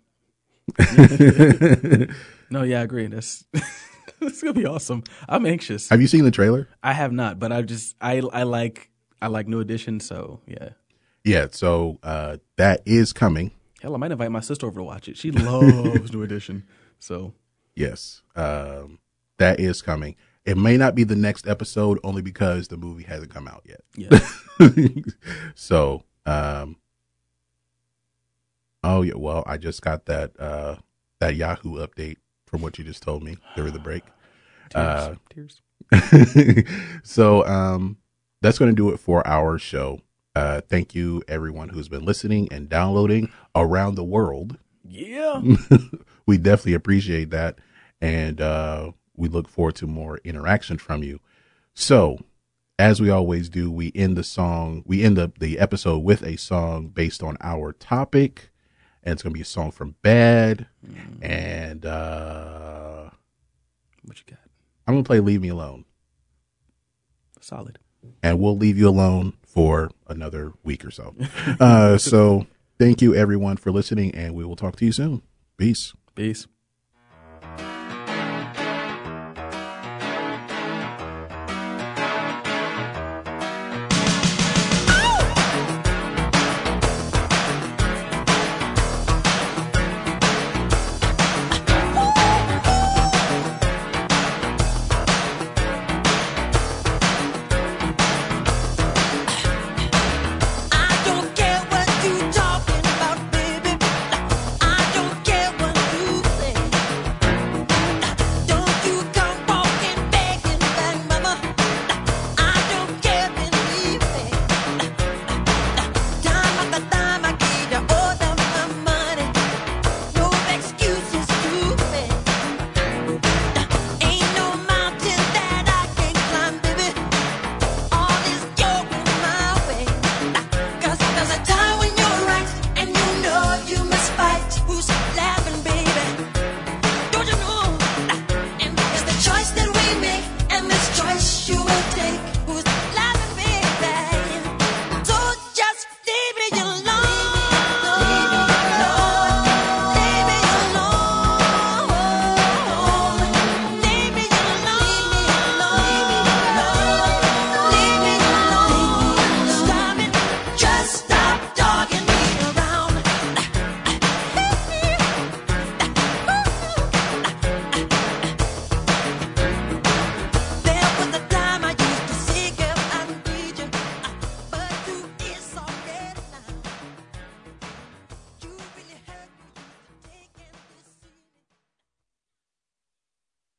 no, 2.49 2.63
yeah, 2.63 2.79
I 2.79 2.83
agree. 2.83 3.07
That's 3.07 3.45
it's 4.21 4.41
gonna 4.41 4.53
be 4.53 4.65
awesome. 4.65 5.03
I'm 5.27 5.45
anxious. 5.45 5.89
Have 5.89 6.01
you 6.01 6.07
seen 6.07 6.23
the 6.23 6.31
trailer? 6.31 6.67
I 6.83 6.93
have 6.93 7.11
not, 7.11 7.39
but 7.39 7.51
I 7.51 7.61
just 7.63 7.95
I 7.99 8.21
I 8.31 8.43
like 8.43 8.89
I 9.21 9.27
like 9.27 9.47
New 9.47 9.59
Edition, 9.59 9.99
so 9.99 10.41
yeah. 10.45 10.69
Yeah. 11.23 11.47
So 11.51 11.97
uh, 12.03 12.37
that 12.57 12.81
is 12.85 13.13
coming. 13.13 13.51
Hell, 13.81 13.95
I 13.95 13.97
might 13.97 14.11
invite 14.11 14.31
my 14.31 14.39
sister 14.41 14.67
over 14.67 14.79
to 14.79 14.83
watch 14.83 15.07
it. 15.07 15.17
She 15.17 15.31
loves 15.31 16.13
New 16.13 16.21
Edition, 16.21 16.63
so 16.99 17.33
Yes. 17.75 18.21
Um, 18.35 18.99
that 19.37 19.59
is 19.59 19.81
coming. 19.81 20.17
It 20.49 20.57
may 20.57 20.77
not 20.77 20.95
be 20.95 21.03
the 21.03 21.15
next 21.15 21.47
episode 21.47 21.99
only 22.03 22.23
because 22.23 22.69
the 22.69 22.77
movie 22.77 23.03
hasn't 23.03 23.31
come 23.31 23.47
out 23.47 23.63
yet. 23.67 23.81
yeah. 23.95 24.19
so, 25.53 26.01
um, 26.25 26.75
oh 28.83 29.03
yeah, 29.03 29.13
well, 29.15 29.43
I 29.45 29.57
just 29.57 29.83
got 29.83 30.07
that, 30.07 30.31
uh, 30.39 30.77
that 31.19 31.35
Yahoo 31.35 31.85
update 31.85 32.15
from 32.47 32.63
what 32.63 32.79
you 32.79 32.83
just 32.83 33.03
told 33.03 33.21
me 33.21 33.37
during 33.55 33.73
the 33.73 33.79
break. 33.79 34.01
Tears. 34.71 34.87
Uh, 34.87 35.15
Tears. 35.29 35.61
so, 37.03 37.45
um, 37.45 37.97
that's 38.41 38.57
going 38.57 38.71
to 38.71 38.75
do 38.75 38.89
it 38.89 38.99
for 38.99 39.25
our 39.27 39.59
show. 39.59 40.01
Uh, 40.35 40.61
thank 40.61 40.95
you 40.95 41.21
everyone 41.27 41.69
who's 41.69 41.89
been 41.89 42.05
listening 42.05 42.47
and 42.49 42.69
downloading 42.69 43.31
around 43.55 43.93
the 43.93 44.03
world. 44.03 44.57
Yeah. 44.83 45.43
we 46.25 46.39
definitely 46.39 46.73
appreciate 46.73 47.29
that. 47.29 47.59
And 48.01 48.41
uh, 48.41 48.93
we 49.19 49.27
look 49.27 49.47
forward 49.47 49.75
to 49.75 49.87
more 49.87 50.19
interaction 50.23 50.77
from 50.77 51.03
you. 51.03 51.19
So, 51.73 52.19
as 52.79 53.01
we 53.01 53.09
always 53.09 53.49
do, 53.49 53.69
we 53.69 53.91
end 53.93 54.15
the 54.15 54.23
song, 54.23 54.83
we 54.85 55.03
end 55.03 55.19
up 55.19 55.39
the 55.39 55.59
episode 55.59 55.99
with 55.99 56.23
a 56.23 56.37
song 56.37 56.87
based 56.87 57.21
on 57.21 57.37
our 57.41 57.73
topic. 57.73 58.49
And 59.03 59.13
it's 59.13 59.23
going 59.23 59.33
to 59.33 59.37
be 59.37 59.41
a 59.41 59.45
song 59.45 59.71
from 59.71 59.95
Bad. 60.01 60.67
And 61.21 61.85
uh, 61.85 63.09
What 64.03 64.17
you 64.17 64.23
got? 64.25 64.39
I'm 64.87 64.95
going 64.95 65.03
to 65.03 65.07
play 65.07 65.19
Leave 65.19 65.41
Me 65.41 65.49
Alone. 65.49 65.85
Solid. 67.41 67.79
And 68.23 68.39
we'll 68.39 68.57
leave 68.57 68.77
you 68.77 68.87
alone 68.87 69.33
for 69.45 69.91
another 70.07 70.53
week 70.63 70.85
or 70.85 70.91
so. 70.91 71.15
uh, 71.59 71.97
so, 71.97 72.47
thank 72.77 73.01
you 73.01 73.13
everyone 73.13 73.57
for 73.57 73.71
listening. 73.71 74.15
And 74.15 74.33
we 74.35 74.45
will 74.45 74.55
talk 74.55 74.77
to 74.77 74.85
you 74.85 74.91
soon. 74.91 75.21
Peace. 75.57 75.93
Peace. 76.15 76.47